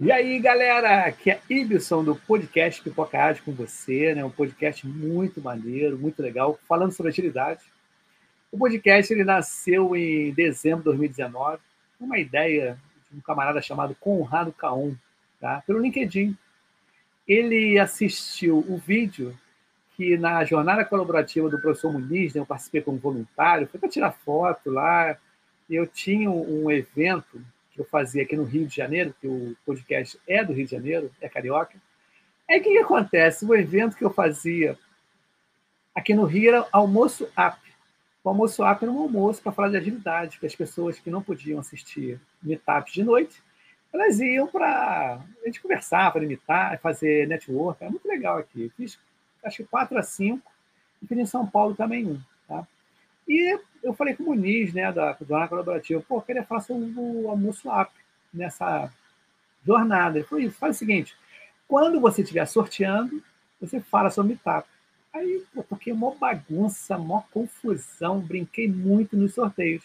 E 0.00 0.12
aí, 0.12 0.38
galera, 0.38 1.06
aqui 1.06 1.28
é 1.28 1.40
Ibson 1.50 2.04
do 2.04 2.14
podcast 2.14 2.80
Pipoca 2.80 3.20
Ágil 3.20 3.42
com 3.44 3.50
você, 3.50 4.14
né? 4.14 4.24
Um 4.24 4.30
podcast 4.30 4.86
muito 4.86 5.42
maneiro, 5.42 5.98
muito 5.98 6.22
legal, 6.22 6.56
falando 6.68 6.92
sobre 6.92 7.10
agilidade. 7.10 7.64
O 8.52 8.56
podcast 8.56 9.12
ele 9.12 9.24
nasceu 9.24 9.96
em 9.96 10.32
dezembro 10.32 10.78
de 10.78 10.84
2019, 10.84 11.58
uma 11.98 12.16
ideia 12.16 12.78
de 13.10 13.18
um 13.18 13.20
camarada 13.20 13.60
chamado 13.60 13.92
Conrado 13.98 14.52
Caon, 14.52 14.94
tá? 15.40 15.64
pelo 15.66 15.80
LinkedIn. 15.80 16.38
Ele 17.26 17.76
assistiu 17.76 18.58
o 18.68 18.78
vídeo 18.78 19.36
que 19.96 20.16
na 20.16 20.44
jornada 20.44 20.84
colaborativa 20.84 21.48
do 21.48 21.60
professor 21.60 21.92
Muniz, 21.92 22.34
né, 22.34 22.40
eu 22.40 22.46
participei 22.46 22.82
como 22.82 22.98
voluntário, 22.98 23.66
foi 23.66 23.80
para 23.80 23.88
tirar 23.88 24.12
foto 24.12 24.70
lá, 24.70 25.18
eu 25.68 25.88
tinha 25.88 26.30
um 26.30 26.70
evento 26.70 27.44
que 27.78 27.82
eu 27.82 27.86
fazia 27.86 28.24
aqui 28.24 28.36
no 28.36 28.42
Rio 28.42 28.66
de 28.66 28.74
Janeiro, 28.74 29.14
que 29.20 29.28
o 29.28 29.56
podcast 29.64 30.18
é 30.26 30.44
do 30.44 30.52
Rio 30.52 30.64
de 30.64 30.72
Janeiro, 30.72 31.12
é 31.20 31.28
carioca. 31.28 31.80
Aí 32.50 32.58
o 32.58 32.62
que, 32.62 32.78
acontece? 32.78 33.44
O 33.44 33.54
evento 33.54 33.96
que 33.96 34.04
eu 34.04 34.10
fazia 34.10 34.76
aqui 35.94 36.12
no 36.12 36.24
Rio 36.24 36.48
era 36.48 36.66
almoço 36.72 37.28
app. 37.36 37.56
O 38.24 38.28
almoço 38.28 38.64
app 38.64 38.82
era 38.82 38.90
um 38.90 38.98
almoço 38.98 39.40
para 39.40 39.52
falar 39.52 39.68
de 39.68 39.76
agilidade, 39.76 40.40
que 40.40 40.46
as 40.46 40.56
pessoas 40.56 40.98
que 40.98 41.08
não 41.08 41.22
podiam 41.22 41.60
assistir 41.60 42.20
meetups 42.42 42.92
de 42.92 43.04
noite, 43.04 43.40
elas 43.92 44.18
iam 44.18 44.48
para 44.48 45.20
a 45.20 45.46
gente 45.46 45.60
conversar, 45.60 46.12
para 46.12 46.24
imitar, 46.24 46.80
fazer 46.80 47.28
network. 47.28 47.84
É 47.84 47.88
muito 47.88 48.08
legal 48.08 48.38
aqui. 48.38 48.72
Fiz 48.76 48.98
acho 49.44 49.58
que 49.58 49.64
quatro 49.64 49.96
a 49.96 50.02
cinco, 50.02 50.50
e 51.00 51.06
fiz 51.06 51.16
em 51.16 51.26
São 51.26 51.46
Paulo 51.46 51.76
também 51.76 52.04
um. 52.04 52.20
Tá? 52.48 52.66
E 53.28 53.56
eu 53.82 53.94
falei 53.94 54.14
com 54.14 54.24
o 54.24 54.26
Muniz, 54.26 54.72
né, 54.72 54.92
da 54.92 55.16
Jornada 55.20 55.48
Colaborativa, 55.48 56.02
pô, 56.06 56.20
queria 56.20 56.44
falar 56.44 56.60
sobre 56.60 56.92
o 56.96 57.28
almoço 57.28 57.70
app 57.70 57.92
nessa 58.32 58.92
jornada. 59.64 60.18
Ele 60.18 60.26
falou, 60.26 60.50
faz 60.52 60.76
o 60.76 60.78
seguinte, 60.78 61.16
quando 61.66 62.00
você 62.00 62.22
estiver 62.22 62.46
sorteando, 62.46 63.22
você 63.60 63.80
fala 63.80 64.10
sobre 64.10 64.32
Meetup. 64.32 64.68
Aí, 65.12 65.42
pô, 65.54 65.62
toquei 65.62 65.92
uma 65.92 66.14
bagunça, 66.14 66.96
uma 66.96 67.22
confusão, 67.22 68.20
brinquei 68.20 68.68
muito 68.68 69.16
nos 69.16 69.34
sorteios. 69.34 69.82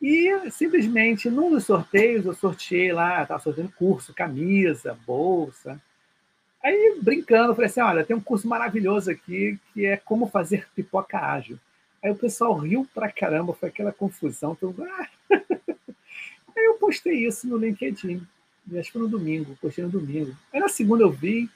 E 0.00 0.50
simplesmente, 0.50 1.28
num 1.28 1.50
dos 1.50 1.66
sorteios, 1.66 2.24
eu 2.24 2.34
sorteei 2.34 2.92
lá, 2.92 3.22
estava 3.22 3.40
sorteando 3.40 3.72
curso, 3.72 4.14
camisa, 4.14 4.98
bolsa. 5.06 5.80
Aí, 6.62 6.98
brincando, 7.02 7.52
eu 7.52 7.54
falei 7.54 7.70
assim: 7.70 7.80
olha, 7.80 8.04
tem 8.04 8.16
um 8.16 8.20
curso 8.20 8.48
maravilhoso 8.48 9.10
aqui 9.10 9.58
que 9.72 9.84
é 9.84 9.98
como 9.98 10.26
fazer 10.26 10.68
pipoca 10.74 11.18
ágil. 11.18 11.58
Aí 12.02 12.10
o 12.10 12.16
pessoal 12.16 12.54
riu 12.54 12.88
pra 12.94 13.10
caramba, 13.10 13.52
foi 13.52 13.68
aquela 13.68 13.92
confusão. 13.92 14.54
Todo... 14.54 14.82
Ah! 14.84 15.08
Aí 16.56 16.64
eu 16.64 16.74
postei 16.74 17.26
isso 17.26 17.46
no 17.46 17.56
LinkedIn. 17.56 18.26
Acho 18.72 18.84
que 18.84 18.92
foi 18.92 19.02
no 19.02 19.08
domingo, 19.08 19.56
postei 19.60 19.84
no 19.84 19.90
domingo. 19.90 20.34
Aí 20.52 20.60
na 20.60 20.68
segunda 20.68 21.02
eu 21.02 21.10
vi, 21.10 21.48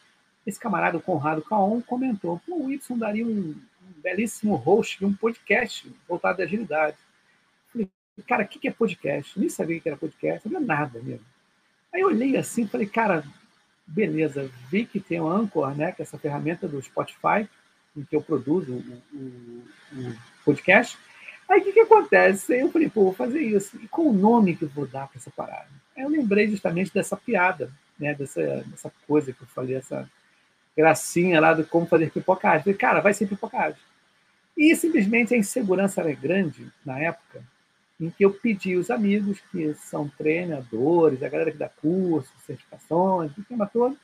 esse 0.46 0.58
camarada, 0.58 0.98
o 0.98 1.02
Conrado 1.02 1.42
Caon, 1.42 1.80
comentou: 1.82 2.40
Pô, 2.46 2.64
o 2.64 2.72
Y 2.72 2.98
daria 2.98 3.26
um, 3.26 3.54
belíssimo 4.02 4.54
host 4.54 4.98
de 4.98 5.06
um 5.06 5.14
podcast 5.14 5.90
voltado 6.06 6.42
à 6.42 6.44
agilidade. 6.44 6.96
falei, 7.72 7.88
cara, 8.26 8.44
o 8.44 8.48
que 8.48 8.68
é 8.68 8.70
podcast? 8.70 9.38
Nem 9.38 9.48
sabia 9.48 9.80
que 9.80 9.88
era 9.88 9.96
podcast, 9.96 10.46
não 10.46 10.60
sabia 10.60 10.66
nada 10.66 11.00
mesmo. 11.02 11.24
Aí 11.92 12.02
eu 12.02 12.08
olhei 12.08 12.36
assim 12.36 12.66
falei, 12.66 12.86
cara, 12.86 13.24
beleza, 13.86 14.50
vi 14.70 14.84
que 14.84 15.00
tem 15.00 15.20
o 15.20 15.28
Anchor, 15.28 15.74
né, 15.74 15.92
que 15.92 16.02
é 16.02 16.04
essa 16.04 16.18
ferramenta 16.18 16.66
do 16.66 16.82
Spotify, 16.82 17.48
em 17.96 18.02
que 18.04 18.16
eu 18.16 18.22
produzo 18.22 18.72
o, 18.72 19.02
o, 19.12 19.64
o 19.92 20.33
podcast. 20.44 20.98
Aí 21.48 21.60
o 21.60 21.64
que, 21.64 21.72
que 21.72 21.80
acontece? 21.80 22.58
Eu 22.58 22.70
falei, 22.70 22.88
pô, 22.88 23.04
vou 23.04 23.12
fazer 23.12 23.40
isso. 23.40 23.78
E 23.82 23.88
qual 23.88 24.08
o 24.08 24.12
nome 24.12 24.56
que 24.56 24.64
eu 24.64 24.68
vou 24.68 24.86
dar 24.86 25.08
para 25.08 25.18
essa 25.18 25.30
parada? 25.30 25.68
Aí 25.96 26.02
eu 26.02 26.08
lembrei 26.08 26.48
justamente 26.48 26.92
dessa 26.92 27.16
piada, 27.16 27.70
né? 27.98 28.14
dessa, 28.14 28.42
dessa 28.66 28.92
coisa 29.06 29.32
que 29.32 29.42
eu 29.42 29.46
falei, 29.48 29.76
essa 29.76 30.08
gracinha 30.76 31.40
lá 31.40 31.54
do 31.54 31.64
como 31.64 31.86
fazer 31.86 32.10
pipocagem. 32.10 32.64
Falei, 32.64 32.78
cara, 32.78 33.00
vai 33.00 33.14
ser 33.14 33.26
pipocagem. 33.26 33.78
E 34.56 34.74
simplesmente 34.76 35.34
a 35.34 35.36
insegurança 35.36 36.00
era 36.00 36.12
grande 36.12 36.70
na 36.84 36.98
época, 36.98 37.42
em 38.00 38.10
que 38.10 38.24
eu 38.24 38.32
pedi 38.32 38.76
os 38.76 38.90
amigos, 38.90 39.40
que 39.50 39.74
são 39.74 40.08
treinadores, 40.08 41.22
a 41.22 41.28
galera 41.28 41.50
que 41.50 41.58
dá 41.58 41.68
curso, 41.68 42.32
certificações, 42.46 43.36
o 43.36 43.44
tema 43.44 43.66
todo, 43.66 43.96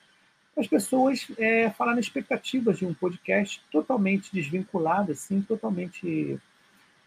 as 0.61 0.69
pessoas 0.69 1.27
é, 1.39 1.71
falarem 1.71 2.01
expectativas 2.01 2.79
de 2.79 2.87
um 2.87 2.95
podcast 2.95 3.63
totalmente 3.71 4.33
desvinculado, 4.33 5.13
assim, 5.13 5.41
totalmente 5.43 6.39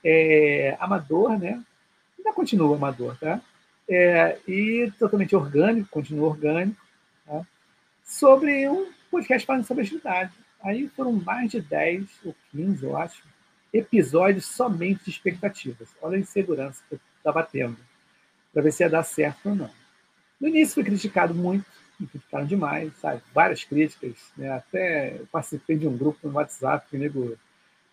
é, 0.04 0.76
amador, 0.80 1.38
né? 1.38 1.64
Ainda 2.18 2.34
continua 2.34 2.76
amador, 2.76 3.18
tá? 3.18 3.40
É, 3.88 4.40
e 4.48 4.92
totalmente 4.98 5.36
orgânico, 5.36 5.90
continua 5.90 6.30
orgânico, 6.30 6.82
tá? 7.26 7.46
sobre 8.04 8.68
um 8.70 8.92
podcast 9.12 9.46
falando 9.46 9.66
sobre 9.66 9.84
agilidade. 9.84 10.32
Aí 10.62 10.88
foram 10.90 11.12
mais 11.12 11.52
de 11.52 11.62
10 11.62 12.08
ou 12.26 12.36
15, 12.52 12.84
eu 12.84 12.98
acho, 12.98 13.24
episódios 13.74 14.46
somente 14.46 15.06
de 15.06 15.12
expectativas. 15.12 15.90
Olha 16.02 16.18
a 16.18 16.20
insegurança 16.20 16.82
que 16.88 16.96
eu 16.96 17.00
estava 17.18 17.44
tendo, 17.44 17.78
para 18.54 18.62
ver 18.62 18.72
se 18.72 18.84
ia 18.84 18.90
dar 18.90 19.04
certo 19.04 19.50
ou 19.50 19.56
não. 19.56 19.70
No 20.40 20.48
início 20.48 20.76
foi 20.76 20.84
criticado 20.84 21.34
muito, 21.34 21.66
me 22.04 22.08
criticaram 22.08 22.46
demais, 22.46 22.92
sabe? 22.98 23.22
Várias 23.34 23.64
críticas, 23.64 24.14
né? 24.38 24.52
Até 24.52 25.22
participei 25.32 25.78
de 25.78 25.88
um 25.88 25.98
grupo 25.98 26.28
no 26.28 26.36
WhatsApp 26.36 26.88
que 26.90 26.98
nego. 26.98 27.38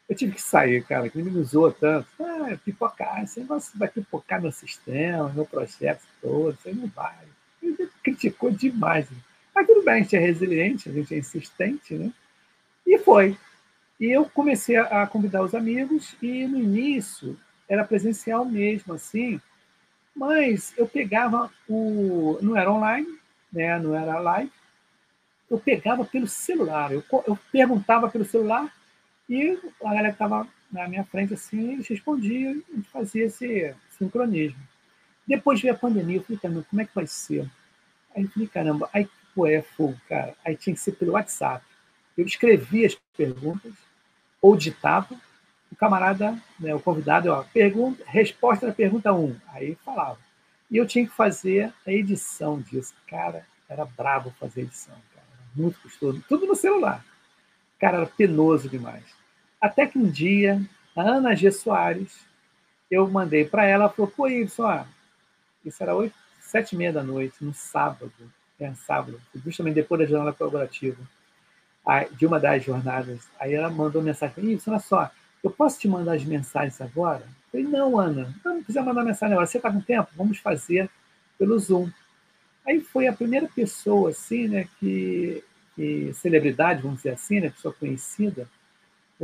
Eu 0.09 0.16
tive 0.16 0.32
que 0.32 0.43
sair, 0.43 0.84
cara, 0.84 1.09
que 1.09 1.22
me 1.22 1.38
usou 1.38 1.72
tanto. 1.72 2.09
Ah, 2.20 2.59
pipocar, 2.65 3.26
você 3.26 3.44
vai 3.75 3.88
pipocar 3.88 4.43
meu 4.43 4.50
sistema, 4.50 5.28
meu 5.28 5.47
projeto 5.47 6.03
todo, 6.20 6.59
você 6.60 6.72
não 6.72 6.88
vai. 6.88 7.15
Ele 7.62 7.88
criticou 8.03 8.50
demais. 8.50 9.06
Mas 9.54 9.66
tudo 9.66 9.84
bem, 9.84 9.94
a 9.94 9.99
gente 9.99 10.16
é 10.16 10.19
resiliente, 10.19 10.88
a 10.88 10.93
gente 10.93 11.15
é 11.15 11.19
insistente, 11.19 11.94
né? 11.94 12.12
E 12.87 12.99
foi. 12.99 13.37
E 14.00 14.06
eu 14.06 14.25
comecei 14.25 14.76
a 14.76 15.06
convidar 15.06 15.43
os 15.43 15.54
amigos, 15.54 16.16
e 16.20 16.47
no 16.47 16.59
início 16.59 17.38
era 17.69 17.84
presencial 17.84 18.44
mesmo, 18.44 18.94
assim, 18.94 19.41
mas 20.15 20.75
eu 20.76 20.87
pegava 20.87 21.50
o. 21.69 22.38
Não 22.43 22.56
era 22.56 22.72
online, 22.72 23.06
né? 23.53 23.78
não 23.78 23.94
era 23.94 24.19
live, 24.19 24.53
eu 25.50 25.59
pegava 25.59 26.05
pelo 26.05 26.27
celular, 26.27 26.93
eu, 26.93 27.03
eu 27.27 27.38
perguntava 27.50 28.09
pelo 28.09 28.25
celular 28.25 28.72
e 29.28 29.59
a 29.83 29.88
galera 29.88 30.11
estava 30.11 30.47
na 30.71 30.88
minha 30.88 31.05
frente 31.05 31.34
assim, 31.34 31.72
eles 31.72 31.88
respondiam 31.88 32.62
e 32.72 32.83
fazia 32.83 33.25
esse 33.25 33.75
sincronismo. 33.91 34.61
Depois 35.27 35.61
veio 35.61 35.75
a 35.75 35.78
pandemia, 35.78 36.19
eu 36.19 36.22
falei, 36.22 36.38
caramba, 36.41 36.66
como 36.69 36.83
é 36.83 36.84
que 36.84 36.94
vai 36.94 37.06
ser? 37.06 37.49
Aí 38.15 38.22
eu 38.22 38.31
falei, 38.31 38.49
caramba, 38.49 38.88
aí 38.93 39.09
pô, 39.34 39.47
é 39.47 39.62
fogo, 39.62 39.97
cara. 40.09 40.34
Aí 40.44 40.56
tinha 40.56 40.75
que 40.75 40.81
ser 40.81 40.93
pelo 40.93 41.12
WhatsApp. 41.12 41.65
Eu 42.17 42.25
escrevia 42.25 42.87
as 42.87 42.94
perguntas, 43.17 43.72
ou 44.41 44.56
ditava, 44.56 45.15
o 45.71 45.77
camarada, 45.77 46.37
né, 46.59 46.75
o 46.75 46.81
convidado, 46.81 47.31
ó, 47.31 47.44
pergunta, 47.44 48.03
resposta 48.06 48.67
da 48.67 48.72
pergunta 48.72 49.12
1. 49.12 49.37
Aí 49.49 49.77
falava. 49.84 50.19
E 50.70 50.76
eu 50.76 50.86
tinha 50.86 51.06
que 51.06 51.12
fazer 51.12 51.72
a 51.86 51.91
edição 51.91 52.60
disso. 52.60 52.94
Cara, 53.08 53.44
era 53.69 53.84
brabo 53.84 54.32
fazer 54.38 54.62
edição, 54.62 54.94
cara. 55.14 55.26
Muito 55.54 55.81
custoso. 55.81 56.25
Tudo 56.28 56.47
no 56.47 56.54
celular. 56.54 57.04
Cara, 57.78 57.98
era 57.98 58.06
penoso 58.06 58.69
demais. 58.69 59.04
Até 59.60 59.86
que 59.86 59.98
um 59.98 60.08
dia, 60.08 60.60
a 60.94 61.03
Ana 61.03 61.34
G. 61.34 61.50
Soares, 61.50 62.20
eu 62.91 63.08
mandei 63.08 63.44
para 63.44 63.64
ela, 63.64 63.84
ela 63.84 63.92
falou, 63.92 64.10
pô, 64.10 64.26
isso, 64.26 64.62
era 65.81 65.94
oito, 65.94 66.14
sete 66.41 66.75
e 66.75 66.78
meia 66.78 66.92
da 66.92 67.02
noite, 67.02 67.37
no 67.44 67.54
sábado, 67.54 68.12
é, 68.58 68.75
sábado, 68.75 69.20
justamente 69.44 69.75
depois 69.75 70.00
da 70.00 70.06
jornada 70.06 70.32
colaborativa, 70.32 70.99
de 72.12 72.26
uma 72.26 72.40
das 72.40 72.64
jornadas. 72.64 73.28
Aí 73.38 73.55
ela 73.55 73.70
mandou 73.70 74.02
mensagem, 74.02 74.52
isso, 74.52 74.70
olha 74.70 74.81
só, 74.81 75.11
eu 75.43 75.50
posso 75.50 75.78
te 75.78 75.88
mandar 75.88 76.14
as 76.14 76.25
mensagens 76.25 76.81
agora? 76.81 77.26
Falei, 77.50 77.67
não, 77.67 77.99
Ana, 77.99 78.35
não 78.44 78.62
precisa 78.62 78.82
mandar 78.82 79.05
mensagem 79.05 79.32
agora. 79.32 79.47
Você 79.47 79.58
está 79.58 79.70
com 79.70 79.81
tempo? 79.81 80.08
Vamos 80.17 80.38
fazer 80.38 80.88
pelo 81.38 81.58
Zoom. 81.58 81.91
Aí 82.67 82.81
foi 82.81 83.06
a 83.06 83.12
primeira 83.12 83.49
pessoa, 83.49 84.11
assim, 84.11 84.47
né, 84.47 84.69
que, 84.79 85.43
que 85.75 86.12
celebridade, 86.14 86.82
vamos 86.82 86.99
dizer 86.99 87.11
assim, 87.11 87.41
né, 87.41 87.50
pessoa 87.50 87.75
conhecida, 87.75 88.49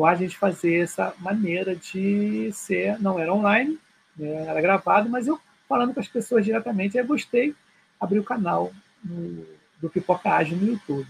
a 0.05 0.15
gente 0.15 0.37
fazer 0.37 0.77
essa 0.83 1.15
maneira 1.19 1.75
de 1.75 2.51
ser, 2.53 3.01
não 3.01 3.19
era 3.19 3.33
online, 3.33 3.79
né, 4.17 4.47
era 4.47 4.61
gravado, 4.61 5.09
mas 5.09 5.27
eu 5.27 5.41
falando 5.69 5.95
com 5.95 6.01
as 6.01 6.09
pessoas 6.09 6.45
diretamente, 6.45 6.97
aí 6.97 7.05
eu 7.05 7.09
gostei, 7.09 7.55
abri 8.01 8.19
o 8.19 8.25
canal 8.25 8.73
no, 9.05 9.47
do 9.81 9.91
Pipocagem 9.91 10.57
no 10.57 10.67
YouTube. 10.67 11.09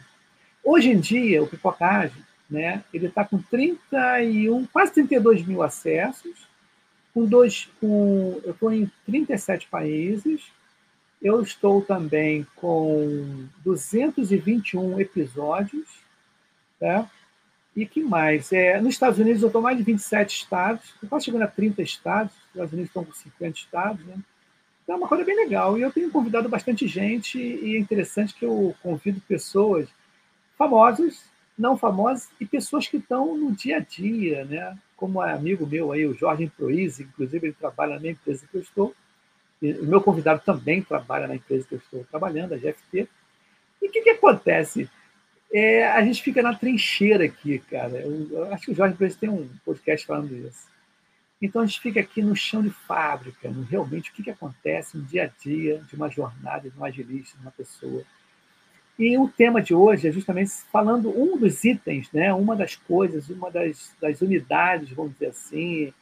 Hoje 0.64 0.90
em 0.90 0.98
dia, 0.98 1.42
o 1.42 1.46
Pipocagem, 1.46 2.22
né, 2.48 2.84
ele 2.92 3.06
está 3.06 3.24
com 3.24 3.38
31, 3.38 4.66
quase 4.66 4.92
32 4.92 5.46
mil 5.46 5.62
acessos, 5.62 6.46
com 7.16 7.24
dois, 7.24 7.66
com, 7.80 8.38
eu 8.44 8.50
estou 8.50 8.70
em 8.70 8.92
37 9.06 9.68
países, 9.68 10.52
eu 11.22 11.40
estou 11.40 11.80
também 11.80 12.46
com 12.56 13.46
221 13.64 15.00
episódios, 15.00 15.88
tá? 16.78 17.10
E 17.74 17.86
que 17.86 18.02
mais? 18.02 18.52
É, 18.52 18.78
nos 18.82 18.92
Estados 18.92 19.18
Unidos 19.18 19.40
eu 19.40 19.46
estou 19.46 19.62
mais 19.62 19.78
de 19.78 19.82
27 19.82 20.42
estados, 20.42 20.92
quase 21.08 21.24
chegando 21.24 21.44
a 21.44 21.46
30 21.46 21.80
estados, 21.80 22.34
os 22.34 22.48
Estados 22.50 22.72
Unidos 22.74 22.90
estão 22.90 23.04
com 23.06 23.12
50 23.14 23.58
estados, 23.60 24.04
né? 24.04 24.18
Então, 24.84 24.96
é 24.96 24.98
uma 24.98 25.08
coisa 25.08 25.24
bem 25.24 25.36
legal. 25.36 25.78
E 25.78 25.80
eu 25.80 25.90
tenho 25.90 26.10
convidado 26.10 26.50
bastante 26.50 26.86
gente 26.86 27.38
e 27.38 27.76
é 27.76 27.78
interessante 27.78 28.34
que 28.34 28.44
eu 28.44 28.74
convido 28.82 29.22
pessoas 29.22 29.88
famosas, 30.58 31.24
não 31.58 31.76
famosas 31.76 32.28
e 32.40 32.46
pessoas 32.46 32.86
que 32.86 32.98
estão 32.98 33.36
no 33.36 33.52
dia 33.52 33.78
a 33.78 33.80
dia, 33.80 34.44
né? 34.44 34.76
Como 34.96 35.22
é 35.22 35.32
amigo 35.32 35.66
meu 35.66 35.92
aí, 35.92 36.06
o 36.06 36.14
Jorge 36.14 36.50
Proise, 36.56 37.02
inclusive 37.02 37.48
ele 37.48 37.56
trabalha 37.58 37.98
na 37.98 38.08
empresa 38.08 38.46
que 38.46 38.56
eu 38.56 38.60
estou. 38.60 38.94
O 39.62 39.86
meu 39.86 40.00
convidado 40.00 40.42
também 40.44 40.82
trabalha 40.82 41.26
na 41.26 41.36
empresa 41.36 41.66
que 41.66 41.74
eu 41.74 41.78
estou 41.78 42.04
trabalhando, 42.04 42.54
a 42.54 42.56
GFT. 42.56 43.08
E 43.82 43.88
o 43.88 43.90
que, 43.90 44.02
que 44.02 44.10
acontece? 44.10 44.90
É, 45.52 45.86
a 45.86 46.02
gente 46.02 46.22
fica 46.22 46.42
na 46.42 46.54
trincheira 46.54 47.24
aqui, 47.24 47.58
cara. 47.58 48.00
Eu, 48.00 48.28
eu 48.30 48.52
acho 48.52 48.66
que 48.66 48.72
o 48.72 48.74
Jorge 48.74 48.96
Proise 48.96 49.16
tem 49.16 49.28
um 49.28 49.48
podcast 49.64 50.06
falando 50.06 50.34
isso. 50.34 50.66
Então 51.40 51.62
a 51.62 51.66
gente 51.66 51.80
fica 51.80 52.00
aqui 52.00 52.22
no 52.22 52.34
chão 52.34 52.62
de 52.62 52.70
fábrica, 52.70 53.50
no, 53.50 53.62
realmente 53.62 54.10
o 54.10 54.14
que, 54.14 54.22
que 54.22 54.30
acontece 54.30 54.96
no 54.96 55.04
dia 55.04 55.24
a 55.24 55.42
dia 55.42 55.78
de 55.88 55.94
uma 55.94 56.08
jornada, 56.08 56.70
de 56.70 56.78
um 56.78 56.84
agilista, 56.84 57.36
de 57.36 57.42
uma 57.42 57.50
pessoa. 57.50 58.02
E 58.98 59.18
o 59.18 59.28
tema 59.28 59.60
de 59.60 59.74
hoje 59.74 60.08
é 60.08 60.12
justamente 60.12 60.50
falando 60.72 61.10
um 61.10 61.36
dos 61.36 61.64
itens, 61.64 62.10
né, 62.12 62.32
uma 62.32 62.56
das 62.56 62.76
coisas, 62.76 63.28
uma 63.28 63.50
das, 63.50 63.94
das 64.00 64.22
unidades, 64.22 64.90
vamos 64.90 65.12
dizer 65.12 65.26
assim, 65.26 65.92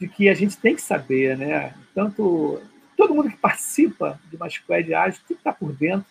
de 0.00 0.08
que 0.08 0.28
a 0.28 0.34
gente 0.34 0.56
tem 0.56 0.74
que 0.74 0.80
saber, 0.82 1.36
né? 1.36 1.74
Tanto 1.94 2.60
todo 2.96 3.14
mundo 3.14 3.30
que 3.30 3.36
participa 3.36 4.18
de 4.30 4.36
uma 4.36 4.48
squad 4.48 4.94
ágil 4.94 5.20
tem 5.28 5.36
que 5.36 5.40
estar 5.40 5.52
por 5.52 5.72
dentro 5.72 6.06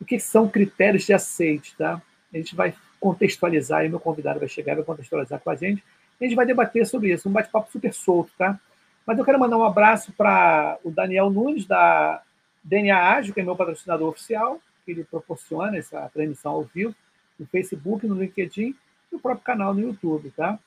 do 0.00 0.06
que 0.06 0.18
são 0.18 0.48
critérios 0.48 1.04
de 1.04 1.12
aceite, 1.12 1.76
tá? 1.76 2.00
A 2.32 2.36
gente 2.36 2.56
vai 2.56 2.74
contextualizar, 2.98 3.84
e 3.84 3.88
meu 3.88 4.00
convidado 4.00 4.40
vai 4.40 4.48
chegar 4.48 4.72
e 4.72 4.76
vai 4.76 4.84
contextualizar 4.84 5.40
com 5.40 5.50
a 5.50 5.54
gente, 5.54 5.84
a 6.20 6.24
gente 6.24 6.34
vai 6.34 6.46
debater 6.46 6.86
sobre 6.86 7.12
isso, 7.12 7.28
um 7.28 7.32
bate-papo 7.32 7.70
super 7.70 7.92
solto, 7.92 8.32
tá? 8.38 8.58
Mas 9.06 9.18
eu 9.18 9.24
quero 9.24 9.38
mandar 9.38 9.58
um 9.58 9.64
abraço 9.64 10.12
para 10.12 10.78
o 10.82 10.90
Daniel 10.90 11.28
Nunes, 11.28 11.66
da 11.66 12.22
DNA 12.64 12.96
Ágil, 12.96 13.34
que 13.34 13.40
é 13.40 13.44
meu 13.44 13.56
patrocinador 13.56 14.08
oficial, 14.08 14.60
que 14.84 14.92
ele 14.92 15.04
proporciona 15.04 15.76
essa 15.76 16.08
transmissão 16.08 16.52
ao 16.52 16.64
vivo 16.64 16.94
no 17.38 17.46
Facebook, 17.46 18.06
no 18.06 18.14
LinkedIn 18.14 18.70
e 18.70 18.76
no 19.14 19.20
próprio 19.20 19.44
canal 19.44 19.74
no 19.74 19.80
YouTube, 19.80 20.30
tá? 20.30 20.58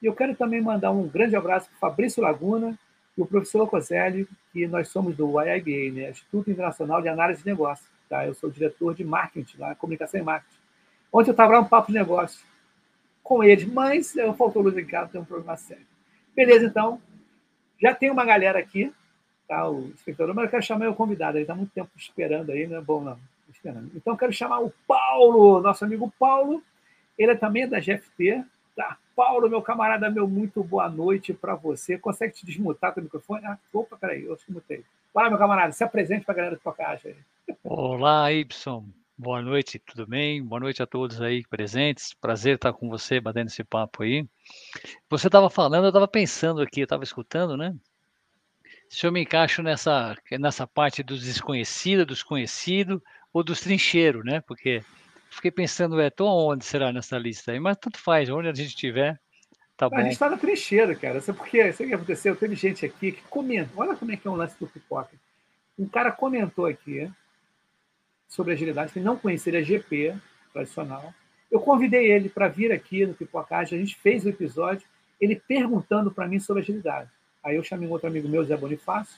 E 0.00 0.06
eu 0.06 0.14
quero 0.14 0.34
também 0.36 0.60
mandar 0.60 0.90
um 0.90 1.08
grande 1.08 1.34
abraço 1.34 1.68
para 1.68 1.76
o 1.76 1.80
Fabrício 1.80 2.22
Laguna 2.22 2.78
e 3.16 3.22
o 3.22 3.26
professor 3.26 3.58
Locoselli, 3.58 4.28
que 4.52 4.66
nós 4.66 4.88
somos 4.88 5.16
do 5.16 5.40
IIBA, 5.40 5.94
né? 5.94 6.10
Instituto 6.10 6.50
Internacional 6.50 7.02
de 7.02 7.08
Análise 7.08 7.42
de 7.42 7.48
Negócios. 7.48 7.88
Tá? 8.08 8.26
Eu 8.26 8.34
sou 8.34 8.50
diretor 8.50 8.94
de 8.94 9.04
marketing, 9.04 9.58
lá, 9.58 9.74
comunicação 9.74 10.20
e 10.20 10.22
marketing. 10.22 10.56
Ontem 11.12 11.30
eu 11.30 11.32
estava 11.32 11.54
lá 11.54 11.60
um 11.60 11.64
papo 11.64 11.88
de 11.88 11.98
negócio 11.98 12.40
com 13.22 13.42
eles, 13.44 13.66
mas 13.66 14.16
eu 14.16 14.32
faltou 14.34 14.62
luz 14.62 14.76
em 14.76 14.86
casa, 14.86 15.10
tem 15.10 15.20
um 15.20 15.24
problema 15.24 15.56
sério. 15.56 15.86
Beleza, 16.34 16.66
então. 16.66 17.00
Já 17.80 17.94
tem 17.94 18.10
uma 18.10 18.24
galera 18.24 18.58
aqui, 18.58 18.92
tá? 19.46 19.68
O 19.68 19.90
espectador, 19.90 20.34
mas 20.34 20.44
eu 20.46 20.50
quero 20.50 20.62
chamar 20.62 20.88
o 20.88 20.94
convidado, 20.94 21.36
ele 21.36 21.44
está 21.44 21.54
muito 21.54 21.70
tempo 21.70 21.90
esperando 21.96 22.50
aí, 22.50 22.66
não 22.66 22.78
é 22.78 22.80
bom 22.80 23.00
não. 23.02 23.18
Esperando. 23.48 23.90
Então 23.94 24.16
quero 24.16 24.32
chamar 24.32 24.60
o 24.60 24.72
Paulo, 24.86 25.60
nosso 25.60 25.84
amigo 25.84 26.12
Paulo. 26.18 26.62
Ele 27.16 27.32
é 27.32 27.36
também 27.36 27.68
da 27.68 27.80
GFT. 27.80 28.44
Tá? 28.76 28.96
Paulo, 29.16 29.50
meu 29.50 29.60
camarada, 29.60 30.08
meu, 30.08 30.28
muito 30.28 30.62
boa 30.62 30.88
noite 30.88 31.32
para 31.32 31.54
você. 31.56 31.98
Consegue 31.98 32.34
te 32.34 32.46
desmutar 32.46 32.96
o 32.96 33.02
microfone? 33.02 33.44
Ah, 33.44 33.58
opa, 33.72 33.96
peraí, 33.96 34.24
eu 34.24 34.36
que 34.36 34.52
mutei. 34.52 34.84
Fala, 35.12 35.30
meu 35.30 35.38
camarada, 35.38 35.72
se 35.72 35.82
apresente 35.82 36.24
para 36.24 36.34
a 36.34 36.36
galera 36.36 36.56
do 36.56 36.62
Tocaixa 36.62 37.08
aí. 37.08 37.16
Olá, 37.64 38.32
Ibson. 38.32 38.84
Boa 39.16 39.42
noite, 39.42 39.80
tudo 39.80 40.06
bem? 40.06 40.40
Boa 40.40 40.60
noite 40.60 40.80
a 40.80 40.86
todos 40.86 41.20
aí 41.20 41.44
presentes. 41.48 42.14
Prazer 42.14 42.54
estar 42.54 42.72
com 42.72 42.88
você, 42.88 43.18
batendo 43.18 43.48
esse 43.48 43.64
papo 43.64 44.04
aí. 44.04 44.24
Você 45.10 45.26
estava 45.26 45.50
falando, 45.50 45.82
eu 45.82 45.88
estava 45.88 46.06
pensando 46.06 46.60
aqui, 46.60 46.80
eu 46.80 46.84
estava 46.84 47.02
escutando, 47.02 47.56
né? 47.56 47.74
Se 48.88 49.04
eu 49.04 49.10
me 49.10 49.22
encaixo 49.22 49.60
nessa, 49.60 50.16
nessa 50.38 50.68
parte 50.68 51.02
dos 51.02 51.24
desconhecidos, 51.24 52.06
dos 52.06 52.22
conhecidos 52.22 53.02
ou 53.38 53.44
dos 53.44 53.60
trincheiros, 53.60 54.24
né? 54.24 54.40
Porque 54.40 54.82
fiquei 55.30 55.50
pensando, 55.50 56.00
é, 56.00 56.10
tô 56.10 56.26
onde 56.26 56.64
será 56.64 56.92
nessa 56.92 57.16
lista 57.16 57.52
aí? 57.52 57.60
Mas 57.60 57.76
tudo 57.76 57.96
faz, 57.96 58.28
onde 58.28 58.48
a 58.48 58.52
gente 58.52 58.68
estiver, 58.68 59.18
tá 59.76 59.88
bom. 59.88 59.96
A 59.96 60.02
gente 60.02 60.12
está 60.12 60.28
na 60.28 60.36
trincheira, 60.36 60.94
cara. 60.96 61.20
Sabe 61.20 61.38
por 61.38 61.46
quê? 61.46 61.72
Sabe 61.72 61.84
o 61.84 61.88
que 61.88 61.94
aconteceu? 61.94 62.34
Teve 62.34 62.56
gente 62.56 62.84
aqui 62.84 63.12
que 63.12 63.22
comentou. 63.30 63.82
Olha 63.82 63.94
como 63.94 64.10
é 64.10 64.16
que 64.16 64.26
é 64.26 64.30
o 64.30 64.34
lance 64.34 64.58
do 64.58 64.66
pipoca. 64.66 65.12
Um 65.78 65.86
cara 65.86 66.10
comentou 66.10 66.66
aqui 66.66 67.08
sobre 68.26 68.52
agilidade, 68.52 68.92
que 68.92 68.98
não 68.98 69.16
conhecia 69.16 69.56
a 69.56 69.62
GP 69.62 70.16
tradicional. 70.52 71.14
Eu 71.48 71.60
convidei 71.60 72.10
ele 72.10 72.28
para 72.28 72.48
vir 72.48 72.72
aqui 72.72 73.06
no 73.06 73.14
Pipocagem, 73.14 73.78
a 73.78 73.80
gente 73.80 73.96
fez 73.96 74.24
o 74.24 74.28
episódio, 74.28 74.86
ele 75.20 75.36
perguntando 75.36 76.10
para 76.10 76.26
mim 76.26 76.40
sobre 76.40 76.62
agilidade. 76.62 77.08
Aí 77.42 77.54
eu 77.54 77.62
chamei 77.62 77.88
um 77.88 77.92
outro 77.92 78.08
amigo 78.08 78.28
meu, 78.28 78.44
Zé 78.44 78.56
Bonifácio. 78.56 79.16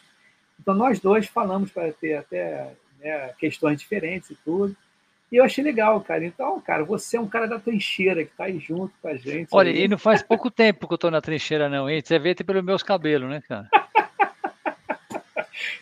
Então 0.60 0.74
nós 0.74 1.00
dois 1.00 1.26
falamos 1.26 1.72
para 1.72 1.90
ter 1.92 2.16
até 2.16 2.76
né, 3.00 3.32
questões 3.38 3.80
diferentes 3.80 4.30
e 4.30 4.34
tudo. 4.36 4.76
E 5.30 5.36
eu 5.36 5.44
achei 5.44 5.62
legal, 5.62 6.00
cara. 6.00 6.24
Então, 6.24 6.60
cara, 6.60 6.84
você 6.84 7.16
é 7.16 7.20
um 7.20 7.28
cara 7.28 7.46
da 7.46 7.58
trincheira 7.58 8.24
que 8.24 8.32
está 8.32 8.44
aí 8.44 8.58
junto 8.58 8.92
com 9.00 9.08
a 9.08 9.16
gente. 9.16 9.48
Olha, 9.52 9.70
aí. 9.70 9.84
e 9.84 9.88
não 9.88 9.98
faz 9.98 10.22
pouco 10.22 10.50
tempo 10.50 10.88
que 10.88 10.92
eu 10.92 10.96
estou 10.96 11.10
na 11.10 11.20
trincheira, 11.20 11.68
não, 11.68 11.88
hein? 11.88 12.02
Você 12.04 12.18
vê 12.18 12.30
até 12.30 12.42
pelos 12.42 12.64
meus 12.64 12.82
cabelos, 12.82 13.28
né, 13.28 13.42
cara? 13.46 13.68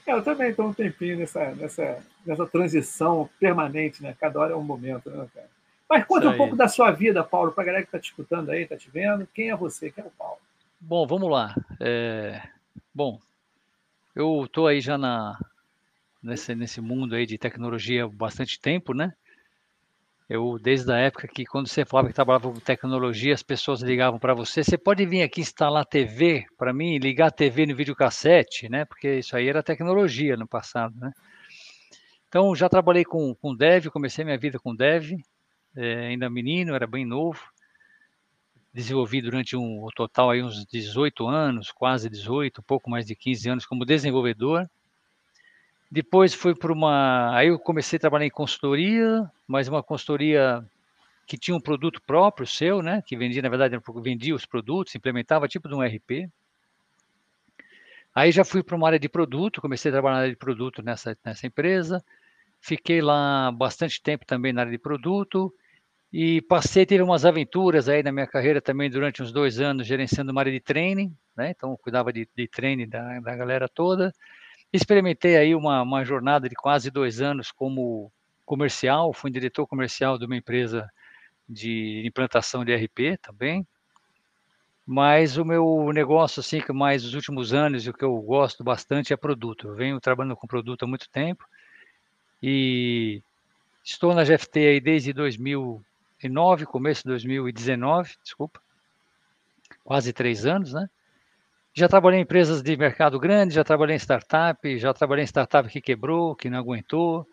É, 0.04 0.12
eu 0.12 0.22
também 0.22 0.50
estou 0.50 0.66
um 0.66 0.72
tempinho 0.72 1.18
nessa, 1.18 1.54
nessa, 1.54 1.98
nessa 2.26 2.46
transição 2.46 3.28
permanente, 3.38 4.02
né? 4.02 4.16
Cada 4.18 4.40
hora 4.40 4.54
é 4.54 4.56
um 4.56 4.62
momento, 4.62 5.08
né, 5.10 5.28
cara? 5.32 5.46
Mas 5.88 6.04
conta 6.04 6.30
um 6.30 6.36
pouco 6.36 6.56
da 6.56 6.66
sua 6.66 6.90
vida, 6.90 7.22
Paulo, 7.22 7.52
para 7.52 7.62
a 7.62 7.66
galera 7.66 7.82
que 7.84 7.88
está 7.88 7.98
te 7.98 8.10
escutando 8.10 8.50
aí, 8.50 8.62
está 8.62 8.76
te 8.76 8.90
vendo. 8.90 9.28
Quem 9.32 9.50
é 9.50 9.56
você? 9.56 9.90
Quem 9.90 10.02
é 10.02 10.06
o 10.06 10.10
Paulo? 10.10 10.38
Bom, 10.80 11.06
vamos 11.06 11.30
lá. 11.30 11.54
É... 11.78 12.42
Bom, 12.92 13.20
eu 14.16 14.44
estou 14.44 14.66
aí 14.66 14.80
já 14.80 14.98
na, 14.98 15.38
nesse, 16.22 16.54
nesse 16.54 16.80
mundo 16.80 17.14
aí 17.14 17.26
de 17.26 17.38
tecnologia 17.38 18.04
há 18.04 18.08
bastante 18.08 18.60
tempo, 18.60 18.92
né? 18.94 19.12
Eu, 20.28 20.58
desde 20.58 20.92
a 20.92 20.98
época 20.98 21.26
que, 21.26 21.46
quando 21.46 21.68
você 21.68 21.86
falava 21.86 22.08
que 22.08 22.14
trabalhava 22.14 22.52
com 22.52 22.60
tecnologia, 22.60 23.32
as 23.32 23.42
pessoas 23.42 23.80
ligavam 23.80 24.18
para 24.18 24.34
você. 24.34 24.62
Você 24.62 24.76
pode 24.76 25.06
vir 25.06 25.22
aqui 25.22 25.40
instalar 25.40 25.86
TV 25.86 26.44
para 26.58 26.70
mim, 26.70 26.98
ligar 26.98 27.28
a 27.28 27.30
TV 27.30 27.64
no 27.64 27.74
videocassete, 27.74 28.68
né? 28.68 28.84
Porque 28.84 29.20
isso 29.20 29.34
aí 29.34 29.48
era 29.48 29.62
tecnologia 29.62 30.36
no 30.36 30.46
passado, 30.46 30.94
né? 31.00 31.12
Então, 32.28 32.54
já 32.54 32.68
trabalhei 32.68 33.06
com, 33.06 33.34
com 33.34 33.54
dev, 33.54 33.86
comecei 33.86 34.22
minha 34.22 34.36
vida 34.36 34.58
com 34.58 34.76
dev, 34.76 35.12
é, 35.74 36.08
ainda 36.08 36.28
menino, 36.28 36.74
era 36.74 36.86
bem 36.86 37.06
novo. 37.06 37.40
Desenvolvi 38.70 39.22
durante 39.22 39.56
um 39.56 39.86
total 39.96 40.30
aí 40.30 40.42
uns 40.42 40.66
18 40.66 41.26
anos, 41.26 41.72
quase 41.72 42.10
18, 42.10 42.62
pouco 42.62 42.90
mais 42.90 43.06
de 43.06 43.16
15 43.16 43.48
anos 43.48 43.66
como 43.66 43.86
desenvolvedor. 43.86 44.68
Depois 45.90 46.34
fui 46.34 46.54
para 46.54 46.72
uma. 46.72 47.34
Aí 47.34 47.48
eu 47.48 47.58
comecei 47.58 47.96
a 47.96 48.00
trabalhar 48.00 48.26
em 48.26 48.30
consultoria, 48.30 49.30
mas 49.46 49.68
uma 49.68 49.82
consultoria 49.82 50.64
que 51.26 51.38
tinha 51.38 51.56
um 51.56 51.60
produto 51.60 52.00
próprio 52.06 52.46
seu, 52.46 52.82
né? 52.82 53.02
Que 53.06 53.16
vendia, 53.16 53.42
na 53.42 53.48
verdade, 53.48 53.78
vendia 54.02 54.34
os 54.34 54.46
produtos, 54.46 54.94
implementava 54.94 55.48
tipo 55.48 55.68
de 55.68 55.74
um 55.74 55.82
RP. 55.82 56.30
Aí 58.14 58.32
já 58.32 58.44
fui 58.44 58.62
para 58.62 58.76
uma 58.76 58.86
área 58.86 58.98
de 58.98 59.08
produto, 59.08 59.60
comecei 59.60 59.90
a 59.90 59.92
trabalhar 59.92 60.14
na 60.16 60.20
área 60.22 60.32
de 60.32 60.36
produto 60.36 60.82
nessa, 60.82 61.16
nessa 61.24 61.46
empresa. 61.46 62.04
Fiquei 62.60 63.00
lá 63.00 63.52
bastante 63.52 64.02
tempo 64.02 64.26
também 64.26 64.52
na 64.52 64.62
área 64.62 64.72
de 64.72 64.78
produto 64.78 65.54
e 66.12 66.40
passei, 66.42 66.86
tive 66.86 67.02
umas 67.02 67.24
aventuras 67.24 67.88
aí 67.88 68.02
na 68.02 68.10
minha 68.10 68.26
carreira 68.26 68.60
também 68.60 68.90
durante 68.90 69.22
uns 69.22 69.30
dois 69.30 69.60
anos 69.60 69.86
gerenciando 69.86 70.32
uma 70.32 70.40
área 70.40 70.52
de 70.52 70.60
training, 70.60 71.14
né? 71.36 71.50
Então 71.50 71.76
cuidava 71.76 72.12
de, 72.12 72.28
de 72.34 72.48
training 72.48 72.88
da, 72.88 73.20
da 73.20 73.36
galera 73.36 73.68
toda. 73.68 74.12
Experimentei 74.72 75.36
aí 75.36 75.54
uma, 75.54 75.82
uma 75.82 76.04
jornada 76.04 76.48
de 76.48 76.54
quase 76.54 76.90
dois 76.90 77.20
anos 77.20 77.50
como 77.50 78.12
comercial, 78.44 79.12
fui 79.12 79.30
diretor 79.30 79.66
comercial 79.66 80.18
de 80.18 80.26
uma 80.26 80.36
empresa 80.36 80.90
de 81.48 82.02
implantação 82.06 82.64
de 82.64 82.74
RP 82.74 83.18
também. 83.22 83.66
Mas 84.86 85.36
o 85.36 85.44
meu 85.44 85.90
negócio, 85.92 86.40
assim, 86.40 86.60
que 86.60 86.72
mais 86.72 87.04
os 87.04 87.14
últimos 87.14 87.52
anos 87.52 87.86
e 87.86 87.90
o 87.90 87.94
que 87.94 88.04
eu 88.04 88.16
gosto 88.20 88.64
bastante 88.64 89.12
é 89.12 89.16
produto. 89.16 89.68
Eu 89.68 89.74
venho 89.74 90.00
trabalhando 90.00 90.36
com 90.36 90.46
produto 90.46 90.82
há 90.82 90.86
muito 90.86 91.08
tempo 91.10 91.44
e 92.42 93.22
estou 93.84 94.14
na 94.14 94.24
GFT 94.24 94.58
aí 94.60 94.80
desde 94.80 95.12
2009, 95.12 96.66
começo 96.66 97.02
de 97.02 97.08
2019, 97.08 98.16
desculpa, 98.22 98.62
quase 99.84 100.12
três 100.12 100.46
anos, 100.46 100.72
né? 100.72 100.88
Já 101.74 101.88
trabalhei 101.88 102.18
em 102.18 102.22
empresas 102.22 102.62
de 102.62 102.76
mercado 102.76 103.18
grande, 103.20 103.54
já 103.54 103.62
trabalhei 103.62 103.94
em 103.94 103.98
startup, 103.98 104.78
já 104.78 104.92
trabalhei 104.92 105.22
em 105.22 105.26
startup 105.26 105.68
que 105.68 105.80
quebrou, 105.80 106.34
que 106.34 106.50
não 106.50 106.58
aguentou. 106.58 107.26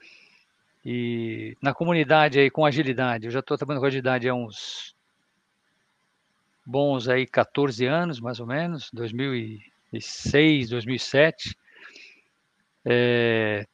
E 0.85 1.57
na 1.61 1.73
comunidade 1.73 2.39
aí 2.39 2.51
com 2.51 2.63
agilidade, 2.63 3.25
eu 3.25 3.31
já 3.31 3.39
estou 3.39 3.57
trabalhando 3.57 3.81
com 3.81 3.87
agilidade 3.87 4.29
há 4.29 4.35
uns 4.35 4.95
bons 6.63 7.07
aí 7.07 7.25
14 7.25 7.85
anos, 7.85 8.19
mais 8.19 8.39
ou 8.39 8.45
menos, 8.45 8.91
2006, 8.93 10.69
2007. 10.69 11.57
É, 12.87 13.65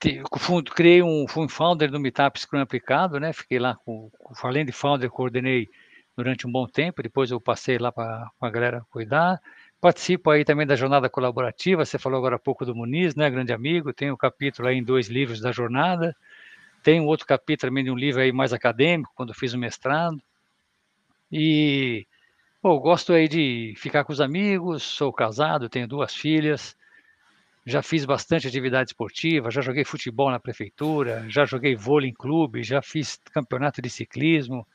criei 0.74 1.04
um, 1.04 1.28
fui 1.28 1.44
um 1.44 1.50
founder 1.50 1.92
do 1.92 2.00
Meetup 2.00 2.40
Scrum 2.40 2.62
aplicado, 2.62 3.20
né? 3.20 3.34
Fiquei 3.34 3.60
lá 3.60 3.76
com, 3.76 4.10
além 4.42 4.66
de 4.66 4.72
founder, 4.72 5.10
coordenei 5.10 5.70
durante 6.16 6.48
um 6.48 6.52
bom 6.52 6.66
tempo. 6.66 7.04
Depois 7.04 7.30
eu 7.30 7.42
passei 7.42 7.78
lá 7.78 7.92
para 7.92 8.32
a 8.40 8.50
galera 8.50 8.86
cuidar 8.90 9.38
Participo 9.82 10.30
aí 10.30 10.46
também 10.46 10.68
da 10.68 10.76
jornada 10.76 11.10
colaborativa, 11.10 11.84
você 11.84 11.98
falou 11.98 12.20
agora 12.20 12.36
há 12.36 12.40
pouco 12.40 12.64
do 12.64 12.76
Muniz, 12.76 13.16
né, 13.16 13.28
grande 13.32 13.52
amigo, 13.52 13.92
tem 13.92 14.12
um 14.12 14.16
capítulo 14.16 14.68
aí 14.68 14.78
em 14.78 14.84
dois 14.84 15.08
livros 15.08 15.42
da 15.42 15.52
jornada, 15.52 16.16
tem 16.84 17.02
um 17.02 17.08
outro 17.08 17.26
capítulo 17.26 17.72
também 17.72 17.84
de 17.84 17.90
um 17.90 17.96
livro 17.96 18.22
aí 18.22 18.32
mais 18.32 18.54
acadêmico, 18.54 19.12
quando 19.16 19.34
fiz 19.34 19.54
o 19.54 19.58
mestrado, 19.58 20.22
e 21.32 22.06
pô, 22.62 22.80
gosto 22.80 23.12
aí 23.12 23.28
de 23.28 23.74
ficar 23.76 24.04
com 24.04 24.14
os 24.14 24.22
amigos, 24.22 24.84
sou 24.84 25.12
casado, 25.12 25.68
tenho 25.68 25.88
duas 25.88 26.14
filhas, 26.14 26.78
já 27.66 27.82
fiz 27.82 28.06
bastante 28.06 28.48
atividade 28.48 28.92
esportiva, 28.92 29.50
já 29.50 29.62
joguei 29.62 29.84
futebol 29.84 30.30
na 30.30 30.40
prefeitura, 30.40 31.26
já 31.28 31.44
joguei 31.44 31.76
vôlei 31.76 32.12
em 32.12 32.14
clube, 32.14 32.62
já 32.62 32.84
fiz 32.84 33.20
campeonato 33.34 33.82
de 33.82 33.90
ciclismo, 33.90 34.68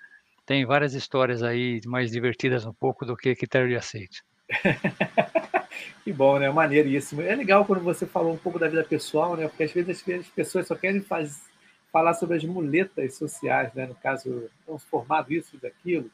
tem 0.44 0.66
várias 0.66 0.94
histórias 0.94 1.44
aí 1.44 1.80
mais 1.86 2.10
divertidas 2.10 2.66
um 2.66 2.72
pouco 2.72 3.06
do 3.06 3.16
que 3.16 3.36
critério 3.36 3.68
de 3.68 3.76
aceite. 3.76 4.24
que 6.04 6.12
bom, 6.12 6.38
né? 6.38 6.50
Maneiríssimo. 6.50 7.22
É 7.22 7.34
legal 7.34 7.64
quando 7.64 7.82
você 7.82 8.06
falou 8.06 8.32
um 8.32 8.38
pouco 8.38 8.58
da 8.58 8.68
vida 8.68 8.84
pessoal, 8.84 9.36
né? 9.36 9.48
Porque 9.48 9.64
às 9.64 9.72
vezes 9.72 10.04
as 10.08 10.28
pessoas 10.28 10.66
só 10.66 10.74
querem 10.74 11.00
faz... 11.00 11.44
falar 11.92 12.14
sobre 12.14 12.36
as 12.36 12.44
muletas 12.44 13.14
sociais, 13.14 13.72
né? 13.74 13.86
No 13.86 13.94
caso, 13.94 14.50
transformado 14.64 15.32
isso, 15.32 15.58
daquilo. 15.58 16.10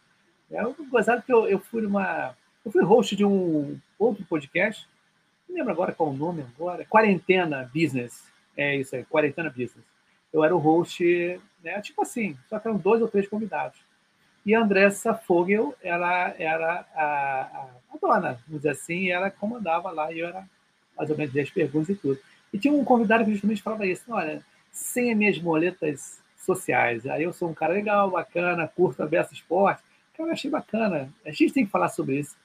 É 0.51 0.67
um 0.67 0.75
gozado 0.89 1.23
que 1.23 1.33
eu, 1.33 1.47
eu 1.47 1.59
fui 1.59 1.83
numa. 1.83 2.37
Eu 2.65 2.71
fui 2.71 2.83
host 2.85 3.17
de 3.17 3.25
um 3.25 3.79
outro 3.99 4.25
podcast, 4.25 4.87
não 5.49 5.57
lembro 5.57 5.73
agora 5.73 5.93
qual 5.93 6.11
o 6.11 6.17
nome 6.17 6.45
agora. 6.57 6.85
Quarentena 6.85 7.71
Business. 7.75 8.25
É 8.57 8.77
isso 8.77 8.95
aí, 8.97 9.05
Quarentena 9.05 9.51
Business. 9.51 9.85
Eu 10.33 10.43
era 10.43 10.55
o 10.55 10.59
host, 10.59 11.41
né? 11.63 11.81
Tipo 11.81 12.03
assim, 12.03 12.37
só 12.49 12.59
que 12.59 12.69
eram 12.69 12.79
dois 12.79 13.03
ou 13.03 13.09
três 13.09 13.29
convidados. 13.29 13.79
E 14.45 14.55
a 14.55 14.61
Andressa 14.61 15.15
Fogel, 15.15 15.75
ela 15.83 16.35
era 16.39 16.85
a, 16.95 17.69
a, 17.93 17.97
dona, 18.01 18.41
vamos 18.47 18.63
dizer 18.63 18.71
assim, 18.71 19.05
e 19.05 19.11
ela 19.11 19.31
comandava 19.31 19.91
lá, 19.91 20.13
e 20.13 20.19
eu 20.19 20.27
era 20.27 20.45
mais 20.97 21.11
ou 21.11 21.17
menos 21.17 21.33
10 21.33 21.51
perguntas 21.51 21.89
e 21.91 21.95
tudo. 21.95 22.19
E 22.53 22.59
tinha 22.59 22.75
um 22.75 22.85
convidado 22.85 23.25
que 23.25 23.33
justamente 23.33 23.63
falava 23.63 23.87
isso, 23.87 24.03
olha, 24.09 24.43
sem 24.71 25.11
as 25.11 25.17
minhas 25.17 25.39
moletas 25.39 26.21
sociais. 26.37 27.07
Aí 27.07 27.23
eu 27.23 27.33
sou 27.33 27.49
um 27.49 27.55
cara 27.55 27.73
legal, 27.73 28.11
bacana, 28.11 28.67
curto, 28.69 29.03
aberto 29.03 29.33
esporte. 29.33 29.83
Cara, 30.17 30.29
eu 30.29 30.33
achei 30.33 30.51
bacana. 30.51 31.09
A 31.25 31.31
gente 31.31 31.53
tem 31.53 31.65
que 31.65 31.71
falar 31.71 31.89
sobre 31.89 32.19
isso. 32.19 32.37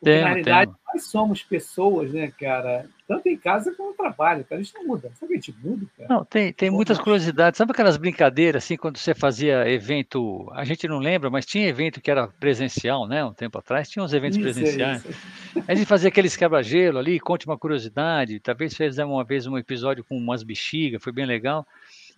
Porque, 0.00 0.12
tem, 0.12 0.20
na 0.20 0.28
realidade, 0.28 0.72
nós 0.94 1.04
somos 1.04 1.42
pessoas, 1.42 2.12
né, 2.12 2.32
cara? 2.38 2.86
Tanto 3.06 3.26
em 3.28 3.36
casa 3.36 3.74
como 3.74 3.90
no 3.90 3.96
trabalho, 3.96 4.44
cara. 4.44 4.60
A 4.60 4.62
gente 4.62 4.74
não 4.74 4.86
muda. 4.86 5.10
Sabe 5.14 5.32
que 5.32 5.32
a 5.32 5.40
gente 5.40 5.54
muda, 5.60 5.86
cara? 5.96 6.08
Não, 6.08 6.24
tem, 6.24 6.52
tem 6.52 6.70
muitas 6.70 6.98
curiosidades. 6.98 7.58
Sabe 7.58 7.72
aquelas 7.72 7.96
brincadeiras, 7.96 8.62
assim, 8.62 8.76
quando 8.76 8.96
você 8.96 9.12
fazia 9.14 9.68
evento, 9.68 10.48
a 10.54 10.64
gente 10.64 10.86
não 10.86 10.98
lembra, 10.98 11.28
mas 11.30 11.44
tinha 11.44 11.66
evento 11.66 12.00
que 12.00 12.10
era 12.10 12.28
presencial, 12.28 13.08
né? 13.08 13.24
Um 13.24 13.32
tempo 13.32 13.58
atrás, 13.58 13.88
tinha 13.88 14.04
uns 14.04 14.12
eventos 14.12 14.38
isso, 14.38 14.44
presenciais. 14.44 15.04
Isso. 15.04 15.64
A 15.66 15.74
gente 15.74 15.86
fazia 15.86 16.08
aqueles 16.08 16.36
quebra-gelo 16.36 16.98
ali, 16.98 17.18
conte 17.18 17.46
uma 17.46 17.58
curiosidade. 17.58 18.38
Talvez 18.38 18.74
fizemos 18.74 19.12
uma 19.12 19.24
vez 19.24 19.46
um 19.46 19.58
episódio 19.58 20.04
com 20.04 20.16
umas 20.16 20.44
bexigas, 20.44 21.02
foi 21.02 21.12
bem 21.12 21.26
legal. 21.26 21.66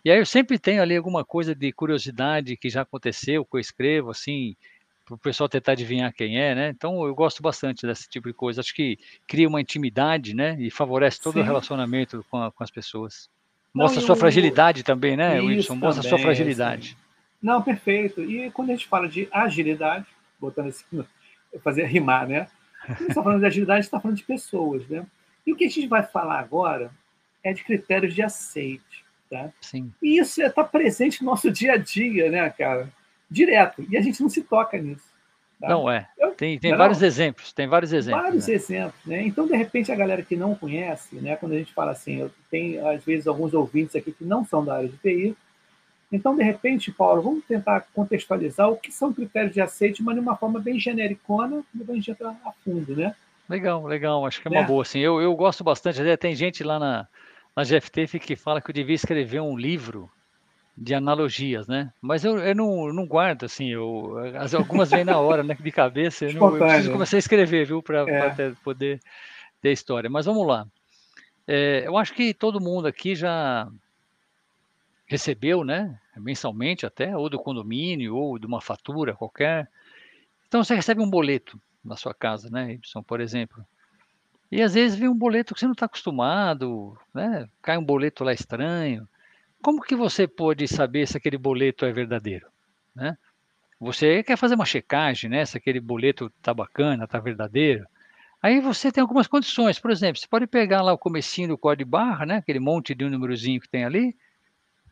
E 0.05 0.11
aí 0.11 0.19
eu 0.19 0.27
sempre 0.27 0.59
tenho 0.59 0.83
ali 0.83 0.97
alguma 0.97 1.25
coisa 1.25 1.55
de 1.55 1.73
curiosidade 1.73 2.57
que 2.57 2.69
já 2.69 2.83
aconteceu, 2.83 3.45
que 3.45 3.57
eu 3.57 3.61
escrevo, 3.61 4.11
assim, 4.11 4.55
para 5.11 5.17
o 5.17 5.19
pessoal 5.19 5.49
tentar 5.49 5.73
adivinhar 5.73 6.13
quem 6.13 6.41
é, 6.41 6.55
né? 6.55 6.69
Então 6.69 7.05
eu 7.05 7.15
gosto 7.15 7.43
bastante 7.43 7.87
desse 7.87 8.09
tipo 8.09 8.29
de 8.29 8.35
coisa. 8.35 8.61
Acho 8.61 8.75
que 8.75 8.99
cria 9.27 9.49
uma 9.49 9.61
intimidade, 9.61 10.35
né? 10.35 10.57
E 10.61 10.71
favorece 10.71 11.21
todo 11.21 11.35
Sim. 11.35 11.41
o 11.41 11.43
relacionamento 11.43 12.25
com, 12.31 12.43
a, 12.43 12.53
com 12.53 12.63
as 12.63 12.71
pessoas. 12.71 13.29
Mostra 13.75 13.97
Não, 13.97 14.05
a 14.05 14.07
sua 14.07 14.17
fragilidade 14.17 14.83
também, 14.83 15.17
né, 15.17 15.41
Wilson? 15.41 15.75
Mostra 15.75 16.05
a 16.05 16.09
sua 16.09 16.19
fragilidade. 16.19 16.97
Assim. 16.97 17.11
Não, 17.43 17.63
perfeito. 17.63 18.23
E 18.23 18.51
quando 18.51 18.71
a 18.71 18.73
gente 18.73 18.87
fala 18.87 19.09
de 19.09 19.29
agilidade, 19.33 20.07
botando 20.39 20.69
esse 20.69 20.85
fazer 21.63 21.87
rimar, 21.87 22.29
né? 22.29 22.49
Gente 22.89 23.09
está 23.09 23.23
falando 23.23 23.41
de 23.41 23.47
agilidade, 23.47 23.85
está 23.85 24.01
falando 24.01 24.17
de 24.17 24.25
pessoas, 24.25 24.87
né? 24.89 25.05
E 25.47 25.53
o 25.53 25.57
que 25.57 25.65
a 25.65 25.69
gente 25.69 25.89
vai 25.89 26.03
falar 26.03 26.39
agora 26.39 26.91
é 27.43 27.53
de 27.53 27.65
critérios 27.65 28.15
de 28.15 28.23
aceite, 28.23 29.05
tá? 29.29 29.51
Sim. 29.61 29.93
E 30.03 30.19
isso 30.19 30.41
está 30.43 30.63
presente 30.63 31.23
no 31.23 31.31
nosso 31.31 31.51
dia 31.51 31.73
a 31.73 31.77
dia, 31.77 32.31
né, 32.31 32.49
cara? 32.51 32.93
Direto. 33.31 33.85
E 33.89 33.97
a 33.97 34.01
gente 34.01 34.21
não 34.21 34.29
se 34.29 34.43
toca 34.43 34.77
nisso. 34.79 35.11
Tá? 35.61 35.69
Não 35.69 35.91
é. 35.91 36.09
Tem, 36.39 36.59
tem 36.59 36.71
não, 36.71 36.79
vários 36.79 37.03
exemplos, 37.03 37.53
tem 37.53 37.69
vários 37.69 37.93
exemplos. 37.93 38.23
Vários 38.23 38.49
né? 38.49 38.55
exemplos, 38.55 39.05
né? 39.05 39.23
Então, 39.27 39.47
de 39.47 39.55
repente, 39.55 39.93
a 39.93 39.95
galera 39.95 40.23
que 40.23 40.35
não 40.35 40.55
conhece, 40.55 41.17
né? 41.17 41.37
Quando 41.37 41.53
a 41.53 41.59
gente 41.59 41.75
fala 41.75 41.93
assim, 41.93 42.21
eu 42.21 42.31
tenho 42.51 42.87
às 42.89 43.05
vezes 43.05 43.27
alguns 43.27 43.53
ouvintes 43.53 43.95
aqui 43.95 44.11
que 44.11 44.25
não 44.25 44.43
são 44.43 44.65
da 44.65 44.77
área 44.77 44.89
de 44.89 44.97
TI. 44.97 45.37
Então, 46.11 46.35
de 46.35 46.43
repente, 46.43 46.91
Paulo, 46.91 47.21
vamos 47.21 47.45
tentar 47.45 47.87
contextualizar 47.95 48.71
o 48.71 48.77
que 48.77 48.91
são 48.91 49.13
critérios 49.13 49.53
de 49.53 49.61
aceite, 49.61 50.03
mas 50.03 50.15
de 50.15 50.21
uma 50.21 50.35
forma 50.35 50.59
bem 50.59 50.81
genericona, 50.81 51.63
depois 51.75 51.91
a 51.91 52.01
gente 52.01 52.11
entra 52.11 52.31
a 52.31 52.53
fundo, 52.65 52.97
né? 52.97 53.15
Legal, 53.47 53.85
legal. 53.85 54.25
Acho 54.25 54.41
que 54.41 54.49
é 54.49 54.51
uma 54.51 54.61
é. 54.61 54.67
boa. 54.67 54.83
Assim, 54.83 55.01
eu, 55.01 55.21
eu 55.21 55.35
gosto 55.37 55.63
bastante. 55.63 56.01
Tem 56.17 56.35
gente 56.35 56.65
lá 56.65 56.79
na, 56.79 57.07
na 57.55 57.65
GFT 57.65 58.19
que 58.19 58.35
fala 58.35 58.63
que 58.63 58.71
eu 58.71 58.75
devia 58.75 58.95
escrever 58.95 59.41
um 59.41 59.57
livro 59.57 60.11
de 60.81 60.95
analogias, 60.95 61.69
né? 61.69 61.93
Mas 62.01 62.25
eu, 62.25 62.39
eu 62.39 62.55
não, 62.55 62.91
não 62.91 63.07
guardo, 63.07 63.45
assim, 63.45 63.69
eu, 63.69 64.15
algumas 64.57 64.91
vêm 64.91 65.05
na 65.05 65.19
hora, 65.19 65.43
né, 65.43 65.55
de 65.55 65.71
cabeça, 65.71 66.25
eu, 66.25 66.33
não, 66.33 66.57
eu 66.57 66.59
preciso 66.59 66.93
começar 66.93 67.17
a 67.17 67.19
escrever, 67.19 67.67
viu, 67.67 67.83
para 67.83 68.11
é. 68.11 68.53
poder 68.65 68.99
ter 69.61 69.73
história. 69.73 70.09
Mas 70.09 70.25
vamos 70.25 70.47
lá. 70.47 70.67
É, 71.47 71.87
eu 71.87 71.99
acho 71.99 72.15
que 72.15 72.33
todo 72.33 72.63
mundo 72.63 72.89
aqui 72.89 73.15
já 73.15 73.69
recebeu, 75.07 75.65
né, 75.65 76.01
mensalmente 76.17 76.87
até, 76.87 77.15
ou 77.15 77.29
do 77.29 77.39
condomínio, 77.39 78.17
ou 78.17 78.39
de 78.39 78.47
uma 78.47 78.63
fatura 78.63 79.15
qualquer. 79.15 79.69
Então 80.49 80.65
você 80.65 80.75
recebe 80.75 81.03
um 81.03 81.11
boleto 81.11 81.61
na 81.85 81.95
sua 81.95 82.15
casa, 82.15 82.49
né, 82.49 82.73
Y, 82.73 83.03
por 83.03 83.21
exemplo. 83.21 83.63
E 84.51 84.63
às 84.63 84.73
vezes 84.73 84.99
vem 84.99 85.11
um 85.11 85.15
boleto 85.15 85.53
que 85.53 85.61
você 85.61 85.67
não 85.67 85.75
está 85.75 85.85
acostumado, 85.85 86.99
né? 87.15 87.47
Cai 87.63 87.77
um 87.77 87.85
boleto 87.85 88.25
lá 88.25 88.33
estranho. 88.33 89.07
Como 89.63 89.83
que 89.83 89.95
você 89.95 90.27
pode 90.27 90.67
saber 90.67 91.07
se 91.07 91.17
aquele 91.17 91.37
boleto 91.37 91.85
é 91.85 91.93
verdadeiro? 91.93 92.47
Né? 92.95 93.17
Você 93.79 94.23
quer 94.23 94.37
fazer 94.37 94.55
uma 94.55 94.65
checagem, 94.65 95.31
né? 95.31 95.45
Se 95.45 95.57
aquele 95.57 95.81
boleto 95.81 96.33
está 96.39 96.53
bacana, 96.53 97.05
está 97.05 97.19
verdadeiro. 97.19 97.87
Aí 98.43 98.61
você 98.61 98.91
tem 98.91 99.03
algumas 99.03 99.27
condições. 99.27 99.79
Por 99.79 99.91
exemplo, 99.91 100.21
você 100.21 100.27
pode 100.27 100.47
pegar 100.47 100.83
lá 100.83 100.93
o 100.93 100.99
comecinho 100.99 101.49
do 101.49 101.59
código 101.59 101.91
barra, 101.91 102.27
né? 102.27 102.37
Aquele 102.37 102.61
monte 102.61 102.95
de 102.95 103.05
um 103.05 103.11
númerozinho 103.11 103.61
que 103.61 103.69
tem 103.69 103.85
ali. 103.85 104.17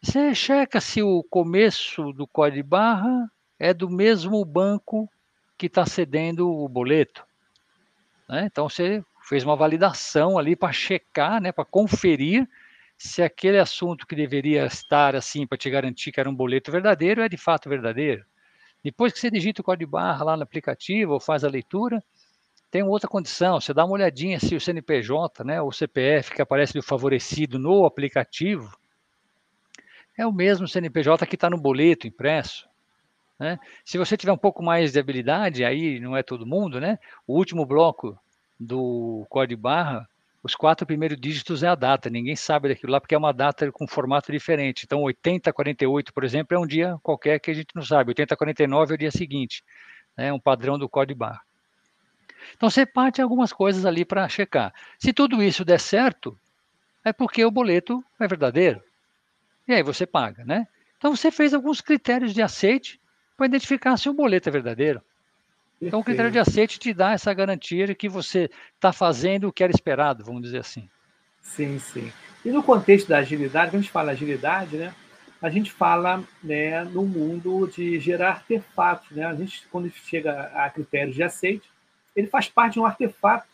Você 0.03 0.35
checa 0.35 0.81
se 0.81 1.03
o 1.03 1.23
começo 1.25 2.13
do 2.13 2.27
código 2.27 2.69
barra 2.69 3.31
é 3.59 3.75
do 3.75 3.91
mesmo 3.91 4.45
banco 4.45 5.11
que 5.57 5.67
está 5.67 5.85
cedendo 5.85 6.49
o 6.51 6.69
boleto. 6.69 7.27
Né? 8.29 8.45
Então 8.47 8.69
você 8.69 9.03
fez 9.25 9.43
uma 9.45 9.57
validação 9.57 10.39
ali 10.39 10.55
para 10.55 10.73
checar, 10.73 11.41
né? 11.41 11.53
Para 11.53 11.65
conferir 11.65 12.49
se 12.99 13.23
aquele 13.23 13.61
assunto 13.61 14.05
que 14.05 14.17
deveria 14.17 14.67
estar 14.67 15.15
assim 15.15 15.47
para 15.47 15.57
te 15.57 15.71
garantir 15.71 16.11
que 16.11 16.19
era 16.19 16.29
um 16.29 16.35
boleto 16.35 16.73
verdadeiro 16.73 17.23
é 17.23 17.29
de 17.29 17.37
fato 17.37 17.69
verdadeiro. 17.69 18.25
Depois 18.83 19.13
que 19.13 19.21
você 19.21 19.31
digita 19.31 19.63
o 19.63 19.65
código 19.65 19.93
barra 19.93 20.25
lá 20.25 20.37
no 20.37 20.43
aplicativo 20.43 21.13
ou 21.13 21.21
faz 21.21 21.45
a 21.45 21.49
leitura, 21.49 22.03
tem 22.71 22.83
outra 22.83 23.09
condição, 23.09 23.61
você 23.61 23.73
dá 23.73 23.85
uma 23.85 23.95
olhadinha 23.95 24.41
se 24.41 24.55
o 24.55 24.61
CNPJ, 24.61 25.45
né, 25.45 25.63
o 25.63 25.71
CPF 25.71 26.35
que 26.35 26.43
aparece 26.43 26.75
do 26.75 26.83
favorecido 26.83 27.59
no 27.59 27.87
aplicativo, 27.87 28.77
é 30.17 30.27
o 30.27 30.33
mesmo 30.33 30.67
CNPJ 30.67 31.25
que 31.25 31.37
está 31.37 31.49
no 31.49 31.57
boleto 31.57 32.07
impresso. 32.07 32.69
Né? 33.39 33.59
Se 33.85 33.97
você 33.97 34.17
tiver 34.17 34.33
um 34.33 34.39
pouco 34.39 34.63
mais 34.63 34.93
de 34.93 34.99
habilidade, 34.99 35.65
aí 35.65 36.01
não 36.01 36.17
é 36.17 36.23
todo 36.25 36.45
mundo, 36.45 36.81
né? 36.81 36.99
O 37.27 37.37
último 37.37 37.65
bloco 37.65 38.19
do 38.59 39.25
código 39.31 39.63
barra 39.63 40.09
os 40.43 40.55
quatro 40.55 40.87
primeiros 40.87 41.19
dígitos 41.21 41.63
é 41.63 41.69
a 41.69 41.75
data, 41.75 42.09
ninguém 42.09 42.37
sabe 42.37 42.69
daquilo 42.69 42.93
lá 42.93 43.01
porque 43.01 43.15
é 43.15 43.19
uma 43.19 43.33
data 43.33 43.71
com 43.73 43.87
formato 43.87 44.31
diferente. 44.31 44.85
Então, 44.85 45.03
8048, 45.03 46.13
por 46.13 46.25
exemplo, 46.25 46.57
é 46.57 46.61
um 46.61 46.67
dia 46.67 46.97
qualquer 47.03 47.41
que 47.41 47.51
a 47.51 47.55
gente 47.55 47.75
não 47.75 47.83
sabe. 47.83 48.11
8049 48.11 48.93
é 48.93 48.95
o 48.95 48.99
dia 48.99 49.11
seguinte, 49.11 49.65
né? 50.17 50.29
é 50.29 50.33
um 50.33 50.39
padrão 50.39 50.79
do 50.79 50.89
código 50.89 51.19
barra. 51.19 51.43
Então, 52.57 52.71
você 52.71 52.87
parte 52.87 53.21
algumas 53.21 53.53
coisas 53.53 53.85
ali 53.85 54.05
para 54.05 54.29
checar. 54.29 54.73
Se 54.99 55.13
tudo 55.13 55.43
isso 55.43 55.65
der 55.65 55.81
certo, 55.81 56.39
é 57.05 57.13
porque 57.13 57.45
o 57.45 57.51
boleto 57.51 58.03
é 58.19 58.27
verdadeiro. 58.27 58.83
E 59.67 59.75
aí 59.75 59.83
você 59.83 60.07
paga, 60.07 60.45
né? 60.45 60.67
Então, 60.97 61.15
você 61.15 61.31
fez 61.31 61.53
alguns 61.53 61.81
critérios 61.81 62.33
de 62.33 62.41
aceite 62.41 63.01
para 63.37 63.47
identificar 63.47 63.97
se 63.97 64.09
o 64.09 64.15
boleto 64.15 64.49
é 64.49 64.53
verdadeiro. 64.53 65.03
Então, 65.81 66.01
o 66.01 66.05
critério 66.05 66.31
de 66.31 66.39
aceite 66.39 66.79
te 66.79 66.93
dá 66.93 67.13
essa 67.13 67.33
garantia 67.33 67.87
de 67.87 67.95
que 67.95 68.09
você 68.09 68.51
está 68.75 68.93
fazendo 68.93 69.49
o 69.49 69.53
que 69.53 69.63
era 69.63 69.73
esperado, 69.73 70.25
vamos 70.25 70.43
dizer 70.43 70.59
assim. 70.59 70.89
Sim, 71.41 71.79
sim. 71.79 72.13
E 72.45 72.51
no 72.51 72.63
contexto 72.63 73.09
da 73.09 73.19
agilidade, 73.19 73.71
quando 73.71 73.81
a 73.81 73.83
gente 73.83 73.93
fala 73.93 74.13
agilidade, 74.13 74.77
né, 74.77 74.95
a 75.41 75.49
gente 75.49 75.71
fala 75.71 76.25
né, 76.43 76.85
no 76.85 77.05
mundo 77.05 77.69
de 77.69 77.99
gerar 78.01 78.31
artefatos. 78.31 79.11
Né? 79.17 79.25
A 79.25 79.35
gente, 79.35 79.67
quando 79.71 79.91
chega 79.91 80.51
a 80.55 80.69
critérios 80.69 81.15
de 81.15 81.23
aceite, 81.23 81.69
ele 82.15 82.27
faz 82.27 82.49
parte 82.49 82.75
de 82.75 82.81
um 82.81 82.85
artefato 82.85 83.47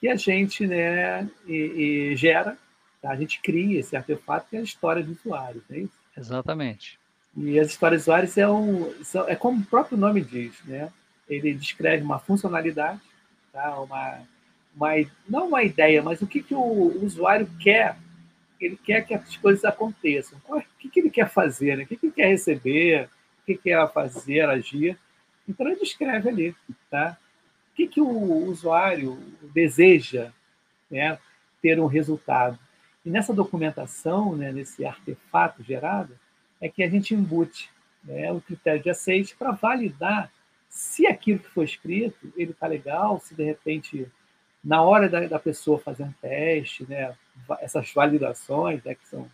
que 0.00 0.08
a 0.08 0.16
gente 0.16 0.66
né, 0.66 1.28
e, 1.46 2.12
e 2.12 2.16
gera, 2.16 2.56
tá? 3.02 3.10
a 3.10 3.16
gente 3.16 3.40
cria 3.40 3.80
esse 3.80 3.96
artefato 3.96 4.48
que 4.48 4.56
é 4.56 4.60
a 4.60 4.62
história 4.62 5.02
do 5.02 5.12
usuário. 5.12 5.62
Né? 5.68 5.88
Exatamente. 6.16 6.98
E 7.36 7.58
as 7.58 7.68
histórias 7.68 8.02
usuárias 8.02 8.38
é, 8.38 8.48
um, 8.48 8.92
é 9.26 9.34
como 9.34 9.60
o 9.60 9.66
próprio 9.66 9.98
nome 9.98 10.20
diz, 10.20 10.54
né? 10.64 10.92
Ele 11.28 11.54
descreve 11.54 12.02
uma 12.02 12.18
funcionalidade 12.18 13.00
tá? 13.54 13.80
uma, 13.80 14.20
uma, 14.76 14.90
não 15.28 15.48
uma 15.48 15.62
ideia, 15.62 16.02
mas 16.02 16.20
o 16.20 16.26
que, 16.26 16.42
que 16.42 16.54
o 16.54 17.04
usuário 17.04 17.48
quer. 17.60 17.96
Ele 18.60 18.76
quer 18.76 19.06
que 19.06 19.14
as 19.14 19.36
coisas 19.36 19.64
aconteçam. 19.64 20.40
O 20.48 20.60
que, 20.78 20.88
que 20.88 21.00
ele 21.00 21.10
quer 21.10 21.28
fazer? 21.28 21.76
Né? 21.76 21.84
O 21.84 21.86
que, 21.86 21.96
que 21.96 22.06
ele 22.06 22.12
quer 22.12 22.28
receber? 22.28 23.04
O 23.04 23.46
que, 23.46 23.54
que 23.56 23.62
quer 23.64 23.92
fazer, 23.92 24.42
agir? 24.48 24.98
Então 25.46 25.66
ele 25.66 25.76
descreve 25.76 26.28
ali. 26.28 26.56
Tá? 26.90 27.16
O 27.72 27.76
que, 27.76 27.86
que 27.86 28.00
o 28.00 28.46
usuário 28.46 29.18
deseja 29.52 30.30
né, 30.90 31.18
ter 31.60 31.78
um 31.78 31.86
resultado? 31.86 32.58
E 33.04 33.10
nessa 33.10 33.34
documentação, 33.34 34.34
né, 34.34 34.50
nesse 34.50 34.84
artefato 34.84 35.62
gerado, 35.62 36.18
é 36.64 36.68
que 36.70 36.82
a 36.82 36.88
gente 36.88 37.14
embute 37.14 37.70
né, 38.02 38.32
o 38.32 38.40
critério 38.40 38.82
de 38.82 38.88
aceite 38.88 39.36
para 39.36 39.52
validar 39.52 40.32
se 40.66 41.06
aquilo 41.06 41.38
que 41.38 41.50
foi 41.50 41.66
escrito 41.66 42.32
ele 42.34 42.52
está 42.52 42.66
legal, 42.66 43.20
se 43.20 43.34
de 43.34 43.44
repente 43.44 44.10
na 44.64 44.82
hora 44.82 45.06
da, 45.06 45.26
da, 45.26 45.38
pessoa 45.38 45.78
fazer 45.78 46.04
um 46.04 46.12
teste, 46.22 46.86
né, 46.88 47.14
essas 47.60 47.92
validações, 47.92 48.82
né, 48.82 48.94
que 48.94 49.06
são, 49.06 49.30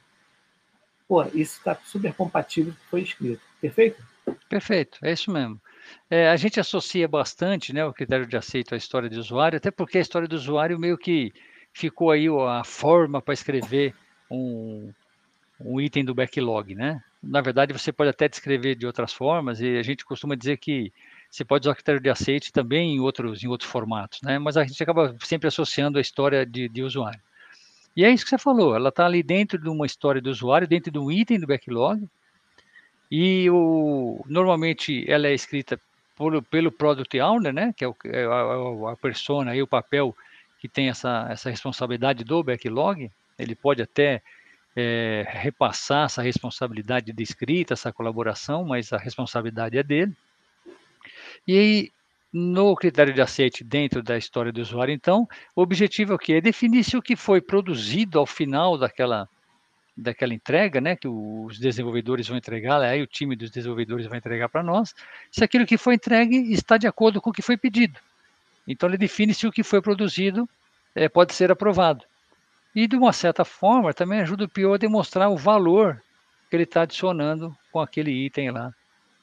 pô, 1.06 1.22
isso 1.26 1.58
está 1.58 1.76
super 1.84 2.12
compatível 2.14 2.72
com 2.72 2.78
o 2.78 2.82
que 2.82 2.90
foi 2.90 3.02
escrito. 3.02 3.42
Perfeito? 3.60 4.02
Perfeito, 4.48 4.98
é 5.04 5.12
isso 5.12 5.30
mesmo. 5.30 5.60
É, 6.10 6.28
a 6.28 6.36
gente 6.36 6.58
associa 6.58 7.06
bastante, 7.06 7.72
né, 7.72 7.84
o 7.84 7.92
critério 7.92 8.26
de 8.26 8.36
aceito 8.36 8.74
à 8.74 8.76
história 8.76 9.08
do 9.08 9.20
usuário, 9.20 9.56
até 9.56 9.70
porque 9.70 9.98
a 9.98 10.00
história 10.00 10.26
do 10.26 10.34
usuário 10.34 10.80
meio 10.80 10.98
que 10.98 11.32
ficou 11.72 12.10
aí 12.10 12.26
a 12.26 12.64
forma 12.64 13.22
para 13.22 13.34
escrever 13.34 13.94
um, 14.28 14.92
um 15.60 15.80
item 15.80 16.04
do 16.04 16.14
backlog, 16.14 16.74
né? 16.74 17.00
Na 17.22 17.40
verdade, 17.40 17.72
você 17.72 17.92
pode 17.92 18.10
até 18.10 18.28
descrever 18.28 18.74
de 18.74 18.86
outras 18.86 19.12
formas, 19.12 19.60
e 19.60 19.76
a 19.76 19.82
gente 19.82 20.04
costuma 20.04 20.34
dizer 20.34 20.56
que 20.56 20.92
você 21.30 21.44
pode 21.44 21.64
usar 21.64 21.72
o 21.72 21.74
critério 21.74 22.00
de 22.00 22.08
aceite 22.08 22.52
também 22.52 22.96
em 22.96 23.00
outros, 23.00 23.44
em 23.44 23.48
outros 23.48 23.70
formatos, 23.70 24.20
né? 24.22 24.38
Mas 24.38 24.56
a 24.56 24.64
gente 24.64 24.82
acaba 24.82 25.14
sempre 25.20 25.46
associando 25.46 25.98
a 25.98 26.00
história 26.00 26.46
de, 26.46 26.68
de 26.68 26.82
usuário. 26.82 27.20
E 27.94 28.04
é 28.04 28.10
isso 28.10 28.24
que 28.24 28.30
você 28.30 28.38
falou, 28.38 28.74
ela 28.74 28.88
está 28.88 29.04
ali 29.04 29.22
dentro 29.22 29.58
de 29.58 29.68
uma 29.68 29.84
história 29.84 30.20
do 30.20 30.30
usuário, 30.30 30.66
dentro 30.66 30.90
de 30.90 30.98
um 30.98 31.10
item 31.10 31.38
do 31.38 31.46
backlog, 31.46 32.08
e 33.10 33.50
o, 33.50 34.24
normalmente 34.26 35.04
ela 35.10 35.26
é 35.26 35.34
escrita 35.34 35.78
por, 36.16 36.42
pelo 36.44 36.70
Product 36.70 37.18
Owner, 37.20 37.52
né? 37.52 37.74
Que 37.76 37.84
é, 37.84 37.88
o, 37.88 37.96
é 38.04 38.24
a, 38.24 38.92
a 38.92 38.96
persona 38.96 39.54
e 39.54 39.62
o 39.62 39.66
papel 39.66 40.16
que 40.60 40.68
tem 40.68 40.88
essa, 40.88 41.26
essa 41.30 41.50
responsabilidade 41.50 42.22
do 42.22 42.42
backlog, 42.42 43.10
ele 43.38 43.54
pode 43.54 43.82
até 43.82 44.22
é, 44.76 45.24
repassar 45.28 46.06
essa 46.06 46.22
responsabilidade 46.22 47.12
de 47.12 47.22
escrita, 47.22 47.74
essa 47.74 47.92
colaboração, 47.92 48.64
mas 48.64 48.92
a 48.92 48.98
responsabilidade 48.98 49.76
é 49.76 49.82
dele. 49.82 50.12
E 51.46 51.58
aí, 51.58 51.92
no 52.32 52.74
critério 52.76 53.12
de 53.12 53.20
aceite 53.20 53.64
dentro 53.64 54.02
da 54.02 54.16
história 54.16 54.52
do 54.52 54.60
usuário, 54.60 54.94
então, 54.94 55.28
o 55.54 55.62
objetivo 55.62 56.12
é 56.12 56.14
o 56.14 56.18
quê? 56.18 56.34
É 56.34 56.40
definir 56.40 56.84
se 56.84 56.96
o 56.96 57.02
que 57.02 57.16
foi 57.16 57.40
produzido 57.40 58.18
ao 58.18 58.26
final 58.26 58.78
daquela, 58.78 59.28
daquela 59.96 60.32
entrega, 60.32 60.80
né, 60.80 60.94
que 60.94 61.08
os 61.08 61.58
desenvolvedores 61.58 62.28
vão 62.28 62.36
entregar, 62.36 62.80
aí 62.80 63.02
o 63.02 63.06
time 63.06 63.34
dos 63.34 63.50
desenvolvedores 63.50 64.06
vai 64.06 64.18
entregar 64.18 64.48
para 64.48 64.62
nós, 64.62 64.94
se 65.30 65.42
aquilo 65.42 65.66
que 65.66 65.76
foi 65.76 65.94
entregue 65.94 66.52
está 66.52 66.76
de 66.76 66.86
acordo 66.86 67.20
com 67.20 67.30
o 67.30 67.32
que 67.32 67.42
foi 67.42 67.56
pedido. 67.56 67.98
Então, 68.68 68.88
ele 68.88 68.98
define 68.98 69.34
se 69.34 69.46
o 69.46 69.52
que 69.52 69.64
foi 69.64 69.82
produzido 69.82 70.48
é, 70.94 71.08
pode 71.08 71.34
ser 71.34 71.50
aprovado. 71.50 72.04
E, 72.74 72.86
de 72.86 72.96
uma 72.96 73.12
certa 73.12 73.44
forma, 73.44 73.92
também 73.92 74.20
ajuda 74.20 74.44
o 74.44 74.48
PO 74.48 74.74
a 74.74 74.78
demonstrar 74.78 75.28
o 75.30 75.36
valor 75.36 76.02
que 76.48 76.56
ele 76.56 76.64
está 76.64 76.82
adicionando 76.82 77.56
com 77.70 77.80
aquele 77.80 78.10
item 78.10 78.50
lá 78.50 78.72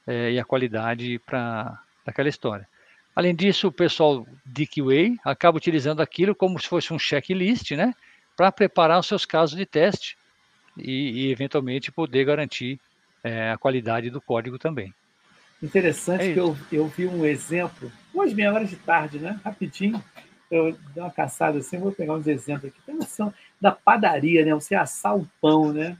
é, 0.06 0.32
e 0.32 0.38
a 0.38 0.44
qualidade 0.44 1.18
para 1.20 1.78
aquela 2.06 2.28
história. 2.28 2.66
Além 3.14 3.34
disso, 3.34 3.68
o 3.68 3.72
pessoal 3.72 4.26
de 4.46 4.66
QA 4.66 5.18
acaba 5.24 5.58
utilizando 5.58 6.00
aquilo 6.00 6.34
como 6.34 6.58
se 6.58 6.68
fosse 6.68 6.92
um 6.92 6.98
checklist, 6.98 7.72
né, 7.72 7.94
para 8.36 8.52
preparar 8.52 9.00
os 9.00 9.06
seus 9.06 9.26
casos 9.26 9.56
de 9.56 9.66
teste 9.66 10.16
e, 10.76 11.26
e 11.26 11.32
eventualmente, 11.32 11.90
poder 11.90 12.24
garantir 12.24 12.78
é, 13.24 13.50
a 13.50 13.58
qualidade 13.58 14.08
do 14.08 14.20
código 14.20 14.58
também. 14.58 14.94
Interessante 15.60 16.24
é 16.24 16.32
que 16.32 16.38
eu, 16.38 16.56
eu 16.70 16.86
vi 16.86 17.06
um 17.06 17.26
exemplo, 17.26 17.90
umas 18.14 18.32
meia 18.32 18.52
hora 18.52 18.64
de 18.64 18.76
tarde, 18.76 19.18
né, 19.18 19.40
rapidinho, 19.44 20.02
eu 20.50 20.72
dei 20.94 21.02
uma 21.02 21.10
caçada 21.10 21.58
assim, 21.58 21.78
vou 21.78 21.92
pegar 21.92 22.14
uns 22.14 22.26
exemplos 22.26 22.70
aqui. 22.70 22.80
Tem 22.84 22.94
noção 22.94 23.32
da 23.60 23.70
padaria, 23.70 24.44
né? 24.44 24.54
Você 24.54 24.74
assar 24.74 25.16
o 25.16 25.28
pão, 25.40 25.72
né? 25.72 25.96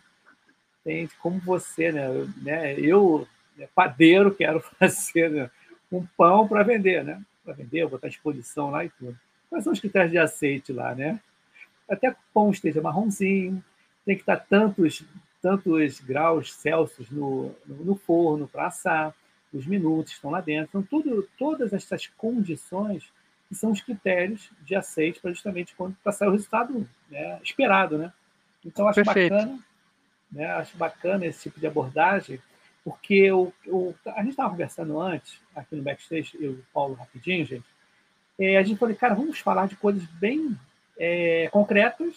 Tem 0.83 1.09
como 1.21 1.39
você, 1.41 1.93
né? 1.93 2.09
Eu, 2.09 2.29
né? 2.43 2.81
eu 2.81 3.29
né, 3.57 3.69
padeiro, 3.75 4.35
quero 4.35 4.61
fazer 4.79 5.31
né? 5.31 5.51
um 5.93 6.07
pão 6.17 6.49
para 6.49 6.63
vender, 6.63 7.05
né? 7.05 7.21
Para 7.45 7.55
vender, 7.55 7.87
botar 7.87 8.07
à 8.07 8.11
exposição 8.11 8.71
lá 8.71 8.85
e 8.85 8.91
tudo. 8.91 9.19
Quais 9.51 9.65
são 9.65 9.73
os 9.73 9.81
critérios 9.81 10.13
de 10.13 10.19
aceite 10.19 10.73
lá, 10.73 10.95
né? 10.95 11.21
Até 11.89 12.11
que 12.11 12.17
o 12.17 12.33
pão 12.33 12.51
esteja 12.51 12.83
marronzinho, 12.83 13.63
tem 14.05 14.15
que 14.15 14.23
estar 14.23 14.37
tantos, 14.37 15.03
tantos 15.41 16.01
graus 16.01 16.55
Celsius 16.55 17.11
no, 17.11 17.55
no, 17.67 17.85
no 17.85 17.95
forno 17.97 18.47
para 18.47 18.67
assar, 18.67 19.15
os 19.53 19.67
minutos 19.67 20.13
estão 20.13 20.31
lá 20.31 20.41
dentro. 20.41 20.69
Então, 20.69 20.83
tudo, 20.83 21.27
todas 21.39 21.73
essas 21.73 22.07
condições 22.07 23.11
que 23.49 23.55
são 23.55 23.71
os 23.71 23.81
critérios 23.81 24.51
de 24.63 24.75
aceite 24.75 25.21
para 25.21 25.33
justamente 25.33 25.75
quando 25.75 25.97
para 26.03 26.13
sair 26.13 26.29
o 26.29 26.33
resultado 26.33 26.87
né, 27.11 27.41
esperado, 27.43 27.97
né? 27.97 28.13
Então 28.65 28.87
acho 28.87 29.03
Perfeito. 29.03 29.33
bacana, 29.33 29.59
né? 30.31 30.47
Acho 30.53 30.77
bacana 30.77 31.27
esse 31.27 31.45
tipo 31.45 31.59
de 31.59 31.67
abordagem, 31.67 32.41
porque 32.85 33.31
o, 33.33 33.53
o 33.67 33.95
a 34.07 34.21
gente 34.21 34.31
estava 34.31 34.51
conversando 34.51 35.01
antes 35.01 35.41
aqui 35.57 35.75
no 35.75 35.83
backstage, 35.83 36.37
eu 36.39 36.53
e 36.53 36.55
o 36.57 36.65
Paulo 36.73 36.95
rapidinho, 36.95 37.47
gente. 37.47 37.67
É, 38.39 38.57
a 38.57 38.63
gente 38.63 38.79
falou, 38.79 38.95
cara, 38.95 39.15
vamos 39.15 39.39
falar 39.41 39.67
de 39.67 39.77
coisas 39.77 40.05
bem 40.05 40.57
é, 40.99 41.49
concretas, 41.51 42.15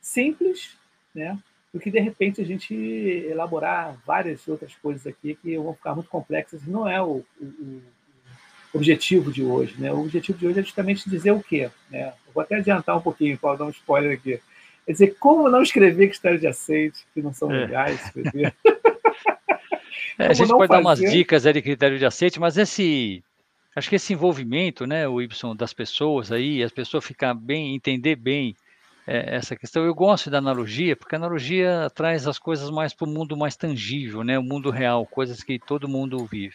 simples, 0.00 0.76
né? 1.14 1.38
Do 1.72 1.80
que 1.80 1.90
de 1.90 1.98
repente 1.98 2.40
a 2.40 2.44
gente 2.44 2.74
elaborar 2.74 3.96
várias 4.06 4.46
outras 4.46 4.74
coisas 4.76 5.06
aqui 5.06 5.34
que 5.34 5.56
vão 5.56 5.74
ficar 5.74 5.94
muito 5.94 6.08
complexas. 6.08 6.64
Não 6.66 6.88
é 6.88 7.02
o, 7.02 7.24
o 7.40 7.82
objetivo 8.74 9.32
de 9.32 9.42
hoje. 9.42 9.74
Né? 9.78 9.92
O 9.92 10.00
objetivo 10.00 10.38
de 10.38 10.46
hoje 10.46 10.60
é 10.60 10.62
justamente 10.62 11.08
dizer 11.08 11.30
o 11.30 11.42
quê? 11.42 11.70
Né? 11.90 12.12
vou 12.34 12.42
até 12.42 12.56
adiantar 12.56 12.96
um 12.96 13.00
pouquinho, 13.00 13.38
para 13.38 13.58
dar 13.58 13.64
um 13.64 13.70
spoiler 13.70 14.12
aqui. 14.12 14.40
É 14.86 14.92
dizer 14.92 15.16
como 15.18 15.48
não 15.48 15.62
escrever 15.62 16.08
critérios 16.08 16.40
de 16.40 16.46
aceite, 16.46 17.06
que 17.14 17.22
não 17.22 17.32
são 17.32 17.50
é. 17.50 17.60
legais 17.60 18.04
escrever. 18.04 18.54
É, 20.18 20.28
a 20.28 20.32
gente 20.32 20.48
pode 20.48 20.68
fazer... 20.68 20.82
dar 20.82 20.88
umas 20.88 20.98
dicas 21.00 21.44
aí 21.44 21.52
de 21.52 21.62
critério 21.62 21.98
de 21.98 22.06
aceite, 22.06 22.38
mas 22.38 22.56
esse. 22.56 23.24
Acho 23.74 23.88
que 23.88 23.96
esse 23.96 24.12
envolvimento, 24.12 24.86
né, 24.86 25.08
o 25.08 25.20
Y 25.20 25.56
das 25.56 25.72
pessoas 25.72 26.30
aí, 26.30 26.62
as 26.62 26.70
pessoas 26.70 27.04
ficar 27.04 27.34
bem, 27.34 27.74
entender 27.74 28.14
bem 28.14 28.54
é, 29.04 29.34
essa 29.34 29.56
questão. 29.56 29.84
Eu 29.84 29.92
gosto 29.92 30.30
da 30.30 30.38
analogia, 30.38 30.94
porque 30.94 31.16
a 31.16 31.18
analogia 31.18 31.90
traz 31.92 32.28
as 32.28 32.38
coisas 32.38 32.70
mais 32.70 32.94
para 32.94 33.08
o 33.08 33.10
mundo 33.10 33.36
mais 33.36 33.56
tangível, 33.56 34.22
né, 34.22 34.38
o 34.38 34.44
mundo 34.44 34.70
real, 34.70 35.04
coisas 35.04 35.42
que 35.42 35.58
todo 35.58 35.88
mundo 35.88 36.24
vive. 36.24 36.54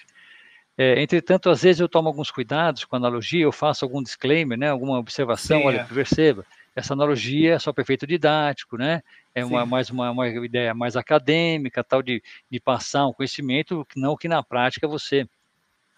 É, 0.81 1.01
entretanto, 1.01 1.49
às 1.49 1.61
vezes 1.61 1.81
eu 1.81 1.89
tomo 1.89 2.07
alguns 2.07 2.31
cuidados 2.31 2.85
com 2.85 2.95
a 2.95 2.99
analogia, 2.99 3.43
eu 3.43 3.51
faço 3.51 3.83
algum 3.83 4.01
disclaimer, 4.01 4.57
né, 4.57 4.69
alguma 4.69 4.97
observação, 4.97 5.59
Sim, 5.59 5.65
olha, 5.65 5.81
é. 5.81 5.83
perceba, 5.83 6.45
essa 6.73 6.93
analogia 6.93 7.55
é 7.55 7.59
só 7.59 7.73
para 7.73 7.81
efeito 7.81 8.07
didático, 8.07 8.77
né? 8.77 9.01
É 9.35 9.43
uma, 9.43 9.65
mais 9.65 9.89
uma, 9.89 10.09
uma, 10.09 10.25
ideia 10.29 10.73
mais 10.73 10.95
acadêmica, 10.95 11.83
tal, 11.83 12.01
de, 12.01 12.23
de 12.49 12.61
passar 12.61 13.07
um 13.07 13.11
conhecimento, 13.11 13.85
não 13.93 14.15
que 14.15 14.29
na 14.29 14.41
prática 14.41 14.87
você 14.87 15.27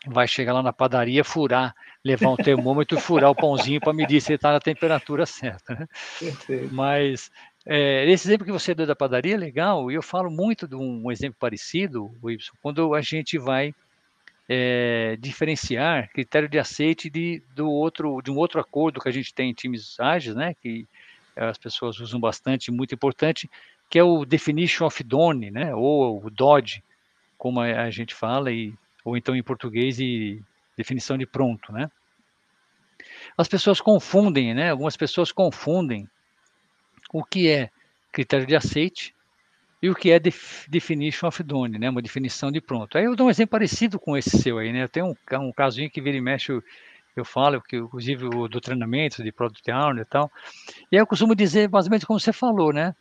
vai 0.08 0.28
chegar 0.28 0.54
lá 0.54 0.64
na 0.64 0.74
padaria, 0.74 1.24
furar, 1.24 1.76
levar 2.04 2.30
um 2.30 2.36
termômetro 2.36 2.98
e 2.98 3.02
furar 3.02 3.30
o 3.30 3.36
pãozinho 3.36 3.80
para 3.80 3.94
medir 3.94 4.20
se 4.20 4.32
ele 4.32 4.38
está 4.38 4.52
na 4.52 4.60
temperatura 4.60 5.28
certa. 5.28 5.76
Né? 5.76 5.88
Mas 6.72 7.30
é, 7.68 8.10
esse 8.10 8.28
exemplo 8.28 8.48
que 8.48 8.52
você 8.52 8.74
deu 8.74 8.88
da 8.88 8.96
padaria 8.96 9.36
é 9.36 9.38
legal, 9.38 9.92
e 9.92 9.94
eu 9.94 10.02
falo 10.02 10.32
muito 10.32 10.68
de 10.68 10.76
um 10.76 11.12
exemplo 11.12 11.38
parecido, 11.40 12.12
Wilson, 12.24 12.54
quando 12.64 12.96
a 12.96 13.02
gente 13.02 13.38
vai 13.38 13.76
é, 14.50 15.18
diferenciar 15.20 16.10
critério 16.12 16.50
de 16.50 16.60
aceite 16.60 17.10
de, 17.10 17.42
do 17.56 17.70
outro, 17.70 18.22
de 18.22 18.32
um 18.32 18.38
outro 18.38 18.60
acordo 18.60 19.00
que 19.00 19.10
a 19.10 19.12
gente 19.12 19.34
tem 19.34 19.50
em 19.50 19.54
times 19.54 20.00
ágeis, 20.00 20.36
né, 20.36 20.54
que 20.62 20.88
as 21.36 21.58
pessoas 21.58 22.00
usam 22.00 22.20
bastante, 22.20 22.72
muito 22.72 22.94
importante, 22.94 23.50
que 23.90 23.98
é 23.98 24.04
o 24.04 24.26
definition 24.26 24.86
of 24.86 25.04
done, 25.04 25.52
né, 25.52 25.74
ou 25.74 26.24
o 26.24 26.30
DOD, 26.30 26.84
como 27.38 27.60
a, 27.60 27.90
gente 27.90 28.14
fala, 28.14 28.52
e, 28.52 28.74
ou 29.04 29.18
então 29.18 29.36
em 29.36 29.44
português 29.44 30.00
e 30.00 30.42
definição 30.76 31.18
de 31.18 31.26
pronto, 31.26 31.72
né. 31.72 31.90
As 33.38 33.48
pessoas 33.48 33.80
confundem, 33.80 34.54
né, 34.54 34.72
algumas 34.72 34.98
pessoas 34.98 35.32
confundem 35.32 36.08
o 37.14 37.24
que 37.24 37.50
é 37.50 37.70
critério 38.12 38.46
de 38.46 38.56
aceite 38.56 39.16
e 39.82 39.90
o 39.90 39.96
que 39.96 40.12
é 40.12 40.20
def 40.20 40.68
definition 40.68 41.28
of 41.28 41.42
done, 41.44 41.80
né? 41.80 41.90
Uma 41.90 42.02
definição 42.02 42.52
de 42.52 42.62
pronto. 42.62 42.98
Aí 42.98 43.06
eu 43.06 43.16
dou 43.16 43.28
um 43.28 43.30
exemplo 43.30 43.52
parecido 43.52 44.00
com 44.00 44.16
esse 44.16 44.42
seu 44.42 44.60
aí, 44.60 44.72
né? 44.72 44.84
Eu 44.84 44.90
tenho 44.90 45.08
um, 45.08 45.16
um 45.40 45.52
casozinho 45.52 45.90
que 45.90 46.00
vira 46.00 46.16
e 46.16 46.22
mexe, 46.22 46.52
eu, 46.52 46.64
eu 47.16 47.26
falo, 47.26 47.62
que 47.62 47.78
inclusive 47.78 48.26
o 48.26 48.48
do 48.48 48.62
treinamento 48.62 49.24
de 49.24 49.32
Product 49.32 49.72
Owner 49.72 50.04
e 50.04 50.06
tal. 50.06 50.32
E 50.92 50.96
aí 50.96 51.02
eu 51.02 51.08
costumo 51.08 51.36
dizer 51.36 51.68
basicamente 51.68 52.06
como 52.06 52.20
você 52.20 52.32
falou, 52.32 52.72
né? 52.72 52.96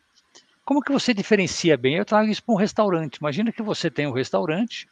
Como 0.64 0.80
que 0.80 0.92
você 0.92 1.12
diferencia 1.12 1.76
bem? 1.76 1.96
Eu 1.96 2.04
trago 2.04 2.30
isso 2.30 2.42
para 2.42 2.54
um 2.54 2.58
restaurante. 2.58 3.16
Imagina 3.16 3.52
que 3.52 3.62
você 3.62 3.90
tem 3.90 4.06
um 4.06 4.12
restaurante 4.12 4.88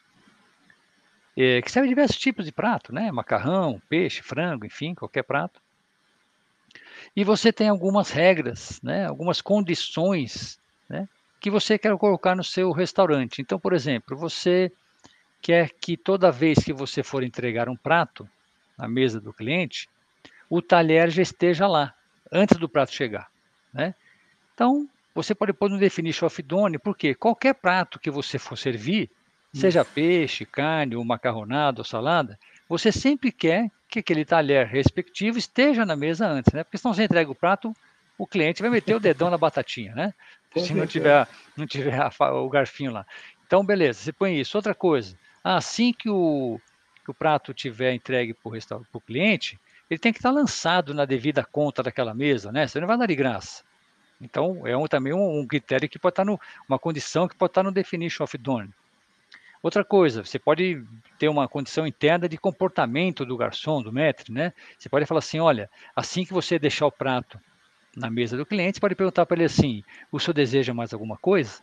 é, 1.36 1.62
que 1.62 1.70
serve 1.70 1.88
diversos 1.88 2.18
tipos 2.18 2.44
de 2.44 2.52
prato, 2.52 2.92
né? 2.92 3.10
Macarrão, 3.10 3.80
peixe, 3.88 4.22
frango, 4.22 4.66
enfim, 4.66 4.94
qualquer 4.94 5.22
prato. 5.22 5.60
E 7.16 7.24
você 7.24 7.52
tem 7.52 7.68
algumas 7.68 8.10
regras, 8.10 8.80
né? 8.82 9.06
algumas 9.06 9.40
condições 9.40 10.58
né? 10.88 11.08
Que 11.40 11.50
você 11.50 11.78
quer 11.78 11.96
colocar 11.96 12.34
no 12.34 12.44
seu 12.44 12.72
restaurante. 12.72 13.40
Então, 13.40 13.58
por 13.58 13.72
exemplo, 13.72 14.16
você 14.16 14.72
quer 15.40 15.70
que 15.80 15.96
toda 15.96 16.32
vez 16.32 16.58
que 16.58 16.72
você 16.72 17.02
for 17.02 17.22
entregar 17.22 17.68
um 17.68 17.76
prato 17.76 18.28
na 18.76 18.88
mesa 18.88 19.20
do 19.20 19.32
cliente, 19.32 19.88
o 20.48 20.62
talher 20.62 21.10
já 21.10 21.22
esteja 21.22 21.66
lá, 21.66 21.94
antes 22.32 22.56
do 22.56 22.68
prato 22.68 22.92
chegar. 22.92 23.28
Né? 23.72 23.94
Então, 24.54 24.88
você 25.14 25.34
pode 25.34 25.52
pôr 25.52 25.68
no 25.68 25.78
definition 25.78 26.26
of 26.26 26.42
done, 26.42 26.78
porque 26.78 27.14
qualquer 27.14 27.54
prato 27.54 27.98
que 27.98 28.10
você 28.10 28.38
for 28.38 28.56
servir, 28.56 29.10
Isso. 29.52 29.62
seja 29.62 29.84
peixe, 29.84 30.44
carne, 30.44 30.96
ou 30.96 31.04
macarronada 31.04 31.80
ou 31.80 31.84
salada, 31.84 32.38
você 32.68 32.92
sempre 32.92 33.32
quer 33.32 33.70
que 33.88 34.00
aquele 34.00 34.24
talher 34.24 34.66
respectivo 34.66 35.38
esteja 35.38 35.84
na 35.86 35.96
mesa 35.96 36.26
antes, 36.28 36.52
né? 36.52 36.62
Porque 36.62 36.76
senão 36.76 36.92
você 36.92 37.04
entrega 37.04 37.30
o 37.30 37.34
prato, 37.34 37.74
o 38.18 38.26
cliente 38.26 38.60
vai 38.60 38.70
meter 38.70 38.94
o 38.94 39.00
dedão 39.00 39.30
na 39.30 39.38
batatinha, 39.38 39.94
né? 39.94 40.12
Se 40.56 40.74
não 40.74 40.86
tiver, 40.86 41.28
não 41.56 41.66
tiver 41.66 42.00
o 42.20 42.48
garfinho 42.48 42.92
lá. 42.92 43.06
Então, 43.46 43.64
beleza, 43.64 44.00
você 44.00 44.12
põe 44.12 44.38
isso. 44.38 44.56
Outra 44.56 44.74
coisa, 44.74 45.16
assim 45.42 45.92
que 45.92 46.08
o, 46.08 46.60
que 47.04 47.10
o 47.10 47.14
prato 47.14 47.54
tiver 47.54 47.94
entregue 47.94 48.34
para 48.34 48.80
o 48.92 49.00
cliente, 49.00 49.58
ele 49.88 49.98
tem 49.98 50.12
que 50.12 50.18
estar 50.18 50.30
lançado 50.30 50.92
na 50.92 51.04
devida 51.04 51.44
conta 51.44 51.82
daquela 51.82 52.14
mesa, 52.14 52.52
né? 52.52 52.66
Você 52.66 52.80
não 52.80 52.86
vai 52.86 52.98
dar 52.98 53.06
de 53.06 53.14
graça. 53.14 53.64
Então, 54.20 54.66
é 54.66 54.76
um, 54.76 54.86
também 54.86 55.12
um, 55.12 55.40
um, 55.40 55.46
critério 55.46 55.88
que 55.88 55.98
pode 55.98 56.12
estar 56.12 56.24
no, 56.24 56.40
uma 56.68 56.78
condição 56.78 57.28
que 57.28 57.36
pode 57.36 57.50
estar 57.50 57.62
no 57.62 57.72
definition 57.72 58.24
of 58.24 58.36
done. 58.36 58.70
Outra 59.62 59.84
coisa, 59.84 60.24
você 60.24 60.38
pode 60.38 60.84
ter 61.18 61.28
uma 61.28 61.48
condição 61.48 61.86
interna 61.86 62.28
de 62.28 62.36
comportamento 62.36 63.24
do 63.24 63.36
garçom, 63.36 63.82
do 63.82 63.92
maître, 63.92 64.32
né? 64.32 64.52
Você 64.78 64.88
pode 64.88 65.06
falar 65.06 65.18
assim, 65.18 65.40
olha, 65.40 65.70
assim 65.96 66.24
que 66.24 66.32
você 66.32 66.58
deixar 66.58 66.86
o 66.86 66.92
prato 66.92 67.40
na 67.98 68.10
mesa 68.10 68.36
do 68.36 68.46
cliente, 68.46 68.80
pode 68.80 68.94
perguntar 68.94 69.26
para 69.26 69.36
ele 69.36 69.44
assim, 69.44 69.82
o 70.10 70.18
senhor 70.18 70.34
deseja 70.34 70.72
mais 70.72 70.92
alguma 70.92 71.16
coisa? 71.16 71.60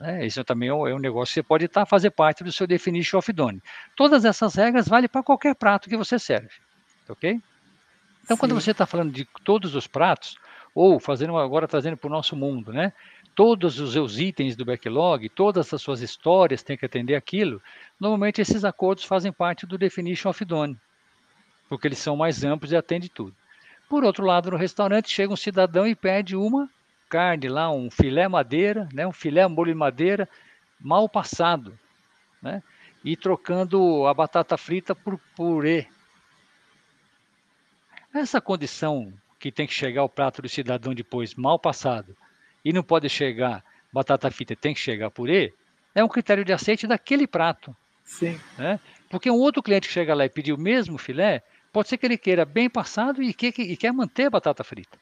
É, 0.00 0.26
isso 0.26 0.42
também 0.44 0.70
é 0.70 0.74
um, 0.74 0.86
é 0.88 0.94
um 0.94 0.98
negócio 0.98 1.32
que 1.32 1.34
você 1.34 1.42
pode 1.42 1.66
estar 1.66 1.84
fazer 1.84 2.10
parte 2.10 2.42
do 2.42 2.50
seu 2.50 2.66
definition 2.66 3.18
of 3.18 3.32
done. 3.32 3.62
Todas 3.94 4.24
essas 4.24 4.54
regras 4.54 4.88
valem 4.88 5.08
para 5.08 5.22
qualquer 5.22 5.54
prato 5.54 5.90
que 5.90 5.96
você 5.96 6.18
serve, 6.18 6.50
ok? 7.08 7.38
Então, 8.24 8.36
Sim. 8.36 8.40
quando 8.40 8.54
você 8.54 8.70
está 8.70 8.86
falando 8.86 9.12
de 9.12 9.28
todos 9.44 9.74
os 9.74 9.86
pratos, 9.86 10.36
ou 10.74 10.98
fazendo 10.98 11.36
agora 11.36 11.68
trazendo 11.68 11.96
para 11.96 12.08
o 12.08 12.10
nosso 12.12 12.34
mundo, 12.34 12.72
né? 12.72 12.92
Todos 13.34 13.78
os 13.78 13.92
seus 13.92 14.18
itens 14.18 14.56
do 14.56 14.64
backlog, 14.64 15.28
todas 15.28 15.72
as 15.72 15.82
suas 15.82 16.00
histórias 16.00 16.62
têm 16.62 16.76
que 16.76 16.86
atender 16.86 17.14
aquilo. 17.14 17.62
Normalmente 17.98 18.40
esses 18.40 18.64
acordos 18.64 19.04
fazem 19.04 19.32
parte 19.32 19.66
do 19.66 19.78
definition 19.78 20.30
of 20.30 20.44
done, 20.44 20.76
porque 21.68 21.86
eles 21.86 21.98
são 21.98 22.16
mais 22.16 22.44
amplos 22.44 22.72
e 22.72 22.76
atendem 22.76 23.10
tudo. 23.12 23.34
Por 23.90 24.04
outro 24.04 24.24
lado, 24.24 24.52
no 24.52 24.56
restaurante 24.56 25.10
chega 25.10 25.32
um 25.32 25.36
cidadão 25.36 25.84
e 25.84 25.96
pede 25.96 26.36
uma 26.36 26.70
carne 27.08 27.48
lá, 27.48 27.72
um 27.72 27.90
filé 27.90 28.28
madeira, 28.28 28.88
né? 28.92 29.04
Um 29.04 29.10
filé 29.10 29.44
molho 29.48 29.72
de 29.72 29.76
madeira 29.76 30.28
mal 30.80 31.08
passado, 31.08 31.76
né? 32.40 32.62
E 33.04 33.16
trocando 33.16 34.06
a 34.06 34.14
batata 34.14 34.56
frita 34.56 34.94
por 34.94 35.18
purê. 35.34 35.88
Essa 38.14 38.40
condição 38.40 39.12
que 39.40 39.50
tem 39.50 39.66
que 39.66 39.74
chegar 39.74 40.04
o 40.04 40.08
prato 40.08 40.40
do 40.40 40.48
cidadão 40.48 40.94
depois 40.94 41.34
mal 41.34 41.58
passado 41.58 42.16
e 42.64 42.72
não 42.72 42.84
pode 42.84 43.08
chegar 43.08 43.64
batata 43.92 44.30
frita, 44.30 44.54
tem 44.54 44.72
que 44.72 44.78
chegar 44.78 45.10
purê, 45.10 45.52
é 45.96 46.04
um 46.04 46.08
critério 46.08 46.44
de 46.44 46.52
aceite 46.52 46.86
daquele 46.86 47.26
prato. 47.26 47.76
Sim. 48.04 48.38
Né? 48.56 48.78
Porque 49.08 49.28
um 49.28 49.38
outro 49.38 49.60
cliente 49.60 49.88
que 49.88 49.94
chega 49.94 50.14
lá 50.14 50.24
e 50.24 50.28
pedir 50.28 50.52
o 50.52 50.58
mesmo 50.58 50.96
filé, 50.96 51.42
pode 51.72 51.88
ser 51.88 51.98
que 51.98 52.06
ele 52.06 52.18
queira 52.18 52.44
bem 52.44 52.68
passado 52.68 53.22
e, 53.22 53.32
que, 53.32 53.48
e 53.48 53.76
quer 53.76 53.92
manter 53.92 54.26
a 54.26 54.30
batata 54.30 54.64
frita. 54.64 54.98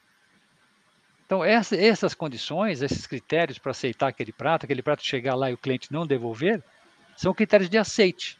Então, 1.24 1.44
essa, 1.44 1.76
essas 1.76 2.14
condições, 2.14 2.80
esses 2.80 3.06
critérios 3.06 3.58
para 3.58 3.72
aceitar 3.72 4.08
aquele 4.08 4.32
prato, 4.32 4.64
aquele 4.64 4.82
prato 4.82 5.04
chegar 5.04 5.34
lá 5.34 5.50
e 5.50 5.54
o 5.54 5.58
cliente 5.58 5.92
não 5.92 6.06
devolver, 6.06 6.62
são 7.16 7.34
critérios 7.34 7.68
de 7.68 7.76
aceite. 7.76 8.38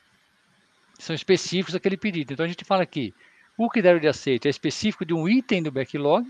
São 0.99 1.15
específicos 1.15 1.75
daquele 1.75 1.97
pedido. 1.97 2.33
Então, 2.33 2.47
a 2.47 2.49
gente 2.49 2.65
fala 2.65 2.83
aqui, 2.83 3.15
o 3.59 3.69
critério 3.69 4.01
de 4.01 4.09
aceite 4.09 4.49
é 4.49 4.51
específico 4.51 5.05
de 5.05 5.13
um 5.13 5.29
item 5.29 5.63
do 5.63 5.71
backlog 5.71 6.27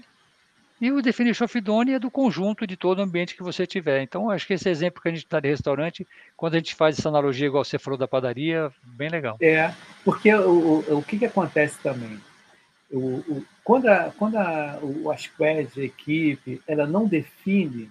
e 0.80 0.92
o 0.92 1.02
definition 1.02 1.44
of 1.44 1.60
done 1.60 1.92
é 1.92 1.98
do 1.98 2.10
conjunto 2.10 2.66
de 2.66 2.76
todo 2.76 3.00
o 3.00 3.02
ambiente 3.02 3.34
que 3.34 3.42
você 3.42 3.66
tiver. 3.66 4.02
Então, 4.02 4.30
acho 4.30 4.46
que 4.46 4.54
esse 4.54 4.68
exemplo 4.68 5.02
que 5.02 5.08
a 5.08 5.10
gente 5.10 5.24
está 5.24 5.40
de 5.40 5.48
restaurante, 5.48 6.06
quando 6.36 6.54
a 6.54 6.58
gente 6.58 6.74
faz 6.74 6.98
essa 6.98 7.08
analogia, 7.08 7.46
igual 7.46 7.64
você 7.64 7.78
falou 7.78 7.98
da 7.98 8.06
padaria, 8.06 8.70
bem 8.82 9.08
legal. 9.08 9.36
É, 9.40 9.74
porque 10.04 10.32
o, 10.32 10.84
o, 10.88 10.98
o 10.98 11.02
que, 11.02 11.18
que 11.18 11.26
acontece 11.26 11.78
também? 11.82 12.20
O, 12.90 12.98
o, 12.98 13.44
quando 13.64 13.86
a, 13.88 14.12
quando 14.16 14.36
a, 14.36 14.78
o, 14.80 15.10
a 15.10 15.14
a 15.14 15.82
equipe, 15.82 16.62
ela 16.66 16.86
não 16.86 17.06
define, 17.06 17.90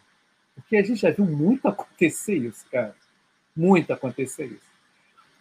porque 0.55 0.77
a 0.77 0.83
gente 0.83 1.01
já 1.01 1.11
viu 1.11 1.25
muito 1.25 1.67
acontecer 1.69 2.35
isso, 2.35 2.65
cara. 2.71 2.95
Muito 3.55 3.91
acontecer 3.91 4.45
isso. 4.45 4.67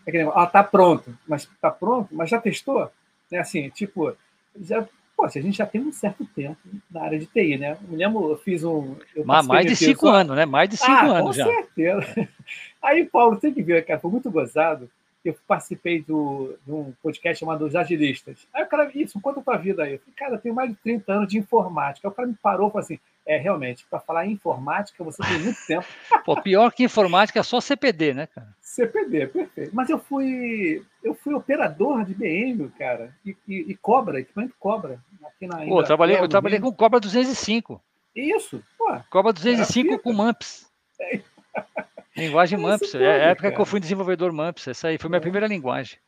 É 0.07 0.11
que, 0.11 0.19
ah, 0.19 0.47
tá 0.47 0.63
pronto, 0.63 1.17
mas 1.27 1.49
tá 1.61 1.71
pronto, 1.71 2.15
mas 2.15 2.31
já 2.31 2.41
testou? 2.41 2.91
Né? 3.31 3.39
Assim, 3.39 3.69
tipo, 3.71 4.17
já, 4.61 4.87
poxa, 5.17 5.39
a 5.39 5.43
gente 5.43 5.57
já 5.57 5.67
tem 5.67 5.81
um 5.81 5.93
certo 5.93 6.25
tempo 6.27 6.59
na 6.91 7.03
área 7.03 7.19
de 7.19 7.27
TI, 7.27 7.57
né? 7.57 7.77
Eu 7.83 7.89
me 7.89 7.97
lembro, 7.97 8.31
eu 8.31 8.37
fiz 8.37 8.63
um. 8.63 8.95
Eu 9.15 9.25
mais 9.25 9.67
de 9.67 9.75
cinco 9.75 10.09
anos, 10.09 10.37
né? 10.37 10.45
Mais 10.45 10.69
de 10.69 10.77
cinco 10.77 10.93
ah, 10.93 11.19
anos 11.19 11.29
com 11.29 11.33
já. 11.33 11.47
Com 11.47 11.53
certeza. 11.53 12.29
Aí, 12.83 13.05
Paulo, 13.05 13.37
tem 13.37 13.53
que 13.53 13.63
ver, 13.63 13.85
cara, 13.85 13.99
foi 13.99 14.11
muito 14.11 14.31
gozado. 14.31 14.91
Eu 15.29 15.37
participei 15.47 16.03
do, 16.03 16.57
de 16.65 16.73
um 16.73 16.93
podcast 17.03 17.41
chamado 17.41 17.65
Os 17.65 17.75
Agilistas. 17.75 18.47
Aí 18.55 18.63
o 18.63 18.67
cara, 18.67 18.91
isso, 18.95 19.21
conta 19.21 19.41
a 19.41 19.43
tua 19.43 19.57
vida 19.57 19.83
aí. 19.83 19.95
Eu 19.95 19.99
falei, 19.99 20.15
cara, 20.17 20.35
eu 20.35 20.39
tenho 20.39 20.55
mais 20.55 20.71
de 20.71 20.77
30 20.77 21.13
anos 21.13 21.29
de 21.29 21.39
informática. 21.39 22.07
Aí 22.07 22.13
o 22.13 22.15
cara 22.15 22.29
me 22.29 22.35
parou 22.35 22.69
e 22.69 22.71
falou 22.71 22.85
assim: 22.85 22.99
é, 23.27 23.37
realmente, 23.37 23.85
para 23.91 23.99
falar 23.99 24.27
em 24.27 24.33
informática, 24.33 25.03
você 25.03 25.21
tem 25.23 25.41
muito 25.41 25.59
tempo. 25.67 25.85
Pô, 26.25 26.41
pior 26.41 26.73
que 26.73 26.85
informática 26.85 27.41
é 27.41 27.43
só 27.43 27.61
CPD, 27.61 28.15
né, 28.15 28.29
cara? 28.29 28.49
CPD, 28.61 29.27
perfeito. 29.27 29.75
Mas 29.75 29.91
eu 29.91 29.99
fui 29.99 30.85
eu 31.03 31.15
fui 31.15 31.35
operador 31.35 32.05
de 32.05 32.15
BM, 32.15 32.69
cara, 32.79 33.15
e, 33.25 33.37
e, 33.49 33.73
e 33.73 33.77
Cobra, 33.77 34.21
equipamento 34.21 34.55
Cobra. 34.59 35.01
Aqui 35.25 35.47
na 35.47 35.59
Pô, 35.59 35.81
eu 35.81 35.85
trabalhei, 35.85 36.17
eu 36.19 36.29
trabalhei 36.29 36.61
com 36.61 36.73
Cobra 36.73 37.01
205. 37.01 37.83
Isso, 38.15 38.63
pô. 38.79 38.97
Cobra 39.11 39.33
205 39.33 39.99
com 39.99 40.13
MAMPS. 40.13 40.71
É. 41.01 41.21
Linguagem 42.17 42.59
MAMPS. 42.59 42.95
É 42.95 43.07
a 43.07 43.15
época 43.31 43.43
cara. 43.43 43.55
que 43.55 43.61
eu 43.61 43.67
fui 43.67 43.81
desenvolvedor 43.81 44.33
MAMPS. 44.33 44.69
Essa 44.69 44.89
aí 44.89 44.99
foi 44.99 45.09
minha 45.09 45.19
é. 45.19 45.21
primeira 45.21 45.47
linguagem. 45.47 45.99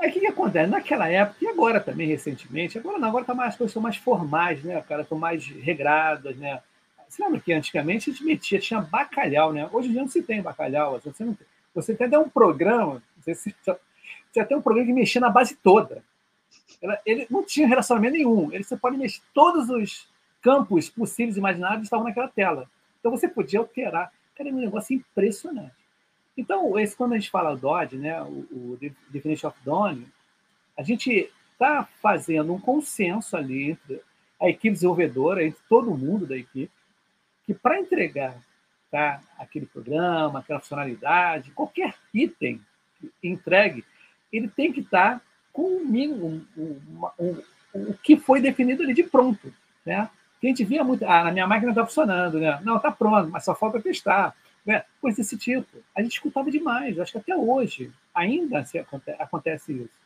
Aí 0.00 0.10
o 0.10 0.12
que, 0.12 0.20
que 0.20 0.26
acontece? 0.26 0.68
Naquela 0.68 1.08
época, 1.08 1.36
e 1.40 1.46
agora 1.46 1.78
também 1.78 2.08
recentemente, 2.08 2.76
agora 2.76 2.98
não, 2.98 3.08
agora 3.08 3.24
tá 3.24 3.34
mais, 3.34 3.50
as 3.50 3.56
coisas 3.56 3.70
estão 3.70 3.82
mais 3.82 3.96
formais, 3.96 4.62
né, 4.64 4.80
cara? 4.88 5.02
Estão 5.02 5.16
mais 5.16 5.46
regradas, 5.46 6.36
né? 6.36 6.60
Você 7.08 7.22
lembra 7.22 7.40
que 7.40 7.52
antigamente 7.52 8.08
a 8.08 8.12
gente 8.12 8.24
metia, 8.24 8.58
tinha 8.58 8.80
bacalhau, 8.80 9.52
né? 9.52 9.68
Hoje 9.70 9.88
em 9.88 9.92
dia 9.92 10.00
não 10.00 10.08
se 10.08 10.22
tem 10.22 10.42
bacalhau, 10.42 10.98
você 10.98 11.22
não 11.22 11.34
tem. 11.34 11.46
Você 11.74 11.92
até 11.92 12.08
deu 12.08 12.20
um 12.20 12.28
programa, 12.28 13.02
você, 13.20 13.34
você 13.34 14.40
até 14.40 14.56
um 14.56 14.62
programa 14.62 14.88
que 14.88 14.94
mexia 14.94 15.20
na 15.20 15.30
base 15.30 15.54
toda. 15.54 16.02
Ele 17.06 17.26
não 17.30 17.44
tinha 17.44 17.68
relacionamento 17.68 18.14
nenhum. 18.14 18.52
Ele, 18.52 18.64
você 18.64 18.76
pode 18.76 18.96
mexer, 18.96 19.20
todos 19.32 19.70
os 19.70 20.08
campos 20.42 20.90
possíveis 20.90 21.36
e 21.36 21.38
imagináveis 21.38 21.84
estavam 21.84 22.06
naquela 22.06 22.28
tela. 22.28 22.68
Então 22.98 23.12
você 23.12 23.28
podia 23.28 23.60
alterar. 23.60 24.10
Cara, 24.36 24.48
é 24.48 24.52
um 24.52 24.60
negócio 24.60 24.94
impressionante. 24.94 25.74
Então, 26.36 26.78
esse, 26.78 26.96
quando 26.96 27.12
a 27.12 27.18
gente 27.18 27.30
fala 27.30 27.56
DOD, 27.56 27.98
né, 27.98 28.22
o, 28.22 28.46
o 28.50 28.78
Definition 29.10 29.48
of 29.48 29.58
Done, 29.64 30.06
a 30.76 30.82
gente 30.82 31.30
está 31.52 31.86
fazendo 32.00 32.52
um 32.52 32.60
consenso 32.60 33.36
ali 33.36 33.70
entre 33.70 34.00
a 34.40 34.48
equipe 34.48 34.72
desenvolvedora, 34.72 35.44
entre 35.44 35.60
todo 35.68 35.96
mundo 35.96 36.26
da 36.26 36.36
equipe, 36.36 36.72
que 37.44 37.54
para 37.54 37.78
entregar 37.78 38.36
tá, 38.90 39.20
aquele 39.38 39.66
programa, 39.66 40.40
aquela 40.40 40.60
funcionalidade, 40.60 41.50
qualquer 41.52 41.94
item 42.12 42.60
entregue, 43.22 43.84
ele 44.32 44.48
tem 44.48 44.72
que 44.72 44.80
estar 44.80 45.18
tá 45.18 45.24
com 45.52 45.76
o 45.76 45.84
mínimo, 45.84 46.44
um, 46.56 46.70
um, 47.18 47.42
um, 47.74 47.90
o 47.90 47.94
que 47.94 48.16
foi 48.16 48.40
definido 48.40 48.82
ali 48.82 48.94
de 48.94 49.02
pronto. 49.02 49.52
Né? 49.84 50.08
Que 50.42 50.48
a 50.48 50.50
gente 50.50 50.64
via 50.64 50.82
muito, 50.82 51.04
ah, 51.04 51.22
na 51.22 51.30
minha 51.30 51.46
máquina 51.46 51.70
está 51.70 51.86
funcionando, 51.86 52.40
né? 52.40 52.60
não, 52.64 52.76
está 52.76 52.90
pronto, 52.90 53.30
mas 53.30 53.44
só 53.44 53.54
falta 53.54 53.80
testar. 53.80 54.34
Né? 54.66 54.84
Coisa 55.00 55.18
desse 55.18 55.38
tipo. 55.38 55.78
A 55.94 56.02
gente 56.02 56.14
escutava 56.14 56.50
demais, 56.50 56.98
acho 56.98 57.12
que 57.12 57.18
até 57.18 57.36
hoje 57.36 57.92
ainda 58.12 58.64
se 58.64 58.76
acontece 58.76 59.72
isso. 59.72 60.02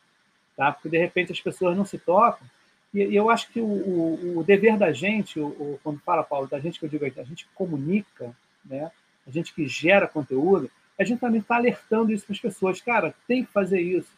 Tá? 0.55 0.71
Porque, 0.71 0.89
de 0.89 0.97
repente, 0.99 1.31
as 1.31 1.41
pessoas 1.41 1.75
não 1.75 1.85
se 1.85 1.97
tocam. 1.97 2.47
E, 2.93 2.99
e 2.99 3.15
eu 3.15 3.31
acho 3.31 3.49
que 3.49 3.59
o, 3.59 3.65
o, 3.65 4.37
o 4.37 4.43
dever 4.43 4.77
da 4.77 4.93
gente, 4.93 5.39
o, 5.39 5.79
quando 5.83 5.99
fala, 6.01 6.23
Paulo, 6.23 6.47
da 6.47 6.59
gente 6.59 6.77
que 6.77 6.85
eu 6.85 6.89
digo 6.89 7.03
a 7.03 7.23
gente 7.23 7.47
comunica, 7.55 8.31
né? 8.63 8.91
a 9.25 9.31
gente 9.31 9.55
que 9.55 9.67
gera 9.67 10.07
conteúdo, 10.07 10.69
a 10.99 11.03
gente 11.03 11.19
também 11.19 11.41
está 11.41 11.55
alertando 11.55 12.11
isso 12.11 12.27
para 12.27 12.35
as 12.35 12.39
pessoas. 12.39 12.79
Cara, 12.79 13.15
tem 13.27 13.43
que 13.43 13.51
fazer 13.51 13.81
isso. 13.81 14.09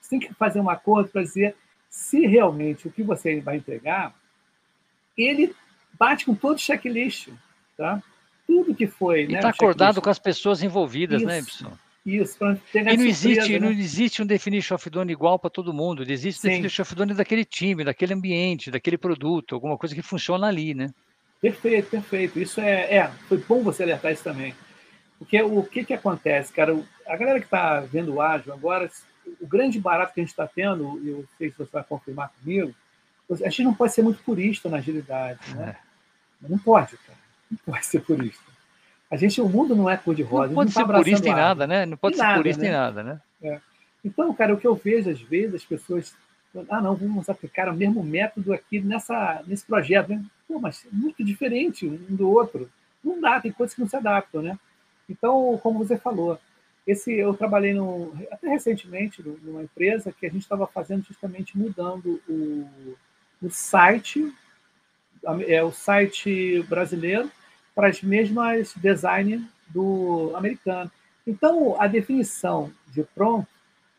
Você 0.00 0.10
tem 0.10 0.20
que 0.20 0.32
fazer 0.32 0.60
um 0.60 0.70
acordo 0.70 1.10
para 1.10 1.22
dizer 1.22 1.54
se 1.90 2.26
realmente 2.26 2.88
o 2.88 2.90
que 2.90 3.02
você 3.02 3.38
vai 3.40 3.56
entregar, 3.56 4.14
ele 5.26 5.54
bate 5.98 6.24
com 6.24 6.34
todo 6.34 6.56
o 6.56 6.60
checklist. 6.60 7.28
Tá? 7.76 8.02
tudo 8.48 8.74
que 8.74 8.86
foi. 8.86 9.20
E 9.24 9.34
está 9.34 9.48
né, 9.48 9.54
acordado 9.54 10.00
com 10.00 10.08
as 10.08 10.18
pessoas 10.18 10.62
envolvidas, 10.62 11.22
né, 11.22 11.38
Isso. 11.38 11.64
né, 11.64 11.68
Ibson? 11.68 11.78
Isso, 12.06 12.38
para 12.38 12.56
pegar 12.72 12.94
e 12.94 12.96
não 12.96 13.04
surpresa, 13.04 13.28
existe, 13.28 13.52
né? 13.52 13.58
não 13.58 13.70
existe 13.70 14.22
um 14.22 14.26
definition 14.26 14.74
of 14.76 14.88
done 14.88 15.12
igual 15.12 15.38
para 15.38 15.50
todo 15.50 15.74
mundo. 15.74 16.02
Existe 16.10 16.46
um 16.46 16.50
definition 16.50 16.82
of 16.82 16.94
done 16.94 17.12
daquele 17.12 17.44
time, 17.44 17.84
daquele 17.84 18.14
ambiente, 18.14 18.70
daquele 18.70 18.96
produto, 18.96 19.54
alguma 19.54 19.76
coisa 19.76 19.94
que 19.94 20.00
funciona 20.00 20.46
ali, 20.46 20.72
né? 20.72 20.90
Perfeito, 21.38 21.90
perfeito. 21.90 22.40
Isso 22.40 22.62
é, 22.62 22.94
é 22.94 23.10
foi 23.28 23.36
bom 23.36 23.62
você 23.62 23.82
alertar 23.82 24.10
isso 24.10 24.24
também. 24.24 24.54
Porque 25.18 25.42
o 25.42 25.62
que, 25.62 25.84
que 25.84 25.92
acontece, 25.92 26.50
cara? 26.50 26.82
A 27.06 27.16
galera 27.16 27.40
que 27.40 27.44
está 27.44 27.80
vendo 27.80 28.14
o 28.14 28.22
ágil 28.22 28.54
agora, 28.54 28.90
o 29.38 29.46
grande 29.46 29.78
barato 29.78 30.14
que 30.14 30.20
a 30.20 30.22
gente 30.22 30.30
está 30.30 30.46
tendo, 30.46 30.98
e 31.04 31.08
eu 31.08 31.26
sei 31.36 31.50
se 31.50 31.58
você 31.58 31.70
vai 31.70 31.84
confirmar 31.84 32.32
comigo, 32.40 32.74
a 33.30 33.48
gente 33.48 33.64
não 33.64 33.74
pode 33.74 33.92
ser 33.92 34.02
muito 34.02 34.22
purista 34.22 34.68
na 34.68 34.78
agilidade, 34.78 35.54
né? 35.54 35.76
É. 36.42 36.48
Não 36.48 36.58
pode, 36.58 36.96
cara. 36.98 37.18
Não 37.50 37.58
pode 37.58 37.86
ser 37.86 38.00
purista. 38.00 38.42
A 39.10 39.16
gente, 39.16 39.40
o 39.40 39.48
mundo 39.48 39.74
não 39.74 39.88
é 39.88 39.96
cor-de-rosa. 39.96 40.48
Não 40.48 40.54
pode 40.54 40.68
não 40.68 40.74
tá 40.74 40.86
ser 40.86 40.98
purista 40.98 41.28
em 41.28 41.34
nada, 41.34 41.66
né? 41.66 41.86
Não 41.86 41.96
pode 41.96 42.16
ser 42.16 42.22
nada, 42.22 42.36
purista 42.36 42.62
né? 42.62 42.68
em 42.68 42.72
nada, 42.72 43.02
né? 43.02 43.20
É. 43.42 43.60
Então, 44.04 44.32
cara, 44.34 44.54
o 44.54 44.58
que 44.58 44.66
eu 44.66 44.74
vejo 44.74 45.10
às 45.10 45.20
vezes, 45.20 45.56
as 45.56 45.64
pessoas, 45.64 46.14
ah, 46.68 46.80
não, 46.80 46.94
vamos 46.94 47.28
aplicar 47.28 47.68
o 47.68 47.74
mesmo 47.74 48.02
método 48.02 48.52
aqui 48.52 48.80
nessa, 48.80 49.42
nesse 49.46 49.64
projeto, 49.64 50.10
né? 50.10 50.24
Pô, 50.46 50.58
mas 50.60 50.86
é 50.86 50.88
muito 50.92 51.24
diferente 51.24 51.86
um 51.86 52.16
do 52.16 52.30
outro. 52.30 52.70
Não 53.02 53.20
dá, 53.20 53.40
tem 53.40 53.52
coisas 53.52 53.74
que 53.74 53.80
não 53.80 53.88
se 53.88 53.96
adaptam, 53.96 54.42
né? 54.42 54.58
Então, 55.08 55.58
como 55.62 55.78
você 55.78 55.96
falou, 55.96 56.38
esse 56.86 57.12
eu 57.12 57.34
trabalhei 57.34 57.74
no, 57.74 58.14
até 58.30 58.48
recentemente 58.48 59.22
numa 59.42 59.62
empresa 59.62 60.12
que 60.12 60.26
a 60.26 60.30
gente 60.30 60.42
estava 60.42 60.66
fazendo 60.66 61.04
justamente 61.04 61.56
mudando 61.56 62.20
o, 62.28 62.68
o 63.42 63.50
site, 63.50 64.32
é 65.46 65.62
o 65.62 65.72
site 65.72 66.62
brasileiro 66.68 67.30
para 67.74 67.88
as 67.88 68.02
mesmas 68.02 68.74
design 68.76 69.48
do 69.68 70.32
americano. 70.34 70.90
Então, 71.26 71.80
a 71.80 71.86
definição 71.86 72.72
de 72.88 73.02
pronto 73.02 73.46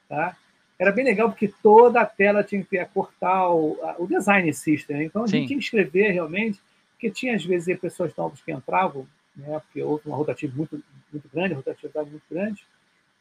tá, 0.08 0.36
era 0.78 0.92
bem 0.92 1.06
legal, 1.06 1.30
porque 1.30 1.54
toda 1.62 2.02
a 2.02 2.06
tela 2.06 2.44
tinha 2.44 2.64
que 2.64 2.84
cortar 2.86 3.50
o, 3.50 3.78
o 3.98 4.08
design 4.08 4.52
system. 4.54 4.98
Né? 4.98 5.04
Então, 5.06 5.24
a 5.24 5.28
gente 5.28 5.42
Sim. 5.42 5.48
tinha 5.48 5.60
que 5.60 5.66
escrever 5.66 6.12
realmente, 6.12 6.60
porque 6.94 7.10
tinha, 7.10 7.36
às 7.36 7.46
vezes, 7.46 7.80
pessoas 7.80 8.16
novas 8.16 8.42
que 8.42 8.52
entravam, 8.52 9.08
né, 9.36 9.60
porque 9.60 9.82
houve 9.82 10.04
uma 10.08 10.18
rotativa 10.18 10.54
muito, 10.56 10.84
muito 11.12 11.30
grande, 11.34 11.54
uma 11.54 11.58
rotatividade 11.58 12.10
muito 12.10 12.24
grande. 12.30 12.66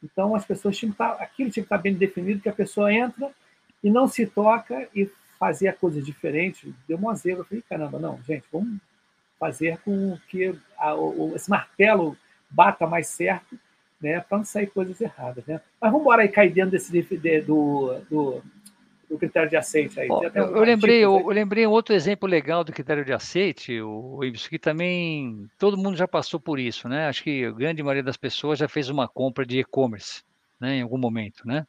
Então, 0.03 0.35
as 0.35 0.45
pessoas 0.45 0.77
tinham 0.77 0.91
que 0.91 0.95
estar, 0.95 1.11
aquilo 1.21 1.51
tinha 1.51 1.63
que 1.63 1.67
estar 1.67 1.77
bem 1.77 1.93
definido, 1.93 2.41
que 2.41 2.49
a 2.49 2.53
pessoa 2.53 2.93
entra 2.93 3.31
e 3.83 3.89
não 3.89 4.07
se 4.07 4.25
toca 4.25 4.87
e 4.95 5.09
fazia 5.39 5.71
coisas 5.71 6.05
diferentes. 6.05 6.71
Deu 6.87 6.97
uma 6.97 7.15
zebra. 7.15 7.41
Eu 7.41 7.45
falei, 7.45 7.63
caramba, 7.67 7.97
não, 7.97 8.19
gente, 8.27 8.43
vamos 8.51 8.79
fazer 9.39 9.79
com 9.79 10.17
que 10.27 10.53
a, 10.77 10.93
o, 10.93 11.33
esse 11.35 11.49
martelo 11.49 12.17
bata 12.49 12.85
mais 12.85 13.07
certo, 13.07 13.57
né, 14.01 14.19
para 14.19 14.37
não 14.37 14.45
sair 14.45 14.67
coisas 14.67 14.99
erradas, 14.99 15.45
né? 15.45 15.61
Mas 15.79 15.91
vamos 15.91 16.01
embora 16.01 16.21
aí 16.21 16.29
cair 16.29 16.51
dentro 16.51 16.71
desse 16.71 16.91
de, 16.91 17.41
do, 17.41 17.99
do, 18.09 18.41
do, 19.09 19.17
critério 19.17 19.49
de 19.49 19.55
aceite 19.55 19.99
aí. 19.99 20.07
Bom, 20.07 20.23
eu, 20.23 20.31
eu 20.33 20.63
lembrei, 20.63 20.99
eu, 21.03 21.19
eu, 21.19 21.27
lembrei 21.27 21.67
um 21.67 21.71
outro 21.71 21.93
exemplo 21.93 22.27
legal 22.27 22.63
do 22.63 22.71
critério 22.71 23.05
de 23.05 23.13
aceite, 23.13 23.79
o 23.81 24.23
isso 24.23 24.49
que 24.49 24.57
também 24.57 25.49
todo 25.57 25.77
mundo 25.77 25.97
já 25.97 26.07
passou 26.07 26.39
por 26.39 26.59
isso, 26.59 26.87
né? 26.87 27.07
Acho 27.07 27.23
que 27.23 27.45
a 27.45 27.51
grande 27.51 27.83
maioria 27.83 28.03
das 28.03 28.17
pessoas 28.17 28.59
já 28.59 28.67
fez 28.67 28.89
uma 28.89 29.07
compra 29.07 29.45
de 29.45 29.59
e-commerce, 29.59 30.23
né, 30.59 30.77
em 30.77 30.81
algum 30.81 30.97
momento, 30.97 31.45
né? 31.45 31.65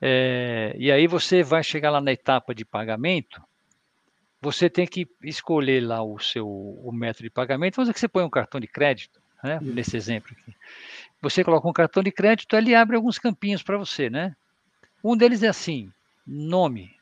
É, 0.00 0.74
e 0.78 0.90
aí 0.90 1.06
você 1.06 1.42
vai 1.42 1.62
chegar 1.62 1.90
lá 1.90 2.00
na 2.00 2.12
etapa 2.12 2.54
de 2.54 2.64
pagamento, 2.64 3.42
você 4.40 4.70
tem 4.70 4.86
que 4.86 5.06
escolher 5.22 5.80
lá 5.80 6.02
o 6.02 6.18
seu 6.18 6.48
o 6.48 6.90
método 6.92 7.24
de 7.24 7.30
pagamento. 7.30 7.76
Vamos 7.76 7.86
dizer 7.86 7.94
que 7.94 8.00
você 8.00 8.08
põe 8.08 8.24
um 8.24 8.30
cartão 8.30 8.58
de 8.58 8.66
crédito, 8.66 9.20
né? 9.42 9.58
Nesse 9.60 9.96
exemplo 9.96 10.34
aqui. 10.38 10.54
Você 11.20 11.44
coloca 11.44 11.68
um 11.68 11.72
cartão 11.72 12.02
de 12.02 12.10
crédito, 12.10 12.56
ele 12.56 12.74
abre 12.74 12.96
alguns 12.96 13.18
campinhos 13.18 13.62
para 13.62 13.76
você, 13.76 14.08
né? 14.08 14.34
Um 15.04 15.16
deles 15.16 15.42
é 15.42 15.48
assim, 15.48 15.92
nome. 16.26 16.96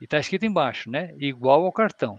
E 0.00 0.04
está 0.04 0.18
escrito 0.18 0.46
embaixo, 0.46 0.90
né? 0.90 1.14
Igual 1.18 1.64
ao 1.64 1.72
cartão. 1.72 2.18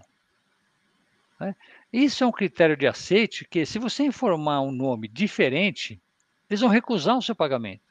Né? 1.40 1.56
Isso 1.92 2.22
é 2.22 2.26
um 2.26 2.32
critério 2.32 2.76
de 2.76 2.86
aceite 2.86 3.44
que, 3.44 3.66
se 3.66 3.78
você 3.78 4.04
informar 4.04 4.60
um 4.60 4.70
nome 4.70 5.08
diferente, 5.08 6.00
eles 6.48 6.60
vão 6.60 6.70
recusar 6.70 7.16
o 7.16 7.22
seu 7.22 7.34
pagamento. 7.34 7.82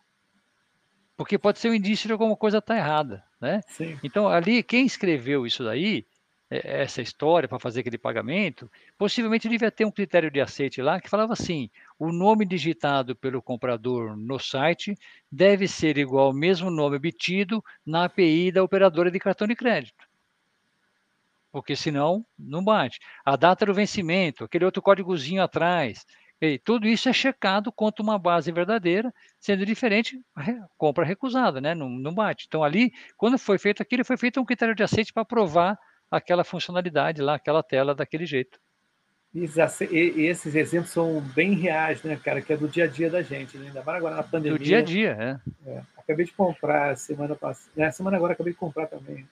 Porque 1.23 1.37
pode 1.37 1.57
ser 1.57 1.69
um 1.69 1.73
indício 1.73 2.05
de 2.05 2.11
alguma 2.11 2.35
coisa 2.35 2.57
está 2.57 2.75
errada. 2.75 3.23
Né? 3.39 3.61
Então, 4.03 4.27
ali, 4.27 4.61
quem 4.61 4.85
escreveu 4.85 5.47
isso 5.47 5.63
daí, 5.63 6.05
é, 6.51 6.81
essa 6.81 7.01
história 7.01 7.47
para 7.47 7.57
fazer 7.59 7.79
aquele 7.79 7.97
pagamento, 7.97 8.69
possivelmente 8.97 9.47
devia 9.47 9.71
ter 9.71 9.85
um 9.85 9.91
critério 9.91 10.29
de 10.29 10.41
aceite 10.41 10.81
lá 10.81 10.99
que 10.99 11.09
falava 11.09 11.31
assim: 11.31 11.69
o 11.97 12.11
nome 12.11 12.45
digitado 12.45 13.15
pelo 13.15 13.41
comprador 13.41 14.17
no 14.17 14.37
site 14.37 14.97
deve 15.31 15.65
ser 15.65 15.97
igual 15.97 16.25
ao 16.25 16.33
mesmo 16.33 16.69
nome 16.69 16.97
obtido 16.97 17.63
na 17.85 18.03
API 18.03 18.51
da 18.51 18.61
operadora 18.61 19.09
de 19.09 19.17
cartão 19.17 19.47
de 19.47 19.55
crédito. 19.55 20.05
Porque 21.53 21.73
senão 21.73 22.25
não 22.37 22.61
bate. 22.61 22.99
A 23.23 23.37
data 23.37 23.65
do 23.65 23.73
vencimento, 23.73 24.43
aquele 24.43 24.65
outro 24.65 24.81
códigozinho 24.81 25.41
atrás, 25.41 26.05
e 26.45 26.59
tudo 26.59 26.87
isso 26.87 27.07
é 27.07 27.13
checado 27.13 27.71
contra 27.71 28.03
uma 28.03 28.19
base 28.19 28.51
verdadeira, 28.51 29.13
sendo 29.39 29.65
diferente, 29.65 30.19
compra 30.77 31.05
recusada, 31.05 31.61
né? 31.61 31.73
Não, 31.73 31.89
não 31.89 32.13
bate. 32.13 32.45
Então, 32.47 32.63
ali, 32.63 32.91
quando 33.17 33.37
foi 33.37 33.57
feito 33.57 33.81
aquilo, 33.81 34.03
foi 34.03 34.17
feito 34.17 34.41
um 34.41 34.45
critério 34.45 34.75
de 34.75 34.83
aceite 34.83 35.13
para 35.13 35.23
provar 35.23 35.79
aquela 36.11 36.43
funcionalidade 36.43 37.21
lá, 37.21 37.35
aquela 37.35 37.63
tela 37.63 37.95
daquele 37.95 38.25
jeito. 38.25 38.59
E 39.33 40.25
esses 40.25 40.53
exemplos 40.53 40.91
são 40.91 41.19
bem 41.19 41.53
reais, 41.53 42.03
né, 42.03 42.19
cara? 42.23 42.39
Que 42.39 42.53
é 42.53 42.57
do 42.57 42.67
dia 42.67 42.83
a 42.83 42.87
dia 42.87 43.09
da 43.09 43.23
gente, 43.23 43.57
né? 43.57 43.67
ainda 43.67 43.81
mais 43.81 43.97
agora 43.97 44.15
na 44.15 44.23
pandemia. 44.23 44.57
Do 44.57 44.63
dia 44.63 44.77
a 44.77 44.81
dia, 44.81 45.41
é. 45.65 45.69
é. 45.71 45.81
Acabei 45.97 46.25
de 46.25 46.33
comprar 46.33 46.95
semana 46.97 47.35
passada. 47.35 47.71
É, 47.77 47.89
semana 47.89 48.17
agora 48.17 48.33
acabei 48.33 48.53
de 48.53 48.59
comprar 48.59 48.85
também. 48.85 49.27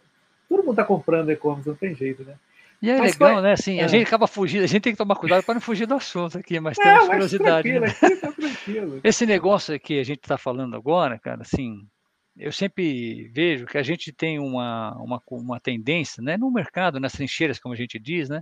Todo 0.50 0.60
mundo 0.60 0.72
está 0.72 0.84
comprando 0.84 1.32
e-commerce, 1.32 1.70
não 1.70 1.76
tem 1.76 1.94
jeito, 1.94 2.24
né? 2.24 2.36
E 2.82 2.90
é 2.90 2.98
mas 2.98 3.14
legal, 3.14 3.34
foi... 3.36 3.42
né? 3.44 3.52
Assim, 3.52 3.80
é. 3.80 3.84
a 3.84 3.88
gente 3.88 4.08
acaba 4.08 4.26
fugindo, 4.26 4.64
a 4.64 4.68
gente 4.68 4.82
tem 4.82 4.94
que 4.94 4.98
tomar 4.98 5.16
cuidado 5.16 5.44
para 5.44 5.54
não 5.54 5.62
fugir 5.62 5.86
do 5.86 5.94
assunto 5.94 6.38
aqui, 6.38 6.60
mas 6.60 6.78
é, 6.80 6.84
temos 6.84 7.08
curiosidade. 7.08 7.80
Né? 7.80 7.88
Tá 7.92 8.34
Esse 9.04 9.26
negócio 9.26 9.80
que 9.80 10.00
a 10.00 10.04
gente 10.04 10.20
está 10.20 10.38
falando 10.38 10.76
agora, 10.76 11.20
cara, 11.20 11.42
assim, 11.42 11.88
eu 12.36 12.52
sempre 12.52 13.30
vejo 13.30 13.68
que 13.68 13.78
a 13.78 13.84
gente 13.84 14.12
tem 14.12 14.40
uma, 14.40 14.96
uma, 14.98 15.22
uma 15.30 15.60
tendência, 15.60 16.24
né, 16.24 16.38
no 16.38 16.50
mercado, 16.52 17.00
nas 17.00 17.14
trincheiras, 17.14 17.60
como 17.60 17.74
a 17.74 17.78
gente 17.78 18.00
diz, 18.00 18.30
né, 18.30 18.42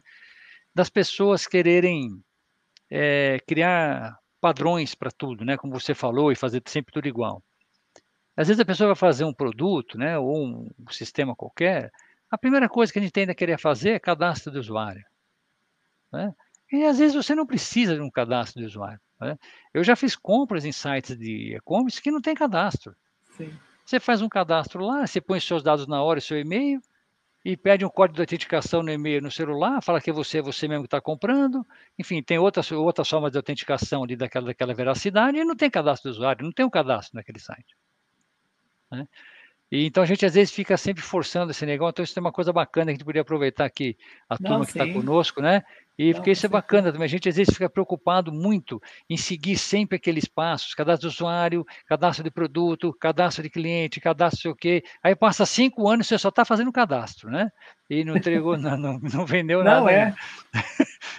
das 0.73 0.89
pessoas 0.89 1.45
quererem 1.45 2.09
é, 2.89 3.39
criar 3.45 4.17
padrões 4.39 4.95
para 4.95 5.11
tudo, 5.11 5.43
né, 5.43 5.57
como 5.57 5.77
você 5.77 5.93
falou, 5.93 6.31
e 6.31 6.35
fazer 6.35 6.61
sempre 6.65 6.93
tudo 6.93 7.09
igual. 7.09 7.43
Às 8.37 8.47
vezes 8.47 8.61
a 8.61 8.65
pessoa 8.65 8.87
vai 8.87 8.95
fazer 8.95 9.25
um 9.25 9.33
produto, 9.33 9.97
né, 9.97 10.17
ou 10.17 10.45
um, 10.45 10.69
um 10.79 10.91
sistema 10.91 11.35
qualquer, 11.35 11.91
a 12.29 12.37
primeira 12.37 12.69
coisa 12.69 12.91
que 12.91 12.99
a 12.99 13.01
gente 13.01 13.11
tende 13.11 13.31
a 13.31 13.35
querer 13.35 13.59
fazer 13.59 13.91
é 13.91 13.99
cadastro 13.99 14.51
de 14.51 14.59
usuário. 14.59 15.03
Né? 16.11 16.33
E 16.71 16.83
às 16.85 16.99
vezes 16.99 17.15
você 17.15 17.33
não 17.33 17.45
precisa 17.45 17.95
de 17.95 18.01
um 18.01 18.09
cadastro 18.09 18.61
de 18.61 18.67
usuário. 18.67 18.99
Né? 19.19 19.37
Eu 19.73 19.83
já 19.83 19.95
fiz 19.95 20.15
compras 20.15 20.65
em 20.65 20.71
sites 20.71 21.17
de 21.17 21.55
e-commerce 21.55 22.01
que 22.01 22.11
não 22.11 22.21
tem 22.21 22.35
cadastro. 22.35 22.95
Sim. 23.35 23.57
Você 23.85 23.99
faz 23.99 24.21
um 24.21 24.29
cadastro 24.29 24.83
lá, 24.85 25.05
você 25.05 25.19
põe 25.19 25.39
seus 25.39 25.63
dados 25.63 25.87
na 25.87 26.03
hora, 26.03 26.21
seu 26.21 26.39
e-mail, 26.39 26.79
e 27.43 27.57
pede 27.57 27.85
um 27.85 27.89
código 27.89 28.17
de 28.17 28.21
autenticação 28.21 28.83
no 28.83 28.91
e-mail 28.91 29.21
no 29.21 29.31
celular, 29.31 29.81
fala 29.81 30.01
que 30.01 30.11
você 30.11 30.39
é 30.39 30.41
você 30.41 30.67
mesmo 30.67 30.83
que 30.83 30.87
está 30.87 31.01
comprando. 31.01 31.65
Enfim, 31.97 32.21
tem 32.21 32.37
outras, 32.37 32.71
outras 32.71 33.09
formas 33.09 33.31
de 33.31 33.37
autenticação 33.37 34.03
ali 34.03 34.15
daquela, 34.15 34.47
daquela 34.47 34.73
veracidade 34.73 35.37
e 35.37 35.45
não 35.45 35.55
tem 35.55 35.71
cadastro 35.71 36.11
do 36.11 36.15
usuário, 36.15 36.45
não 36.45 36.51
tem 36.51 36.65
um 36.65 36.69
cadastro 36.69 37.15
naquele 37.15 37.39
site. 37.39 37.75
Né? 38.91 39.07
E, 39.71 39.85
então 39.85 40.01
a 40.01 40.05
gente 40.05 40.25
às 40.25 40.33
vezes 40.33 40.51
fica 40.51 40.75
sempre 40.77 41.03
forçando 41.03 41.51
esse 41.51 41.65
negócio, 41.65 41.91
então 41.91 42.03
isso 42.03 42.17
é 42.17 42.21
uma 42.21 42.31
coisa 42.31 42.51
bacana 42.51 42.85
que 42.85 42.91
a 42.91 42.93
gente 42.93 43.05
poderia 43.05 43.21
aproveitar 43.21 43.65
aqui, 43.65 43.95
a 44.27 44.35
não, 44.39 44.49
turma 44.49 44.65
que 44.65 44.71
está 44.71 44.91
conosco, 44.91 45.41
né? 45.41 45.63
E 45.97 46.13
porque 46.13 46.31
isso 46.31 46.45
é 46.45 46.49
bacana 46.49 46.93
também. 46.93 47.05
A 47.05 47.09
gente 47.09 47.27
às 47.27 47.35
vezes 47.35 47.53
fica 47.53 47.69
preocupado 47.69 48.31
muito 48.31 48.81
em 49.09 49.17
seguir 49.17 49.57
sempre 49.57 49.97
aqueles 49.97 50.25
passos: 50.25 50.73
cadastro 50.73 51.09
de 51.09 51.15
usuário, 51.15 51.65
cadastro 51.85 52.23
de 52.23 52.31
produto, 52.31 52.93
cadastro 52.93 53.43
de 53.43 53.49
cliente, 53.49 53.99
cadastro 53.99 54.41
sei 54.41 54.51
o 54.51 54.55
quê. 54.55 54.83
Aí 55.03 55.13
passa 55.13 55.45
cinco 55.45 55.89
anos 55.89 56.05
e 56.05 56.09
você 56.09 56.17
só 56.17 56.29
está 56.29 56.45
fazendo 56.45 56.71
cadastro, 56.71 57.29
né? 57.29 57.51
E 57.89 58.03
não 58.03 58.15
entregou, 58.15 58.55
não, 58.55 58.77
não, 58.77 58.99
não 58.99 59.25
vendeu 59.25 59.63
não 59.63 59.85
nada. 59.85 59.91
É. 59.91 60.13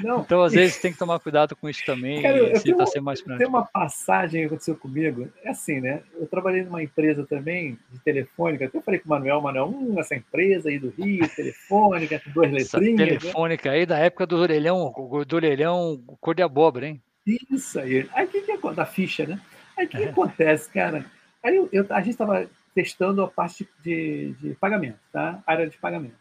Não. 0.03 0.21
então, 0.21 0.43
às 0.43 0.53
vezes, 0.53 0.81
tem 0.81 0.93
que 0.93 0.99
tomar 0.99 1.19
cuidado 1.19 1.57
com 1.57 1.69
isso 1.69 1.85
também. 1.85 2.23
Cara, 2.23 2.39
eu 2.39 2.63
tenho, 2.63 2.87
ser 2.87 3.01
mais 3.01 3.21
tem 3.21 3.47
uma 3.47 3.67
passagem 3.67 4.41
que 4.41 4.47
aconteceu 4.47 4.77
comigo. 4.77 5.29
É 5.43 5.51
assim, 5.51 5.81
né? 5.81 6.03
Eu 6.19 6.27
trabalhei 6.27 6.63
numa 6.63 6.83
empresa 6.83 7.27
também 7.27 7.77
de 7.93 7.99
telefônica. 7.99 8.65
Até 8.65 8.81
falei 8.81 9.01
com 9.01 9.07
o 9.07 9.11
Manuel, 9.11 9.41
Manuel, 9.41 9.69
hum, 9.69 9.99
essa 9.99 10.15
empresa 10.15 10.69
aí 10.69 10.79
do 10.79 10.91
Rio, 10.91 11.29
telefônica, 11.29 12.21
com 12.21 12.31
duas 12.31 12.51
letrinhas. 12.51 12.69
Essa 12.69 12.81
né? 12.81 13.19
telefônica 13.19 13.71
né? 13.71 13.77
aí 13.77 13.87
da 13.87 13.99
época 13.99 14.27
do 14.27 14.37
orelhão 14.37 14.95
do 15.27 15.37
orelhão 15.37 16.01
cor 16.21 16.35
de 16.35 16.43
abóbora, 16.43 16.87
hein? 16.87 17.03
Isso 17.27 17.79
aí. 17.79 18.09
Aí 18.15 18.27
o 18.27 18.29
que, 18.29 18.43
que 18.43 18.53
acontece? 18.53 18.77
Da 18.77 18.87
ficha, 18.87 19.27
né? 19.27 19.41
Aí 19.77 19.87
o 19.87 19.89
que, 19.89 19.99
que 19.99 20.05
acontece, 20.05 20.71
cara? 20.71 21.05
Aí 21.43 21.57
eu, 21.57 21.69
eu, 21.73 21.87
a 21.91 22.01
gente 22.01 22.13
estava 22.13 22.49
testando 22.75 23.23
a 23.23 23.29
parte 23.29 23.69
de, 23.83 24.33
de 24.41 24.55
pagamento, 24.55 24.99
tá? 25.13 25.43
área 25.47 25.69
de 25.69 25.77
pagamento. 25.77 26.15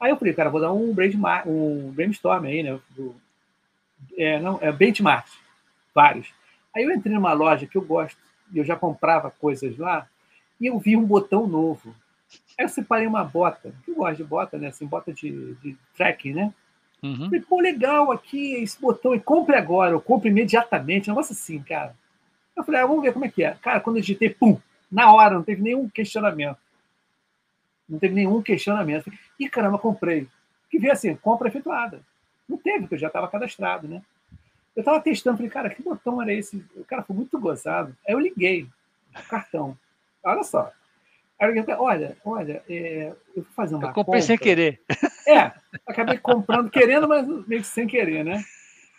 Aí 0.00 0.10
eu 0.10 0.16
falei, 0.16 0.32
cara, 0.32 0.48
vou 0.48 0.60
dar 0.60 0.72
um, 0.72 0.94
brainstorm, 0.94 1.24
um 1.46 1.90
brainstorm 1.90 2.44
aí, 2.46 2.62
né? 2.62 2.78
Do, 2.96 3.14
é, 4.16 4.40
não, 4.40 4.58
é 4.62 4.72
benchmark, 4.72 5.26
vários. 5.94 6.32
Aí 6.74 6.84
eu 6.84 6.90
entrei 6.90 7.14
numa 7.14 7.32
loja 7.32 7.66
que 7.66 7.76
eu 7.76 7.82
gosto, 7.82 8.18
e 8.52 8.58
eu 8.58 8.64
já 8.64 8.76
comprava 8.76 9.30
coisas 9.30 9.76
lá, 9.76 10.08
e 10.60 10.66
eu 10.66 10.78
vi 10.78 10.96
um 10.96 11.04
botão 11.04 11.46
novo. 11.46 11.94
Aí 12.58 12.64
eu 12.64 12.68
separei 12.68 13.06
uma 13.06 13.24
bota, 13.24 13.74
eu 13.86 13.94
gosto 13.94 14.16
de 14.16 14.24
bota, 14.24 14.56
né? 14.56 14.68
Assim, 14.68 14.86
bota 14.86 15.12
de, 15.12 15.54
de 15.56 15.76
trekking, 15.94 16.32
né? 16.32 16.54
Uhum. 17.02 17.26
Falei, 17.26 17.40
pô, 17.40 17.60
legal 17.60 18.10
aqui 18.10 18.54
esse 18.54 18.80
botão, 18.80 19.14
e 19.14 19.20
compre 19.20 19.56
agora, 19.56 19.92
eu 19.92 20.00
compro 20.00 20.28
imediatamente, 20.28 21.10
um 21.10 21.14
negócio 21.14 21.32
assim, 21.32 21.62
cara. 21.62 21.94
Eu 22.56 22.64
falei, 22.64 22.80
ah, 22.80 22.86
vamos 22.86 23.02
ver 23.02 23.12
como 23.12 23.24
é 23.24 23.28
que 23.28 23.42
é. 23.42 23.56
Cara, 23.60 23.80
quando 23.80 23.96
eu 23.96 24.02
digitei, 24.02 24.30
pum, 24.30 24.58
na 24.90 25.12
hora, 25.12 25.34
não 25.34 25.42
teve 25.42 25.62
nenhum 25.62 25.88
questionamento. 25.88 26.58
Não 27.88 27.98
teve 27.98 28.14
nenhum 28.14 28.42
questionamento. 28.42 29.10
E 29.40 29.48
caramba, 29.48 29.78
comprei. 29.78 30.28
Que 30.70 30.78
veio 30.78 30.92
assim, 30.92 31.16
compra 31.16 31.48
efetuada. 31.48 32.00
Não 32.46 32.58
teve, 32.58 32.80
porque 32.80 32.96
eu 32.96 32.98
já 32.98 33.06
estava 33.06 33.26
cadastrado, 33.26 33.88
né? 33.88 34.02
Eu 34.76 34.80
estava 34.82 35.00
testando, 35.00 35.38
falei, 35.38 35.50
cara, 35.50 35.70
que 35.70 35.82
botão 35.82 36.20
era 36.20 36.32
esse? 36.32 36.64
O 36.76 36.84
cara 36.84 37.02
foi 37.02 37.16
muito 37.16 37.40
gozado. 37.40 37.96
Aí 38.06 38.14
eu 38.14 38.20
liguei 38.20 38.68
o 39.16 39.28
cartão. 39.28 39.76
Olha 40.22 40.42
só. 40.44 40.70
Aí 41.38 41.48
eu 41.48 41.54
liguei, 41.54 41.74
olha, 41.74 42.16
olha, 42.24 42.62
é, 42.68 43.14
eu 43.34 43.42
vou 43.42 43.52
fazer 43.54 43.74
uma 43.74 43.88
Eu 43.88 43.92
comprei 43.94 44.20
compra. 44.20 44.22
sem 44.22 44.38
querer. 44.38 44.80
É, 45.26 45.52
acabei 45.86 46.18
comprando, 46.18 46.70
querendo, 46.70 47.08
mas 47.08 47.26
meio 47.46 47.62
que 47.62 47.66
sem 47.66 47.86
querer, 47.86 48.24
né? 48.24 48.44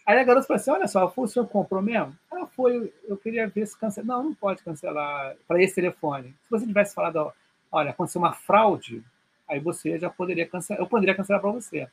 Aí 0.06 0.18
a 0.18 0.24
garota 0.24 0.48
falou 0.48 0.60
assim: 0.60 0.72
olha 0.72 0.88
só, 0.88 1.10
foi 1.10 1.26
o 1.26 1.28
senhor 1.28 1.48
comprou 1.48 1.82
mesmo? 1.82 2.16
Ah, 2.32 2.48
foi, 2.48 2.92
eu 3.08 3.16
queria 3.18 3.48
ver 3.48 3.68
se 3.68 3.78
cancela. 3.78 4.08
Não, 4.08 4.24
não 4.24 4.34
pode 4.34 4.64
cancelar 4.64 5.36
para 5.48 5.62
esse 5.62 5.76
telefone. 5.76 6.30
Se 6.44 6.50
você 6.50 6.66
tivesse 6.66 6.96
falado, 6.96 7.32
olha, 7.72 7.92
aconteceu 7.92 8.20
uma 8.20 8.34
fraude, 8.34 9.04
aí 9.52 9.60
você 9.60 10.00
já 10.00 10.10
poderia 10.10 10.48
cancelar, 10.48 10.82
eu 10.82 10.88
poderia 10.88 11.14
cancelar 11.14 11.42
para 11.42 11.52
você. 11.52 11.88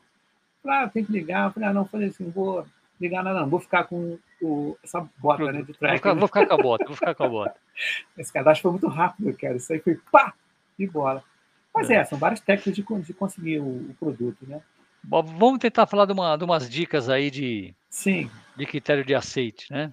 Ah, 0.65 0.89
tem 0.89 1.05
que 1.05 1.13
ligar. 1.13 1.49
Eu 1.49 1.53
falei, 1.53 1.69
ah, 1.69 1.73
não, 1.73 1.85
falei 1.85 2.09
assim, 2.09 2.31
vou 2.31 2.65
ligar 3.01 3.23
nada, 3.23 3.41
não, 3.41 3.49
vou 3.49 3.61
ficar 3.61 3.85
com 3.85 4.19
o, 4.41 4.77
essa 4.83 5.07
bota 5.19 5.53
né, 5.53 5.63
de 5.63 5.73
track. 5.75 5.81
Vou 5.81 5.97
ficar, 5.97 6.15
vou 6.15 6.29
ficar 6.29 6.47
com 6.47 6.55
a 6.55 6.63
bota, 6.63 6.85
vou 6.85 6.95
ficar 6.95 7.15
com 7.15 7.25
a 7.25 7.29
bota. 7.29 7.57
Esse 8.17 8.33
cadastro 8.33 8.63
foi 8.63 8.71
muito 8.73 8.89
rápido, 8.89 9.37
cara. 9.37 9.57
Isso 9.57 9.73
aí 9.73 9.81
foi 9.81 9.99
pá! 10.11 10.33
E 10.79 10.87
bola. 10.87 11.25
Mas 11.75 11.91
é, 11.91 11.97
é 11.97 12.05
são 12.05 12.17
várias 12.19 12.41
técnicas 12.41 12.75
de, 12.75 13.03
de 13.03 13.13
conseguir 13.13 13.59
o, 13.59 13.91
o 13.91 13.97
produto, 13.99 14.47
né? 14.47 14.61
Bom, 15.03 15.23
vamos 15.23 15.59
tentar 15.59 15.87
falar 15.87 16.07
de, 16.07 16.13
uma, 16.13 16.37
de 16.37 16.45
umas 16.45 16.69
dicas 16.69 17.09
aí 17.09 17.31
de, 17.31 17.75
Sim. 17.91 18.31
de 18.57 18.67
critério 18.67 19.05
de 19.05 19.15
aceite, 19.15 19.73
né? 19.73 19.93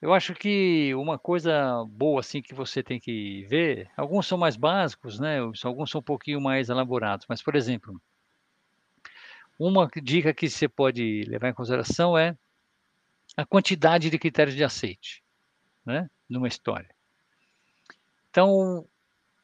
Eu 0.00 0.14
acho 0.14 0.32
que 0.34 0.94
uma 0.94 1.18
coisa 1.18 1.84
boa 1.88 2.20
assim 2.20 2.40
que 2.40 2.54
você 2.54 2.82
tem 2.82 3.00
que 3.00 3.44
ver, 3.46 3.90
alguns 3.96 4.26
são 4.26 4.38
mais 4.38 4.56
básicos, 4.56 5.18
né? 5.18 5.40
Alguns 5.64 5.90
são 5.90 6.00
um 6.00 6.04
pouquinho 6.04 6.40
mais 6.40 6.68
elaborados, 6.68 7.26
mas 7.28 7.42
por 7.42 7.56
exemplo, 7.56 8.00
uma 9.58 9.88
dica 10.00 10.32
que 10.32 10.48
você 10.48 10.68
pode 10.68 11.24
levar 11.26 11.48
em 11.48 11.54
consideração 11.54 12.16
é 12.16 12.36
a 13.36 13.44
quantidade 13.44 14.08
de 14.08 14.18
critérios 14.18 14.54
de 14.54 14.62
aceite, 14.62 15.22
né? 15.84 16.08
Numa 16.28 16.46
história. 16.46 16.94
Então, 18.30 18.86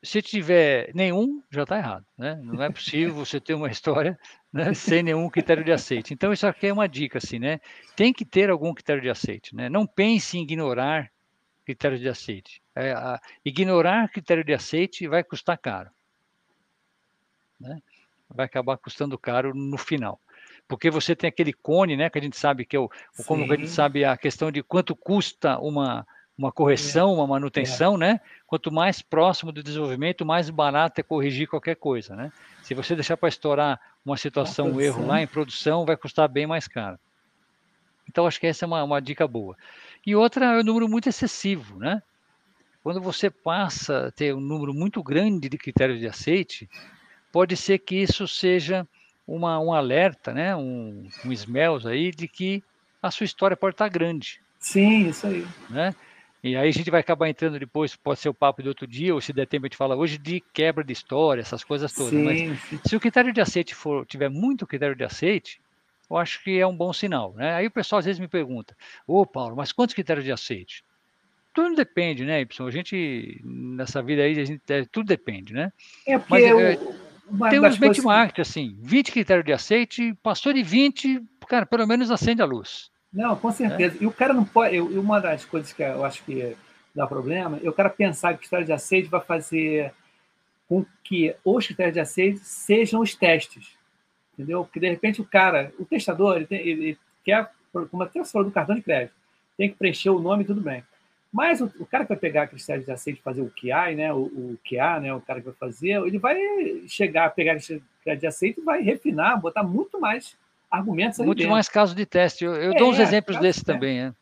se 0.05 0.23
tiver 0.23 0.93
nenhum, 0.95 1.43
já 1.51 1.63
está 1.63 1.79
errado. 1.79 2.07
Né? 2.17 2.37
Não 2.43 2.63
é 2.63 2.71
possível 2.71 3.15
você 3.15 3.41
ter 3.41 3.55
uma 3.55 3.71
história 3.73 4.19
né, 4.55 4.73
sem 4.73 5.03
nenhum 5.03 5.29
critério 5.29 5.65
de 5.65 5.73
aceite. 5.73 6.15
Então, 6.15 6.33
isso 6.33 6.47
aqui 6.47 6.69
é 6.69 6.73
uma 6.73 6.89
dica, 6.89 7.19
assim, 7.19 7.41
né? 7.41 7.61
Tem 7.97 8.13
que 8.13 8.25
ter 8.25 8.51
algum 8.51 8.73
critério 8.73 9.03
de 9.03 9.11
aceite. 9.11 9.53
Né? 9.53 9.69
Não 9.69 9.85
pense 9.85 10.39
em 10.39 10.43
ignorar 10.43 11.11
critérios 11.67 12.01
de 12.01 12.09
aceite. 12.09 12.63
É, 12.73 12.93
a, 12.93 13.21
ignorar 13.45 14.09
critério 14.11 14.45
de 14.45 14.55
aceite 14.55 15.09
vai 15.09 15.25
custar 15.25 15.59
caro. 15.59 15.91
Né? 17.59 17.83
Vai 18.29 18.47
acabar 18.47 18.77
custando 18.77 19.19
caro 19.19 19.53
no 19.53 19.77
final. 19.77 20.21
Porque 20.69 20.89
você 20.89 21.17
tem 21.17 21.27
aquele 21.27 21.53
cone, 21.53 21.97
né? 21.97 22.09
Que 22.09 22.21
a 22.21 22.23
gente 22.23 22.37
sabe 22.37 22.65
que 22.65 22.77
é 22.77 22.79
o, 22.79 22.89
como 23.27 23.53
a 23.53 23.57
gente 23.57 23.69
sabe 23.69 24.05
a 24.05 24.17
questão 24.17 24.53
de 24.53 24.63
quanto 24.63 24.95
custa 24.95 25.59
uma, 25.59 26.07
uma 26.37 26.51
correção, 26.51 27.11
é. 27.11 27.15
uma 27.15 27.27
manutenção, 27.27 27.95
é. 27.95 27.99
né? 27.99 28.21
Quanto 28.47 28.73
mais 28.73 29.01
próximo 29.01 29.53
do 29.53 29.63
desenvolvimento, 29.63 30.27
mais 30.27 30.51
barato 30.51 31.01
é 31.01 31.05
corrigir 31.05 31.49
qualquer 31.49 31.77
coisa, 31.77 32.15
né? 32.15 32.33
Se 32.63 32.75
você 32.75 32.95
deixar 32.95 33.17
para 33.17 33.29
estourar 33.29 33.81
uma 34.05 34.17
situação, 34.17 34.73
um 34.73 34.81
erro 34.81 35.07
lá 35.07 35.23
em 35.23 35.27
produção, 35.27 35.87
vai 35.87 35.97
custar 35.97 36.29
bem 36.29 36.47
mais 36.47 36.69
caro. 36.69 36.99
Então, 38.09 38.27
acho 38.27 38.39
que 38.39 38.47
essa 38.47 38.65
é 38.65 38.67
uma, 38.67 38.83
uma 38.83 39.01
dica 39.01 39.27
boa. 39.27 39.57
E 40.05 40.15
outra 40.15 40.47
é 40.47 40.57
o 40.59 40.61
um 40.61 40.65
número 40.65 40.89
muito 40.89 41.09
excessivo, 41.09 41.79
né? 41.79 42.03
Quando 42.83 43.01
você 43.01 43.31
passa 43.31 44.09
a 44.09 44.11
ter 44.13 44.35
um 44.35 44.41
número 44.41 44.75
muito 44.75 45.03
grande 45.03 45.49
de 45.49 45.57
critérios 45.57 45.99
de 45.99 46.07
aceite, 46.07 46.69
pode 47.33 47.57
ser 47.57 47.79
que 47.79 47.97
isso 47.97 48.29
seja 48.29 48.87
uma, 49.27 49.59
um 49.59 49.73
alerta, 49.73 50.35
né? 50.35 50.55
Um, 50.55 51.09
um 51.25 51.33
smells 51.33 51.89
aí 51.89 52.11
de 52.11 52.29
que 52.29 52.63
a 53.03 53.11
sua 53.11 53.25
história 53.25 53.57
pode 53.57 53.75
estar 53.75 53.89
grande. 53.89 54.41
Sim, 54.59 55.09
isso 55.09 55.27
aí. 55.27 55.47
Né? 55.69 55.95
E 56.45 56.55
aí 56.57 56.69
a 56.69 56.73
gente 56.73 56.91
vai 56.91 57.01
acabar 57.01 57.27
entrando 57.27 57.59
depois, 57.59 57.97
pode 57.97 58.21
ser 58.21 58.29
o 58.29 58.35
papo 58.35 58.63
de 58.63 58.69
outro 58.69 58.87
dia, 58.87 59.15
ou 59.15 59.21
se 59.21 59.33
der 59.33 59.47
tempo 59.47 59.65
a 59.65 59.67
gente 59.67 59.79
fala 59.79 59.97
hoje 59.97 60.19
de 60.19 60.43
quebra 60.53 60.85
de 60.85 60.93
história, 60.93 61.41
essas 61.41 61.65
coisas 61.65 61.91
todas. 61.91 62.11
Sim, 62.11 62.23
mas 62.23 62.61
sim. 62.65 62.79
se 62.85 62.95
o 62.95 63.01
critério 63.01 63.33
de 63.33 63.41
aceite 63.41 63.75
for, 63.75 64.05
tiver 64.05 64.29
muito 64.29 64.67
critério 64.67 64.95
de 64.95 65.03
aceite, 65.03 65.59
eu 66.11 66.19
acho 66.19 66.45
que 66.45 66.61
é 66.61 66.67
um 66.67 66.77
bom 66.77 66.93
sinal. 66.93 67.33
Né? 67.35 67.55
Aí 67.55 67.67
o 67.67 67.71
pessoal 67.71 67.99
às 67.99 68.05
vezes 68.05 68.21
me 68.21 68.29
pergunta, 68.29 68.77
ô 69.07 69.25
Paulo, 69.25 69.57
mas 69.57 69.73
quantos 69.73 69.95
critérios 69.95 70.23
de 70.23 70.33
aceite? 70.33 70.85
Tudo 71.55 71.75
depende, 71.75 72.27
né, 72.27 72.43
Y? 72.43 72.67
A 72.67 72.71
gente, 72.71 73.41
nessa 73.43 74.03
vida 74.03 74.21
aí, 74.21 74.39
a 74.39 74.45
gente, 74.45 74.61
é, 74.69 74.85
tudo 74.85 75.07
depende, 75.07 75.55
né? 75.55 75.73
É 76.07 76.19
porque 76.19 76.53
mas, 76.53 76.63
é, 76.63 76.79
tem 77.49 77.61
uns 77.61 77.79
benchmarks, 77.79 78.47
assim, 78.47 78.77
20 78.83 79.13
critérios 79.13 79.47
de 79.47 79.53
aceite, 79.55 80.13
passou 80.23 80.53
de 80.53 80.63
20, 80.63 81.23
cara, 81.49 81.65
pelo 81.65 81.87
menos 81.87 82.11
acende 82.11 82.43
a 82.43 82.45
luz. 82.45 82.93
Não, 83.15 83.37
com 83.37 83.53
certeza. 83.53 83.97
É. 83.97 84.03
E 84.03 84.07
o 84.07 84.13
cara 84.13 84.35
não 84.35 84.45
pode. 84.45 84.75
Eu, 84.75 84.87
uma 85.01 85.21
das 85.21 85.45
coisas 85.45 85.73
que 85.73 85.83
eu 85.83 86.05
acho 86.05 86.25
que 86.25 86.57
dá 86.93 87.07
problema 87.07 87.61
é 87.63 87.69
o 87.69 87.73
cara 87.73 87.89
pensar 87.89 88.31
que 88.31 88.37
o 88.37 88.41
critério 88.41 88.67
de 88.67 88.73
aceite 88.73 89.09
vai 89.09 89.21
fazer 89.21 89.95
com 90.69 90.85
que 91.05 91.35
os 91.45 91.67
critérios 91.67 91.95
de 91.95 92.01
aceite 92.01 92.41
sejam 92.41 93.01
os 93.01 93.15
testes. 93.15 93.77
Entendeu? 94.33 94.65
Porque 94.65 94.81
de 94.81 94.89
repente 94.89 95.21
o 95.21 95.25
cara, 95.25 95.73
o 95.79 95.85
testador, 95.85 96.37
ele, 96.37 96.47
tem, 96.47 96.59
ele 96.67 96.99
quer, 97.25 97.49
como 97.91 98.03
até 98.03 98.19
você 98.19 98.33
falou 98.33 98.49
do 98.49 98.55
cartão 98.55 98.75
de 98.75 98.83
crédito, 98.83 99.15
tem 99.57 99.71
que 99.71 99.77
preencher 99.77 100.11
o 100.11 100.19
nome 100.19 100.45
tudo 100.45 100.61
bem. 100.61 100.83
Mas 101.33 101.61
o, 101.61 101.67
o, 101.79 101.87
cara 101.87 102.05
que 102.05 102.09
vai 102.09 102.19
pegar 102.19 102.47
critérios 102.49 102.85
de 102.85 102.93
aceite 102.93 103.19
e 103.19 103.23
fazer 103.23 103.43
o 103.43 103.51
QI, 103.51 103.95
né, 103.97 104.13
o, 104.13 104.23
o 104.23 104.59
QA, 104.65 105.01
né, 105.01 105.15
o 105.15 105.21
cara 105.21 105.41
que 105.41 105.47
vai 105.47 105.55
fazer, 105.55 106.01
ele 106.05 106.19
vai 106.19 106.39
chegar, 106.89 107.31
pegar 107.31 107.55
esse 107.55 107.83
crédito 108.03 108.21
de 108.21 108.27
aceite 108.27 108.61
e 108.61 108.65
vai 108.65 108.83
refinar, 108.83 109.41
botar 109.41 109.63
muito 109.63 110.01
mais 110.01 110.37
argumentos 110.75 111.19
Muito 111.19 111.39
dentro. 111.39 111.53
mais 111.53 111.69
casos 111.69 111.95
de 111.95 112.07
teste. 112.07 112.45
Eu, 112.45 112.55
eu 112.55 112.73
é, 112.73 112.77
dou 112.77 112.91
uns 112.91 112.99
exemplos 112.99 113.39
desses 113.39 113.63
também. 113.63 114.01
É. 114.01 114.13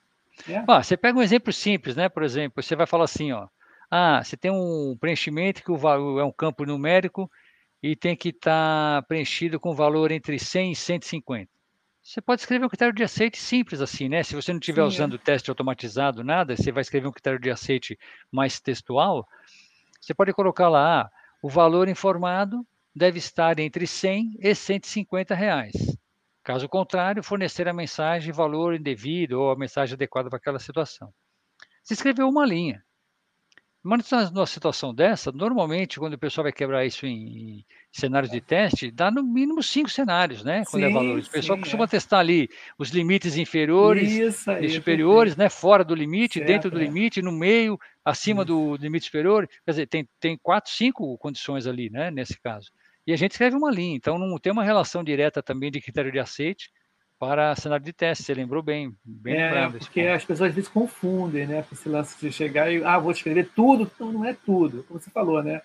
É. 0.49 0.65
Ah, 0.67 0.83
você 0.83 0.97
pega 0.97 1.19
um 1.19 1.23
exemplo 1.23 1.53
simples, 1.53 1.95
né? 1.95 2.09
Por 2.09 2.23
exemplo, 2.23 2.63
você 2.63 2.75
vai 2.75 2.87
falar 2.87 3.05
assim, 3.05 3.33
ó. 3.33 3.47
Ah, 3.91 4.23
você 4.25 4.37
tem 4.37 4.51
um 4.51 4.97
preenchimento 4.99 5.63
que 5.63 5.71
o 5.71 5.77
valor 5.77 6.21
é 6.21 6.25
um 6.25 6.33
campo 6.33 6.65
numérico 6.65 7.31
e 7.83 7.95
tem 7.95 8.17
que 8.17 8.31
estar 8.31 9.03
tá 9.03 9.07
preenchido 9.07 9.61
com 9.61 9.75
valor 9.75 10.11
entre 10.11 10.39
100 10.39 10.73
e 10.73 10.77
150. 10.77 11.51
Você 12.03 12.21
pode 12.21 12.41
escrever 12.41 12.65
um 12.65 12.69
critério 12.69 12.95
de 12.95 13.05
aceite 13.05 13.39
simples 13.39 13.81
assim, 13.81 14.09
né? 14.09 14.23
Se 14.23 14.35
você 14.35 14.53
não 14.53 14.59
estiver 14.59 14.83
usando 14.83 15.17
é. 15.17 15.19
teste 15.19 15.51
automatizado, 15.51 16.25
nada, 16.25 16.57
você 16.57 16.73
vai 16.73 16.81
escrever 16.81 17.07
um 17.07 17.13
critério 17.13 17.39
de 17.39 17.51
aceite 17.51 17.99
mais 18.31 18.59
textual. 18.59 19.27
Você 20.01 20.13
pode 20.13 20.33
colocar 20.33 20.69
lá, 20.69 21.03
ah, 21.03 21.11
o 21.43 21.49
valor 21.49 21.89
informado 21.89 22.67
deve 22.95 23.19
estar 23.19 23.59
entre 23.61 23.87
100 23.87 24.39
e 24.41 24.55
150 24.55 25.35
reais. 25.35 25.73
Caso 26.45 26.69
contrário, 26.69 27.23
fornecer 27.23 27.69
a 27.69 27.73
mensagem 27.73 28.33
de 28.33 28.37
valor 28.37 28.75
indevido 28.75 29.41
ou 29.41 29.53
a 29.53 29.57
mensagem 29.57 29.95
adequada 29.95 30.29
para 30.29 30.39
aquela 30.39 30.59
situação. 30.59 31.13
Se 31.85 31.95
escreveu 31.95 32.29
uma 32.29 32.45
linha. 32.45 32.83
Mas 33.85 34.31
numa 34.31 34.47
situação 34.47 34.95
dessa, 34.95 35.33
normalmente, 35.33 35.99
quando 35.99 36.15
o 36.15 36.19
pessoal 36.19 36.45
vai 36.45 36.53
quebrar 36.53 36.87
isso 36.87 37.05
em, 37.05 37.65
cenários 37.91 38.31
de 38.31 38.41
teste, 38.41 38.93
dá 38.93 39.11
no 39.11 39.25
mínimo 39.25 39.61
cinco 39.61 39.91
cenários, 39.91 40.45
né? 40.45 40.63
Quando 40.71 40.85
é 40.85 40.87
sim, 40.87 40.93
é 40.93 40.95
valores. 40.95 41.27
O 41.27 41.31
pessoal 41.33 41.57
sim, 41.57 41.63
costuma 41.63 41.85
é. 41.85 41.89
testar 41.89 42.21
ali 42.21 42.49
os 42.79 42.91
limites 42.91 43.37
inferiores 43.37 44.09
e 44.61 44.69
superiores, 44.69 45.37
né? 45.37 45.49
Fora 45.49 45.85
do 45.85 45.97
limite, 45.97 46.35
certo, 46.39 46.47
dentro 46.47 46.71
do 46.71 46.81
é. 46.81 46.85
limite, 46.85 47.21
no 47.21 47.33
meio, 47.33 47.77
acima 48.05 48.45
do 48.45 48.77
limite 48.77 49.07
superior. 49.07 49.49
Quer 49.65 49.71
dizer, 49.73 49.87
tem, 49.89 50.09
tem 50.21 50.39
quatro, 50.41 50.71
cinco 50.71 51.19
condições 51.19 51.67
ali, 51.67 51.91
né? 51.91 52.09
Nesse 52.13 52.41
caso 52.41 52.71
e 53.07 53.13
a 53.13 53.17
gente 53.17 53.33
escreve 53.33 53.57
uma 53.57 53.71
linha. 53.71 53.97
Então, 53.97 54.19
não 54.19 54.39
tem 54.39 54.53
uma 54.53 54.65
relação 54.65 55.03
direta 55.03 55.43
também 55.43 55.71
de 55.71 55.81
critério 55.81 56.13
de 56.13 56.19
aceite 56.19 56.71
para 57.19 57.55
cenário 57.55 57.85
de 57.85 57.93
teste. 57.93 58.25
Você 58.25 58.35
lembrou 58.35 58.63
bem, 58.63 58.95
bem 59.05 59.41
é. 59.41 59.69
Porque 59.69 60.03
as 60.03 60.25
pessoas 60.25 60.51
às 60.51 60.55
vezes 60.55 60.71
confundem, 60.71 61.47
né? 61.47 61.65
Esse 61.73 61.89
lance 61.89 62.19
de 62.21 62.33
chegar 62.33 62.73
e, 62.73 62.85
ah, 62.85 62.99
vou 62.99 63.13
escrever 63.13 63.51
tudo. 63.55 63.91
Então, 63.95 64.13
não 64.13 64.25
é 64.25 64.35
tudo, 64.35 64.85
como 64.85 65.01
você 65.01 65.11
falou, 65.11 65.43
né? 65.43 65.63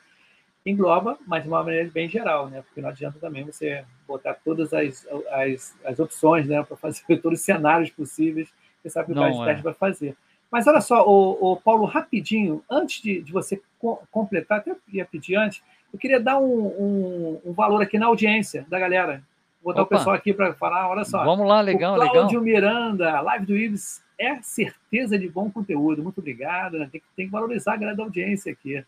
Engloba, 0.65 1.17
mas 1.25 1.43
de 1.43 1.49
uma 1.49 1.63
maneira 1.63 1.89
bem 1.89 2.09
geral, 2.09 2.49
né? 2.49 2.61
Porque 2.61 2.81
não 2.81 2.89
adianta 2.89 3.19
também 3.19 3.45
você 3.45 3.85
botar 4.07 4.33
todas 4.33 4.73
as, 4.73 5.07
as, 5.31 5.75
as 5.85 5.99
opções, 5.99 6.47
né? 6.47 6.61
Para 6.63 6.75
fazer 6.75 7.01
todos 7.21 7.39
os 7.39 7.45
cenários 7.45 7.89
possíveis. 7.89 8.49
Você 8.81 8.89
sabe 8.89 9.13
que 9.13 9.19
o 9.19 9.31
de 9.31 9.45
teste 9.45 9.63
vai 9.63 9.73
fazer. 9.73 10.15
Mas 10.51 10.65
olha 10.65 10.81
só, 10.81 11.05
o, 11.05 11.53
o 11.53 11.57
Paulo, 11.57 11.85
rapidinho, 11.85 12.63
antes 12.69 13.01
de, 13.01 13.21
de 13.21 13.31
você 13.31 13.61
co 13.79 14.01
completar, 14.09 14.59
até 14.59 14.75
ia 14.91 15.05
pedir 15.05 15.35
antes, 15.35 15.61
eu 15.93 15.99
queria 15.99 16.19
dar 16.19 16.37
um, 16.37 16.67
um, 16.67 17.41
um 17.45 17.53
valor 17.53 17.81
aqui 17.81 17.97
na 17.97 18.07
audiência 18.07 18.65
da 18.69 18.79
galera. 18.79 19.23
Vou 19.63 19.73
botar 19.73 19.83
Opa. 19.83 19.95
o 19.95 19.97
pessoal 19.97 20.15
aqui 20.15 20.33
para 20.33 20.53
falar, 20.53 20.89
olha 20.89 21.03
só. 21.03 21.23
Vamos 21.23 21.47
lá, 21.47 21.61
legal, 21.61 21.93
o 21.93 22.09
Cláudio 22.09 22.39
legal. 22.39 22.41
Miranda, 22.41 23.21
live 23.21 23.45
do 23.45 23.57
Ibis 23.57 24.01
é 24.17 24.41
certeza 24.41 25.17
de 25.17 25.29
bom 25.29 25.49
conteúdo. 25.49 26.03
Muito 26.03 26.19
obrigado. 26.19 26.79
Né? 26.79 26.89
Tem, 26.91 27.01
tem, 27.15 27.25
que 27.25 27.31
valorizar 27.31 27.73
a 27.73 27.77
grande 27.77 28.01
audiência 28.01 28.51
aqui. 28.51 28.83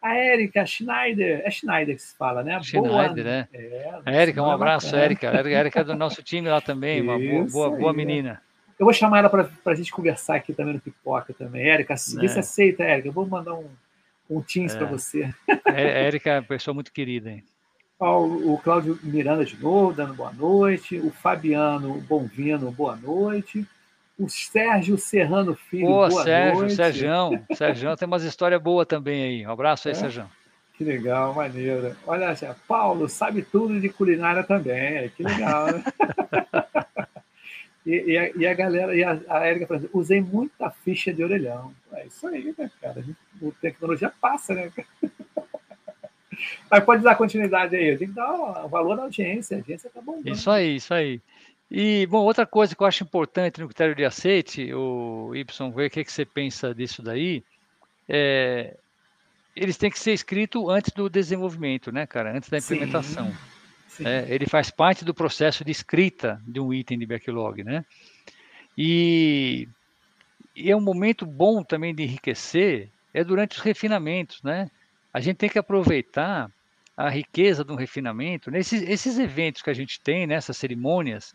A 0.00 0.14
Érica 0.14 0.64
Schneider, 0.64 1.42
é 1.44 1.50
Schneider 1.50 1.94
que 1.94 2.02
se 2.02 2.16
fala, 2.16 2.42
né? 2.42 2.58
Schneider, 2.62 2.90
boa, 2.90 3.12
né? 3.12 3.48
É, 3.52 4.00
a 4.06 4.10
Érica, 4.10 4.42
um 4.42 4.50
abraço, 4.50 4.96
Érica. 4.96 5.30
A 5.30 5.50
Érica 5.50 5.80
é 5.80 5.84
do 5.84 5.94
nosso 5.94 6.22
time 6.22 6.48
lá 6.48 6.58
também, 6.58 7.02
uma 7.02 7.18
boa, 7.18 7.44
boa, 7.44 7.78
boa 7.78 7.92
menina. 7.92 8.40
Eu 8.78 8.86
vou 8.86 8.94
chamar 8.94 9.18
ela 9.18 9.28
para 9.28 9.46
a 9.66 9.74
gente 9.74 9.92
conversar 9.92 10.36
aqui 10.36 10.54
também 10.54 10.72
no 10.72 10.80
Pipoca 10.80 11.34
também. 11.34 11.68
Érica, 11.68 11.94
vê 12.18 12.28
se 12.28 12.36
é. 12.36 12.40
aceita, 12.40 12.82
Érica. 12.82 13.08
Eu 13.08 13.12
vou 13.12 13.26
mandar 13.26 13.52
um, 13.52 13.68
um 14.30 14.40
Teams 14.40 14.74
é. 14.74 14.78
para 14.78 14.86
você. 14.86 15.34
É, 15.66 16.06
Érica 16.06 16.30
é 16.30 16.40
pessoa 16.40 16.72
muito 16.72 16.92
querida, 16.92 17.30
hein? 17.30 17.44
O, 17.98 18.54
o 18.54 18.58
Cláudio 18.58 18.98
Miranda 19.02 19.44
de 19.44 19.60
novo, 19.60 19.92
dando 19.92 20.14
boa 20.14 20.32
noite. 20.32 20.98
O 20.98 21.10
Fabiano 21.10 22.00
Bonvino, 22.08 22.70
boa 22.70 22.96
noite. 22.96 23.66
O 24.18 24.28
Sérgio 24.28 24.96
Serrano 24.96 25.54
Filho, 25.54 25.86
Pô, 25.86 26.08
boa 26.08 26.22
Sérgio, 26.22 26.60
noite. 26.60 26.74
Sérgio, 26.76 27.10
Sérgio 27.54 27.96
tem 27.96 28.06
umas 28.06 28.22
histórias 28.22 28.62
boas 28.62 28.86
também 28.86 29.22
aí. 29.24 29.46
Um 29.46 29.50
abraço 29.50 29.88
aí, 29.88 29.92
é? 29.92 29.94
Sérgio. 29.94 30.26
Que 30.74 30.84
legal, 30.84 31.34
maneiro. 31.34 31.94
Olha, 32.06 32.34
Paulo 32.66 33.06
sabe 33.06 33.42
tudo 33.42 33.78
de 33.78 33.90
culinária 33.90 34.42
também. 34.42 35.10
Que 35.10 35.22
legal, 35.22 35.66
né? 35.66 35.84
E, 37.86 38.12
e, 38.12 38.18
a, 38.18 38.30
e, 38.36 38.46
a, 38.46 38.54
galera, 38.54 38.94
e 38.94 39.02
a, 39.02 39.18
a 39.28 39.46
Érica 39.46 39.66
falou 39.66 39.82
assim, 39.82 39.90
usei 39.92 40.20
muita 40.20 40.70
ficha 40.70 41.12
de 41.12 41.24
orelhão. 41.24 41.74
É 41.92 42.06
isso 42.06 42.26
aí, 42.26 42.54
né, 42.56 42.70
cara? 42.80 43.00
A 43.00 43.50
tecnologia 43.60 44.12
passa, 44.20 44.54
né? 44.54 44.70
Mas 46.70 46.84
pode 46.84 47.02
dar 47.02 47.16
continuidade 47.16 47.76
aí, 47.76 47.96
tem 47.96 48.08
que 48.08 48.14
dar 48.14 48.66
valor 48.66 48.98
à 48.98 49.02
audiência, 49.02 49.56
a 49.56 49.60
audiência 49.60 49.90
tá 49.92 50.00
bom. 50.00 50.20
Isso 50.24 50.50
aí, 50.50 50.76
isso 50.76 50.94
aí. 50.94 51.20
E, 51.70 52.06
bom, 52.06 52.18
outra 52.24 52.46
coisa 52.46 52.74
que 52.74 52.82
eu 52.82 52.86
acho 52.86 53.04
importante 53.04 53.60
no 53.60 53.68
critério 53.68 53.94
de 53.94 54.04
aceite, 54.04 54.72
o 54.74 55.32
Y, 55.34 55.44
ver 55.74 55.86
o 55.86 55.90
que, 55.90 56.04
que 56.04 56.12
você 56.12 56.24
pensa 56.24 56.74
disso 56.74 57.02
daí, 57.02 57.44
é, 58.08 58.76
eles 59.54 59.76
têm 59.76 59.90
que 59.90 59.98
ser 59.98 60.12
escritos 60.12 60.68
antes 60.68 60.92
do 60.92 61.08
desenvolvimento, 61.08 61.92
né, 61.92 62.06
cara? 62.06 62.36
Antes 62.36 62.48
da 62.48 62.58
implementação. 62.58 63.30
Sim. 63.30 63.59
É, 64.04 64.26
ele 64.28 64.46
faz 64.46 64.70
parte 64.70 65.04
do 65.04 65.14
processo 65.14 65.64
de 65.64 65.72
escrita 65.72 66.40
de 66.46 66.60
um 66.60 66.72
item 66.72 66.98
de 66.98 67.06
backlog, 67.06 67.64
né? 67.64 67.84
E, 68.76 69.68
e 70.54 70.70
é 70.70 70.76
um 70.76 70.80
momento 70.80 71.26
bom 71.26 71.62
também 71.62 71.94
de 71.94 72.02
enriquecer 72.02 72.88
é 73.12 73.24
durante 73.24 73.56
os 73.56 73.62
refinamentos, 73.62 74.42
né? 74.42 74.70
A 75.12 75.20
gente 75.20 75.36
tem 75.36 75.48
que 75.48 75.58
aproveitar 75.58 76.50
a 76.96 77.08
riqueza 77.08 77.64
do 77.64 77.74
refinamento. 77.74 78.50
Nesses 78.50 78.82
esses 78.82 79.18
eventos 79.18 79.62
que 79.62 79.70
a 79.70 79.74
gente 79.74 80.00
tem, 80.00 80.26
nessas 80.26 80.56
né, 80.56 80.60
cerimônias, 80.60 81.34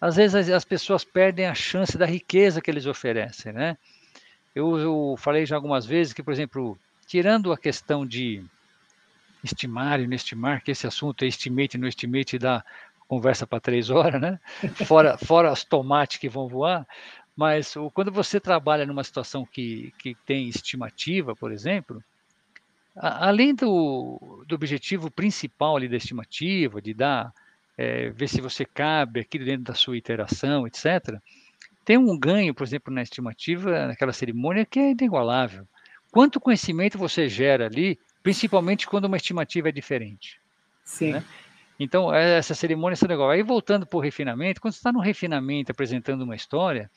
às 0.00 0.16
vezes 0.16 0.34
as, 0.34 0.48
as, 0.50 0.64
pessoas 0.64 1.04
perdem 1.04 1.46
a 1.46 1.54
chance 1.54 1.96
da 1.96 2.06
riqueza 2.06 2.60
que 2.60 2.70
eles 2.70 2.86
oferecem, 2.86 3.52
né? 3.52 3.76
Eu, 4.54 4.78
eu 4.78 5.14
falei 5.18 5.46
já 5.46 5.56
algumas 5.56 5.84
vezes 5.84 6.12
que, 6.12 6.22
por 6.22 6.32
exemplo, 6.32 6.78
tirando 7.06 7.52
a 7.52 7.58
questão 7.58 8.06
de 8.06 8.42
estimar 9.44 10.00
e 10.00 10.06
não 10.06 10.14
estimar, 10.14 10.62
que 10.62 10.70
esse 10.70 10.86
assunto 10.86 11.24
é 11.24 11.28
estimate 11.28 11.76
e 11.76 11.80
não 11.80 11.86
estimate 11.86 12.38
dá 12.38 12.64
conversa 13.06 13.46
para 13.46 13.60
três 13.60 13.90
horas, 13.90 14.20
né? 14.20 14.40
Fora, 14.86 15.18
fora 15.24 15.50
as 15.50 15.62
tomates 15.62 16.16
que 16.16 16.28
vão 16.28 16.48
voar. 16.48 16.86
Mas 17.36 17.74
quando 17.92 18.10
você 18.10 18.40
trabalha 18.40 18.86
numa 18.86 19.04
situação 19.04 19.44
que, 19.44 19.92
que 19.98 20.14
tem 20.26 20.48
estimativa, 20.48 21.34
por 21.34 21.52
exemplo, 21.52 22.02
a, 22.96 23.28
além 23.28 23.54
do, 23.54 24.44
do 24.46 24.54
objetivo 24.54 25.10
principal 25.10 25.76
ali 25.76 25.88
da 25.88 25.96
estimativa, 25.96 26.80
de 26.80 26.94
dar, 26.94 27.32
é, 27.76 28.10
ver 28.10 28.28
se 28.28 28.40
você 28.40 28.64
cabe 28.64 29.20
aqui 29.20 29.38
dentro 29.38 29.64
da 29.64 29.74
sua 29.74 29.96
iteração, 29.96 30.66
etc., 30.66 31.18
tem 31.84 31.98
um 31.98 32.18
ganho, 32.18 32.54
por 32.54 32.64
exemplo, 32.64 32.94
na 32.94 33.02
estimativa, 33.02 33.88
naquela 33.88 34.12
cerimônia, 34.12 34.64
que 34.64 34.78
é 34.78 34.92
inigualável. 34.92 35.66
Quanto 36.10 36.40
conhecimento 36.40 36.96
você 36.96 37.28
gera 37.28 37.66
ali 37.66 37.98
principalmente 38.24 38.88
quando 38.88 39.04
uma 39.04 39.18
estimativa 39.18 39.68
é 39.68 39.72
diferente. 39.72 40.40
Sim. 40.82 41.12
Né? 41.12 41.24
Então, 41.78 42.12
é, 42.12 42.38
essa 42.38 42.54
cerimônia 42.54 42.96
é 43.00 43.06
legal. 43.06 43.30
Aí, 43.30 43.42
voltando 43.42 43.84
para 43.84 43.96
o 43.98 44.00
refinamento, 44.00 44.60
quando 44.60 44.72
você 44.72 44.78
está 44.78 44.90
no 44.90 45.00
refinamento 45.00 45.70
apresentando 45.70 46.22
uma 46.22 46.34
história, 46.34 46.90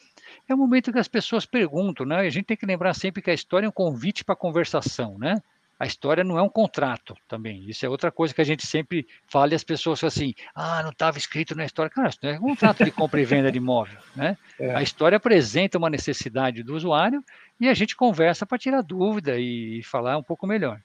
é 0.47 0.53
o 0.55 0.57
momento 0.57 0.91
que 0.91 0.99
as 0.99 1.07
pessoas 1.07 1.45
perguntam, 1.45 2.05
né? 2.05 2.23
E 2.23 2.27
a 2.27 2.29
gente 2.29 2.45
tem 2.45 2.55
que 2.55 2.65
lembrar 2.65 2.93
sempre 2.93 3.21
que 3.21 3.29
a 3.29 3.33
história 3.33 3.65
é 3.65 3.69
um 3.69 3.73
convite 3.73 4.23
para 4.23 4.35
conversação, 4.35 5.17
né? 5.17 5.41
A 5.79 5.85
história 5.85 6.23
não 6.23 6.39
é 6.39 6.41
um 6.41 6.49
contrato 6.49 7.15
também. 7.27 7.69
Isso 7.69 7.85
é 7.85 7.89
outra 7.89 8.09
coisa 8.09 8.33
que 8.33 8.41
a 8.41 8.45
gente 8.45 8.65
sempre 8.65 9.05
fala 9.27 9.51
e 9.51 9.55
as 9.55 9.63
pessoas 9.63 9.99
falam 9.99 10.07
assim: 10.07 10.33
ah, 10.55 10.81
não 10.81 10.89
estava 10.89 11.17
escrito 11.17 11.55
na 11.55 11.65
história. 11.65 11.89
Cara, 11.89 12.09
isso 12.09 12.19
não 12.23 12.29
é 12.29 12.35
um 12.35 12.41
contrato 12.41 12.83
de 12.83 12.89
compra 12.89 13.21
e 13.21 13.25
venda 13.25 13.51
de 13.51 13.57
imóvel. 13.57 13.99
Né? 14.15 14.37
É. 14.59 14.73
A 14.73 14.81
história 14.81 15.17
apresenta 15.17 15.77
uma 15.77 15.87
necessidade 15.87 16.63
do 16.63 16.75
usuário 16.75 17.23
e 17.59 17.69
a 17.69 17.75
gente 17.75 17.95
conversa 17.95 18.43
para 18.43 18.57
tirar 18.57 18.81
dúvida 18.81 19.37
e 19.37 19.83
falar 19.83 20.17
um 20.17 20.23
pouco 20.23 20.47
melhor. 20.47 20.81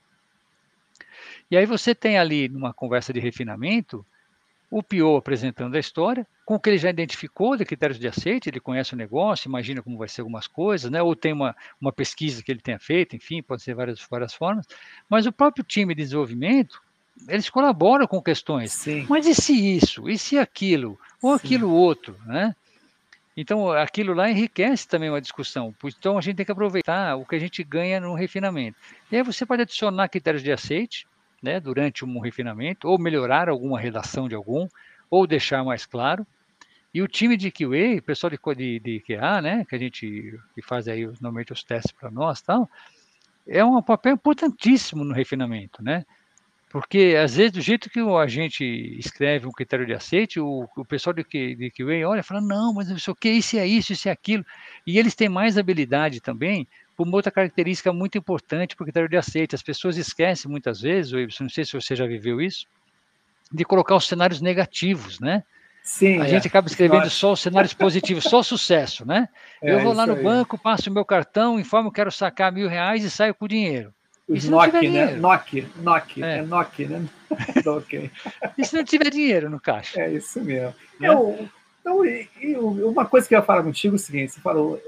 E 1.53 1.57
aí 1.59 1.66
você 1.66 1.94
tem 1.94 2.16
ali, 2.16 2.48
numa 2.48 2.72
conversa 2.72 3.12
de 3.12 3.20
refinamento, 3.20 4.07
o 4.70 4.82
PO 4.82 5.18
apresentando 5.18 5.74
a 5.74 5.78
história, 5.78 6.26
com 6.46 6.55
o 6.55 6.59
que 6.59 6.70
ele 6.70 6.78
já 6.78 6.88
identificou 6.88 7.59
de 7.59 7.64
critérios 7.66 7.98
de 7.98 8.09
aceite, 8.09 8.48
ele 8.48 8.59
conhece 8.59 8.94
o 8.94 8.96
negócio, 8.96 9.48
imagina 9.48 9.82
como 9.82 9.98
vai 9.98 10.09
ser 10.09 10.22
algumas 10.22 10.46
coisas, 10.46 10.90
né? 10.90 11.03
ou 11.03 11.14
tem 11.14 11.34
uma, 11.34 11.55
uma 11.78 11.92
pesquisa 11.92 12.42
que 12.42 12.50
ele 12.50 12.62
tenha 12.62 12.78
feito, 12.78 13.14
enfim, 13.14 13.42
pode 13.42 13.61
ser 13.61 13.74
várias, 13.74 14.00
várias 14.11 14.32
formas, 14.32 14.66
mas 15.11 15.26
o 15.26 15.32
próprio 15.32 15.62
time 15.62 15.94
de 15.94 16.03
desenvolvimento, 16.03 16.80
eles 17.28 17.50
colaboram 17.50 18.07
com 18.07 18.22
questões. 18.22 18.72
Sim. 18.72 19.05
Mas 19.07 19.26
e 19.26 19.34
se 19.34 19.53
isso? 19.53 20.09
E 20.09 20.16
se 20.16 20.38
aquilo? 20.38 20.98
Ou 21.20 21.38
Sim. 21.38 21.44
aquilo 21.44 21.70
outro? 21.70 22.16
Né? 22.24 22.57
Então, 23.36 23.70
aquilo 23.70 24.14
lá 24.14 24.30
enriquece 24.30 24.88
também 24.88 25.11
uma 25.11 25.20
discussão. 25.20 25.74
Então, 25.84 26.16
a 26.16 26.22
gente 26.22 26.36
tem 26.36 26.46
que 26.46 26.53
aproveitar 26.53 27.14
o 27.16 27.26
que 27.26 27.36
a 27.36 27.38
gente 27.38 27.62
ganha 27.62 28.00
no 28.00 28.14
refinamento. 28.14 28.78
E 29.11 29.16
aí 29.16 29.22
você 29.22 29.44
pode 29.44 29.61
adicionar 29.61 30.09
critérios 30.09 30.42
de 30.42 30.50
aceite, 30.50 31.07
né, 31.43 31.59
durante 31.59 32.05
um 32.05 32.20
refinamento, 32.20 32.88
ou 32.88 32.99
melhorar 32.99 33.49
alguma 33.49 33.80
redação 33.80 34.28
de 34.28 34.34
algum, 34.34 34.68
ou 35.11 35.26
deixar 35.26 35.64
mais 35.64 35.84
claro. 35.84 36.26
E 36.95 37.03
o 37.03 37.09
time 37.09 37.36
de 37.36 37.51
QA, 37.51 37.99
o 37.99 38.03
pessoal 38.03 38.30
de, 38.30 38.38
de, 38.55 38.78
de 38.78 39.01
QA, 39.01 39.40
né, 39.43 39.64
que 39.68 39.74
a 39.74 39.78
gente 39.78 40.38
que 40.55 40.62
faz 40.62 40.86
aí 40.86 41.07
normalmente 41.20 41.53
os 41.53 41.64
testes 41.64 41.93
para 41.93 42.11
nós, 42.11 42.40
tal, 42.40 42.70
é 43.47 43.64
um 43.64 43.82
papel 43.82 44.14
importantíssimo 44.14 45.03
no 45.05 45.14
refinamento, 45.14 45.82
né? 45.82 46.05
Porque, 46.72 47.14
às 47.22 47.36
vezes, 47.36 47.53
do 47.53 47.61
jeito 47.61 47.90
que 47.90 48.01
a 48.01 48.26
gente 48.26 48.64
escreve 48.99 49.47
um 49.47 49.53
critério 49.53 49.84
de 49.84 49.93
aceite, 49.93 50.40
o, 50.40 50.66
o 50.74 50.84
pessoal 50.86 51.12
de, 51.12 51.22
de 51.22 51.70
QA 51.70 52.09
olha 52.09 52.20
e 52.20 52.22
fala, 52.22 52.40
não, 52.40 52.72
mas 52.72 52.88
isso 52.88 53.14
que 53.14 53.28
isso 53.28 53.59
é 53.59 53.66
isso, 53.66 53.93
isso 53.93 54.09
é 54.09 54.12
aquilo. 54.12 54.43
E 54.86 54.99
eles 54.99 55.14
têm 55.14 55.28
mais 55.28 55.59
habilidade 55.59 56.18
também 56.22 56.66
por 56.97 57.07
uma 57.07 57.16
outra 57.16 57.30
característica 57.30 57.93
muito 57.93 58.18
importante 58.18 58.76
para 58.76 58.82
o 58.82 58.86
critério 58.86 59.09
de 59.09 59.16
aceite. 59.16 59.55
As 59.55 59.62
pessoas 59.62 59.97
esquecem 59.97 60.51
muitas 60.51 60.80
vezes, 60.80 61.12
não 61.40 61.49
sei 61.49 61.64
se 61.64 61.72
você 61.72 61.97
já 61.97 62.07
viveu 62.07 62.40
isso, 62.40 62.66
de 63.51 63.64
colocar 63.64 63.97
os 63.97 64.07
cenários 64.07 64.40
negativos, 64.40 65.20
né? 65.20 65.43
Sim, 65.82 66.20
a 66.20 66.24
é. 66.24 66.28
gente 66.28 66.47
acaba 66.47 66.68
escrevendo 66.68 67.11
só 67.11 67.32
os 67.32 67.40
cenários 67.40 67.74
positivos, 67.74 68.24
só 68.24 68.43
sucesso, 68.43 69.05
né? 69.05 69.28
É, 69.61 69.74
eu 69.74 69.80
vou 69.80 69.93
lá 69.93 70.07
no 70.07 70.14
aí. 70.14 70.22
banco, 70.22 70.57
passo 70.57 70.88
o 70.88 70.93
meu 70.93 71.05
cartão, 71.05 71.59
informo 71.59 71.90
que 71.90 71.97
quero 71.97 72.12
sacar 72.12 72.53
mil 72.53 72.68
reais 72.68 73.03
e 73.03 73.11
saio 73.11 73.34
com 73.34 73.47
o 73.47 73.49
dinheiro. 73.49 73.93
Os 74.28 74.49
NOC, 74.49 74.88
né? 74.88 75.16
NOC, 75.16 75.66
NOC, 75.82 76.22
é, 76.22 76.38
é 76.38 76.43
NOC, 76.43 76.86
né? 76.86 77.05
okay. 77.66 78.11
E 78.57 78.64
se 78.64 78.76
não 78.76 78.84
tiver 78.84 79.11
dinheiro 79.11 79.51
no 79.51 79.61
caixa? 79.61 80.01
É 80.01 80.12
isso 80.12 80.40
mesmo. 80.40 80.72
Né? 81.01 81.09
Eu, 81.09 81.49
então, 81.80 82.05
e, 82.05 82.28
e 82.40 82.57
uma 82.57 83.05
coisa 83.05 83.26
que 83.26 83.34
eu 83.34 83.40
ia 83.40 83.45
falar 83.45 83.64
contigo 83.64 83.97
é 83.97 83.97
o 83.97 83.99
seguinte: 83.99 84.32
você 84.32 84.40
falou, 84.40 84.80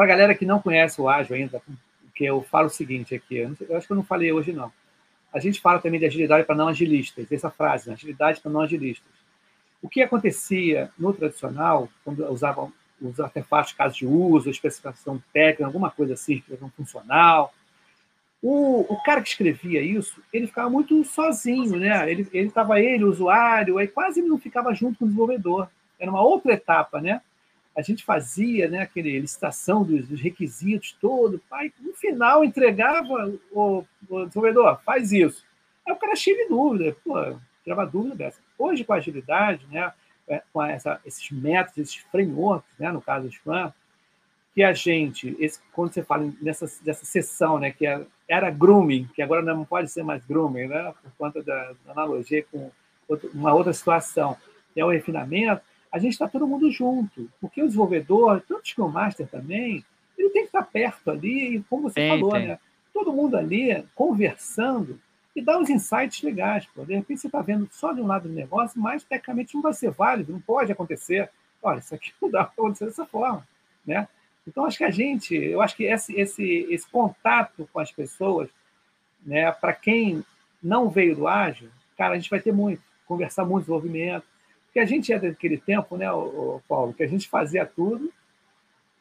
para 0.00 0.06
a 0.06 0.16
galera 0.16 0.34
que 0.34 0.46
não 0.46 0.62
conhece 0.62 0.98
o 0.98 1.10
ágil 1.10 1.36
ainda, 1.36 1.60
que 2.14 2.24
eu 2.24 2.40
falo 2.40 2.68
o 2.68 2.70
seguinte 2.70 3.14
aqui, 3.14 3.36
eu, 3.36 3.76
acho 3.76 3.86
que 3.86 3.92
eu 3.92 3.96
não 3.96 4.02
falei 4.02 4.32
hoje 4.32 4.50
não. 4.50 4.72
A 5.30 5.38
gente 5.38 5.60
fala 5.60 5.78
também 5.78 6.00
de 6.00 6.06
agilidade 6.06 6.46
para 6.46 6.56
não 6.56 6.68
agilistas, 6.68 7.30
essa 7.30 7.50
frase, 7.50 7.86
né? 7.86 7.92
agilidade 7.92 8.40
para 8.40 8.50
não 8.50 8.62
agilistas. 8.62 9.12
O 9.82 9.90
que 9.90 10.00
acontecia 10.00 10.90
no 10.98 11.12
tradicional, 11.12 11.86
quando 12.02 12.26
usavam 12.32 12.72
os 12.98 13.20
artefatos, 13.20 13.74
casos 13.74 13.98
de 13.98 14.06
uso, 14.06 14.48
especificação 14.48 15.22
técnica, 15.34 15.66
alguma 15.66 15.90
coisa 15.90 16.14
assim, 16.14 16.36
especificação 16.36 16.70
funcional, 16.74 17.52
o, 18.42 18.86
o 18.90 19.02
cara 19.02 19.20
que 19.20 19.28
escrevia 19.28 19.82
isso, 19.82 20.22
ele 20.32 20.46
ficava 20.46 20.70
muito 20.70 21.04
sozinho, 21.04 21.76
né? 21.76 22.10
Ele 22.10 22.26
estava 22.32 22.80
ele, 22.80 22.94
ele, 22.94 23.04
o 23.04 23.10
usuário, 23.10 23.76
aí 23.76 23.86
quase 23.86 24.22
não 24.22 24.38
ficava 24.38 24.72
junto 24.72 24.98
com 24.98 25.04
o 25.04 25.08
desenvolvedor. 25.08 25.68
Era 25.98 26.10
uma 26.10 26.22
outra 26.22 26.54
etapa, 26.54 27.02
né? 27.02 27.20
A 27.76 27.82
gente 27.82 28.04
fazia 28.04 28.68
né, 28.68 28.80
aquele 28.80 29.18
licitação 29.18 29.82
dos, 29.84 30.08
dos 30.08 30.20
requisitos 30.20 30.96
todo, 31.00 31.40
pai, 31.48 31.72
no 31.80 31.94
final 31.94 32.44
entregava 32.44 33.32
o, 33.52 33.84
o, 34.08 34.26
desenvolvedor, 34.26 34.80
faz 34.84 35.12
isso. 35.12 35.44
Aí 35.86 35.92
o 35.92 35.96
cara 35.96 36.16
cheio 36.16 36.36
de 36.36 36.48
dúvida, 36.48 36.96
pô, 37.04 37.14
tirava 37.62 37.86
dúvida 37.86 38.16
dessa. 38.16 38.38
Hoje, 38.58 38.84
com 38.84 38.92
a 38.92 38.96
agilidade, 38.96 39.66
né, 39.70 39.92
é, 40.28 40.42
com 40.52 40.62
essa, 40.62 41.00
esses 41.04 41.30
métodos, 41.30 41.78
esses 41.78 41.96
frameworks, 41.96 42.70
né, 42.78 42.90
no 42.90 43.00
caso 43.00 43.26
do 43.26 43.32
Scrum, 43.32 43.72
que 44.54 44.62
a 44.62 44.72
gente, 44.72 45.36
esse, 45.38 45.60
quando 45.72 45.92
você 45.92 46.02
fala 46.02 46.30
nessa 46.42 46.66
dessa 46.82 47.04
sessão, 47.04 47.58
né, 47.58 47.70
que 47.70 47.86
era, 47.86 48.06
era 48.28 48.50
grooming, 48.50 49.08
que 49.14 49.22
agora 49.22 49.42
não 49.42 49.64
pode 49.64 49.90
ser 49.90 50.02
mais 50.02 50.24
grooming, 50.24 50.66
né, 50.66 50.92
por 51.02 51.12
conta 51.16 51.42
da, 51.42 51.72
da 51.84 51.92
analogia 51.92 52.44
com 52.50 52.70
outra, 53.08 53.30
uma 53.32 53.54
outra 53.54 53.72
situação, 53.72 54.36
que 54.74 54.80
é 54.80 54.84
o 54.84 54.90
refinamento, 54.90 55.62
a 55.92 55.98
gente 55.98 56.12
está 56.12 56.28
todo 56.28 56.46
mundo 56.46 56.70
junto. 56.70 57.28
Porque 57.40 57.62
o 57.62 57.66
desenvolvedor, 57.66 58.42
tanto 58.46 58.62
o 58.62 58.66
Scrum 58.66 58.88
Master 58.88 59.26
também, 59.26 59.84
ele 60.16 60.30
tem 60.30 60.42
que 60.42 60.48
estar 60.48 60.62
perto 60.62 61.10
ali, 61.10 61.56
e 61.56 61.62
como 61.64 61.82
você 61.82 61.94
tem, 61.94 62.10
falou, 62.10 62.32
tem. 62.32 62.48
né? 62.48 62.58
Todo 62.92 63.12
mundo 63.12 63.36
ali 63.36 63.84
conversando 63.94 64.98
e 65.34 65.40
dá 65.40 65.58
uns 65.58 65.70
insights 65.70 66.22
legais. 66.22 66.66
Pô. 66.74 66.84
De 66.84 66.94
repente 66.94 67.20
você 67.20 67.28
está 67.28 67.40
vendo 67.40 67.68
só 67.72 67.92
de 67.92 68.00
um 68.00 68.06
lado 68.06 68.28
do 68.28 68.34
negócio, 68.34 68.80
mas 68.80 69.04
tecnicamente 69.04 69.54
não 69.54 69.62
vai 69.62 69.72
ser 69.72 69.90
válido, 69.90 70.32
não 70.32 70.40
pode 70.40 70.72
acontecer. 70.72 71.30
Olha, 71.62 71.78
isso 71.78 71.94
aqui 71.94 72.12
não 72.20 72.30
dá 72.30 72.44
para 72.44 72.52
acontecer 72.52 72.86
dessa 72.86 73.06
forma. 73.06 73.46
Né? 73.86 74.06
Então, 74.46 74.64
acho 74.64 74.78
que 74.78 74.84
a 74.84 74.90
gente, 74.90 75.34
eu 75.34 75.60
acho 75.62 75.76
que 75.76 75.84
esse, 75.84 76.18
esse, 76.18 76.66
esse 76.70 76.88
contato 76.88 77.68
com 77.72 77.80
as 77.80 77.90
pessoas, 77.92 78.48
né, 79.24 79.50
para 79.52 79.72
quem 79.72 80.24
não 80.62 80.88
veio 80.88 81.14
do 81.14 81.28
ágil, 81.28 81.68
cara, 81.96 82.14
a 82.14 82.18
gente 82.18 82.30
vai 82.30 82.40
ter 82.40 82.52
muito, 82.52 82.82
conversar 83.06 83.44
muito 83.44 83.64
desenvolvimento, 83.64 84.24
porque 84.70 84.78
a 84.78 84.86
gente 84.86 85.12
é 85.12 85.18
daquele 85.18 85.58
tempo, 85.58 85.96
né, 85.96 86.06
Paulo, 86.68 86.94
que 86.94 87.02
a 87.02 87.08
gente 87.08 87.28
fazia 87.28 87.66
tudo 87.66 88.12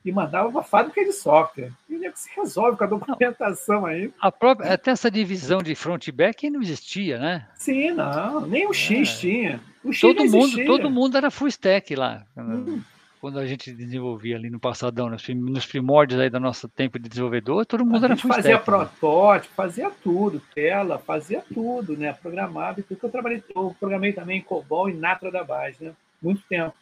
e 0.04 0.12
mandava 0.12 0.52
para 0.52 0.62
a 0.62 0.64
fábrica 0.64 1.06
de 1.06 1.14
software. 1.14 1.72
E 1.88 2.04
é 2.04 2.12
que 2.12 2.20
se 2.20 2.30
resolve 2.36 2.76
com 2.76 2.84
a 2.86 2.88
documentação 2.88 3.86
aí? 3.86 4.12
A 4.20 4.32
própria, 4.32 4.74
até 4.74 4.90
essa 4.90 5.12
divisão 5.12 5.62
de 5.62 5.76
front 5.76 6.08
e 6.08 6.12
back 6.12 6.50
não 6.50 6.62
existia, 6.62 7.20
né? 7.20 7.48
Sim, 7.54 7.92
não, 7.92 8.42
nem 8.48 8.68
o 8.68 8.74
X 8.74 9.10
é. 9.10 9.20
tinha. 9.20 9.62
O 9.84 9.94
X 9.94 10.02
todo 10.02 10.26
mundo, 10.26 10.66
todo 10.66 10.90
mundo 10.90 11.18
era 11.18 11.30
full 11.30 11.48
stack 11.48 11.96
lá. 11.96 12.26
Hum 12.36 12.82
quando 13.20 13.38
a 13.38 13.46
gente 13.46 13.74
desenvolvia 13.74 14.38
ali 14.38 14.50
no 14.50 14.60
passadão, 14.60 15.10
nos 15.10 15.66
primórdios 15.66 16.20
aí 16.20 16.30
do 16.30 16.40
nosso 16.40 16.70
tempo 16.70 16.98
de 16.98 17.10
desenvolvedor, 17.10 17.66
todo 17.66 17.86
mundo 17.86 18.06
a 18.06 18.08
era 18.08 18.18
full 18.18 18.34
fazia 18.34 18.56
né? 18.56 18.58
protótipo, 18.58 19.52
né? 19.52 19.56
fazia 19.56 19.92
tudo, 19.92 20.42
tela, 20.56 20.98
fazia 20.98 21.44
tudo, 21.54 21.98
né? 21.98 22.14
Programava 22.14 22.80
e 22.80 22.84
tudo. 22.84 23.00
Eu 23.04 23.10
trabalhei, 23.10 23.44
eu 23.54 23.76
programei 23.78 24.14
também 24.14 24.40
em 24.40 24.42
COBOL 24.42 24.90
e 24.90 24.94
Natra 24.94 25.30
da 25.30 25.44
base, 25.44 25.84
né? 25.84 25.92
Muito 26.22 26.42
tempo. 26.48 26.74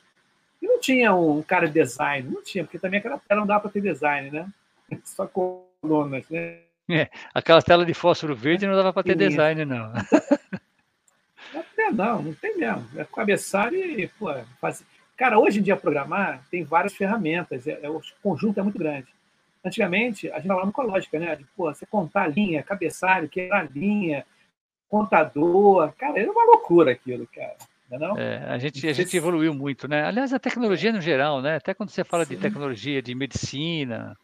E 0.61 0.67
não 0.67 0.79
tinha 0.79 1.13
um 1.13 1.41
cara 1.41 1.67
de 1.67 1.73
design, 1.73 2.29
não 2.29 2.43
tinha, 2.43 2.63
porque 2.63 2.79
também 2.79 2.99
aquela 2.99 3.17
tela 3.17 3.41
não 3.41 3.47
dá 3.47 3.59
para 3.59 3.71
ter 3.71 3.81
design, 3.81 4.29
né? 4.29 4.47
Só 5.03 5.27
colunas, 5.27 6.29
né? 6.29 6.59
É, 6.89 7.09
aquela 7.33 7.61
tela 7.61 7.85
de 7.85 7.93
fósforo 7.93 8.35
verde 8.35 8.67
não 8.67 8.75
dava 8.75 8.93
para 8.93 9.03
ter 9.03 9.15
design, 9.15 9.65
não. 9.65 9.91
Até 11.53 11.91
não, 11.91 12.21
não 12.21 12.33
tem 12.33 12.57
mesmo. 12.57 12.87
É 12.95 13.03
cabeçalho 13.03 13.75
e, 13.75 14.07
pô, 14.07 14.33
faz... 14.61 14.83
Cara, 15.17 15.39
hoje 15.39 15.59
em 15.59 15.63
dia 15.63 15.75
programar 15.75 16.43
tem 16.51 16.63
várias 16.63 16.93
ferramentas, 16.93 17.67
é, 17.67 17.79
é, 17.81 17.89
o 17.89 17.99
conjunto 18.21 18.59
é 18.59 18.63
muito 18.63 18.77
grande. 18.77 19.07
Antigamente, 19.65 20.31
a 20.31 20.35
gente 20.35 20.47
falava 20.47 20.71
com 20.71 20.81
a 20.81 20.85
lógica, 20.85 21.17
né? 21.17 21.35
De, 21.35 21.43
pô, 21.55 21.73
você 21.73 21.85
contar 21.87 22.23
a 22.23 22.27
linha, 22.27 22.61
cabeçalho, 22.61 23.27
quebrar 23.27 23.61
a 23.61 23.63
linha, 23.63 24.23
contador. 24.87 25.91
Cara, 25.97 26.19
era 26.19 26.31
uma 26.31 26.45
loucura 26.45 26.91
aquilo, 26.91 27.27
cara. 27.33 27.55
Não 27.89 28.17
é, 28.17 28.35
é 28.35 28.49
a 28.49 28.57
gente, 28.59 28.87
a 28.87 28.93
gente 28.93 29.17
evoluiu 29.17 29.53
muito, 29.53 29.87
né? 29.87 30.03
Aliás, 30.03 30.31
a 30.31 30.39
tecnologia 30.39 30.93
no 30.93 31.01
geral, 31.01 31.41
né? 31.41 31.55
Até 31.55 31.73
quando 31.73 31.89
você 31.89 32.03
fala 32.03 32.23
Sim. 32.23 32.35
de 32.35 32.41
tecnologia 32.41 33.01
de 33.01 33.15
medicina, 33.15 34.15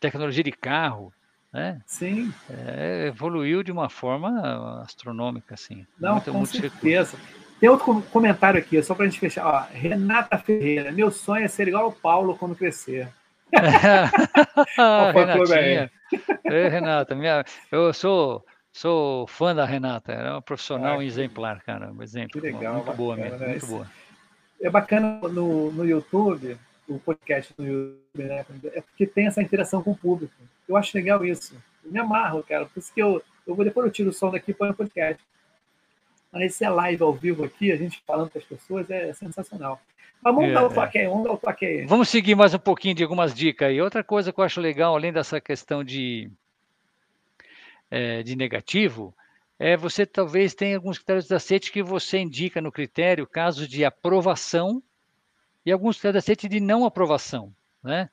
tecnologia 0.00 0.42
de 0.42 0.52
carro, 0.52 1.12
né? 1.52 1.80
Sim. 1.84 2.32
É, 2.48 3.08
evoluiu 3.08 3.62
de 3.62 3.70
uma 3.70 3.90
forma 3.90 4.82
astronômica, 4.82 5.54
assim. 5.54 5.86
Não, 6.00 6.12
muito, 6.12 6.32
com 6.32 6.38
muito 6.38 6.56
certeza. 6.56 7.16
Recurso. 7.16 7.47
Tem 7.60 7.68
outro 7.68 8.02
comentário 8.12 8.60
aqui, 8.60 8.80
só 8.82 8.94
para 8.94 9.06
a 9.06 9.08
gente 9.08 9.18
fechar. 9.18 9.46
Ó, 9.46 9.66
Renata 9.72 10.38
Ferreira, 10.38 10.92
meu 10.92 11.10
sonho 11.10 11.44
é 11.44 11.48
ser 11.48 11.68
igual 11.68 11.84
ao 11.84 11.92
Paulo 11.92 12.36
quando 12.36 12.54
crescer. 12.54 13.08
Renatinha. 15.14 15.90
Ei, 16.44 16.68
Renata, 16.68 17.14
minha, 17.14 17.44
eu 17.72 17.92
sou, 17.92 18.44
sou 18.72 19.26
fã 19.26 19.54
da 19.54 19.64
Renata, 19.64 20.12
é 20.12 20.30
uma 20.30 20.42
profissional 20.42 21.00
ah, 21.00 21.04
exemplar, 21.04 21.62
cara. 21.62 21.90
Um 21.90 22.02
exemplo. 22.02 22.40
Que 22.40 22.46
legal, 22.46 22.74
muito 22.74 22.86
bacana, 22.86 22.96
boa 22.96 23.16
mesmo, 23.16 23.38
né? 23.38 23.48
muito 23.48 23.66
boa. 23.66 23.86
É 24.60 24.70
bacana 24.70 25.20
no, 25.28 25.72
no 25.72 25.84
YouTube, 25.84 26.56
o 26.88 26.98
podcast 26.98 27.54
no 27.58 27.66
YouTube, 27.66 28.24
né? 28.24 28.44
É 28.72 28.80
porque 28.80 29.06
tem 29.06 29.26
essa 29.26 29.42
interação 29.42 29.82
com 29.82 29.92
o 29.92 29.96
público. 29.96 30.32
Eu 30.68 30.76
acho 30.76 30.96
legal 30.96 31.24
isso. 31.24 31.54
Eu 31.84 31.92
me 31.92 31.98
amarro, 31.98 32.42
cara. 32.42 32.66
Por 32.66 32.78
isso 32.78 32.92
que 32.92 33.02
eu, 33.02 33.22
eu 33.46 33.54
vou 33.54 33.64
depois 33.64 33.86
eu 33.86 33.92
tiro 33.92 34.10
o 34.10 34.12
som 34.12 34.30
daqui 34.30 34.52
para 34.52 34.72
o 34.72 34.74
podcast. 34.74 35.22
Mas 36.32 36.42
esse 36.42 36.64
é 36.64 36.68
live 36.68 37.02
ao 37.02 37.12
vivo 37.12 37.44
aqui, 37.44 37.72
a 37.72 37.76
gente 37.76 38.02
falando 38.06 38.30
com 38.30 38.38
as 38.38 38.44
pessoas, 38.44 38.88
é 38.90 39.12
sensacional. 39.12 39.80
Mas 40.22 40.34
vamos 40.34 40.50
é, 40.50 40.52
dar 40.52 40.66
o 40.66 40.72
toque 40.72 40.98
aí, 40.98 41.06
vamos 41.06 41.24
dar 41.24 41.32
o 41.32 41.38
toque 41.38 41.66
aí. 41.66 41.86
Vamos 41.86 42.08
seguir 42.08 42.34
mais 42.34 42.52
um 42.52 42.58
pouquinho 42.58 42.94
de 42.94 43.02
algumas 43.02 43.34
dicas 43.34 43.68
aí. 43.68 43.80
Outra 43.80 44.04
coisa 44.04 44.32
que 44.32 44.40
eu 44.40 44.44
acho 44.44 44.60
legal, 44.60 44.94
além 44.94 45.12
dessa 45.12 45.40
questão 45.40 45.82
de, 45.82 46.30
é, 47.90 48.22
de 48.22 48.36
negativo, 48.36 49.14
é 49.58 49.76
você 49.76 50.04
talvez 50.04 50.54
tenha 50.54 50.76
alguns 50.76 50.98
critérios 50.98 51.26
de 51.26 51.34
aceite 51.34 51.72
que 51.72 51.82
você 51.82 52.18
indica 52.18 52.60
no 52.60 52.72
critério 52.72 53.26
casos 53.26 53.68
de 53.68 53.84
aprovação 53.84 54.82
e 55.64 55.72
alguns 55.72 55.96
critérios 55.96 56.24
de 56.24 56.26
aceite 56.26 56.48
de 56.48 56.60
não 56.60 56.84
aprovação, 56.84 57.54
né? 57.82 58.10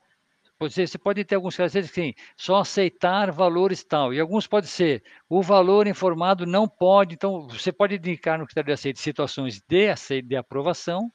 Você, 0.60 0.88
você 0.88 0.98
pode 0.98 1.24
ter 1.26 1.36
alguns 1.36 1.58
casos 1.58 1.76
assim, 1.76 2.14
só 2.38 2.62
aceitar 2.62 3.30
valores 3.30 3.84
tal, 3.84 4.14
e 4.14 4.20
alguns 4.20 4.48
pode 4.48 4.68
ser 4.68 5.04
o 5.28 5.42
valor 5.42 5.86
informado 5.86 6.46
não 6.46 6.66
pode, 6.66 7.16
então 7.16 7.48
você 7.48 7.74
pode 7.74 7.96
indicar 7.96 8.40
no 8.40 8.46
critério 8.46 8.68
de 8.68 8.74
aceite 8.74 9.00
situações 9.00 9.62
de, 9.68 9.90
aceite, 9.90 10.28
de 10.30 10.36
aprovação 10.38 11.12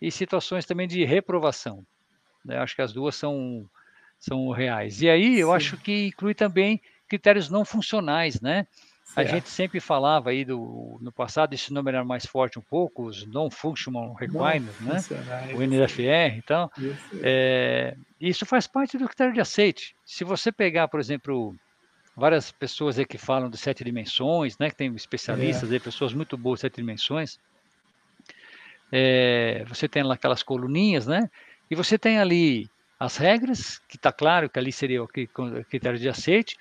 e 0.00 0.10
situações 0.10 0.66
também 0.66 0.86
de 0.86 1.02
reprovação. 1.02 1.84
Né? 2.44 2.58
Acho 2.58 2.76
que 2.76 2.82
as 2.82 2.92
duas 2.92 3.14
são, 3.14 3.68
são 4.18 4.50
reais. 4.50 5.00
E 5.00 5.08
aí 5.08 5.40
eu 5.40 5.48
Sim. 5.48 5.54
acho 5.54 5.76
que 5.78 6.08
inclui 6.08 6.34
também 6.34 6.80
critérios 7.08 7.48
não 7.48 7.64
funcionais, 7.64 8.40
né? 8.40 8.66
A 9.16 9.22
gente 9.22 9.48
sempre 9.48 9.78
falava 9.78 10.30
aí 10.30 10.44
do, 10.44 10.98
no 11.00 11.12
passado, 11.12 11.54
esse 11.54 11.72
número 11.72 11.96
era 11.96 12.04
mais 12.04 12.26
forte 12.26 12.58
um 12.58 12.62
pouco, 12.62 13.06
os 13.06 13.24
Non-Functional 13.26 14.12
Requirements, 14.14 14.80
né? 14.80 14.96
O 15.54 15.62
NFR 15.62 16.38
e 16.38 16.42
tal. 16.42 16.70
Isso. 16.76 17.20
É, 17.22 17.96
isso 18.20 18.44
faz 18.44 18.66
parte 18.66 18.98
do 18.98 19.06
critério 19.06 19.32
de 19.32 19.40
aceite. 19.40 19.94
Se 20.04 20.24
você 20.24 20.50
pegar, 20.50 20.88
por 20.88 20.98
exemplo, 20.98 21.54
várias 22.16 22.50
pessoas 22.50 22.98
aí 22.98 23.04
que 23.04 23.18
falam 23.18 23.48
de 23.48 23.56
sete 23.56 23.84
dimensões, 23.84 24.58
né? 24.58 24.70
Que 24.70 24.76
tem 24.76 24.94
especialistas 24.94 25.70
é. 25.70 25.74
aí, 25.74 25.80
pessoas 25.80 26.12
muito 26.12 26.36
boas 26.36 26.58
de 26.58 26.62
sete 26.62 26.76
dimensões. 26.76 27.38
É, 28.90 29.64
você 29.68 29.88
tem 29.88 30.02
lá 30.02 30.14
aquelas 30.14 30.42
coluninhas, 30.42 31.06
né? 31.06 31.30
E 31.70 31.74
você 31.74 31.98
tem 31.98 32.18
ali 32.18 32.68
as 32.98 33.16
regras, 33.16 33.78
que 33.88 33.96
está 33.96 34.12
claro 34.12 34.48
que 34.48 34.58
ali 34.58 34.72
seria 34.72 35.02
o 35.02 35.08
critério 35.08 35.98
de 35.98 36.08
aceite, 36.08 36.56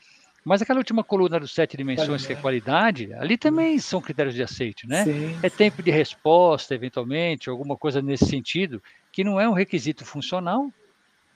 mas 0.46 0.62
aquela 0.62 0.80
última 0.80 1.04
coluna 1.04 1.40
dos 1.40 1.54
sete 1.54 1.78
dimensões, 1.78 2.26
que 2.26 2.34
é 2.34 2.36
qualidade, 2.36 3.14
ali 3.14 3.38
também 3.38 3.80
são 3.80 4.02
critérios 4.02 4.36
de 4.36 4.44
aceite, 4.44 4.88
né? 4.88 5.06
Sim. 5.06 5.38
É 5.42 5.50
tempo 5.50 5.82
de 5.82 5.90
resposta, 5.90 6.76
eventualmente, 6.76 7.50
alguma 7.50 7.78
coisa 7.78 8.02
nesse 8.02 8.26
sentido, 8.26 8.82
que 9.12 9.24
não 9.24 9.40
é 9.40 9.48
um 9.48 9.54
requisito 9.54 10.04
funcional, 10.04 10.70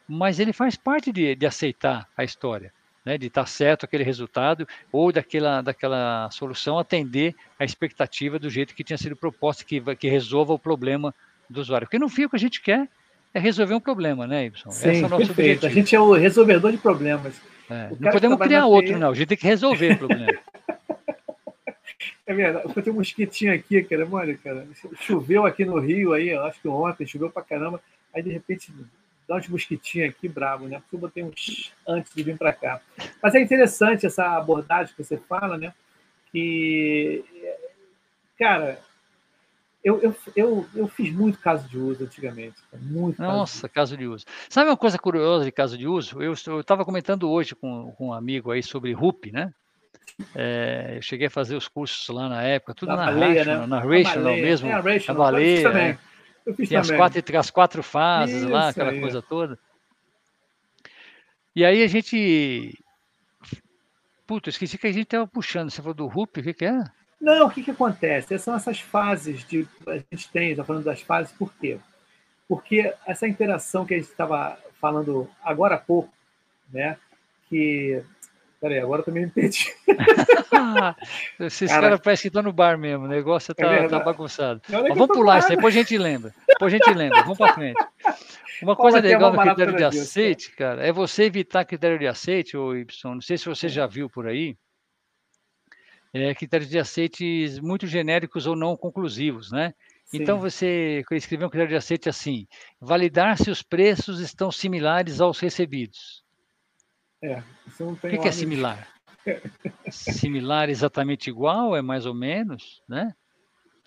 mas 0.08 0.40
ele 0.40 0.52
faz 0.52 0.76
parte 0.76 1.12
de, 1.12 1.36
de 1.36 1.46
aceitar 1.46 2.08
a 2.18 2.24
história, 2.24 2.74
né? 3.06 3.18
de 3.18 3.28
estar 3.28 3.46
certo 3.46 3.86
aquele 3.86 4.04
resultado 4.04 4.68
ou 4.92 5.12
daquela, 5.12 5.62
daquela 5.62 6.30
solução 6.32 6.78
atender 6.78 7.34
a 7.58 7.64
expectativa 7.64 8.38
do 8.38 8.50
jeito 8.50 8.76
que 8.76 8.84
tinha 8.84 8.98
sido 8.98 9.16
proposta, 9.16 9.64
que, 9.64 9.82
que 9.96 10.10
resolva 10.10 10.54
o 10.54 10.60
problema 10.60 11.16
do 11.50 11.62
usuário. 11.62 11.88
Porque 11.88 12.00
no 12.00 12.10
fim 12.10 12.26
o 12.26 12.30
que 12.30 12.36
a 12.36 12.40
gente 12.40 12.62
quer 12.62 12.90
é 13.34 13.40
resolver 13.40 13.74
um 13.74 13.80
problema, 13.80 14.28
né, 14.28 14.46
Ibson? 14.46 14.72
Sim, 14.72 14.90
Esse 14.90 15.04
é 15.04 15.06
o 15.06 15.10
nosso 15.10 15.26
perfeito. 15.28 15.66
Objetivo. 15.66 15.68
A 15.68 15.70
gente 15.70 15.96
é 15.96 16.00
o 16.00 16.14
resolvedor 16.14 16.72
de 16.72 16.78
problemas. 16.78 17.40
É, 17.70 17.90
não 18.00 18.12
podemos 18.12 18.38
criar 18.40 18.66
outro, 18.66 18.98
não. 18.98 19.12
A 19.12 19.14
gente 19.14 19.28
tem 19.28 19.38
que 19.38 19.48
resolver 19.48 19.94
o 19.94 19.98
problema. 19.98 20.34
É 22.26 22.34
verdade. 22.34 22.66
Eu 22.76 22.84
tenho 22.84 22.94
um 22.94 23.00
mosquitinho 23.00 23.54
aqui, 23.54 23.82
cara, 23.84 24.06
mano, 24.06 24.38
cara. 24.40 24.68
Choveu 25.00 25.46
aqui 25.46 25.64
no 25.64 25.80
Rio 25.80 26.12
aí, 26.12 26.34
acho 26.34 26.62
que 26.62 26.68
ontem, 26.68 27.08
choveu 27.08 27.30
pra 27.30 27.42
caramba. 27.42 27.82
Aí, 28.14 28.22
de 28.22 28.30
repente, 28.30 28.72
dá 29.28 29.38
uns 29.38 29.48
mosquitinhos 29.48 30.10
aqui, 30.10 30.28
bravo, 30.28 30.68
né? 30.68 30.80
Porque 30.82 30.96
eu 30.96 31.00
botei 31.00 31.24
uns 31.24 31.74
antes 31.88 32.14
de 32.14 32.24
vir 32.24 32.38
para 32.38 32.52
cá. 32.52 32.82
Mas 33.24 33.34
é 33.34 33.40
interessante 33.40 34.06
essa 34.06 34.38
abordagem 34.38 34.94
que 34.94 35.04
você 35.04 35.18
fala, 35.18 35.58
né? 35.58 35.74
Que, 36.32 37.24
cara, 38.38 38.78
eu, 39.84 40.02
eu, 40.02 40.16
eu, 40.36 40.68
eu 40.76 40.88
fiz 40.88 41.14
muito 41.14 41.40
caso 41.40 41.68
de 41.68 41.78
uso 41.78 42.04
antigamente. 42.04 42.58
Muito 42.82 43.22
Nossa, 43.22 43.68
caso 43.68 43.68
de... 43.68 43.74
caso 43.74 43.98
de 43.98 44.08
uso. 44.08 44.26
Sabe 44.50 44.70
uma 44.70 44.78
coisa 44.78 44.98
curiosa 44.98 45.46
de 45.46 45.52
caso 45.52 45.78
de 45.78 45.88
uso? 45.88 46.22
Eu 46.22 46.34
estava 46.34 46.84
comentando 46.84 47.30
hoje 47.30 47.56
com, 47.56 47.92
com 47.94 48.08
um 48.08 48.14
amigo 48.14 48.52
aí 48.52 48.62
sobre 48.62 48.92
RUP, 48.94 49.32
né? 49.32 49.54
É, 50.36 50.94
eu 50.98 51.02
cheguei 51.02 51.28
a 51.28 51.32
fazer 51.32 51.56
os 51.56 51.68
cursos 51.68 52.08
lá 52.10 52.28
na 52.28 52.42
época, 52.42 52.74
tudo 52.74 52.90
na, 52.90 52.96
na 52.96 53.06
baleia, 53.06 53.44
Rational, 53.44 53.62
né? 53.62 53.68
na 53.68 53.80
Rational 53.80 54.36
mesmo, 54.36 54.68
é, 54.68 54.74
a 54.74 54.80
Rational, 54.80 55.22
a 55.22 55.26
baleia. 55.26 56.00
Fiz 56.56 56.70
Tem 56.70 56.78
as 56.78 56.90
quatro, 56.90 57.38
as 57.38 57.52
quatro 57.52 57.84
fases 57.84 58.42
Isso 58.42 58.50
lá, 58.50 58.70
aquela 58.70 58.92
aí. 58.92 59.02
coisa 59.02 59.22
toda. 59.22 59.60
E 61.56 61.66
aí 61.66 61.84
a 61.84 61.88
gente. 61.88 62.78
Puta, 64.26 64.50
esqueci 64.50 64.78
que 64.78 64.88
a 64.88 64.92
gente 64.92 65.04
estava 65.04 65.28
puxando. 65.28 65.70
Você 65.70 65.82
falou 65.82 65.94
do 65.94 66.08
RUP, 66.08 66.40
o 66.40 66.44
que, 66.44 66.54
que 66.54 66.66
é? 66.66 66.84
Não, 67.20 67.48
o 67.48 67.50
que, 67.50 67.64
que 67.64 67.72
acontece? 67.72 68.38
São 68.40 68.56
essas 68.56 68.80
fases 68.80 69.44
de. 69.46 69.68
A 69.88 69.98
gente 69.98 70.30
tem, 70.32 70.52
está 70.52 70.64
falando 70.64 70.84
das 70.84 71.02
fases, 71.02 71.32
por 71.34 71.54
quê? 71.56 71.80
Porque 72.48 72.94
essa 73.06 73.28
interação 73.28 73.86
que 73.86 73.94
a 73.94 73.98
gente 73.98 74.10
estava 74.10 74.58
falando 74.80 75.30
agora 75.44 75.76
há 75.76 75.80
pouco, 75.80 76.14
né? 76.72 76.98
Que 77.50 78.04
Peraí, 78.60 78.80
agora 78.80 79.04
também 79.04 79.26
me 79.26 79.32
perdi. 79.32 79.68
Esses 81.40 81.70
caras 81.70 81.84
cara 81.84 82.00
parecem 82.00 82.24
que 82.24 82.28
estão 82.30 82.42
no 82.42 82.52
bar 82.52 82.78
mesmo, 82.78 83.06
o 83.06 83.08
negócio 83.08 83.52
está 83.52 83.68
é 83.68 83.88
tá 83.88 84.00
bagunçado. 84.00 84.62
Mas 84.68 84.90
vamos 84.90 85.08
pular 85.08 85.40
isso, 85.40 85.50
depois 85.50 85.76
a 85.76 85.80
gente 85.80 85.98
lembra. 85.98 86.34
Depois 86.48 86.74
a 86.74 86.78
gente 86.78 86.94
lembra, 86.94 87.22
vamos 87.22 87.38
para 87.38 87.54
frente. 87.54 87.80
Uma 88.64 88.76
coisa 88.76 89.00
legal 89.00 89.32
no 89.32 89.40
critério 89.40 89.76
de 89.76 89.84
aceite, 89.84 90.52
cara, 90.56 90.84
é 90.84 90.92
você 90.92 91.24
evitar 91.24 91.66
critério 91.66 92.00
de 92.00 92.08
aceite, 92.08 92.58
ou 92.58 92.76
Y, 92.76 93.14
não 93.14 93.22
sei 93.22 93.38
se 93.38 93.46
você 93.46 93.70
já 93.70 93.86
viu 93.86 94.10
por 94.10 94.28
aí, 94.28 94.58
é, 96.18 96.34
critérios 96.36 96.70
de 96.70 96.80
aceites 96.80 97.60
muito 97.60 97.86
genéricos 97.88 98.48
ou 98.48 98.56
não 98.56 98.76
conclusivos, 98.76 99.52
né? 99.52 99.74
Sim. 100.06 100.22
Então 100.22 100.40
você 100.40 101.04
escreveu 101.12 101.48
um 101.48 101.50
critério 101.50 101.72
de 101.72 101.78
aceite 101.78 102.08
assim: 102.08 102.48
validar 102.80 103.38
se 103.38 103.52
os 103.52 103.62
preços 103.62 104.20
estão 104.20 104.52
similares 104.52 105.20
aos 105.20 105.40
recebidos. 105.40 106.24
É, 107.22 107.44
isso 107.68 107.84
não 107.84 107.96
tem. 107.96 108.12
O 108.12 108.14
que, 108.14 108.22
que 108.22 108.28
é 108.28 108.32
similar? 108.32 108.88
similar 109.92 110.70
exatamente 110.70 111.30
igual, 111.30 111.76
é 111.76 111.82
mais 111.82 112.06
ou 112.06 112.14
menos, 112.14 112.82
né? 112.88 113.14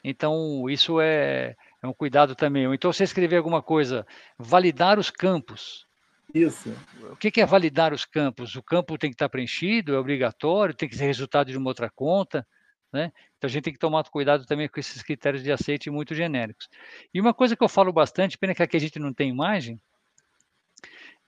Então 0.04 0.68
isso 0.68 1.00
é, 1.00 1.56
é 1.82 1.86
um 1.86 1.92
cuidado 1.92 2.34
também. 2.34 2.66
Ou 2.66 2.74
então 2.74 2.92
você 2.92 3.04
escrever 3.04 3.36
alguma 3.36 3.62
coisa, 3.62 4.06
validar 4.38 4.98
os 4.98 5.10
campos. 5.10 5.86
Isso. 6.34 6.74
O 7.10 7.16
que 7.16 7.40
é 7.40 7.46
validar 7.46 7.92
os 7.92 8.04
campos? 8.04 8.54
O 8.54 8.62
campo 8.62 8.98
tem 8.98 9.10
que 9.10 9.14
estar 9.14 9.28
preenchido, 9.28 9.94
é 9.94 9.98
obrigatório, 9.98 10.74
tem 10.74 10.88
que 10.88 10.96
ser 10.96 11.06
resultado 11.06 11.50
de 11.50 11.58
uma 11.58 11.68
outra 11.68 11.90
conta. 11.90 12.46
Né? 12.92 13.12
Então 13.38 13.48
a 13.48 13.50
gente 13.50 13.64
tem 13.64 13.72
que 13.72 13.78
tomar 13.78 14.04
cuidado 14.04 14.44
também 14.44 14.68
com 14.68 14.80
esses 14.80 15.02
critérios 15.02 15.42
de 15.42 15.52
aceite 15.52 15.90
muito 15.90 16.14
genéricos. 16.14 16.68
E 17.12 17.20
uma 17.20 17.32
coisa 17.32 17.56
que 17.56 17.62
eu 17.62 17.68
falo 17.68 17.92
bastante, 17.92 18.38
pena 18.38 18.54
que 18.54 18.62
aqui 18.62 18.76
a 18.76 18.80
gente 18.80 18.98
não 18.98 19.12
tem 19.12 19.30
imagem, 19.30 19.80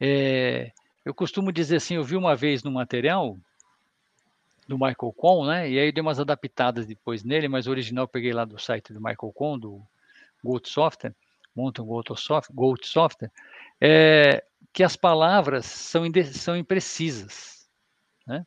é, 0.00 0.72
eu 1.04 1.14
costumo 1.14 1.52
dizer 1.52 1.76
assim, 1.76 1.94
eu 1.94 2.04
vi 2.04 2.16
uma 2.16 2.34
vez 2.34 2.62
no 2.62 2.70
material 2.70 3.38
do 4.66 4.76
Michael 4.76 5.12
Kohn, 5.16 5.46
né? 5.46 5.70
E 5.70 5.78
aí 5.78 5.92
dei 5.92 6.00
umas 6.00 6.18
adaptadas 6.18 6.86
depois 6.86 7.22
nele, 7.22 7.48
mas 7.48 7.66
o 7.66 7.70
original 7.70 8.04
eu 8.04 8.08
peguei 8.08 8.32
lá 8.32 8.44
do 8.44 8.58
site 8.58 8.92
do 8.92 9.00
Michael 9.00 9.32
Kohn, 9.32 9.58
do 9.58 9.82
Gold 10.42 10.68
Software, 10.68 11.14
Mountain 11.54 11.84
Gold 11.84 12.08
Software, 12.20 12.54
Gold 12.54 12.86
Software 12.86 13.30
é, 13.80 14.44
que 14.72 14.82
as 14.82 14.96
palavras 14.96 15.66
são, 15.66 16.02
são 16.32 16.56
imprecisas, 16.56 17.68
né? 18.26 18.46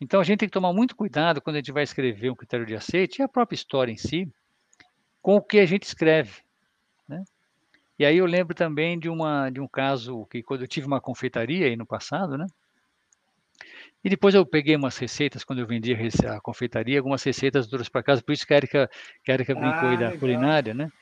Então 0.00 0.20
a 0.20 0.24
gente 0.24 0.40
tem 0.40 0.48
que 0.48 0.52
tomar 0.52 0.72
muito 0.72 0.94
cuidado 0.94 1.40
quando 1.40 1.56
a 1.56 1.58
gente 1.58 1.72
vai 1.72 1.82
escrever 1.82 2.30
um 2.30 2.34
critério 2.34 2.66
de 2.66 2.74
aceite 2.74 3.18
e 3.18 3.22
a 3.22 3.28
própria 3.28 3.56
história 3.56 3.90
em 3.90 3.96
si, 3.96 4.30
com 5.22 5.36
o 5.36 5.42
que 5.42 5.58
a 5.58 5.66
gente 5.66 5.84
escreve. 5.84 6.42
Né? 7.08 7.24
E 7.98 8.04
aí 8.04 8.18
eu 8.18 8.26
lembro 8.26 8.54
também 8.54 8.98
de, 8.98 9.08
uma, 9.08 9.48
de 9.48 9.60
um 9.60 9.66
caso 9.66 10.26
que 10.26 10.42
quando 10.42 10.62
eu 10.62 10.68
tive 10.68 10.86
uma 10.86 11.00
confeitaria 11.00 11.66
aí 11.66 11.76
no 11.76 11.86
passado, 11.86 12.36
né? 12.36 12.46
E 14.04 14.08
depois 14.08 14.34
eu 14.34 14.44
peguei 14.46 14.76
umas 14.76 14.96
receitas, 14.98 15.42
quando 15.42 15.60
eu 15.60 15.66
vendia 15.66 15.98
a 16.28 16.40
confeitaria, 16.40 16.98
algumas 16.98 17.22
receitas 17.24 17.66
duras 17.66 17.88
para 17.88 18.02
casa, 18.02 18.22
por 18.22 18.32
isso 18.32 18.46
que 18.46 18.54
a 18.54 18.56
Erika, 18.58 18.90
que 19.24 19.32
a 19.32 19.34
Erika 19.34 19.54
brincou 19.54 19.88
ah, 19.88 19.90
aí 19.90 19.96
da 19.96 20.04
legal. 20.04 20.18
culinária, 20.18 20.74
né? 20.74 20.92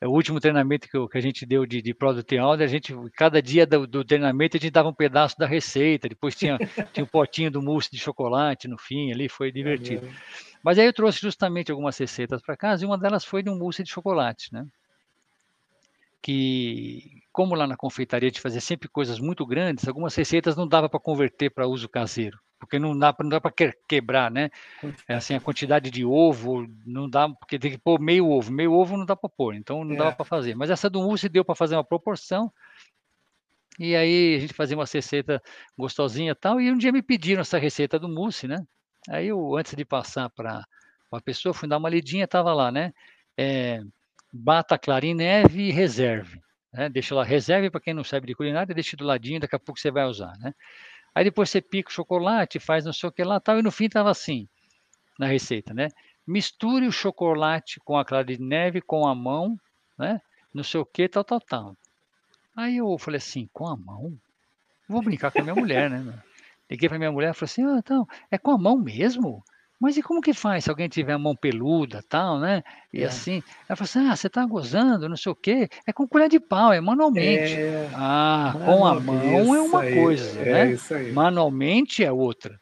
É 0.00 0.06
o 0.06 0.10
último 0.10 0.40
treinamento 0.40 0.88
que, 0.88 0.96
eu, 0.96 1.08
que 1.08 1.16
a 1.16 1.20
gente 1.20 1.46
deu 1.46 1.64
de, 1.64 1.80
de 1.80 1.94
Product 1.94 2.36
Owner, 2.36 2.64
a 2.66 2.70
gente, 2.70 2.94
cada 3.16 3.40
dia 3.40 3.64
do, 3.64 3.86
do, 3.86 4.04
treinamento 4.04 4.56
a 4.56 4.60
gente 4.60 4.72
dava 4.72 4.88
um 4.88 4.94
pedaço 4.94 5.38
da 5.38 5.46
receita, 5.46 6.08
depois 6.08 6.34
tinha, 6.34 6.58
tinha 6.92 7.04
um 7.04 7.08
potinho 7.08 7.50
do 7.50 7.62
mousse 7.62 7.90
de 7.90 7.98
chocolate 7.98 8.66
no 8.66 8.76
fim, 8.76 9.12
ali 9.12 9.28
foi 9.28 9.52
divertido. 9.52 10.08
Mas 10.62 10.78
aí 10.78 10.86
eu 10.86 10.92
trouxe 10.92 11.20
justamente 11.20 11.70
algumas 11.70 11.96
receitas 11.96 12.42
para 12.42 12.56
casa 12.56 12.82
e 12.82 12.86
uma 12.86 12.98
delas 12.98 13.24
foi 13.24 13.42
de 13.42 13.50
um 13.50 13.56
mousse 13.56 13.82
de 13.82 13.90
chocolate, 13.90 14.52
né? 14.52 14.66
Que, 16.20 17.22
como 17.32 17.54
lá 17.54 17.66
na 17.66 17.76
confeitaria 17.76 18.28
a 18.28 18.30
gente 18.30 18.40
fazia 18.40 18.60
sempre 18.60 18.88
coisas 18.88 19.20
muito 19.20 19.46
grandes, 19.46 19.86
algumas 19.86 20.14
receitas 20.14 20.56
não 20.56 20.66
dava 20.66 20.88
para 20.88 20.98
converter 20.98 21.50
para 21.50 21.68
uso 21.68 21.88
caseiro 21.88 22.38
porque 22.64 22.78
não 22.78 22.98
dá, 22.98 23.14
não 23.20 23.28
dá 23.28 23.40
para 23.40 23.52
quebrar, 23.88 24.30
né? 24.30 24.50
É 25.08 25.14
assim, 25.14 25.34
a 25.34 25.40
quantidade 25.40 25.90
de 25.90 26.04
ovo 26.04 26.66
não 26.84 27.08
dá, 27.08 27.28
porque 27.28 27.58
tem 27.58 27.70
que 27.70 27.78
pôr 27.78 28.00
meio 28.00 28.28
ovo, 28.28 28.52
meio 28.52 28.72
ovo 28.72 28.96
não 28.96 29.06
dá 29.06 29.14
para 29.14 29.28
pôr, 29.28 29.54
então 29.54 29.84
não 29.84 29.94
é. 29.94 29.98
dava 29.98 30.12
para 30.12 30.24
fazer. 30.24 30.54
Mas 30.54 30.70
essa 30.70 30.90
do 30.90 31.02
mousse 31.02 31.28
deu 31.28 31.44
para 31.44 31.54
fazer 31.54 31.76
uma 31.76 31.84
proporção, 31.84 32.52
e 33.78 33.94
aí 33.96 34.36
a 34.36 34.38
gente 34.38 34.54
fazia 34.54 34.76
uma 34.76 34.84
receita 34.84 35.42
gostosinha 35.76 36.32
e 36.32 36.34
tal, 36.34 36.60
e 36.60 36.70
um 36.70 36.78
dia 36.78 36.92
me 36.92 37.02
pediram 37.02 37.40
essa 37.40 37.58
receita 37.58 37.98
do 37.98 38.08
mousse, 38.08 38.46
né? 38.46 38.64
Aí 39.08 39.28
eu, 39.28 39.56
antes 39.56 39.74
de 39.74 39.84
passar 39.84 40.30
para 40.30 40.64
a 41.12 41.20
pessoa, 41.20 41.54
fui 41.54 41.68
dar 41.68 41.78
uma 41.78 41.90
lidinha, 41.90 42.26
tava 42.26 42.52
lá, 42.54 42.70
né? 42.70 42.92
É, 43.36 43.80
bata 44.32 44.78
clara 44.78 45.06
em 45.06 45.14
neve 45.14 45.68
e 45.68 45.72
reserve. 45.72 46.40
Né? 46.72 46.88
Deixa 46.88 47.14
lá, 47.14 47.22
reserve 47.22 47.70
para 47.70 47.80
quem 47.80 47.94
não 47.94 48.02
sabe 48.02 48.26
de 48.26 48.34
culinária, 48.34 48.74
deixa 48.74 48.96
do 48.96 49.04
ladinho, 49.04 49.40
daqui 49.40 49.54
a 49.54 49.60
pouco 49.60 49.78
você 49.80 49.90
vai 49.90 50.04
usar, 50.06 50.36
né? 50.38 50.52
Aí 51.14 51.24
depois 51.24 51.48
você 51.50 51.60
pica 51.60 51.90
o 51.90 51.92
chocolate, 51.92 52.58
faz 52.58 52.84
não 52.84 52.92
sei 52.92 53.08
o 53.08 53.12
que 53.12 53.22
lá 53.22 53.38
tal, 53.38 53.58
e 53.58 53.62
no 53.62 53.70
fim 53.70 53.84
estava 53.84 54.10
assim, 54.10 54.48
na 55.18 55.26
receita, 55.26 55.72
né? 55.72 55.88
Misture 56.26 56.86
o 56.86 56.92
chocolate 56.92 57.78
com 57.80 57.96
a 57.96 58.04
clara 58.04 58.24
de 58.24 58.40
neve 58.40 58.80
com 58.80 59.06
a 59.06 59.14
mão, 59.14 59.58
né? 59.98 60.20
Não 60.52 60.64
sei 60.64 60.80
o 60.80 60.86
que, 60.86 61.08
tal, 61.08 61.22
tal, 61.22 61.40
tal. 61.40 61.76
Aí 62.56 62.78
eu 62.78 62.98
falei 62.98 63.18
assim, 63.18 63.48
com 63.52 63.66
a 63.66 63.76
mão? 63.76 64.16
Vou 64.88 65.02
brincar 65.02 65.30
com 65.30 65.40
a 65.40 65.44
minha 65.44 65.54
mulher, 65.54 65.90
né? 65.90 66.22
Liguei 66.70 66.88
para 66.88 66.98
minha 66.98 67.12
mulher 67.12 67.30
e 67.30 67.34
falei 67.34 67.44
assim, 67.44 67.64
ah, 67.64 67.78
então, 67.78 68.08
é 68.30 68.38
com 68.38 68.50
a 68.50 68.58
mão 68.58 68.78
mesmo? 68.78 69.44
Mas 69.84 69.98
e 69.98 70.02
como 70.02 70.22
que 70.22 70.32
faz 70.32 70.64
se 70.64 70.70
alguém 70.70 70.88
tiver 70.88 71.12
a 71.12 71.18
mão 71.18 71.36
peluda, 71.36 72.02
tal, 72.08 72.38
né? 72.38 72.64
E 72.90 73.02
é. 73.02 73.04
assim, 73.04 73.42
ela 73.68 73.76
falou 73.76 73.84
assim: 73.84 74.08
ah, 74.08 74.16
você 74.16 74.30
tá 74.30 74.42
gozando, 74.46 75.10
não 75.10 75.16
sei 75.16 75.30
o 75.30 75.34
quê. 75.34 75.68
É 75.86 75.92
com 75.92 76.08
colher 76.08 76.30
de 76.30 76.40
pau, 76.40 76.72
é 76.72 76.80
manualmente. 76.80 77.52
É... 77.52 77.90
Ah, 77.92 78.54
com 78.64 78.86
a 78.86 78.98
mão 78.98 79.54
é 79.54 79.60
uma 79.60 79.80
aí, 79.80 79.94
coisa, 79.94 80.40
é 80.40 80.70
né? 80.70 81.12
Manualmente 81.12 82.02
é 82.02 82.10
outra. 82.10 82.58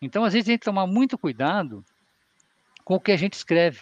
Então, 0.00 0.24
às 0.24 0.32
vezes, 0.32 0.48
a 0.48 0.50
gente 0.50 0.54
tem 0.54 0.58
que 0.60 0.64
tomar 0.64 0.86
muito 0.86 1.18
cuidado 1.18 1.84
com 2.82 2.94
o 2.94 3.00
que 3.00 3.12
a 3.12 3.18
gente 3.18 3.34
escreve. 3.34 3.80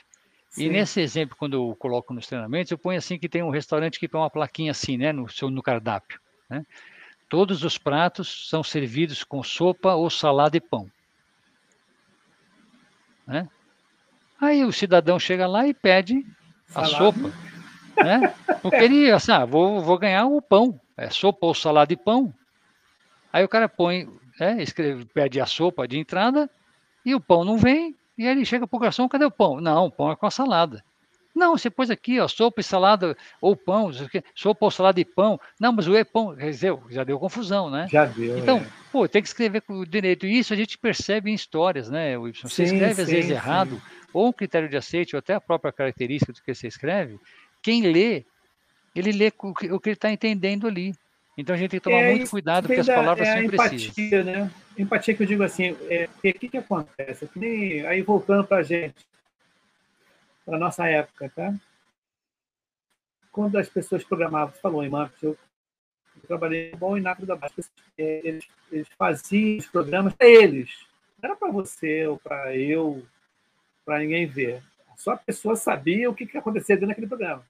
Sim. 0.48 0.64
E 0.64 0.68
nesse 0.68 1.00
exemplo, 1.00 1.36
quando 1.38 1.54
eu 1.54 1.76
coloco 1.78 2.12
nos 2.12 2.26
treinamentos, 2.26 2.72
eu 2.72 2.78
ponho 2.78 2.98
assim 2.98 3.20
que 3.20 3.28
tem 3.28 3.40
um 3.40 3.50
restaurante 3.50 4.00
que 4.00 4.08
põe 4.08 4.20
uma 4.20 4.28
plaquinha 4.28 4.72
assim, 4.72 4.96
né, 4.96 5.12
no 5.12 5.28
seu 5.28 5.48
no 5.48 5.62
cardápio, 5.62 6.20
né? 6.48 6.66
Todos 7.28 7.62
os 7.62 7.78
pratos 7.78 8.48
são 8.48 8.64
servidos 8.64 9.22
com 9.22 9.44
sopa 9.44 9.94
ou 9.94 10.10
salada 10.10 10.56
e 10.56 10.60
pão. 10.60 10.90
Né? 13.30 13.48
Aí 14.40 14.64
o 14.64 14.72
cidadão 14.72 15.20
chega 15.20 15.46
lá 15.46 15.64
e 15.64 15.72
pede 15.72 16.26
a 16.74 16.84
sopa. 16.84 17.30
Né? 17.96 18.34
Porque 18.60 18.76
ele, 18.76 19.08
assim, 19.12 19.30
ah, 19.30 19.44
vou, 19.44 19.80
vou 19.80 19.96
ganhar 19.96 20.26
o 20.26 20.42
pão, 20.42 20.78
é 20.96 21.08
sopa 21.08 21.46
ou 21.46 21.54
salada 21.54 21.86
de 21.86 21.96
pão. 21.96 22.34
Aí 23.32 23.44
o 23.44 23.48
cara 23.48 23.68
põe, 23.68 24.08
é, 24.40 24.60
escreve, 24.60 25.04
pede 25.04 25.40
a 25.40 25.46
sopa 25.46 25.86
de 25.86 25.96
entrada 25.96 26.50
e 27.06 27.14
o 27.14 27.20
pão 27.20 27.44
não 27.44 27.56
vem, 27.56 27.94
e 28.18 28.26
aí 28.26 28.32
ele 28.32 28.44
chega 28.44 28.66
para 28.66 28.76
o 28.76 28.80
garçom, 28.80 29.08
cadê 29.08 29.24
o 29.24 29.30
pão? 29.30 29.60
Não, 29.60 29.86
o 29.86 29.90
pão 29.92 30.10
é 30.10 30.16
com 30.16 30.26
a 30.26 30.30
salada. 30.30 30.84
Não, 31.34 31.56
você 31.56 31.70
pôs 31.70 31.90
aqui, 31.90 32.18
ó, 32.18 32.26
sopa 32.26 32.60
e 32.60 32.64
salada 32.64 33.16
ou 33.40 33.56
pão, 33.56 33.90
sopa 34.34 34.66
ou 34.66 34.70
salada 34.70 35.00
e 35.00 35.04
pão. 35.04 35.40
Não, 35.60 35.72
mas 35.72 35.86
o 35.86 35.94
é 35.94 36.04
pão, 36.04 36.36
já 36.90 37.04
deu 37.04 37.18
confusão, 37.18 37.70
né? 37.70 37.86
Já 37.90 38.04
deu. 38.04 38.38
Então, 38.38 38.58
é. 38.58 38.66
pô, 38.90 39.08
tem 39.08 39.22
que 39.22 39.28
escrever 39.28 39.60
com 39.62 39.74
o 39.74 39.86
direito. 39.86 40.26
E 40.26 40.38
isso 40.38 40.52
a 40.52 40.56
gente 40.56 40.76
percebe 40.76 41.30
em 41.30 41.34
histórias, 41.34 41.88
né, 41.88 42.16
Wilson? 42.18 42.48
Você 42.48 42.66
sim, 42.66 42.74
escreve 42.74 42.94
sim, 42.96 43.02
às 43.02 43.08
vezes 43.08 43.26
sim. 43.26 43.32
errado, 43.32 43.80
ou 44.12 44.28
um 44.28 44.32
critério 44.32 44.68
de 44.68 44.76
aceite, 44.76 45.14
ou 45.14 45.18
até 45.18 45.34
a 45.34 45.40
própria 45.40 45.72
característica 45.72 46.32
do 46.32 46.42
que 46.42 46.52
você 46.52 46.66
escreve. 46.66 47.18
Quem 47.62 47.82
lê, 47.82 48.24
ele 48.94 49.12
lê 49.12 49.32
o 49.38 49.54
que, 49.54 49.66
ele 49.66 49.94
está 49.94 50.10
entendendo 50.10 50.66
ali. 50.66 50.92
Então 51.38 51.54
a 51.54 51.58
gente 51.58 51.70
tem 51.70 51.80
que 51.80 51.84
tomar 51.84 52.02
é, 52.02 52.10
muito 52.10 52.28
cuidado, 52.28 52.66
porque 52.66 52.80
as 52.80 52.86
palavras 52.86 53.26
é 53.26 53.32
são 53.34 53.42
imprecisas. 53.44 53.98
Empatia, 53.98 54.24
né? 54.24 54.50
Empatia 54.76 55.14
que 55.14 55.22
eu 55.22 55.26
digo 55.26 55.42
assim, 55.42 55.76
é, 55.88 56.08
o 56.12 56.20
que, 56.20 56.48
que 56.48 56.58
acontece? 56.58 57.28
aí 57.86 58.02
voltando 58.02 58.44
para 58.44 58.58
a 58.58 58.62
gente, 58.62 58.94
para 60.50 60.58
nossa 60.58 60.84
época, 60.88 61.30
tá? 61.30 61.54
Quando 63.30 63.56
as 63.56 63.68
pessoas 63.68 64.02
programavam, 64.02 64.52
falou 64.60 64.82
em 64.82 64.88
marketing, 64.88 65.26
eu, 65.26 65.38
trabalhei 66.26 66.74
bom 66.74 66.98
e 66.98 67.00
nada 67.00 67.24
da 67.24 67.36
baixa. 67.36 67.62
Eles, 67.96 68.48
eles 68.72 68.88
faziam 68.98 69.58
os 69.58 69.68
programas 69.68 70.12
para 70.12 70.26
eles. 70.26 70.84
Não 71.22 71.30
era 71.30 71.38
para 71.38 71.52
você 71.52 72.04
ou 72.04 72.18
para 72.18 72.56
eu, 72.56 73.06
para 73.84 74.00
ninguém 74.00 74.26
ver. 74.26 74.60
Só 74.96 75.12
a 75.12 75.16
pessoa 75.16 75.54
sabia 75.54 76.10
o 76.10 76.14
que, 76.14 76.26
que 76.26 76.36
acontecia 76.36 76.74
dentro 76.74 76.88
daquele 76.88 77.06
programa. 77.06 77.46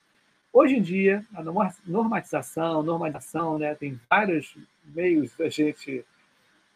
Hoje 0.53 0.77
em 0.77 0.83
dia, 0.83 1.25
a 1.35 1.43
normatização, 1.87 2.83
normalização, 2.83 3.59
né, 3.59 3.75
tem 3.75 3.99
vários 4.11 4.55
meios 4.85 5.35
da 5.37 5.49
gente 5.49 6.05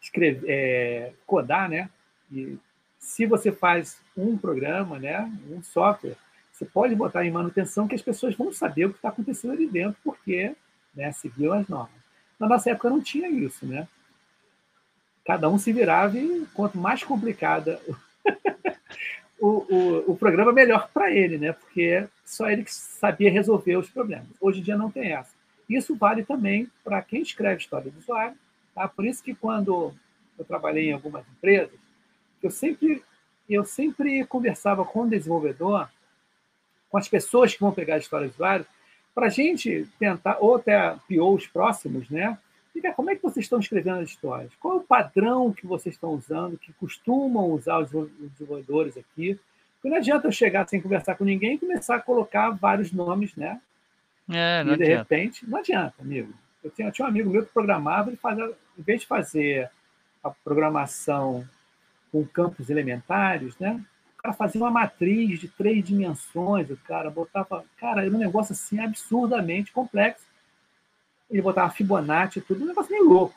escrever, 0.01 0.49
é, 0.49 1.13
codar, 1.27 1.69
né? 1.69 1.87
E 2.31 2.57
se 3.05 3.25
você 3.27 3.51
faz 3.51 3.99
um 4.17 4.35
programa, 4.35 4.97
né, 4.97 5.31
um 5.49 5.61
software, 5.61 6.17
você 6.51 6.65
pode 6.65 6.95
botar 6.95 7.23
em 7.23 7.31
manutenção 7.31 7.87
que 7.87 7.93
as 7.93 8.01
pessoas 8.01 8.35
vão 8.35 8.51
saber 8.51 8.85
o 8.85 8.89
que 8.89 8.95
está 8.95 9.09
acontecendo 9.09 9.51
ali 9.51 9.67
dentro, 9.67 9.95
porque 10.03 10.55
né, 10.93 11.11
seguiu 11.11 11.53
as 11.53 11.67
normas. 11.67 12.01
Na 12.39 12.47
nossa 12.47 12.71
época 12.71 12.89
não 12.89 13.01
tinha 13.01 13.29
isso, 13.29 13.65
né? 13.65 13.87
Cada 15.23 15.47
um 15.49 15.57
se 15.57 15.71
virava 15.71 16.17
e 16.17 16.47
quanto 16.53 16.77
mais 16.77 17.03
complicada 17.03 17.79
o, 19.39 19.47
o, 19.73 20.11
o 20.11 20.17
programa, 20.17 20.51
melhor 20.51 20.89
para 20.91 21.11
ele, 21.11 21.37
né? 21.37 21.51
Porque 21.53 22.07
só 22.25 22.49
ele 22.49 22.63
que 22.63 22.73
sabia 22.73 23.31
resolver 23.31 23.77
os 23.77 23.89
problemas. 23.89 24.27
Hoje 24.41 24.61
em 24.61 24.63
dia 24.63 24.77
não 24.77 24.89
tem 24.89 25.11
essa. 25.11 25.31
Isso 25.69 25.95
vale 25.95 26.23
também 26.23 26.69
para 26.83 27.01
quem 27.01 27.21
escreve 27.21 27.61
história 27.61 27.91
do 27.91 27.99
usuário. 27.99 28.35
Tá? 28.73 28.87
Por 28.87 29.05
isso 29.05 29.23
que 29.23 29.35
quando 29.35 29.93
eu 30.37 30.45
trabalhei 30.45 30.89
em 30.89 30.93
algumas 30.93 31.25
empresas, 31.27 31.84
eu 32.45 32.51
sempre, 32.51 33.03
eu 33.49 33.65
sempre 33.65 34.25
conversava 34.25 34.85
com 34.85 35.01
o 35.01 35.09
desenvolvedor, 35.09 35.89
com 36.89 36.97
as 36.97 37.07
pessoas 37.07 37.53
que 37.53 37.59
vão 37.59 37.71
pegar 37.71 37.95
a 37.95 37.99
história 37.99 38.27
do 38.27 38.33
usuário, 38.33 38.65
para 39.13 39.27
a 39.27 39.29
gente 39.29 39.87
tentar, 39.97 40.37
ou 40.39 40.55
até 40.55 40.95
POs 41.07 41.47
próximos, 41.47 42.09
né? 42.09 42.37
E 42.75 42.81
como 42.91 43.09
é 43.09 43.15
que 43.15 43.23
vocês 43.23 43.45
estão 43.45 43.59
escrevendo 43.59 43.99
as 43.99 44.09
histórias? 44.09 44.51
Qual 44.59 44.75
é 44.75 44.77
o 44.77 44.83
padrão 44.83 45.53
que 45.53 45.65
vocês 45.65 45.95
estão 45.95 46.11
usando, 46.11 46.57
que 46.57 46.73
costumam 46.73 47.49
usar 47.51 47.79
os 47.79 47.89
desenvolvedores 48.33 48.97
aqui? 48.97 49.39
Porque 49.75 49.89
não 49.89 49.97
adianta 49.97 50.27
eu 50.27 50.31
chegar 50.31 50.67
sem 50.67 50.81
conversar 50.81 51.15
com 51.15 51.23
ninguém 51.23 51.55
e 51.55 51.57
começar 51.57 51.95
a 51.95 52.01
colocar 52.01 52.49
vários 52.49 52.91
nomes, 52.91 53.33
né? 53.35 53.61
É, 54.29 54.63
não 54.63 54.73
e 54.73 54.77
de 54.77 54.83
adianta. 54.83 55.15
repente, 55.15 55.49
não 55.49 55.59
adianta, 55.59 55.93
amigo. 56.01 56.33
Eu 56.61 56.69
tinha, 56.71 56.89
eu 56.89 56.91
tinha 56.91 57.05
um 57.05 57.09
amigo 57.09 57.29
meu 57.29 57.45
que 57.45 57.53
programava, 57.53 58.09
ele 58.09 58.17
fazia, 58.17 58.51
em 58.77 58.81
vez 58.81 59.01
de 59.01 59.07
fazer 59.07 59.69
a 60.23 60.29
programação 60.29 61.47
com 62.15 62.25
campos 62.25 62.69
elementares, 62.69 63.57
né? 63.59 63.83
O 64.17 64.21
cara 64.21 64.33
fazia 64.33 64.61
uma 64.61 64.71
matriz 64.71 65.37
de 65.37 65.49
três 65.49 65.83
dimensões, 65.83 66.69
o 66.69 66.77
cara 66.77 67.09
botava. 67.09 67.65
Cara, 67.77 68.05
era 68.05 68.15
um 68.15 68.17
negócio 68.17 68.53
assim 68.53 68.79
absurdamente 68.79 69.73
complexo. 69.73 70.25
Ele 71.29 71.41
botava 71.41 71.73
Fibonacci 71.73 72.39
e 72.39 72.41
tudo, 72.41 72.63
um 72.63 72.67
negócio 72.67 72.89
meio 72.89 73.03
louco. 73.03 73.35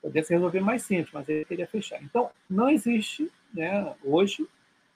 Poderia 0.00 0.22
se 0.22 0.32
resolver 0.32 0.60
mais 0.60 0.82
simples, 0.82 1.12
mas 1.12 1.28
ele 1.28 1.44
queria 1.44 1.66
fechar. 1.66 2.00
Então, 2.00 2.30
não 2.48 2.70
existe, 2.70 3.28
né, 3.52 3.92
hoje, 4.04 4.46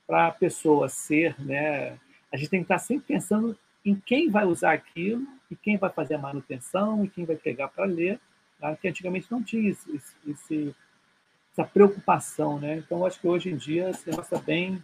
para 0.07 0.29
a 0.29 0.33
pessoa 0.33 0.89
ser, 0.89 1.35
né? 1.41 1.99
A 2.33 2.37
gente 2.37 2.51
tem 2.51 2.61
que 2.61 2.65
estar 2.65 2.79
sempre 2.79 3.07
pensando 3.09 3.59
em 3.85 3.97
quem 3.97 4.31
vai 4.31 4.45
usar 4.45 4.73
aquilo 4.73 5.27
e 5.51 5.57
quem 5.57 5.77
vai 5.77 5.91
fazer 5.91 6.15
a 6.15 6.19
manutenção 6.19 7.05
e 7.05 7.09
quem 7.09 7.25
vai 7.25 7.37
pegar 7.37 7.69
para 7.69 7.87
ler, 7.87 8.21
tá? 8.61 8.77
que 8.77 8.87
antigamente 8.87 9.27
não 9.31 9.43
tinha 9.43 9.71
esse, 9.71 10.01
esse, 10.27 10.75
essa 11.57 11.65
preocupação, 11.65 12.59
né? 12.61 12.77
Então 12.77 13.07
acho 13.07 13.19
que 13.19 13.27
hoje 13.27 13.49
em 13.49 13.57
dia 13.57 13.89
esse 13.91 14.09
negócio 14.09 14.35
está 14.35 14.45
bem, 14.45 14.83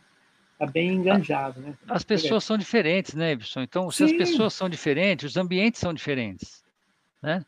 tá 0.58 0.66
bem 0.66 0.94
enganjado, 0.94 1.60
né? 1.60 1.74
As 1.86 2.02
pessoas 2.02 2.44
são 2.44 2.56
diferentes, 2.56 3.14
né, 3.14 3.32
Ibson? 3.32 3.60
Então, 3.60 3.90
se 3.90 3.98
Sim. 3.98 4.04
as 4.04 4.12
pessoas 4.12 4.54
são 4.54 4.68
diferentes, 4.68 5.30
os 5.30 5.36
ambientes 5.36 5.80
são 5.80 5.92
diferentes, 5.92 6.64
né? 7.22 7.44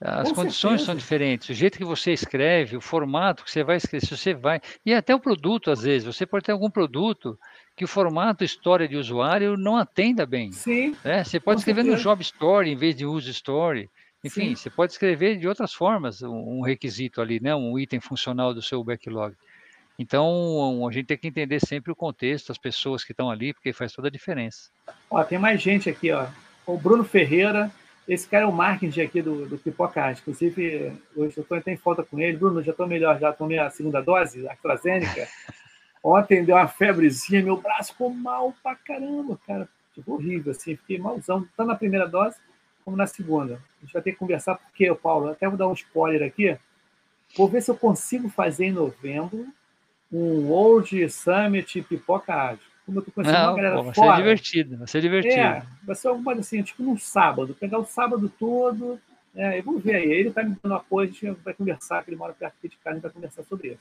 As 0.00 0.28
Com 0.28 0.36
condições 0.36 0.82
são 0.82 0.94
certeza. 0.94 1.00
diferentes, 1.00 1.48
o 1.48 1.54
jeito 1.54 1.76
que 1.76 1.84
você 1.84 2.12
escreve, 2.12 2.76
o 2.76 2.80
formato 2.80 3.42
que 3.42 3.50
você 3.50 3.64
vai 3.64 3.76
escrever, 3.76 4.06
se 4.06 4.16
você 4.16 4.32
vai. 4.32 4.60
E 4.86 4.94
até 4.94 5.12
o 5.12 5.18
produto, 5.18 5.72
às 5.72 5.82
vezes, 5.82 6.06
você 6.06 6.24
pode 6.24 6.44
ter 6.44 6.52
algum 6.52 6.70
produto 6.70 7.36
que 7.76 7.84
o 7.84 7.88
formato 7.88 8.44
história 8.44 8.86
de 8.86 8.96
usuário 8.96 9.56
não 9.56 9.76
atenda 9.76 10.24
bem. 10.24 10.52
Sim, 10.52 10.96
Né? 11.04 11.24
Você 11.24 11.40
pode 11.40 11.56
Com 11.56 11.60
escrever 11.60 11.82
no 11.82 11.90
certeza. 11.90 12.10
Job 12.10 12.22
Story 12.22 12.70
em 12.70 12.76
vez 12.76 12.94
de 12.94 13.04
Use 13.04 13.28
Story. 13.30 13.90
Enfim, 14.24 14.48
Sim. 14.48 14.56
você 14.56 14.70
pode 14.70 14.92
escrever 14.92 15.38
de 15.38 15.46
outras 15.46 15.72
formas 15.72 16.22
um 16.22 16.60
requisito 16.60 17.20
ali, 17.20 17.40
né? 17.40 17.54
um 17.54 17.78
item 17.78 18.00
funcional 18.00 18.52
do 18.52 18.60
seu 18.60 18.82
backlog. 18.82 19.34
Então, 19.98 20.86
a 20.86 20.92
gente 20.92 21.06
tem 21.06 21.18
que 21.18 21.28
entender 21.28 21.60
sempre 21.60 21.90
o 21.90 21.96
contexto, 21.96 22.52
as 22.52 22.58
pessoas 22.58 23.02
que 23.02 23.12
estão 23.12 23.30
ali, 23.30 23.52
porque 23.52 23.72
faz 23.72 23.92
toda 23.92 24.08
a 24.08 24.10
diferença. 24.10 24.70
Ó, 25.10 25.22
tem 25.24 25.38
mais 25.38 25.60
gente 25.60 25.90
aqui, 25.90 26.12
ó. 26.12 26.26
O 26.66 26.76
Bruno 26.76 27.02
Ferreira, 27.02 27.70
esse 28.06 28.28
cara 28.28 28.44
é 28.44 28.46
o 28.46 28.52
marketing 28.52 29.00
aqui 29.00 29.22
do, 29.22 29.46
do 29.46 29.58
Pipocast. 29.58 30.20
Inclusive, 30.20 30.92
hoje 31.16 31.34
eu 31.36 31.42
estou 31.42 31.60
em 31.66 31.76
falta 31.76 32.04
com 32.04 32.18
ele. 32.20 32.36
Bruno, 32.36 32.62
já 32.62 32.70
estou 32.70 32.86
melhor, 32.86 33.18
já 33.18 33.32
tomei 33.32 33.58
a 33.58 33.70
segunda 33.70 34.00
dose, 34.00 34.46
a 34.46 34.52
AstraZeneca. 34.52 35.26
Ontem 36.02 36.44
deu 36.44 36.54
uma 36.54 36.68
febrezinha, 36.68 37.42
meu 37.42 37.56
braço 37.56 37.92
ficou 37.92 38.12
mal 38.12 38.54
pra 38.62 38.76
caramba, 38.76 39.38
cara. 39.46 39.68
Tipo, 39.94 40.14
horrível, 40.14 40.52
assim, 40.52 40.76
fiquei 40.76 40.98
malzão, 40.98 41.44
tanto 41.56 41.66
na 41.66 41.74
primeira 41.74 42.06
dose 42.06 42.36
como 42.88 42.96
na 42.96 43.06
segunda. 43.06 43.60
A 43.82 43.84
gente 43.84 43.92
vai 43.92 44.00
ter 44.00 44.12
que 44.12 44.18
conversar, 44.18 44.54
porque, 44.54 44.92
Paulo, 44.94 45.28
até 45.28 45.46
vou 45.46 45.58
dar 45.58 45.68
um 45.68 45.74
spoiler 45.74 46.26
aqui. 46.26 46.56
Vou 47.36 47.46
ver 47.46 47.60
se 47.60 47.70
eu 47.70 47.76
consigo 47.76 48.30
fazer 48.30 48.64
em 48.64 48.72
novembro 48.72 49.46
um 50.10 50.48
World 50.48 51.10
Summit 51.10 51.82
Pipoca 51.82 52.34
Ágil. 52.34 52.64
Como 52.86 52.98
eu 53.00 53.02
tô 53.04 53.12
conhecendo 53.12 53.36
Não, 53.38 53.48
uma 53.50 53.56
galera 53.56 53.76
pô, 53.76 53.82
vai 53.82 53.94
ser 53.94 54.00
fora. 54.00 54.16
divertido, 54.16 54.78
vai 54.78 54.86
ser 54.88 55.00
divertido. 55.02 55.34
É, 55.36 55.62
vai 55.82 55.94
ser 55.94 56.08
alguma 56.08 56.24
coisa 56.24 56.40
assim, 56.40 56.62
tipo 56.62 56.82
num 56.82 56.96
sábado, 56.96 57.54
pegar 57.54 57.78
o 57.78 57.84
sábado 57.84 58.32
todo. 58.38 58.98
É, 59.36 59.58
eu 59.58 59.62
vou 59.62 59.78
ver 59.78 59.96
aí. 59.96 60.10
Ele 60.10 60.30
está 60.30 60.42
me 60.42 60.56
dando 60.62 60.74
apoio, 60.74 61.10
a 61.10 61.12
gente 61.12 61.26
vai 61.44 61.52
conversar, 61.52 62.02
que 62.02 62.08
ele 62.08 62.16
mora 62.16 62.32
perto 62.32 62.54
aqui 62.58 62.70
de 62.70 62.76
casa, 62.78 62.92
a 62.92 62.94
gente 62.94 63.02
vai 63.02 63.12
conversar 63.12 63.42
sobre 63.44 63.68
isso. 63.68 63.80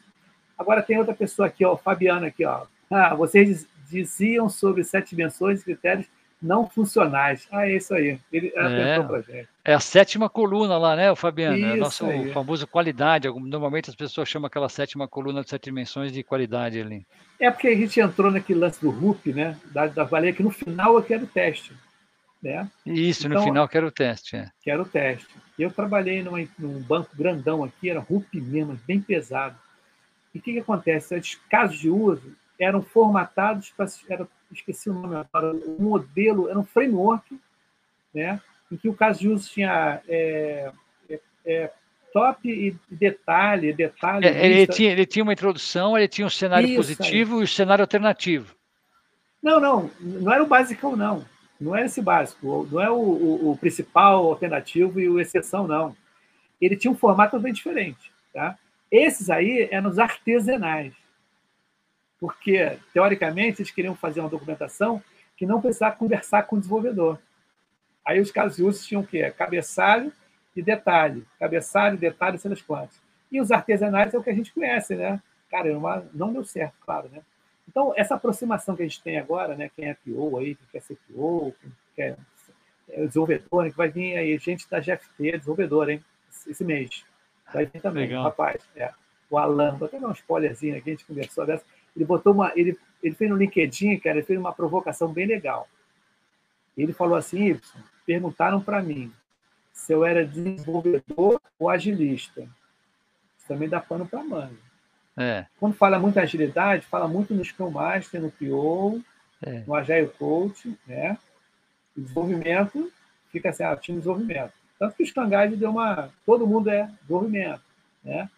Agora 0.58 0.84
tem 0.84 0.98
outra 0.98 1.14
pessoa 1.14 1.48
aqui, 1.48 1.64
ó, 1.64 1.76
o 1.76 1.78
Fabiano 1.78 2.26
aqui, 2.26 2.44
ó. 2.44 2.66
Ah, 2.92 3.16
vocês 3.16 3.48
diz- 3.48 3.68
diziam 3.90 4.50
sobre 4.50 4.84
sete 4.84 5.12
dimensões 5.12 5.62
e 5.62 5.64
critérios 5.64 6.08
não 6.42 6.68
funcionais. 6.70 7.48
Ah, 7.52 7.68
é 7.68 7.76
isso 7.78 7.94
aí. 7.94 8.20
Ele 8.32 8.52
É. 8.56 9.02
pra 9.02 9.22
gente. 9.22 9.48
É 9.66 9.74
a 9.74 9.80
sétima 9.80 10.30
coluna 10.30 10.78
lá, 10.78 10.96
né, 10.96 11.12
o 11.12 11.16
Fabiano? 11.16 11.58
é 11.58 11.70
Isso 11.72 11.78
nosso 11.78 12.06
aí. 12.06 12.32
famoso 12.32 12.68
qualidade. 12.68 13.28
Normalmente 13.28 13.90
as 13.90 13.96
pessoas 13.96 14.30
chamam 14.30 14.48
aquela 14.48 14.70
sétima 14.70 15.08
coluna 15.08 15.44
de 15.44 15.50
sete 15.50 15.66
dimensões 15.66 16.12
de 16.12 16.24
qualidade 16.24 16.80
ali. 16.80 17.06
É 17.40 17.50
porque 17.52 17.68
a 17.68 17.76
gente 17.76 18.00
entrou 18.00 18.32
naquele 18.32 18.60
lance 18.60 18.80
do 18.80 18.90
RUP, 18.90 19.34
né? 19.34 19.58
Da, 19.72 19.88
da 19.88 20.06
baleia, 20.06 20.34
que 20.34 20.44
no 20.44 20.52
final 20.52 20.96
eu 20.96 21.04
quero 21.04 21.24
o 21.26 21.28
teste. 21.28 21.74
Né? 22.42 22.70
Isso, 22.86 23.28
no 23.28 23.34
Então- 23.36 23.46
final, 23.46 23.68
que 23.68 23.76
era 23.78 23.88
o 23.88 23.92
teste. 23.92 24.36
É. 24.36 24.50
que 24.62 24.70
era 24.70 24.82
o 24.82 24.86
teste. 24.86 25.28
Eu 25.58 25.72
trabalhei 25.72 26.22
numa, 26.22 26.38
num 26.60 26.80
banco 26.82 27.10
grandão 27.16 27.64
aqui, 27.64 27.90
era 27.90 28.00
RUP 28.00 28.40
mesmo, 28.40 28.80
bem 28.86 29.02
pesado. 29.02 29.56
E 30.36 30.38
o 30.38 30.42
que, 30.42 30.54
que 30.54 30.60
acontece? 30.60 31.16
Os 31.18 31.34
casos 31.50 31.80
de 31.80 31.90
uso 31.90 32.32
eram 32.60 32.84
formatados 32.84 33.72
para. 33.76 33.88
Era, 34.08 34.28
esqueci 34.52 34.90
o 34.90 34.94
nome 34.94 35.16
agora, 35.16 35.54
o 35.54 35.82
modelo, 35.82 36.50
era 36.50 36.58
um 36.58 36.64
framework, 36.64 37.40
né, 38.14 38.42
em 38.72 38.78
que 38.78 38.90
o 38.90 38.94
caso 38.94 39.20
de 39.20 39.30
uso 39.30 39.50
tinha 39.50 40.02
é, 40.08 40.72
é, 41.10 41.20
é, 41.46 41.72
top 42.14 42.50
e 42.50 42.76
detalhe, 42.90 43.74
detalhe. 43.74 44.26
É, 44.26 44.46
ele, 44.46 44.68
tinha, 44.68 44.92
ele 44.92 45.06
tinha 45.06 45.24
uma 45.24 45.34
introdução, 45.34 45.98
ele 45.98 46.08
tinha 46.08 46.26
um 46.26 46.30
cenário 46.30 46.68
Isso 46.68 46.74
aí. 46.74 46.96
positivo 46.96 47.42
e 47.42 47.44
o 47.44 47.48
cenário 47.48 47.84
alternativo. 47.84 48.56
Não, 49.42 49.60
não, 49.60 49.92
não 50.00 50.32
era 50.32 50.44
o 50.44 50.48
basicão, 50.48 50.96
não. 50.96 51.24
Não 51.60 51.76
era 51.76 51.86
esse 51.86 52.02
básico. 52.02 52.68
Não 52.72 52.82
é 52.82 52.90
o, 52.90 52.96
o, 52.96 53.52
o 53.52 53.58
principal, 53.58 54.26
o 54.26 54.30
alternativo 54.30 55.00
e 55.00 55.10
o 55.10 55.20
exceção, 55.20 55.68
não. 55.68 55.96
Ele 56.60 56.76
tinha 56.76 56.92
um 56.92 56.98
formato 56.98 57.40
bem 57.40 57.54
diferente. 57.54 58.12
Tá? 58.34 58.58
Esses 58.92 59.30
aí 59.30 59.68
eram 59.72 59.90
os 59.90 60.00
artesanais. 60.00 60.94
Porque, 62.20 62.78
teoricamente, 62.94 63.62
eles 63.62 63.72
queriam 63.72 63.96
fazer 63.96 64.20
uma 64.20 64.30
documentação 64.30 65.02
que 65.36 65.46
não 65.46 65.62
precisava 65.62 65.96
conversar 65.96 66.44
com 66.44 66.56
o 66.56 66.60
desenvolvedor. 66.60 67.20
Aí 68.04 68.20
os 68.20 68.32
casos 68.32 68.58
de 68.58 68.64
uso 68.64 68.86
tinham 68.86 69.02
o 69.02 69.08
quê? 69.08 69.30
Cabeçalho 69.32 70.12
e 70.56 70.62
detalhe. 70.62 71.26
Cabeçalho, 71.40 71.98
detalhe, 71.98 72.38
sei 72.38 72.50
lá 72.50 72.58
quantos. 72.66 73.00
E 73.32 73.40
os 73.40 73.52
artesanais 73.52 74.14
é 74.14 74.18
o 74.18 74.24
que 74.24 74.30
a 74.30 74.34
gente 74.34 74.54
conhece, 74.54 74.96
né? 74.96 75.22
Caramba, 75.52 76.08
não 76.14 76.34
deu 76.34 76.44
certo, 76.44 76.74
claro, 76.82 77.10
né? 77.10 77.22
Então, 77.68 77.94
essa 77.96 78.16
aproximação 78.16 78.76
que 78.76 78.82
a 78.82 78.88
gente 78.88 79.04
tem 79.04 79.20
agora, 79.20 79.56
né? 79.56 79.70
Quem 79.76 79.90
é 79.90 79.94
PO 79.94 80.38
aí, 80.38 80.56
quem 80.56 80.68
quer 80.72 80.82
ser 80.82 80.98
PO, 81.08 81.54
quem 81.62 81.72
quer 81.96 82.18
é, 82.90 83.06
desenvolvedor, 83.06 83.64
né, 83.64 83.70
que 83.70 83.78
vai 83.78 83.90
vir 83.90 84.18
aí 84.18 84.38
gente 84.40 84.70
da 84.70 84.80
GFT, 84.80 85.38
desenvolvedor, 85.38 85.90
hein? 85.90 86.04
Esse, 86.30 86.52
esse 86.52 86.64
mês. 86.64 87.06
Vai 87.54 87.66
vir 87.66 87.82
também, 87.82 88.08
Legal. 88.08 88.24
rapaz. 88.24 88.62
É. 88.76 88.92
O 89.30 89.38
Alan, 89.38 89.76
vou 89.76 89.88
até 89.88 90.00
dar 90.00 90.08
um 90.08 90.14
spoilerzinho 90.14 90.78
aqui, 90.78 90.90
a 90.90 90.94
gente 90.94 91.06
conversou 91.06 91.46
dessa. 91.46 91.66
Ele 91.98 92.06
botou 92.06 92.32
uma. 92.32 92.54
Ele, 92.56 92.78
ele 93.02 93.16
fez 93.16 93.30
no 93.30 93.36
LinkedIn, 93.36 93.98
cara, 93.98 94.18
ele 94.18 94.26
fez 94.26 94.40
uma 94.40 94.54
provocação 94.54 95.12
bem 95.12 95.26
legal. 95.26 95.68
Ele 96.78 96.94
falou 96.94 97.16
assim, 97.16 97.44
Y, 97.48 97.60
perguntaram 98.06 98.62
para 98.62 98.84
mim 98.84 99.12
se 99.74 99.92
eu 99.92 100.06
era 100.06 100.24
desenvolvedor 100.24 101.42
ou 101.58 101.70
agilista. 101.70 102.42
Isso 103.36 103.48
também 103.48 103.68
dá 103.68 103.80
pano 103.80 104.08
para 104.08 104.24
manga. 104.24 104.68
É, 105.18 105.48
Quando 105.60 105.74
fala 105.74 105.98
muito 105.98 106.20
em 106.20 106.22
agilidade, 106.22 106.86
fala 106.86 107.08
muito 107.08 107.34
no 107.34 107.44
Scrum 107.44 107.72
Master, 107.72 108.22
no 108.22 108.30
PO, 108.30 109.04
é. 109.42 109.64
no 109.66 109.74
Agile 109.74 110.08
Coach, 110.10 110.78
né? 110.86 111.18
O 111.96 112.02
desenvolvimento 112.02 112.92
fica 113.32 113.50
assim, 113.50 113.64
ah, 113.64 113.76
time 113.76 113.98
de 113.98 114.04
desenvolvimento. 114.04 114.54
Tanto 114.78 114.96
que 114.96 115.02
o 115.02 115.08
Scrum 115.08 115.28
Guide 115.28 115.56
deu 115.56 115.72
uma... 115.72 116.12
Todo 116.24 116.46
mundo 116.46 116.70
é 116.70 116.92
desenvolvimento, 117.02 117.64
né? 118.04 118.30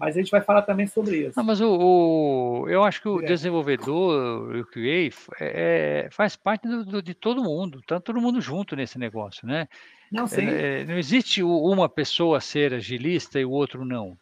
Mas 0.00 0.16
a 0.16 0.18
gente 0.18 0.30
vai 0.30 0.40
falar 0.40 0.62
também 0.62 0.86
sobre 0.86 1.26
isso. 1.26 1.34
Não, 1.36 1.44
mas 1.44 1.60
o, 1.60 1.68
o- 2.64 2.68
eu 2.70 2.82
acho 2.82 3.02
que 3.02 3.08
o 3.08 3.16
Direto. 3.16 3.28
desenvolvedor, 3.28 4.56
o 4.56 4.64
QA, 4.64 5.10
é, 5.40 6.08
faz 6.10 6.36
parte 6.36 6.66
do- 6.66 6.84
do- 6.84 7.02
de 7.02 7.12
todo 7.14 7.44
mundo, 7.44 7.82
tá 7.86 8.00
todo 8.00 8.20
mundo 8.20 8.40
junto 8.40 8.74
nesse 8.74 8.98
negócio, 8.98 9.46
né? 9.46 9.68
Não, 10.10 10.26
sim. 10.26 10.46
É, 10.48 10.84
não 10.86 10.98
existe 10.98 11.42
uma 11.42 11.88
pessoa 11.88 12.40
ser 12.40 12.72
agilista 12.74 13.38
e 13.38 13.44
o 13.44 13.50
outro 13.50 13.84
não. 13.84 14.16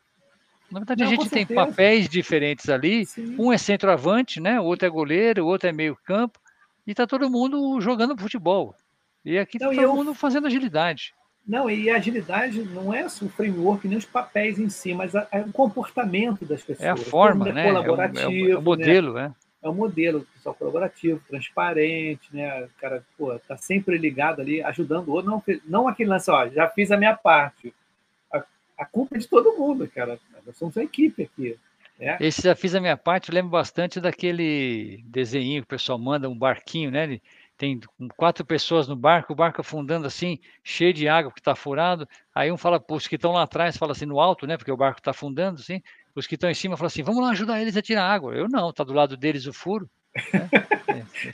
Na 0.70 0.80
verdade, 0.80 1.02
Não, 1.02 1.08
a 1.10 1.14
gente 1.14 1.30
tem 1.30 1.46
papéis 1.46 2.08
diferentes 2.08 2.68
ali. 2.68 3.06
sim. 3.06 3.34
Um 3.38 3.50
é 3.52 3.56
centroavante, 3.56 4.38
né? 4.40 4.60
O 4.60 4.64
outro 4.64 4.86
é 4.86 4.90
goleiro, 4.90 5.44
o 5.44 5.48
outro 5.48 5.68
é 5.68 5.72
meio 5.72 5.96
campo. 6.04 6.38
E 6.86 6.92
tá 6.94 7.06
todo 7.06 7.30
mundo 7.30 7.80
jogando 7.80 8.18
futebol. 8.20 8.74
E 9.24 9.38
aqui 9.38 9.58
Não, 9.58 9.68
tá 9.68 9.72
e 9.74 9.76
todo 9.76 9.84
eu- 9.84 9.94
mundo 9.94 10.12
fazendo 10.14 10.46
agilidade. 10.46 11.14
Não, 11.48 11.70
e 11.70 11.88
a 11.88 11.96
agilidade 11.96 12.62
não 12.62 12.92
é 12.92 13.08
só 13.08 13.24
o 13.24 13.30
framework 13.30 13.88
nem 13.88 13.96
os 13.96 14.04
papéis 14.04 14.58
em 14.58 14.68
si, 14.68 14.92
mas 14.92 15.14
é 15.14 15.40
o 15.40 15.50
comportamento 15.50 16.44
das 16.44 16.62
pessoas. 16.62 16.86
É 16.86 16.90
a 16.90 16.96
forma, 16.96 17.46
mundo 17.46 17.54
né? 17.54 17.62
É 17.62 17.64
o, 17.64 17.68
é 17.68 17.70
o- 17.70 17.84
colaborativo, 17.84 18.50
é 18.50 18.54
o 18.54 18.58
né? 18.58 18.64
modelo, 18.64 19.18
é. 19.18 19.32
é 19.62 19.68
um 19.70 19.74
modelo 19.74 20.26
pessoal 20.34 20.54
colaborativo, 20.54 21.22
transparente, 21.26 22.28
né? 22.34 22.64
O 22.64 22.68
cara, 22.78 23.02
pô, 23.16 23.38
tá 23.38 23.56
sempre 23.56 23.96
ligado 23.96 24.40
ali, 24.42 24.62
ajudando 24.62 25.08
o 25.08 25.12
outro. 25.12 25.30
Não, 25.30 25.42
não 25.64 25.88
aquele 25.88 26.10
lance, 26.10 26.30
ó, 26.30 26.46
já 26.48 26.68
fiz 26.68 26.92
a 26.92 26.98
minha 26.98 27.16
parte. 27.16 27.72
A, 28.30 28.44
a 28.76 28.84
culpa 28.84 29.16
é 29.16 29.18
de 29.18 29.26
todo 29.26 29.56
mundo, 29.56 29.88
cara. 29.88 30.18
Nós 30.46 30.54
somos 30.54 30.76
uma 30.76 30.84
equipe 30.84 31.22
aqui. 31.22 31.56
É. 31.98 32.16
Esse 32.20 32.42
já 32.42 32.54
fiz 32.54 32.74
a 32.74 32.80
minha 32.80 32.96
parte, 32.96 33.30
eu 33.30 33.34
lembro 33.34 33.50
bastante 33.50 34.00
daquele 34.00 35.02
desenho 35.06 35.62
que 35.62 35.66
o 35.66 35.68
pessoal 35.68 35.98
manda, 35.98 36.28
um 36.28 36.38
barquinho, 36.38 36.90
né? 36.90 37.18
Tem 37.58 37.80
quatro 38.16 38.46
pessoas 38.46 38.86
no 38.86 38.94
barco, 38.94 39.32
o 39.32 39.36
barco 39.36 39.60
afundando 39.60 40.06
assim, 40.06 40.38
cheio 40.62 40.94
de 40.94 41.08
água 41.08 41.32
que 41.32 41.40
está 41.40 41.56
furado. 41.56 42.08
Aí 42.32 42.52
um 42.52 42.56
fala, 42.56 42.82
os 42.88 43.08
que 43.08 43.16
estão 43.16 43.32
lá 43.32 43.42
atrás, 43.42 43.76
fala 43.76 43.90
assim, 43.90 44.06
no 44.06 44.20
alto, 44.20 44.46
né? 44.46 44.56
Porque 44.56 44.70
o 44.70 44.76
barco 44.76 45.00
está 45.00 45.10
afundando, 45.10 45.60
assim. 45.60 45.82
Os 46.14 46.24
que 46.24 46.36
estão 46.36 46.48
em 46.48 46.54
cima 46.54 46.76
falam 46.76 46.86
assim, 46.86 47.02
vamos 47.02 47.20
lá 47.20 47.30
ajudar 47.30 47.60
eles 47.60 47.76
a 47.76 47.82
tirar 47.82 48.08
água. 48.08 48.32
Eu 48.32 48.48
não, 48.48 48.72
tá 48.72 48.84
do 48.84 48.92
lado 48.92 49.16
deles 49.16 49.44
o 49.46 49.52
furo. 49.52 49.90
Né? 50.32 50.48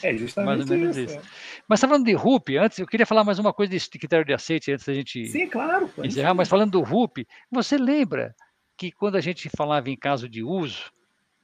É, 0.02 0.10
é, 0.10 0.16
justamente 0.16 0.46
mais 0.46 0.70
ou 0.70 0.76
menos 0.76 0.96
isso. 0.96 1.14
isso. 1.16 1.18
É. 1.18 1.62
Mas 1.68 1.80
tá 1.80 1.86
falando 1.86 2.04
de 2.04 2.12
RUP, 2.14 2.56
antes 2.56 2.78
eu 2.78 2.86
queria 2.86 3.06
falar 3.06 3.22
mais 3.22 3.38
uma 3.38 3.52
coisa 3.52 3.76
de 3.76 3.98
critério 3.98 4.24
de 4.24 4.32
aceite 4.32 4.72
antes 4.72 4.84
da 4.84 4.92
gente 4.92 5.26
Sim, 5.26 5.46
claro, 5.46 5.90
encerrar, 6.02 6.34
mas 6.34 6.48
falando 6.48 6.72
do 6.72 6.80
RUP, 6.80 7.26
você 7.50 7.76
lembra 7.76 8.34
que 8.76 8.90
quando 8.90 9.16
a 9.16 9.20
gente 9.20 9.48
falava 9.56 9.90
em 9.90 9.96
caso 9.96 10.28
de 10.28 10.42
uso, 10.42 10.90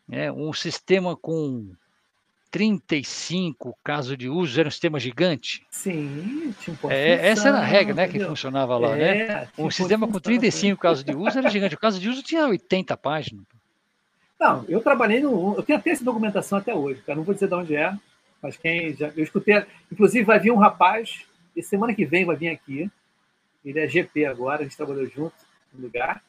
né, 0.09 0.33
um 0.33 0.53
sistema 0.53 1.17
com 1.17 1.73
35 2.51 3.77
casos 3.85 4.17
de 4.17 4.29
uso 4.29 4.59
era 4.59 4.69
um 4.69 4.71
sistema 4.71 4.99
gigante? 4.99 5.65
Sim, 5.71 6.53
tinha 6.61 6.77
um 6.83 6.91
é, 6.91 7.29
Essa 7.29 7.49
era 7.49 7.59
a 7.59 7.65
regra 7.65 7.95
né, 7.95 8.09
que 8.09 8.19
funcionava 8.21 8.77
lá. 8.77 8.97
Né? 8.97 9.19
É, 9.19 9.27
né? 9.29 9.49
Um 9.57 9.71
sistema 9.71 10.09
com 10.09 10.19
35 10.19 10.81
casos 10.81 11.05
de 11.05 11.15
uso 11.15 11.39
era 11.39 11.49
gigante. 11.49 11.75
O 11.75 11.79
caso 11.79 12.01
de 12.01 12.09
uso 12.09 12.23
tinha 12.23 12.47
80 12.47 12.97
páginas. 12.97 13.45
Não, 14.41 14.65
eu 14.69 14.81
trabalhei 14.81 15.21
no. 15.21 15.55
Eu 15.55 15.63
tenho 15.63 15.79
até 15.79 15.91
essa 15.91 16.03
documentação 16.03 16.59
até 16.59 16.75
hoje, 16.75 17.03
cara. 17.03 17.17
Não 17.17 17.25
vou 17.25 17.35
dizer 17.35 17.47
de 17.47 17.55
onde 17.55 17.77
é, 17.77 17.95
mas 18.43 18.57
quem 18.57 18.95
já. 18.95 19.09
Eu 19.09 19.23
escutei. 19.23 19.63
Inclusive, 19.93 20.25
vai 20.25 20.41
vir 20.41 20.51
um 20.51 20.57
rapaz, 20.57 21.27
e 21.55 21.63
semana 21.63 21.95
que 21.95 22.07
vem 22.07 22.25
vai 22.25 22.37
vir 22.37 22.49
aqui. 22.49 22.91
Ele 23.63 23.79
é 23.79 23.87
GP 23.87 24.25
agora, 24.25 24.61
a 24.61 24.63
gente 24.63 24.77
trabalhou 24.77 25.07
junto 25.07 25.35
no 25.75 25.83
lugar. 25.83 26.23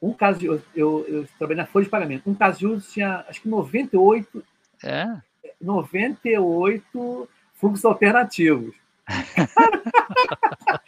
Um 0.00 0.12
caso 0.12 0.38
de. 0.38 0.46
Eu, 0.46 0.62
eu, 0.76 1.06
eu 1.08 1.28
trabalhei 1.38 1.62
na 1.62 1.66
folha 1.66 1.84
de 1.84 1.90
pagamento. 1.90 2.28
Um 2.28 2.34
caso 2.34 2.58
de 2.58 2.66
uso 2.66 2.92
tinha, 2.92 3.24
acho 3.26 3.40
que 3.40 3.48
98. 3.48 4.44
É? 4.84 5.16
98 5.60 7.28
fluxos 7.54 7.84
alternativos. 7.84 8.74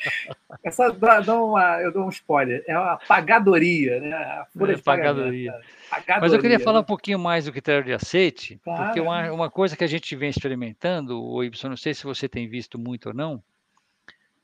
Essa 0.62 0.90
dá, 0.90 1.20
dá, 1.20 1.42
uma, 1.42 1.80
eu 1.80 1.92
dou 1.92 2.06
um 2.06 2.08
spoiler, 2.08 2.64
é 2.66 2.78
uma 2.78 2.96
pagadoria, 2.96 4.00
né? 4.00 4.14
A 4.14 4.46
folha 4.56 4.72
é, 4.72 4.76
de 4.76 4.82
pagadoria. 4.82 5.52
pagadoria. 5.90 6.20
Mas 6.20 6.32
eu 6.32 6.40
queria 6.40 6.60
falar 6.60 6.80
um 6.80 6.84
pouquinho 6.84 7.18
mais 7.18 7.44
do 7.44 7.52
critério 7.52 7.84
de 7.84 7.92
aceite, 7.92 8.58
claro. 8.62 8.84
porque 8.84 9.00
uma, 9.00 9.30
uma 9.32 9.50
coisa 9.50 9.76
que 9.76 9.84
a 9.84 9.88
gente 9.88 10.14
vem 10.16 10.30
experimentando, 10.30 11.22
o 11.22 11.42
Ibson, 11.42 11.68
não 11.68 11.76
sei 11.76 11.92
se 11.92 12.04
você 12.04 12.28
tem 12.28 12.48
visto 12.48 12.78
muito 12.78 13.08
ou 13.08 13.14
não, 13.14 13.42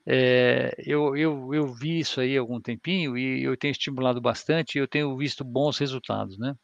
é, 0.07 0.75
eu, 0.79 1.17
eu, 1.17 1.55
eu 1.55 1.67
vi 1.69 2.01
isso 2.01 2.21
aí 2.21 2.37
há 2.37 2.41
algum 2.41 2.61
tempinho 2.61 3.17
e 3.17 3.45
eu 3.45 3.57
tenho 3.57 3.73
estimulado 3.73 4.21
bastante 4.21 4.77
e 4.77 4.81
eu 4.81 4.89
tenho 4.89 5.17
visto 5.17 5.45
bons 5.45 5.79
resultados, 5.79 6.39
né? 6.39 6.55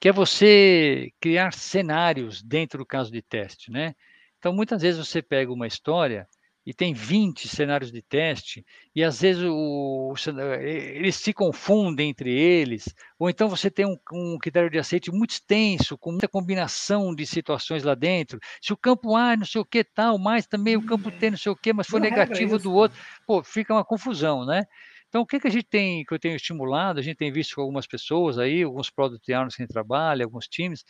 Que 0.00 0.08
é 0.08 0.12
você 0.12 1.12
criar 1.20 1.52
cenários 1.52 2.42
dentro 2.42 2.78
do 2.78 2.86
caso 2.86 3.12
de 3.12 3.22
teste, 3.22 3.70
né? 3.70 3.94
Então, 4.38 4.52
muitas 4.52 4.80
vezes 4.80 5.06
você 5.06 5.20
pega 5.20 5.52
uma 5.52 5.66
história 5.66 6.26
e 6.64 6.74
tem 6.74 6.92
20 6.92 7.48
cenários 7.48 7.90
de 7.90 8.02
teste, 8.02 8.64
e 8.94 9.02
às 9.02 9.20
vezes 9.20 9.42
o, 9.42 10.12
o, 10.12 10.14
eles 10.60 11.16
se 11.16 11.32
confundem 11.32 12.10
entre 12.10 12.32
eles, 12.32 12.94
ou 13.18 13.30
então 13.30 13.48
você 13.48 13.70
tem 13.70 13.86
um, 13.86 13.96
um, 14.12 14.38
critério 14.38 14.70
de 14.70 14.78
aceite 14.78 15.10
muito 15.10 15.30
extenso, 15.30 15.96
com 15.96 16.12
muita 16.12 16.28
combinação 16.28 17.14
de 17.14 17.26
situações 17.26 17.82
lá 17.82 17.94
dentro. 17.94 18.38
Se 18.60 18.72
o 18.72 18.76
campo 18.76 19.16
A 19.16 19.36
não 19.36 19.46
sei 19.46 19.60
o 19.60 19.64
que 19.64 19.82
tal, 19.82 20.18
mas 20.18 20.46
também 20.46 20.76
o 20.76 20.84
campo 20.84 21.10
T 21.10 21.30
não 21.30 21.38
sei 21.38 21.50
o 21.50 21.56
que, 21.56 21.72
mas 21.72 21.86
foi 21.86 22.00
negativo 22.00 22.58
do 22.58 22.72
outro, 22.72 22.98
pô, 23.26 23.42
fica 23.42 23.74
uma 23.74 23.84
confusão, 23.84 24.44
né? 24.44 24.64
Então, 25.10 25.22
o 25.22 25.26
que, 25.26 25.40
que 25.40 25.48
a 25.48 25.50
gente 25.50 25.66
tem, 25.68 26.04
que 26.04 26.14
eu 26.14 26.20
tenho 26.20 26.36
estimulado, 26.36 27.00
a 27.00 27.02
gente 27.02 27.16
tem 27.16 27.32
visto 27.32 27.56
com 27.56 27.62
algumas 27.62 27.84
pessoas 27.84 28.38
aí, 28.38 28.62
alguns 28.62 28.90
product 28.90 29.32
owners 29.32 29.56
que 29.56 29.66
trabalham, 29.66 30.24
alguns 30.24 30.46
times, 30.46 30.84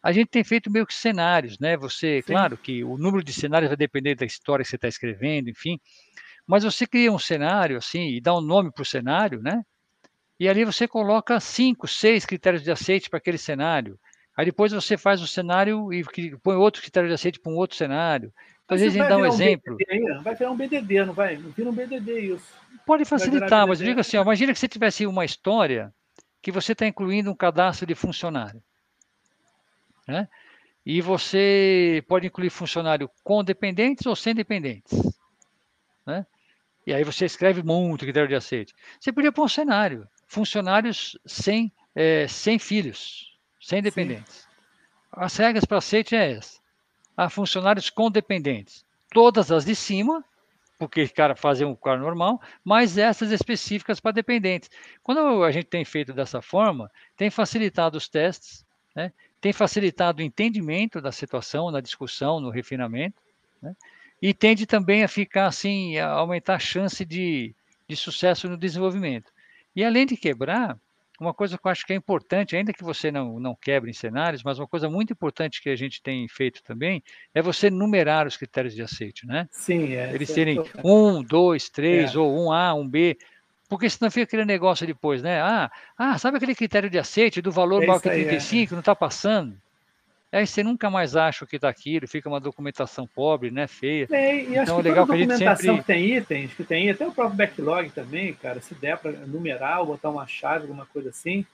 a 0.00 0.12
gente 0.12 0.28
tem 0.28 0.44
feito 0.44 0.70
meio 0.70 0.86
que 0.86 0.94
cenários, 0.94 1.58
né? 1.58 1.76
Você, 1.76 2.22
Sim. 2.22 2.32
claro 2.32 2.56
que 2.56 2.84
o 2.84 2.96
número 2.96 3.22
de 3.22 3.32
cenários 3.32 3.68
vai 3.68 3.76
depender 3.76 4.14
da 4.14 4.24
história 4.24 4.62
que 4.62 4.70
você 4.70 4.76
está 4.76 4.86
escrevendo, 4.86 5.50
enfim, 5.50 5.76
mas 6.46 6.62
você 6.62 6.86
cria 6.86 7.10
um 7.10 7.18
cenário 7.18 7.76
assim 7.76 8.10
e 8.10 8.20
dá 8.20 8.32
um 8.32 8.40
nome 8.40 8.70
para 8.72 8.82
o 8.82 8.86
cenário, 8.86 9.42
né? 9.42 9.60
E 10.38 10.48
ali 10.48 10.64
você 10.64 10.86
coloca 10.86 11.40
cinco, 11.40 11.88
seis 11.88 12.24
critérios 12.24 12.62
de 12.62 12.70
aceite 12.70 13.10
para 13.10 13.18
aquele 13.18 13.38
cenário. 13.38 13.98
Aí 14.36 14.44
depois 14.46 14.70
você 14.70 14.96
faz 14.96 15.20
o 15.20 15.26
cenário 15.26 15.92
e 15.92 16.04
põe 16.44 16.54
outro 16.54 16.80
critério 16.80 17.08
de 17.08 17.14
aceite 17.14 17.40
para 17.40 17.50
um 17.50 17.56
outro 17.56 17.76
cenário. 17.76 18.32
Vezes 18.68 18.88
a 18.88 18.90
gente 18.90 19.08
dá 19.08 19.16
um 19.16 19.26
exemplo. 19.26 19.76
Um 19.90 20.22
vai 20.22 20.34
virar 20.34 20.50
um 20.50 20.56
BDD, 20.56 21.04
não 21.04 21.14
vai? 21.14 21.36
Não 21.38 21.50
vira 21.50 21.70
um 21.70 21.72
BDD 21.72 22.34
isso. 22.34 22.46
Pode 22.84 23.04
facilitar, 23.04 23.66
mas 23.66 23.80
eu 23.80 23.86
digo 23.86 24.00
assim, 24.00 24.16
ó, 24.18 24.22
imagina 24.22 24.52
que 24.52 24.58
você 24.58 24.68
tivesse 24.68 25.06
uma 25.06 25.24
história 25.24 25.92
que 26.42 26.52
você 26.52 26.72
está 26.72 26.86
incluindo 26.86 27.30
um 27.30 27.34
cadastro 27.34 27.86
de 27.86 27.94
funcionário. 27.94 28.62
Né? 30.06 30.28
E 30.84 31.00
você 31.00 32.04
pode 32.08 32.26
incluir 32.26 32.50
funcionário 32.50 33.10
com 33.24 33.42
dependentes 33.42 34.06
ou 34.06 34.14
sem 34.14 34.34
dependentes. 34.34 34.98
Né? 36.06 36.26
E 36.86 36.94
aí 36.94 37.04
você 37.04 37.24
escreve 37.24 37.62
muito 37.62 38.04
critério 38.04 38.28
de 38.28 38.34
aceite. 38.34 38.74
Você 38.98 39.12
podia 39.12 39.32
pôr 39.32 39.44
um 39.44 39.48
cenário, 39.48 40.08
funcionários 40.26 41.18
sem, 41.26 41.72
é, 41.94 42.26
sem 42.28 42.58
filhos, 42.58 43.38
sem 43.60 43.82
dependentes. 43.82 44.36
Sim. 44.36 44.48
As 45.12 45.36
regras 45.36 45.64
para 45.64 45.78
aceite 45.78 46.14
é 46.14 46.32
essa. 46.32 46.57
Há 47.18 47.28
funcionários 47.28 47.90
com 47.90 48.08
dependentes. 48.08 48.86
Todas 49.10 49.50
as 49.50 49.64
de 49.64 49.74
cima 49.74 50.24
porque 50.78 51.02
o 51.02 51.12
cara 51.12 51.34
fazer 51.34 51.64
um 51.64 51.74
carro 51.74 51.98
normal, 51.98 52.40
mas 52.64 52.96
essas 52.96 53.32
específicas 53.32 53.98
para 53.98 54.12
dependentes. 54.12 54.70
Quando 55.02 55.42
a 55.42 55.50
gente 55.50 55.66
tem 55.66 55.84
feito 55.84 56.12
dessa 56.12 56.40
forma, 56.40 56.88
tem 57.16 57.30
facilitado 57.30 57.98
os 57.98 58.08
testes, 58.08 58.64
né? 58.94 59.12
tem 59.40 59.52
facilitado 59.52 60.22
o 60.22 60.24
entendimento 60.24 61.00
da 61.00 61.10
situação, 61.10 61.72
na 61.72 61.80
discussão, 61.80 62.38
no 62.38 62.48
refinamento, 62.48 63.20
né? 63.60 63.74
e 64.22 64.32
tende 64.32 64.66
também 64.66 65.02
a 65.02 65.08
ficar 65.08 65.46
assim, 65.46 65.98
a 65.98 66.10
aumentar 66.10 66.54
a 66.54 66.60
chance 66.60 67.04
de, 67.04 67.52
de 67.88 67.96
sucesso 67.96 68.48
no 68.48 68.56
desenvolvimento. 68.56 69.32
E 69.74 69.84
além 69.84 70.06
de 70.06 70.16
quebrar, 70.16 70.78
uma 71.20 71.34
coisa 71.34 71.58
que 71.58 71.66
eu 71.66 71.70
acho 71.70 71.84
que 71.84 71.92
é 71.92 71.96
importante, 71.96 72.56
ainda 72.56 72.72
que 72.72 72.84
você 72.84 73.10
não, 73.10 73.40
não 73.40 73.54
quebre 73.54 73.90
em 73.90 73.94
cenários, 73.94 74.42
mas 74.42 74.58
uma 74.58 74.68
coisa 74.68 74.88
muito 74.88 75.12
importante 75.12 75.60
que 75.60 75.68
a 75.68 75.76
gente 75.76 76.00
tem 76.02 76.26
feito 76.28 76.62
também 76.62 77.02
é 77.34 77.42
você 77.42 77.70
numerar 77.70 78.26
os 78.26 78.36
critérios 78.36 78.74
de 78.74 78.82
aceite, 78.82 79.26
né? 79.26 79.48
Sim, 79.50 79.94
é. 79.94 80.14
Eles 80.14 80.30
serem 80.30 80.62
um, 80.84 81.22
dois, 81.22 81.68
três, 81.68 82.14
é. 82.14 82.18
ou 82.18 82.46
um 82.46 82.52
A, 82.52 82.72
um 82.72 82.88
B, 82.88 83.18
porque 83.68 83.90
senão 83.90 84.10
fica 84.10 84.24
aquele 84.24 84.44
negócio 84.44 84.86
depois, 84.86 85.22
né? 85.22 85.40
Ah, 85.40 85.70
ah 85.96 86.18
sabe 86.18 86.36
aquele 86.36 86.54
critério 86.54 86.88
de 86.88 86.98
aceite 86.98 87.42
do 87.42 87.50
valor 87.50 87.82
é 87.82 87.86
maior 87.86 88.00
que 88.00 88.08
35, 88.08 88.72
é. 88.72 88.74
não 88.74 88.80
está 88.80 88.94
passando? 88.94 89.56
Aí 90.30 90.46
você 90.46 90.62
nunca 90.62 90.90
mais 90.90 91.16
acha 91.16 91.44
o 91.44 91.48
que 91.48 91.56
está 91.56 91.68
aquilo, 91.68 92.06
fica 92.06 92.28
uma 92.28 92.40
documentação 92.40 93.06
pobre, 93.06 93.50
né, 93.50 93.66
feia. 93.66 94.06
É, 94.10 94.36
e 94.36 94.46
então, 94.50 94.62
acho 94.62 94.76
que 94.76 94.82
legal 94.82 95.06
que 95.06 95.12
a 95.12 95.16
gente 95.16 95.36
sempre... 95.36 95.78
que 95.78 95.84
tem 95.84 96.16
itens, 96.16 96.52
que 96.52 96.64
tem 96.64 96.90
até 96.90 97.06
o 97.06 97.12
próprio 97.12 97.36
backlog 97.36 97.90
também, 97.90 98.34
cara, 98.34 98.60
se 98.60 98.74
der 98.74 98.98
para 98.98 99.12
numerar 99.12 99.80
ou 99.80 99.86
botar 99.86 100.10
uma 100.10 100.26
chave, 100.26 100.62
alguma 100.62 100.84
coisa 100.84 101.08
assim, 101.08 101.46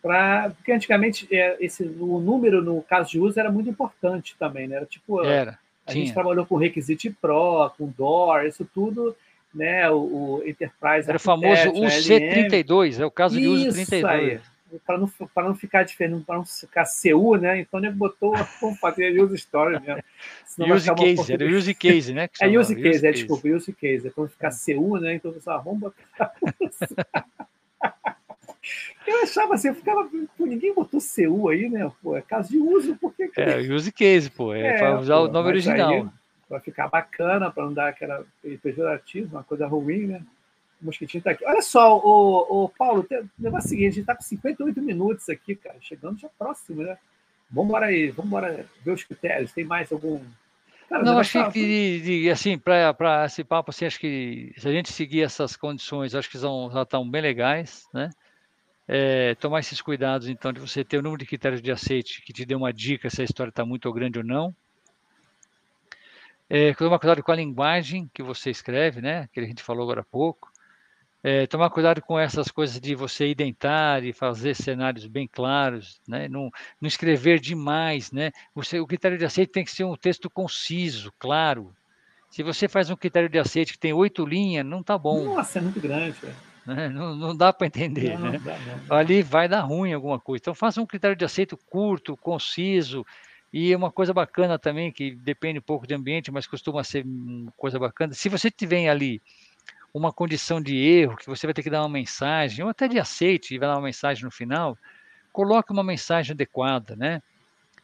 para 0.00 0.50
porque 0.50 0.70
antigamente 0.70 1.26
é, 1.30 1.56
esse, 1.58 1.82
o 1.82 2.20
número 2.20 2.62
no 2.62 2.80
caso 2.82 3.10
de 3.10 3.18
uso 3.18 3.38
era 3.38 3.50
muito 3.50 3.68
importante 3.68 4.36
também, 4.38 4.68
né? 4.68 4.76
Era 4.76 4.86
tipo, 4.86 5.22
era, 5.24 5.58
a 5.84 5.92
gente 5.92 6.12
trabalhou 6.12 6.46
com 6.46 6.56
Requisite 6.56 7.10
Pro, 7.10 7.70
com 7.76 7.88
DOR, 7.88 8.46
isso 8.46 8.64
tudo 8.72 9.14
né, 9.52 9.90
o, 9.90 9.96
o 9.96 10.42
Enterprise. 10.46 11.08
Era 11.08 11.16
o 11.16 11.20
famoso 11.20 11.72
UC32, 11.72 13.00
é 13.00 13.04
o 13.04 13.10
caso 13.10 13.38
de 13.38 13.46
uso 13.46 13.72
32. 13.72 14.04
Aí 14.04 14.40
para 14.86 14.98
não, 14.98 15.10
não 15.36 15.54
ficar 15.54 15.82
diferente, 15.82 16.24
para 16.24 16.36
não 16.36 16.44
ficar 16.44 16.84
CU, 16.84 17.36
né? 17.36 17.60
Então 17.60 17.80
ele 17.80 17.90
botou, 17.90 18.34
vamos 18.60 18.78
fazer 18.78 19.20
use 19.20 19.34
story 19.36 19.80
mesmo. 19.80 20.02
Use 20.74 20.94
case, 20.94 21.32
era 21.32 21.44
use 21.44 21.74
case, 21.74 22.12
né? 22.12 22.28
É 22.40 22.46
use 22.46 22.74
case, 22.74 22.88
use 22.88 23.06
é, 23.06 23.10
case. 23.10 23.12
desculpa, 23.12 23.48
use 23.48 23.72
case. 23.72 24.06
É 24.06 24.10
para 24.10 24.22
não 24.22 24.28
ficar. 24.28 24.50
CU, 24.50 24.98
né? 24.98 25.14
Então 25.14 25.32
você 25.32 25.50
botar. 25.74 26.32
Eu 29.06 29.22
achava 29.22 29.54
assim, 29.54 29.68
eu 29.68 29.74
ficava, 29.74 30.08
pô, 30.36 30.46
ninguém 30.46 30.74
botou 30.74 31.00
CU 31.00 31.48
aí, 31.48 31.68
né? 31.68 31.90
Pô, 32.02 32.16
é 32.16 32.22
caso 32.22 32.50
de 32.50 32.58
uso, 32.58 32.94
por 32.96 33.14
que. 33.14 33.30
É, 33.36 33.58
use 33.72 33.90
case, 33.90 34.30
pô, 34.30 34.52
é, 34.54 34.66
é 34.66 34.78
para 34.78 35.00
usar 35.00 35.16
pô, 35.16 35.24
o 35.24 35.28
nome 35.28 35.48
original. 35.48 36.12
Para 36.48 36.60
ficar 36.60 36.88
bacana, 36.88 37.50
para 37.50 37.64
não 37.64 37.72
dar 37.72 37.88
aquela 37.88 38.24
pejorativo, 38.62 39.36
uma 39.36 39.44
coisa 39.44 39.66
ruim, 39.66 40.06
né? 40.06 40.22
O 40.80 40.86
mosquitinho 40.86 41.20
está 41.20 41.32
aqui. 41.32 41.44
Olha 41.44 41.62
só, 41.62 41.98
o, 41.98 42.64
o 42.64 42.68
Paulo, 42.68 43.02
tem, 43.02 43.20
o 43.20 43.30
negócio 43.38 43.66
é 43.66 43.68
o 43.68 43.70
seguinte, 43.70 43.86
a 43.86 43.90
gente 43.90 44.00
está 44.00 44.16
com 44.16 44.22
58 44.22 44.80
minutos 44.80 45.28
aqui, 45.28 45.54
cara, 45.54 45.76
chegando 45.80 46.18
já 46.18 46.28
próximo, 46.38 46.82
né? 46.82 46.96
Vamos 47.50 47.68
embora 47.68 47.86
aí, 47.86 48.10
vamos 48.10 48.28
embora 48.28 48.66
ver 48.84 48.92
os 48.92 49.04
critérios. 49.04 49.52
Tem 49.52 49.64
mais 49.64 49.90
algum. 49.90 50.20
Cara, 50.88 51.02
não, 51.02 51.22
tá... 51.22 51.50
que, 51.50 52.00
de, 52.00 52.30
assim, 52.30 52.58
para 52.58 53.24
esse 53.26 53.44
papo, 53.44 53.70
assim, 53.70 53.84
acho 53.84 53.98
que 53.98 54.52
se 54.56 54.68
a 54.68 54.72
gente 54.72 54.92
seguir 54.92 55.22
essas 55.22 55.56
condições, 55.56 56.14
acho 56.14 56.30
que 56.30 56.38
são, 56.38 56.70
já 56.72 56.82
estão 56.82 57.08
bem 57.08 57.22
legais, 57.22 57.88
né? 57.92 58.10
É, 58.88 59.36
tomar 59.36 59.60
esses 59.60 59.80
cuidados, 59.80 60.28
então, 60.28 60.52
de 60.52 60.58
você 60.58 60.82
ter 60.82 60.98
o 60.98 61.02
número 61.02 61.20
de 61.20 61.26
critérios 61.26 61.62
de 61.62 61.70
aceite 61.70 62.22
que 62.22 62.32
te 62.32 62.44
dê 62.44 62.56
uma 62.56 62.72
dica 62.72 63.08
se 63.08 63.20
a 63.20 63.24
história 63.24 63.50
está 63.50 63.64
muito 63.64 63.92
grande 63.92 64.18
ou 64.18 64.24
não. 64.24 64.54
É, 66.48 66.74
tomar 66.74 66.98
cuidado 66.98 67.22
com 67.22 67.30
a 67.30 67.36
linguagem 67.36 68.10
que 68.12 68.24
você 68.24 68.50
escreve, 68.50 69.00
né? 69.00 69.28
Que 69.32 69.38
a 69.38 69.44
gente 69.44 69.62
falou 69.62 69.84
agora 69.84 70.00
há 70.00 70.04
pouco. 70.04 70.50
É, 71.22 71.46
tomar 71.46 71.68
cuidado 71.68 72.00
com 72.00 72.18
essas 72.18 72.50
coisas 72.50 72.80
de 72.80 72.94
você 72.94 73.28
identar 73.28 74.02
e 74.04 74.12
fazer 74.12 74.54
cenários 74.54 75.06
bem 75.06 75.28
claros, 75.30 76.00
né? 76.08 76.28
não, 76.28 76.50
não 76.80 76.88
escrever 76.88 77.38
demais. 77.38 78.10
Né? 78.10 78.30
Você, 78.54 78.80
o 78.80 78.86
critério 78.86 79.18
de 79.18 79.24
aceite 79.26 79.52
tem 79.52 79.64
que 79.64 79.70
ser 79.70 79.84
um 79.84 79.96
texto 79.96 80.30
conciso, 80.30 81.12
claro. 81.18 81.74
Se 82.30 82.42
você 82.42 82.68
faz 82.68 82.88
um 82.88 82.96
critério 82.96 83.28
de 83.28 83.38
aceite 83.38 83.72
que 83.72 83.78
tem 83.78 83.92
oito 83.92 84.24
linhas, 84.24 84.64
não 84.64 84.80
está 84.80 84.96
bom. 84.96 85.34
Nossa, 85.34 85.58
é 85.58 85.62
muito 85.62 85.80
grande. 85.80 86.16
Né? 86.64 86.88
Não, 86.88 87.14
não, 87.16 87.36
dá 87.36 87.52
para 87.52 87.66
entender. 87.66 88.18
Não, 88.18 88.30
né? 88.30 88.38
Não 88.38 88.86
dá. 88.86 88.96
Ali 88.96 89.22
vai 89.22 89.48
dar 89.48 89.62
ruim 89.62 89.92
alguma 89.92 90.18
coisa. 90.18 90.40
Então 90.40 90.54
faça 90.54 90.80
um 90.80 90.86
critério 90.86 91.16
de 91.16 91.24
aceito 91.24 91.56
curto, 91.68 92.16
conciso, 92.16 93.04
e 93.52 93.74
uma 93.74 93.90
coisa 93.90 94.14
bacana 94.14 94.58
também, 94.58 94.92
que 94.92 95.10
depende 95.10 95.58
um 95.58 95.62
pouco 95.62 95.86
do 95.86 95.92
ambiente, 95.92 96.30
mas 96.30 96.46
costuma 96.46 96.84
ser 96.84 97.04
uma 97.04 97.50
coisa 97.56 97.78
bacana. 97.78 98.14
Se 98.14 98.28
você 98.28 98.50
tiver 98.50 98.88
ali 98.88 99.20
uma 99.92 100.12
condição 100.12 100.60
de 100.60 100.76
erro, 100.76 101.16
que 101.16 101.26
você 101.26 101.46
vai 101.46 101.54
ter 101.54 101.62
que 101.62 101.70
dar 101.70 101.82
uma 101.82 101.88
mensagem, 101.88 102.64
ou 102.64 102.70
até 102.70 102.86
de 102.86 102.98
aceite, 102.98 103.54
e 103.54 103.58
vai 103.58 103.68
dar 103.68 103.76
uma 103.76 103.84
mensagem 103.86 104.24
no 104.24 104.30
final, 104.30 104.76
coloque 105.32 105.72
uma 105.72 105.82
mensagem 105.82 106.32
adequada, 106.32 106.96
né? 106.96 107.22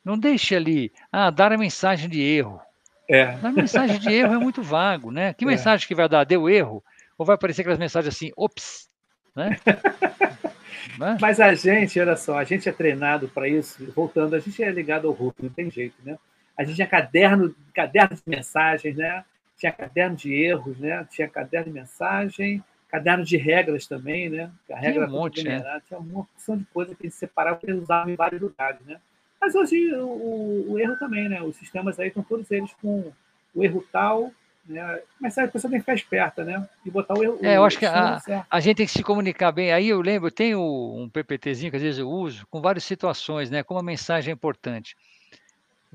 Não 0.05 0.19
deixe 0.19 0.55
ali, 0.55 0.93
ah, 1.11 1.31
dar 1.31 1.53
a 1.53 1.59
mensagem 1.59 2.09
de 2.09 2.21
erro. 2.21 2.61
É. 3.09 3.37
Dar 3.37 3.53
mensagem 3.53 3.99
de 3.99 4.13
erro 4.13 4.35
é 4.35 4.39
muito 4.39 4.63
vago, 4.63 5.11
né? 5.11 5.35
Que 5.35 5.45
é. 5.45 5.49
mensagem 5.49 5.87
que 5.87 5.95
vai 5.95 6.09
dar? 6.09 6.25
Deu 6.25 6.49
erro? 6.49 6.83
Ou 7.19 7.27
vai 7.27 7.35
aparecer 7.35 7.63
aquelas 7.63 7.79
mensagens 7.79 8.15
assim, 8.15 8.31
ops, 8.37 8.89
né? 9.35 9.57
né? 10.99 11.19
Mas 11.21 11.41
a 11.41 11.55
gente, 11.55 11.99
olha 11.99 12.17
só, 12.17 12.39
a 12.39 12.45
gente 12.45 12.69
é 12.69 12.73
treinado 12.73 13.29
para 13.29 13.49
isso. 13.49 13.85
Voltando, 13.95 14.35
a 14.35 14.41
gente 14.41 14.63
é 14.63 14.71
ligado 14.71 15.09
ao 15.09 15.15
Hulk, 15.15 15.43
não 15.43 15.51
tem 15.51 15.71
jeito, 15.71 15.97
né? 16.05 16.17
A 16.57 16.65
gente 16.65 16.77
tinha 16.77 16.87
caderno, 16.87 17.55
caderno 17.75 18.17
de 18.17 18.23
mensagens, 18.27 18.97
né? 18.97 19.25
Tinha 19.57 19.73
caderno 19.73 20.17
de 20.17 20.33
erros, 20.35 20.79
né? 20.79 21.07
Tinha 21.11 21.29
caderno 21.29 21.67
de 21.67 21.73
mensagem, 21.73 22.63
caderno 22.89 23.25
de 23.25 23.37
regras 23.37 23.87
também, 23.87 24.29
né? 24.29 24.51
A 24.71 24.77
regra 24.77 25.07
tinha 25.07 25.17
um 25.17 25.21
monte, 25.21 25.45
né? 25.45 25.81
Tinha 25.87 25.99
uma 25.99 26.21
opção 26.21 26.57
de 26.57 26.65
coisa 26.67 26.95
que 26.95 27.07
a 27.07 27.09
gente 27.09 27.19
separava 27.19 27.61
e 27.67 27.73
usava 27.73 28.11
em 28.11 28.17
vários 28.17 28.41
lugares, 28.41 28.81
né? 28.87 28.99
Mas 29.41 29.55
hoje 29.55 29.93
o, 29.95 30.73
o, 30.73 30.79
erro 30.79 30.97
também, 30.99 31.29
né? 31.29 31.43
Os 31.43 31.57
sistemas 31.57 31.99
aí 31.99 32.09
estão 32.09 32.23
todos 32.23 32.51
eles 32.51 32.73
com 32.81 33.13
o 33.55 33.65
erro 33.65 33.85
tal, 33.93 34.31
né? 34.67 35.01
Mas 35.21 35.37
a 35.39 35.49
pessoa 35.49 35.71
tem 35.71 35.79
que 35.79 35.85
ficar 35.85 35.95
esperta, 35.95 36.45
né? 36.45 36.69
E 36.85 36.91
botar 36.91 37.15
o 37.15 37.23
erro. 37.23 37.39
É, 37.43 37.57
eu 37.57 37.65
acho 37.65 37.79
que 37.79 37.87
a, 37.87 38.21
a, 38.51 38.61
gente 38.61 38.77
tem 38.79 38.87
que 38.87 38.93
se 38.93 39.03
comunicar 39.03 39.53
bem. 39.53 39.73
Aí 39.73 39.89
eu 39.89 40.01
lembro, 40.01 40.29
eu 40.29 40.33
tenho 40.33 40.61
um 40.61 41.09
PPTzinho 41.09 41.71
que 41.71 41.77
às 41.77 41.83
vezes 41.83 42.01
eu 42.01 42.09
uso 42.09 42.47
com 42.49 42.61
várias 42.61 42.85
situações, 42.85 43.51
né? 43.51 43.63
Como 43.63 43.81
a 43.81 43.83
mensagem 43.83 44.31
é 44.31 44.35
importante. 44.35 44.97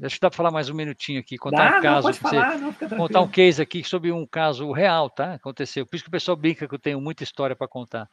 Acho 0.02 0.16
que 0.16 0.22
dá 0.22 0.30
para 0.30 0.38
falar 0.38 0.52
mais 0.52 0.70
um 0.70 0.74
minutinho 0.74 1.20
aqui, 1.20 1.38
contar 1.38 1.70
dá, 1.70 1.78
um 1.78 1.82
caso. 1.82 2.08
Não, 2.08 2.14
falar, 2.14 2.58
não, 2.58 2.74
contar 2.74 3.22
um 3.22 3.28
case 3.28 3.62
aqui 3.62 3.84
sobre 3.84 4.12
um 4.12 4.26
caso 4.26 4.72
real, 4.72 5.10
tá? 5.10 5.34
Aconteceu. 5.34 5.86
Por 5.86 5.96
isso 5.96 6.04
que 6.06 6.10
o 6.10 6.12
pessoal 6.12 6.38
brinca 6.38 6.68
que 6.68 6.74
eu 6.74 6.80
tenho 6.80 7.00
muita 7.02 7.24
história 7.24 7.56
para 7.56 7.68
contar. 7.68 8.10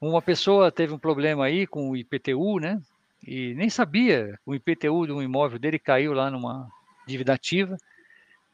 Uma 0.00 0.20
pessoa 0.20 0.70
teve 0.72 0.92
um 0.92 0.98
problema 0.98 1.44
aí 1.44 1.66
com 1.66 1.90
o 1.90 1.96
IPTU, 1.96 2.58
né? 2.58 2.80
E 3.26 3.54
nem 3.54 3.70
sabia. 3.70 4.38
O 4.44 4.54
IPTU 4.54 5.06
de 5.06 5.12
um 5.12 5.22
imóvel 5.22 5.58
dele 5.58 5.78
caiu 5.78 6.12
lá 6.12 6.30
numa 6.30 6.68
dívida 7.06 7.34
ativa. 7.34 7.76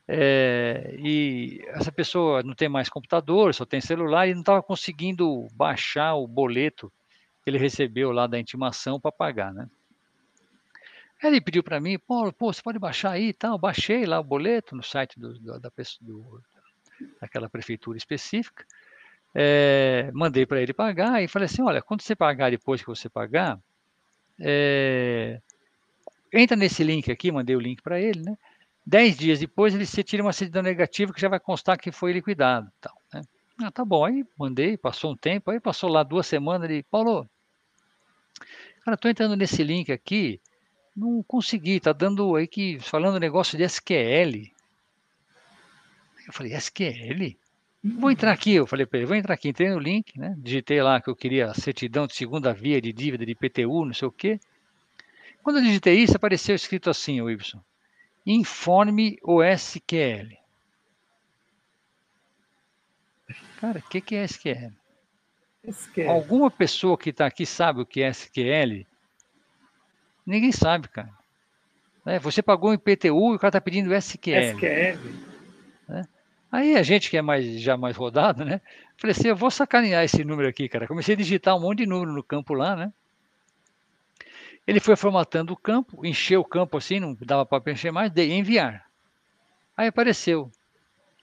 É, 0.07 0.95
e 0.99 1.64
essa 1.68 1.90
pessoa 1.90 2.43
não 2.43 2.55
tem 2.55 2.68
mais 2.68 2.88
computador, 2.88 3.55
só 3.55 3.64
tem 3.64 3.80
celular 3.80 4.26
e 4.28 4.34
não 4.34 4.40
estava 4.40 4.62
conseguindo 4.62 5.47
baixar 5.55 6.14
o 6.14 6.26
boleto 6.26 6.93
que 7.43 7.51
ele 7.51 7.59
recebeu 7.59 8.12
lá 8.12 8.26
da 8.26 8.38
intimação 8.38 9.01
para 9.01 9.12
pagar, 9.12 9.53
né? 9.53 9.68
Ele 11.23 11.41
pediu 11.41 11.62
para 11.62 11.81
mim, 11.81 11.99
Paulo, 11.99 12.33
pô, 12.33 12.53
você 12.53 12.61
pode 12.61 12.79
baixar 12.79 13.12
aí 13.12 13.29
e 13.29 13.33
tal. 13.33 13.57
Baixei 13.57 14.05
lá 14.05 14.18
o 14.18 14.25
boleto 14.25 14.75
no 14.75 14.83
site 14.83 15.20
do, 15.20 15.39
do, 15.39 15.61
da, 15.61 15.70
do, 16.01 16.43
daquela 17.20 17.49
prefeitura 17.49 17.97
específica. 17.97 18.64
É, 19.35 20.11
mandei 20.12 20.45
para 20.45 20.61
ele 20.61 20.75
pagar 20.75 21.23
e 21.23 21.29
falei 21.29 21.47
assim: 21.47 21.62
olha, 21.62 21.81
quando 21.81 22.03
você 22.03 22.16
pagar 22.16 22.51
depois 22.51 22.81
que 22.81 22.89
você 22.89 23.09
pagar, 23.09 23.59
é, 24.41 25.41
entra 26.33 26.57
nesse 26.57 26.83
link 26.83 27.11
aqui, 27.11 27.31
mandei 27.31 27.55
o 27.55 27.61
link 27.61 27.81
para 27.83 28.01
ele, 28.01 28.20
né? 28.20 28.37
Dez 28.85 29.16
dias 29.16 29.39
depois 29.39 29.75
ele 29.75 29.87
se 29.87 30.03
tira 30.03 30.25
uma 30.25 30.33
certidão 30.33 30.62
negativa 30.62 31.12
que 31.12 31.20
já 31.20 31.29
vai 31.29 31.39
constar 31.39 31.79
que 31.79 31.93
foi 31.93 32.12
liquidado. 32.12 32.70
Tal, 32.81 32.95
né? 33.14 33.23
Ah, 33.62 33.70
tá 33.70 33.85
bom, 33.85 34.05
aí 34.05 34.25
mandei, 34.37 34.77
passou 34.77 35.12
um 35.12 35.16
tempo, 35.16 35.51
aí 35.51 35.61
passou 35.61 35.89
lá 35.89 36.03
duas 36.03 36.27
semanas, 36.27 36.68
ele, 36.68 36.83
Paulo, 36.83 37.29
cara, 38.85 38.97
tô 38.97 39.09
entrando 39.09 39.37
nesse 39.37 39.62
link 39.62 39.93
aqui, 39.93 40.41
não 40.95 41.22
consegui, 41.22 41.80
tá 41.80 41.93
dando 41.93 42.36
aí 42.36 42.47
que 42.47 42.78
falando 42.80 43.18
negócio 43.18 43.57
de 43.57 43.64
SQL. 43.64 44.53
Eu 46.26 46.32
falei, 46.32 46.55
SQL? 46.55 47.36
Vou 47.82 48.11
entrar 48.12 48.32
aqui, 48.32 48.55
eu 48.55 48.66
falei 48.66 48.86
para 48.86 48.99
ele, 48.99 49.07
vou 49.07 49.16
entrar 49.16 49.34
aqui, 49.34 49.49
entrei 49.49 49.68
no 49.68 49.78
link, 49.78 50.16
né? 50.16 50.36
Digitei 50.38 50.80
lá 50.80 51.01
que 51.01 51.11
eu 51.11 51.16
queria 51.16 51.53
certidão 51.53 52.07
de 52.07 52.14
segunda 52.14 52.53
via 52.53 52.80
de 52.80 52.93
dívida 52.93 53.26
de 53.26 53.34
PTU, 53.34 53.84
não 53.84 53.93
sei 53.93 54.07
o 54.07 54.12
quê. 54.12 54.38
Quando 55.43 55.59
eu 55.59 55.64
digitei 55.64 55.99
isso, 55.99 56.16
apareceu 56.16 56.55
escrito 56.55 56.88
assim, 56.88 57.20
o 57.20 57.28
Y. 57.28 57.61
Informe 58.24 59.18
o 59.22 59.43
SQL. 59.43 60.38
Cara, 63.59 63.80
o 63.80 63.82
que, 63.82 64.01
que 64.01 64.14
é 64.14 64.24
SQL? 64.24 64.72
SQL? 65.64 66.09
Alguma 66.09 66.51
pessoa 66.51 66.97
que 66.97 67.11
está 67.11 67.26
aqui 67.26 67.45
sabe 67.45 67.80
o 67.80 67.86
que 67.86 68.03
é 68.03 68.09
SQL? 68.09 68.86
Ninguém 70.27 70.53
sabe, 70.53 70.89
cara. 70.89 71.11
É, 72.05 72.18
você 72.18 72.43
pagou 72.43 72.70
um 72.70 72.75
IPTU 72.75 73.33
e 73.33 73.37
o 73.37 73.39
cara 73.39 73.51
está 73.51 73.61
pedindo 73.61 73.95
SQL. 73.95 74.55
SQL. 74.55 74.99
Né? 75.89 76.05
Aí 76.51 76.77
a 76.77 76.83
gente 76.83 77.09
que 77.09 77.16
é 77.16 77.23
mais, 77.23 77.61
já 77.61 77.77
mais 77.77 77.97
rodado, 77.97 78.45
né? 78.45 78.61
Falei 78.97 79.12
assim, 79.12 79.29
eu 79.29 79.37
vou 79.37 79.51
sacanear 79.51 80.05
esse 80.05 80.25
número 80.25 80.49
aqui, 80.49 80.68
cara. 80.68 80.87
Comecei 80.87 81.14
a 81.14 81.18
digitar 81.18 81.57
um 81.57 81.61
monte 81.61 81.79
de 81.79 81.87
número 81.87 82.12
no 82.12 82.23
campo 82.23 82.55
lá, 82.55 82.77
né? 82.77 82.93
Ele 84.66 84.79
foi 84.79 84.95
formatando 84.95 85.53
o 85.53 85.57
campo, 85.57 86.05
encheu 86.05 86.41
o 86.41 86.45
campo 86.45 86.77
assim, 86.77 87.01
não 87.01 87.16
dava 87.20 87.45
para 87.45 87.61
preencher 87.61 87.91
mais, 87.91 88.12
dei 88.12 88.33
enviar. 88.33 88.87
Aí 89.77 89.89
apareceu 89.89 90.51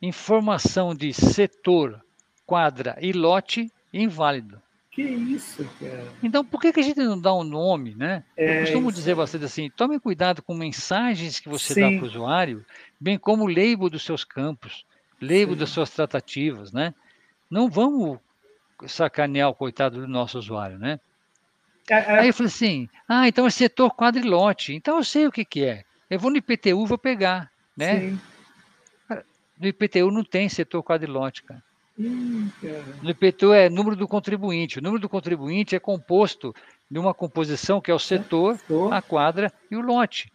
informação 0.02 0.96
de 0.96 1.14
setor, 1.14 2.04
quadra 2.46 2.98
e 3.00 3.14
lote 3.14 3.72
inválido. 3.94 4.62
Que 5.00 5.34
isso, 5.34 5.64
cara? 5.80 6.12
Então, 6.22 6.44
por 6.44 6.60
que, 6.60 6.74
que 6.74 6.82
a 6.82 6.84
gente 6.84 7.00
não 7.00 7.18
dá 7.18 7.34
um 7.34 7.44
nome, 7.46 7.96
né? 7.96 8.22
É, 8.36 8.58
Eu 8.58 8.62
costumo 8.62 8.92
dizer 8.92 9.16
bastante 9.16 9.46
assim: 9.46 9.70
tome 9.70 9.98
cuidado 9.98 10.44
com 10.44 10.54
mensagens 10.54 11.40
que 11.40 11.48
você 11.48 11.74
Sim. 11.74 11.82
dá 11.82 11.88
para 11.88 12.04
o 12.04 12.08
usuário, 12.08 12.66
bem 13.00 13.18
como 13.18 13.46
o 13.46 13.48
label 13.48 13.90
dos 13.90 14.04
seus 14.04 14.26
campos, 14.26 14.86
label 15.22 15.54
Sim. 15.54 15.56
das 15.56 15.70
suas 15.70 15.90
tratativas, 15.90 16.74
né? 16.74 16.94
Não 17.50 17.70
vamos 17.70 18.20
sacanear 18.88 19.48
o 19.50 19.56
coitado 19.56 20.02
do 20.02 20.08
nosso 20.08 20.38
usuário, 20.38 20.78
né? 20.78 21.00
É, 21.90 21.94
é... 21.94 22.20
Aí 22.20 22.28
eu 22.28 22.34
falei 22.34 22.52
assim: 22.52 22.90
ah, 23.08 23.26
então 23.26 23.48
é 23.48 23.50
setor 23.50 23.96
quadrilote. 23.96 24.74
Então 24.74 24.98
eu 24.98 25.04
sei 25.06 25.28
o 25.28 25.32
que, 25.32 25.46
que 25.46 25.64
é. 25.64 25.86
Eu 26.10 26.20
vou 26.20 26.30
no 26.30 26.36
IPTU 26.36 26.86
vou 26.86 26.98
pegar, 26.98 27.50
né? 27.78 28.02
Sim. 28.02 28.20
No 29.58 29.68
IPTU 29.68 30.12
não 30.12 30.26
tem 30.26 30.50
setor 30.50 30.84
quadrilote, 30.84 31.44
cara 31.44 31.64
no 32.00 33.10
IPTU 33.10 33.52
é 33.52 33.70
número 33.70 33.96
do 33.96 34.08
contribuinte. 34.08 34.80
O 34.80 34.82
número 34.82 35.02
do 35.02 35.10
contribuinte 35.10 35.76
é 35.76 35.80
composto 35.80 36.56
de 36.90 36.98
uma 36.98 37.14
composição 37.14 37.82
que 37.82 37.92
é 37.92 37.94
o 37.94 38.00
setor, 38.00 38.58
a 38.90 39.02
quadra 39.02 39.52
e 39.70 39.76
o 39.76 39.82
lote. 39.82 40.32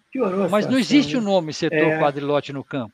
Mas 0.51 0.67
não 0.67 0.79
existe 0.79 1.17
o 1.17 1.23
nome 1.23 1.55
setor, 1.55 1.79
é... 1.79 1.99
quadra 1.99 2.21
e 2.21 2.25
lote 2.25 2.53
no 2.53 2.63
campo. 2.63 2.93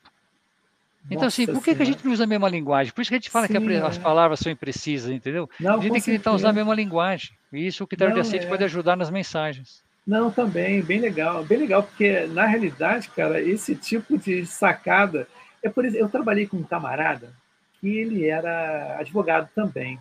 Então, 1.06 1.24
Nossa 1.24 1.42
assim, 1.42 1.46
por 1.46 1.64
que, 1.64 1.74
que 1.74 1.82
a 1.82 1.86
gente 1.86 2.04
não 2.04 2.12
usa 2.12 2.24
a 2.24 2.26
mesma 2.26 2.48
linguagem? 2.48 2.92
Por 2.92 3.00
isso 3.00 3.10
que 3.10 3.14
a 3.16 3.18
gente 3.18 3.30
fala 3.30 3.46
Sim, 3.46 3.54
que 3.54 3.74
a, 3.74 3.86
as 3.86 3.96
é. 3.96 4.00
palavras 4.00 4.38
são 4.38 4.52
imprecisas, 4.52 5.10
entendeu? 5.10 5.50
Não, 5.58 5.78
a 5.78 5.82
gente 5.82 5.92
tem 5.92 6.02
que 6.02 6.10
tentar 6.12 6.32
usar 6.32 6.50
a 6.50 6.52
mesma 6.52 6.74
linguagem. 6.74 7.30
E 7.52 7.66
isso 7.66 7.82
o 7.82 7.86
critério 7.86 8.14
não, 8.14 8.22
de 8.22 8.28
aceite 8.28 8.46
é... 8.46 8.48
pode 8.48 8.62
ajudar 8.64 8.96
nas 8.96 9.10
mensagens. 9.10 9.82
Não, 10.06 10.30
também, 10.30 10.82
bem 10.82 11.00
legal. 11.00 11.42
Bem 11.42 11.58
legal, 11.58 11.82
porque, 11.82 12.26
na 12.26 12.46
realidade, 12.46 13.08
cara, 13.08 13.40
esse 13.40 13.74
tipo 13.74 14.16
de 14.16 14.46
sacada... 14.46 15.26
É 15.62 15.68
por 15.68 15.84
isso, 15.84 15.96
eu 15.96 16.08
trabalhei 16.08 16.46
com 16.46 16.56
um 16.56 16.62
camarada 16.62 17.32
que 17.80 17.98
ele 17.98 18.26
era 18.26 18.98
advogado 18.98 19.48
também. 19.54 19.98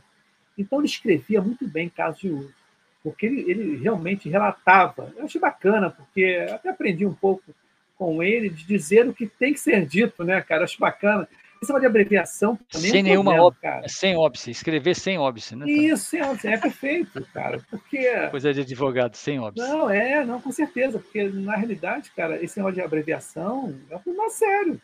Então, 0.57 0.79
ele 0.79 0.87
escrevia 0.87 1.41
muito 1.41 1.67
bem 1.67 1.89
casos 1.89 2.19
de 2.19 2.29
uso, 2.29 2.53
porque 3.01 3.25
ele, 3.25 3.49
ele 3.49 3.77
realmente 3.77 4.29
relatava. 4.29 5.13
Eu 5.15 5.25
achei 5.25 5.39
bacana, 5.39 5.89
porque 5.89 6.45
até 6.51 6.69
aprendi 6.69 7.05
um 7.05 7.13
pouco 7.13 7.43
com 7.97 8.21
ele 8.23 8.49
de 8.49 8.65
dizer 8.65 9.07
o 9.07 9.13
que 9.13 9.27
tem 9.27 9.53
que 9.53 9.59
ser 9.59 9.85
dito, 9.85 10.23
né, 10.23 10.41
cara? 10.41 10.63
Acho 10.63 10.79
bacana. 10.79 11.27
Isso 11.61 11.75
é 11.75 11.79
de 11.79 11.85
abreviação 11.85 12.57
também. 12.71 12.89
Sem 12.89 13.03
nenhuma 13.03 13.33
óbice, 13.33 13.61
cara. 13.61 13.87
Sem 13.89 14.15
óbice, 14.15 14.51
escrever 14.51 14.95
sem 14.95 15.17
óbice, 15.17 15.55
né? 15.57 15.69
Isso, 15.69 16.05
sem 16.05 16.21
óbice, 16.21 16.47
é 16.47 16.57
perfeito, 16.57 17.27
cara. 17.33 17.59
Porque. 17.69 17.99
Coisa 18.31 18.53
de 18.53 18.61
advogado, 18.61 19.15
sem 19.15 19.39
óbice. 19.39 19.67
Não, 19.67 19.89
é, 19.89 20.23
não, 20.23 20.39
com 20.39 20.51
certeza, 20.51 20.99
porque 20.99 21.23
na 21.23 21.57
realidade, 21.57 22.11
cara, 22.15 22.41
esse 22.41 22.57
negócio 22.57 22.75
de 22.75 22.81
abreviação 22.81 23.75
é 23.89 23.95
um 23.97 23.99
problema 23.99 24.29
sério. 24.29 24.81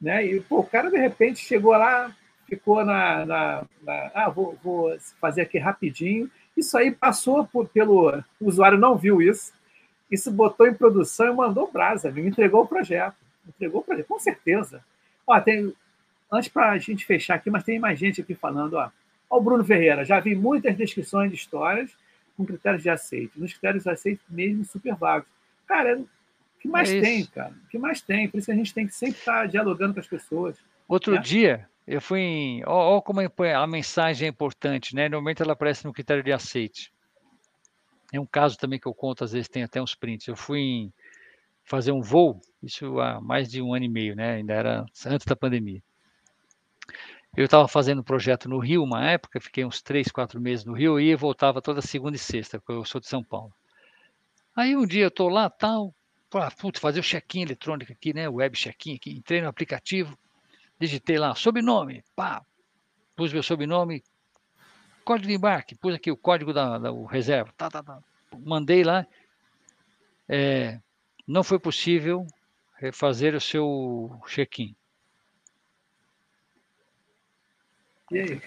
Né? 0.00 0.24
E 0.26 0.40
pô, 0.40 0.60
o 0.60 0.64
cara, 0.64 0.90
de 0.90 0.96
repente, 0.96 1.40
chegou 1.40 1.72
lá, 1.72 2.14
ficou 2.46 2.84
na. 2.84 3.26
na, 3.26 3.64
na 3.82 4.10
ah, 4.14 4.28
vou, 4.28 4.58
vou, 4.62 4.96
fazer 5.20 5.42
aqui 5.42 5.58
rapidinho. 5.58 6.30
Isso 6.56 6.76
aí 6.76 6.90
passou 6.90 7.46
por, 7.46 7.68
pelo. 7.68 8.10
O 8.40 8.46
usuário 8.46 8.78
não 8.78 8.96
viu 8.96 9.20
isso. 9.20 9.52
Isso 10.10 10.30
botou 10.30 10.66
em 10.66 10.74
produção 10.74 11.32
e 11.32 11.36
mandou 11.36 11.70
brasa, 11.70 12.10
me 12.10 12.22
entregou 12.22 12.62
o 12.62 12.66
projeto. 12.66 13.14
Entregou 13.48 13.80
o 13.80 13.84
projeto, 13.84 14.06
com 14.06 14.18
certeza. 14.18 14.84
Ó, 15.26 15.40
tem, 15.40 15.72
antes 16.32 16.48
para 16.48 16.70
a 16.70 16.78
gente 16.78 17.06
fechar 17.06 17.34
aqui, 17.34 17.48
mas 17.48 17.62
tem 17.62 17.78
mais 17.78 17.98
gente 17.98 18.20
aqui 18.20 18.34
falando. 18.34 18.74
Ó, 18.74 18.90
Ó, 19.30 19.38
o 19.38 19.40
Bruno 19.40 19.64
Ferreira, 19.64 20.04
já 20.04 20.18
vi 20.18 20.34
muitas 20.34 20.76
descrições 20.76 21.30
de 21.30 21.36
histórias 21.36 21.96
com 22.36 22.44
critérios 22.44 22.82
de 22.82 22.90
aceite. 22.90 23.38
Nos 23.38 23.52
critérios 23.52 23.84
de 23.84 23.90
aceite, 23.90 24.20
mesmo 24.28 24.64
super 24.64 24.96
vagos. 24.96 25.28
Cara, 25.68 26.02
que 26.60 26.68
mais 26.68 26.90
é 26.90 27.00
tem, 27.00 27.24
cara? 27.26 27.54
O 27.64 27.68
que 27.68 27.78
mais 27.78 28.00
tem? 28.00 28.28
Por 28.28 28.38
isso 28.38 28.46
que 28.46 28.52
a 28.52 28.56
gente 28.56 28.74
tem 28.74 28.86
que 28.86 28.94
sempre 28.94 29.18
estar 29.18 29.46
dialogando 29.48 29.94
com 29.94 30.00
as 30.00 30.06
pessoas. 30.06 30.56
Outro 30.86 31.14
né? 31.14 31.20
dia, 31.20 31.68
eu 31.86 32.00
fui 32.00 32.20
em. 32.20 32.62
Olha 32.66 33.00
como 33.00 33.20
a 33.20 33.66
mensagem 33.66 34.26
é 34.26 34.30
importante, 34.30 34.94
né? 34.94 35.08
Normalmente 35.08 35.42
ela 35.42 35.54
aparece 35.54 35.84
no 35.84 35.92
critério 35.92 36.22
de 36.22 36.32
aceite. 36.32 36.92
É 38.12 38.20
um 38.20 38.26
caso 38.26 38.58
também 38.58 38.78
que 38.78 38.86
eu 38.86 38.94
conto, 38.94 39.24
às 39.24 39.32
vezes 39.32 39.48
tem 39.48 39.62
até 39.62 39.80
uns 39.80 39.94
prints. 39.94 40.26
Eu 40.26 40.36
fui 40.36 40.60
em 40.60 40.92
fazer 41.64 41.92
um 41.92 42.02
voo, 42.02 42.40
isso 42.62 43.00
há 43.00 43.20
mais 43.20 43.48
de 43.48 43.62
um 43.62 43.72
ano 43.72 43.84
e 43.84 43.88
meio, 43.88 44.14
né? 44.14 44.34
Ainda 44.34 44.52
era 44.52 44.84
antes 45.06 45.24
da 45.24 45.36
pandemia. 45.36 45.82
Eu 47.36 47.44
estava 47.44 47.68
fazendo 47.68 48.00
um 48.00 48.04
projeto 48.04 48.48
no 48.48 48.58
Rio 48.58 48.82
uma 48.82 49.08
época, 49.08 49.40
fiquei 49.40 49.64
uns 49.64 49.80
três, 49.80 50.08
quatro 50.08 50.40
meses 50.40 50.64
no 50.64 50.72
Rio, 50.72 50.98
e 50.98 51.14
voltava 51.14 51.62
toda 51.62 51.80
segunda 51.80 52.16
e 52.16 52.18
sexta, 52.18 52.58
porque 52.58 52.72
eu 52.72 52.84
sou 52.84 53.00
de 53.00 53.06
São 53.06 53.22
Paulo. 53.22 53.52
Aí 54.54 54.76
um 54.76 54.84
dia 54.84 55.04
eu 55.04 55.08
estou 55.08 55.28
lá, 55.28 55.48
tal, 55.48 55.94
para 56.30 56.50
fazer 56.74 57.00
o 57.00 57.02
check-in 57.02 57.42
eletrônico 57.42 57.92
aqui, 57.92 58.14
né? 58.14 58.28
Web 58.28 58.56
check-in 58.56 58.94
aqui, 58.94 59.10
entrei 59.10 59.42
no 59.42 59.48
aplicativo, 59.48 60.16
digitei 60.78 61.18
lá, 61.18 61.34
sobrenome, 61.34 62.04
pá, 62.14 62.44
pus 63.16 63.32
meu 63.32 63.42
sobrenome, 63.42 64.02
código 65.04 65.28
de 65.28 65.34
embarque, 65.34 65.74
pus 65.74 65.94
aqui 65.94 66.10
o 66.10 66.16
código 66.16 66.52
da, 66.52 66.78
da 66.78 66.92
o 66.92 67.04
reserva, 67.04 67.52
tá, 67.56 67.68
tá, 67.68 67.82
tá, 67.82 68.00
mandei 68.38 68.84
lá, 68.84 69.04
é, 70.28 70.80
não 71.26 71.42
foi 71.42 71.58
possível 71.58 72.24
fazer 72.92 73.34
o 73.34 73.40
seu 73.40 74.20
check-in. 74.26 74.74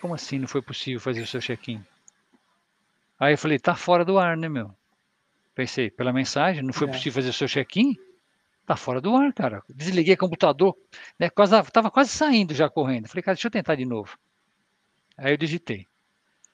Como 0.02 0.14
assim 0.14 0.40
não 0.40 0.48
foi 0.48 0.62
possível 0.62 1.00
fazer 1.00 1.22
o 1.22 1.28
seu 1.28 1.40
check-in? 1.40 1.84
Aí 3.20 3.34
eu 3.34 3.38
falei, 3.38 3.60
tá 3.60 3.76
fora 3.76 4.04
do 4.04 4.18
ar, 4.18 4.36
né, 4.36 4.50
meu? 4.50 4.76
Pensei, 5.56 5.92
pela 5.92 6.12
mensagem, 6.12 6.64
não 6.64 6.74
foi 6.74 6.88
é. 6.88 6.92
possível 6.92 7.14
fazer 7.14 7.30
o 7.30 7.34
seu 7.34 7.48
check-in? 7.48 7.96
Tá 8.66 8.76
fora 8.76 9.02
do 9.02 9.16
ar, 9.16 9.34
cara. 9.34 9.62
Desliguei 9.70 10.14
o 10.14 10.18
computador, 10.18 10.76
né? 11.20 11.30
Quase, 11.30 11.52
tava 11.72 11.92
quase 11.92 12.10
saindo 12.10 12.54
já 12.54 12.70
correndo. 12.70 13.08
Falei, 13.08 13.22
cara, 13.22 13.36
deixa 13.36 13.48
eu 13.48 13.52
tentar 13.52 13.76
de 13.76 13.86
novo. 13.86 14.18
Aí 15.18 15.34
eu 15.34 15.38
digitei. 15.38 15.86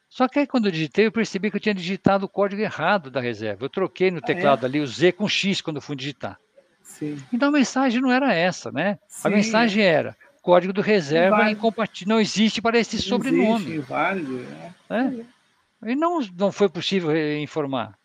Só 0.10 0.28
que 0.28 0.40
aí 0.40 0.48
quando 0.48 0.66
eu 0.66 0.72
digitei, 0.72 1.06
eu 1.06 1.12
percebi 1.12 1.52
que 1.52 1.58
eu 1.58 1.62
tinha 1.62 1.76
digitado 1.76 2.26
o 2.26 2.30
código 2.30 2.62
errado 2.62 3.12
da 3.12 3.22
reserva. 3.22 3.64
Eu 3.64 3.70
troquei 3.70 4.10
no 4.10 4.22
teclado 4.22 4.64
ah, 4.64 4.68
é? 4.68 4.70
ali 4.70 4.80
o 4.80 4.88
Z 4.88 5.12
com 5.12 5.30
X 5.30 5.62
quando 5.62 5.76
eu 5.76 5.82
fui 5.82 5.96
digitar. 5.96 6.40
Sim. 6.82 7.22
Então 7.32 7.50
a 7.50 7.52
mensagem 7.52 8.02
não 8.02 8.12
era 8.12 8.34
essa, 8.34 8.72
né? 8.72 8.98
Sim. 9.08 9.28
A 9.28 9.32
mensagem 9.32 9.84
era 9.84 10.18
código 10.42 10.74
do 10.74 10.82
reserva 10.82 11.48
é 11.48 11.52
incompatível, 11.52 12.16
não 12.16 12.20
existe 12.20 12.60
para 12.60 12.80
esse 12.80 12.96
não 12.96 13.04
sobrenome. 13.04 13.66
Existe, 13.66 13.78
inválido. 13.78 14.46
É. 14.90 14.96
É? 14.98 15.92
E 15.92 15.96
não, 15.96 16.20
não 16.36 16.52
foi 16.52 16.68
possível 16.68 17.16
informar. 17.38 17.99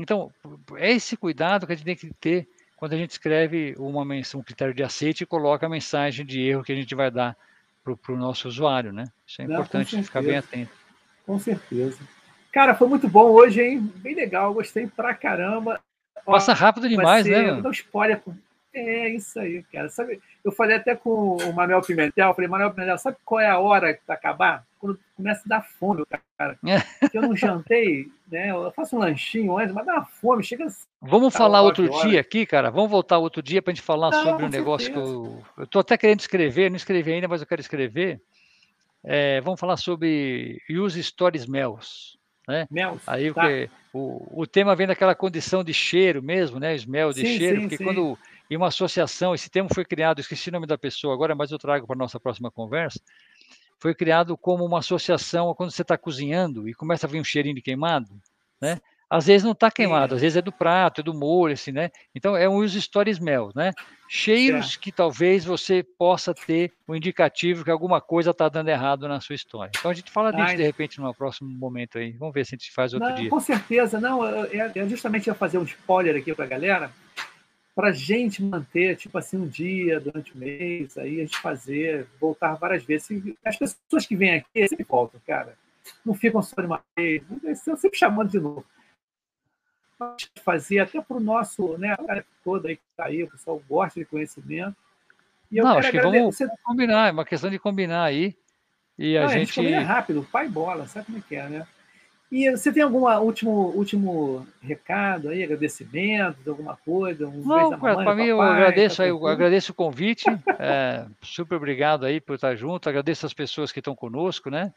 Então, 0.00 0.32
é 0.76 0.92
esse 0.92 1.14
cuidado 1.14 1.66
que 1.66 1.72
a 1.74 1.76
gente 1.76 1.84
tem 1.84 1.94
que 1.94 2.14
ter 2.14 2.48
quando 2.74 2.94
a 2.94 2.96
gente 2.96 3.10
escreve 3.10 3.74
uma 3.78 4.02
um 4.02 4.42
critério 4.42 4.72
de 4.72 4.82
aceite 4.82 5.22
e 5.22 5.26
coloca 5.26 5.66
a 5.66 5.68
mensagem 5.68 6.24
de 6.24 6.40
erro 6.40 6.64
que 6.64 6.72
a 6.72 6.74
gente 6.74 6.94
vai 6.94 7.10
dar 7.10 7.36
para 7.84 8.14
o 8.14 8.16
nosso 8.16 8.48
usuário, 8.48 8.92
né? 8.92 9.04
Isso 9.26 9.42
é 9.42 9.46
não, 9.46 9.56
importante 9.56 10.02
ficar 10.02 10.22
bem 10.22 10.38
atento. 10.38 10.72
Com 11.26 11.38
certeza. 11.38 11.98
Cara, 12.50 12.74
foi 12.74 12.88
muito 12.88 13.06
bom 13.08 13.30
hoje, 13.30 13.60
hein? 13.60 13.92
Bem 13.96 14.14
legal, 14.14 14.54
gostei 14.54 14.86
pra 14.86 15.14
caramba. 15.14 15.78
Passa 16.24 16.54
rápido 16.54 16.88
demais, 16.88 17.26
ser, 17.26 17.42
né? 17.42 17.52
Vou 17.52 17.62
dar 17.62 17.68
um 17.68 17.72
spoiler. 17.72 18.22
É 18.72 19.08
isso 19.08 19.38
aí, 19.40 19.64
cara. 19.64 19.88
Sabe, 19.88 20.20
eu 20.44 20.52
falei 20.52 20.76
até 20.76 20.94
com 20.94 21.36
o 21.36 21.52
Manuel 21.52 21.82
Pimentel, 21.82 22.32
falei, 22.34 22.48
Manuel 22.48 22.70
Pimentel, 22.70 22.98
sabe 22.98 23.16
qual 23.24 23.40
é 23.40 23.48
a 23.48 23.58
hora 23.58 23.94
que 23.94 24.00
vai 24.06 24.16
acabar? 24.16 24.64
Quando 24.78 24.98
começa 25.16 25.42
a 25.44 25.48
dar 25.48 25.62
fome, 25.62 26.04
cara. 26.38 26.58
que 27.10 27.18
eu 27.18 27.22
não 27.22 27.36
jantei, 27.36 28.06
né? 28.30 28.50
Eu 28.50 28.70
faço 28.70 28.96
um 28.96 29.00
lanchinho 29.00 29.58
antes, 29.58 29.74
mas 29.74 29.84
dá 29.84 29.94
uma 29.94 30.04
fome, 30.04 30.42
chega 30.44 30.66
Vamos 31.02 31.34
falar 31.34 31.62
outro 31.62 31.88
dia 32.02 32.20
aqui, 32.20 32.46
cara. 32.46 32.70
Vamos 32.70 32.90
voltar 32.90 33.18
outro 33.18 33.42
dia 33.42 33.60
para 33.60 33.72
a 33.72 33.74
gente 33.74 33.84
falar 33.84 34.10
não, 34.10 34.22
sobre 34.22 34.46
um 34.46 34.48
negócio 34.48 34.86
certeza. 34.86 35.06
que 35.06 35.12
eu. 35.12 35.42
Eu 35.58 35.64
estou 35.64 35.80
até 35.80 35.98
querendo 35.98 36.20
escrever, 36.20 36.70
não 36.70 36.76
escrevi 36.76 37.12
ainda, 37.12 37.28
mas 37.28 37.40
eu 37.40 37.46
quero 37.46 37.60
escrever. 37.60 38.22
É, 39.02 39.40
vamos 39.40 39.58
falar 39.58 39.76
sobre 39.76 40.62
Use 40.70 41.02
Stories 41.02 41.42
Smells. 41.42 42.18
Né? 42.48 42.66
Mels, 42.70 43.00
Aí 43.06 43.32
tá. 43.32 43.46
o, 43.92 44.42
o 44.42 44.46
tema 44.46 44.74
vem 44.74 44.86
daquela 44.86 45.14
condição 45.14 45.62
de 45.62 45.72
cheiro 45.72 46.22
mesmo, 46.22 46.58
né? 46.58 46.74
Smell 46.74 47.12
de 47.12 47.20
sim, 47.20 47.38
cheiro, 47.38 47.56
sim, 47.56 47.60
porque 47.62 47.76
sim. 47.76 47.84
quando 47.84 48.18
em 48.50 48.56
uma 48.56 48.66
associação, 48.66 49.32
esse 49.32 49.48
termo 49.48 49.72
foi 49.72 49.84
criado, 49.84 50.20
esqueci 50.20 50.48
o 50.48 50.52
nome 50.52 50.66
da 50.66 50.76
pessoa 50.76 51.14
agora, 51.14 51.36
mas 51.36 51.52
eu 51.52 51.58
trago 51.58 51.86
para 51.86 51.94
a 51.94 51.98
nossa 51.98 52.18
próxima 52.18 52.50
conversa. 52.50 53.00
Foi 53.78 53.94
criado 53.94 54.36
como 54.36 54.64
uma 54.64 54.80
associação 54.80 55.54
quando 55.54 55.70
você 55.70 55.82
está 55.82 55.96
cozinhando 55.96 56.68
e 56.68 56.74
começa 56.74 57.06
a 57.06 57.10
vir 57.10 57.20
um 57.20 57.24
cheirinho 57.24 57.54
de 57.54 57.62
queimado, 57.62 58.10
né? 58.60 58.80
Às 59.08 59.26
vezes 59.26 59.42
não 59.42 59.52
está 59.52 59.70
queimado, 59.72 60.14
às 60.14 60.20
vezes 60.20 60.36
é 60.36 60.42
do 60.42 60.52
prato, 60.52 61.00
é 61.00 61.04
do 61.04 61.12
molho, 61.12 61.54
assim, 61.54 61.72
né? 61.72 61.90
Então 62.14 62.36
é 62.36 62.48
um 62.48 62.56
uso 62.56 62.78
story 62.78 63.10
smell, 63.10 63.50
né? 63.56 63.72
Cheiros 64.08 64.76
que 64.76 64.92
talvez 64.92 65.44
você 65.44 65.82
possa 65.82 66.32
ter 66.32 66.72
o 66.86 66.92
um 66.92 66.96
indicativo 66.96 67.64
que 67.64 67.70
alguma 67.70 68.00
coisa 68.00 68.30
está 68.30 68.48
dando 68.48 68.68
errado 68.68 69.08
na 69.08 69.20
sua 69.20 69.34
história. 69.34 69.72
Então 69.76 69.90
a 69.90 69.94
gente 69.94 70.12
fala 70.12 70.30
disso 70.30 70.44
Ai, 70.44 70.56
de 70.56 70.62
repente 70.62 71.00
num 71.00 71.12
próximo 71.12 71.48
momento 71.50 71.98
aí. 71.98 72.12
Vamos 72.12 72.34
ver 72.34 72.44
se 72.46 72.54
a 72.54 72.58
gente 72.58 72.72
faz 72.72 72.92
outro 72.92 73.08
não, 73.08 73.14
dia. 73.16 73.30
Com 73.30 73.40
certeza, 73.40 74.00
não. 74.00 74.24
Eu, 74.24 74.70
eu 74.74 74.88
justamente 74.88 75.26
ia 75.26 75.34
fazer 75.34 75.58
um 75.58 75.64
spoiler 75.64 76.16
aqui 76.16 76.32
para 76.32 76.44
a 76.44 76.48
galera 76.48 76.90
para 77.80 77.88
a 77.88 77.92
gente 77.92 78.42
manter, 78.42 78.94
tipo 78.94 79.16
assim, 79.16 79.38
um 79.38 79.48
dia 79.48 79.98
durante 79.98 80.34
o 80.34 80.36
mês, 80.36 80.98
aí 80.98 81.16
a 81.16 81.24
gente 81.24 81.38
fazer, 81.38 82.06
voltar 82.20 82.52
várias 82.56 82.84
vezes. 82.84 83.34
As 83.42 83.56
pessoas 83.56 84.04
que 84.06 84.14
vêm 84.14 84.34
aqui 84.34 84.68
sempre 84.68 84.84
voltam, 84.84 85.18
cara. 85.26 85.56
Não 86.04 86.12
ficam 86.12 86.42
só 86.42 86.60
de 86.60 86.66
uma 86.66 86.84
vez, 86.94 87.22
estão 87.42 87.74
sempre 87.78 87.98
chamando 87.98 88.28
de 88.28 88.38
novo 88.38 88.66
fazer 90.42 90.80
até 90.80 91.00
para 91.00 91.16
o 91.16 91.20
nosso, 91.20 91.76
né, 91.78 91.92
a 91.92 92.22
toda 92.42 92.68
aí 92.68 92.76
que 92.76 92.82
está 92.90 93.06
aí, 93.06 93.22
o 93.22 93.30
pessoal 93.30 93.62
gosta 93.68 94.00
de 94.00 94.06
conhecimento. 94.06 94.76
E 95.50 95.56
eu 95.58 95.64
Não, 95.64 95.78
acho 95.78 95.90
que 95.90 96.00
vamos 96.00 96.36
combinar, 96.62 97.08
é 97.08 97.12
uma 97.12 97.24
questão 97.24 97.50
de 97.50 97.58
combinar 97.58 98.04
aí. 98.04 98.36
E 98.98 99.16
a 99.16 99.22
Não, 99.22 99.28
gente. 99.28 99.58
A 99.58 99.62
gente 99.62 99.84
rápido, 99.84 100.26
pai 100.30 100.48
bola, 100.48 100.86
sabe 100.86 101.06
como 101.06 101.18
é 101.18 101.22
que 101.26 101.34
é, 101.34 101.48
né? 101.48 101.66
E 102.30 102.48
você 102.48 102.72
tem 102.72 102.82
algum 102.82 103.08
último, 103.20 103.72
último 103.74 104.46
recado 104.62 105.30
aí, 105.30 105.42
agradecimento, 105.42 106.48
alguma 106.48 106.76
coisa? 106.76 107.26
Um 107.26 107.42
Não, 107.44 107.76
para 107.76 108.14
mim 108.14 108.26
eu 108.26 108.40
agradeço, 108.40 108.98
tá 108.98 109.02
aí, 109.02 109.08
eu 109.08 109.26
agradeço 109.26 109.72
o 109.72 109.74
convite, 109.74 110.26
é, 110.60 111.06
super 111.20 111.56
obrigado 111.56 112.06
aí 112.06 112.20
por 112.20 112.36
estar 112.36 112.54
junto, 112.54 112.88
agradeço 112.88 113.26
as 113.26 113.34
pessoas 113.34 113.72
que 113.72 113.80
estão 113.80 113.96
conosco, 113.96 114.48
né? 114.48 114.72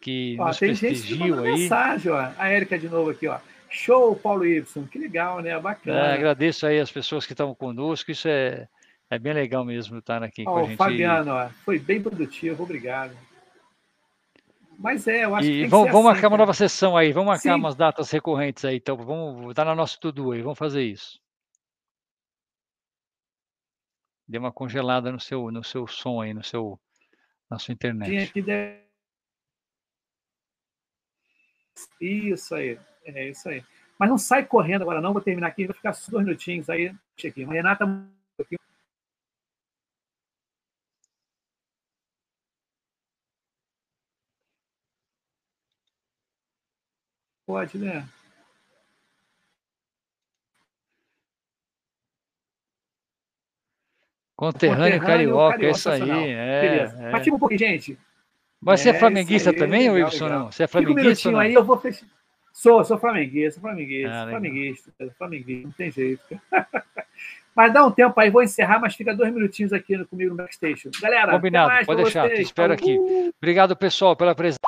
Que 0.00 0.36
ó, 0.38 0.46
nos 0.46 0.58
tem 0.58 0.76
prestigiam 0.76 1.42
aí. 1.42 1.52
mensagem, 1.52 2.12
ó. 2.12 2.30
A 2.38 2.48
Érica 2.48 2.78
de 2.78 2.88
novo 2.88 3.10
aqui, 3.10 3.26
ó. 3.26 3.38
Show, 3.68 4.14
Paulo 4.16 4.46
Y. 4.46 4.86
Que 4.86 4.98
legal, 4.98 5.40
né? 5.40 5.58
Bacana. 5.58 5.98
É, 5.98 6.14
agradeço 6.14 6.66
aí 6.66 6.80
as 6.80 6.90
pessoas 6.90 7.26
que 7.26 7.32
estão 7.32 7.54
conosco. 7.54 8.10
Isso 8.10 8.26
é, 8.26 8.66
é 9.10 9.18
bem 9.18 9.32
legal 9.32 9.64
mesmo 9.64 9.98
estar 9.98 10.22
aqui 10.22 10.44
ó, 10.46 10.52
com 10.52 10.58
a 10.58 10.64
gente. 10.64 10.76
Fabiano, 10.76 11.32
ó, 11.32 11.48
foi 11.64 11.78
bem 11.78 12.00
produtivo. 12.00 12.62
Obrigado. 12.62 13.12
Mas 14.80 15.06
é, 15.06 15.26
eu 15.26 15.34
acho 15.36 15.46
e 15.46 15.64
que. 15.64 15.66
Vamos, 15.68 15.92
vamos 15.92 16.06
assim, 16.06 16.14
marcar 16.14 16.28
uma 16.28 16.38
nova 16.38 16.54
sessão 16.54 16.96
aí. 16.96 17.12
Vamos 17.12 17.28
marcar 17.28 17.52
Sim. 17.54 17.60
umas 17.60 17.76
datas 17.76 18.10
recorrentes 18.10 18.64
aí. 18.64 18.76
Então, 18.76 18.96
vamos 18.96 19.50
estar 19.50 19.64
tá 19.64 19.70
no 19.70 19.76
nosso 19.76 20.00
tudo 20.00 20.32
aí. 20.32 20.40
Vamos 20.40 20.58
fazer 20.58 20.82
isso. 20.82 21.20
Deu 24.26 24.40
uma 24.40 24.50
congelada 24.50 25.12
no 25.12 25.20
seu, 25.20 25.50
no 25.50 25.62
seu 25.62 25.86
som 25.86 26.22
aí, 26.22 26.32
no 26.32 26.42
seu, 26.42 26.80
na 27.50 27.58
sua 27.58 27.72
internet. 27.72 28.32
Isso 32.00 32.54
aí. 32.54 32.80
É 33.04 33.28
isso 33.28 33.50
aí. 33.50 33.62
Mas 33.98 34.08
não 34.08 34.16
sai 34.16 34.46
correndo 34.46 34.80
agora, 34.80 35.02
não. 35.02 35.12
Vou 35.12 35.20
terminar 35.20 35.48
aqui, 35.48 35.66
vou 35.66 35.74
ficar 35.74 35.92
só 35.92 36.10
dois 36.10 36.24
minutinhos 36.24 36.70
aí. 36.70 36.88
A 36.88 37.52
Renata. 37.52 37.84
Pode, 47.50 47.78
né? 47.78 48.06
Conterrâneo, 54.36 55.00
carioca, 55.00 55.56
carioca, 55.56 55.66
é 55.66 55.70
isso 55.70 55.90
aí. 55.90 56.30
É, 56.30 56.60
Beleza. 56.60 57.02
É. 57.02 57.10
Mas 57.10 57.24
tipo 57.24 57.34
um 57.34 57.38
pouquinho, 57.40 57.58
gente. 57.58 57.98
Mas 58.60 58.80
você 58.80 58.90
é, 58.90 58.92
é 58.92 58.98
flamenguista 59.00 59.50
aí, 59.50 59.56
também, 59.56 59.90
legal, 59.90 59.94
Wilson? 59.96 60.24
Legal. 60.26 60.38
Não? 60.38 60.52
Você 60.52 60.62
é 60.62 60.66
flamenguista? 60.68 61.28
Um 61.28 61.38
aí, 61.38 61.52
eu 61.52 61.64
vou 61.64 61.76
fechar. 61.76 62.06
Sou, 62.52 62.84
sou 62.84 62.98
flamenguista, 62.98 63.60
flamenguista, 63.60 64.12
ah, 64.12 64.28
flamenguista, 64.28 64.92
flamenguista, 65.18 65.66
não 65.66 65.72
tem 65.72 65.90
jeito. 65.90 66.22
mas 67.54 67.72
dá 67.72 67.84
um 67.84 67.90
tempo 67.90 68.18
aí, 68.20 68.30
vou 68.30 68.44
encerrar, 68.44 68.78
mas 68.78 68.94
fica 68.94 69.12
dois 69.14 69.32
minutinhos 69.32 69.72
aqui 69.72 70.02
comigo 70.04 70.30
no 70.30 70.36
backstage. 70.36 70.88
Galera, 71.02 71.32
combinado, 71.32 71.84
pode 71.84 72.04
deixar, 72.04 72.28
te 72.30 72.42
espero 72.42 72.72
aqui. 72.72 72.96
Obrigado, 73.36 73.74
pessoal, 73.74 74.14
pela 74.14 74.36
presença. 74.36 74.60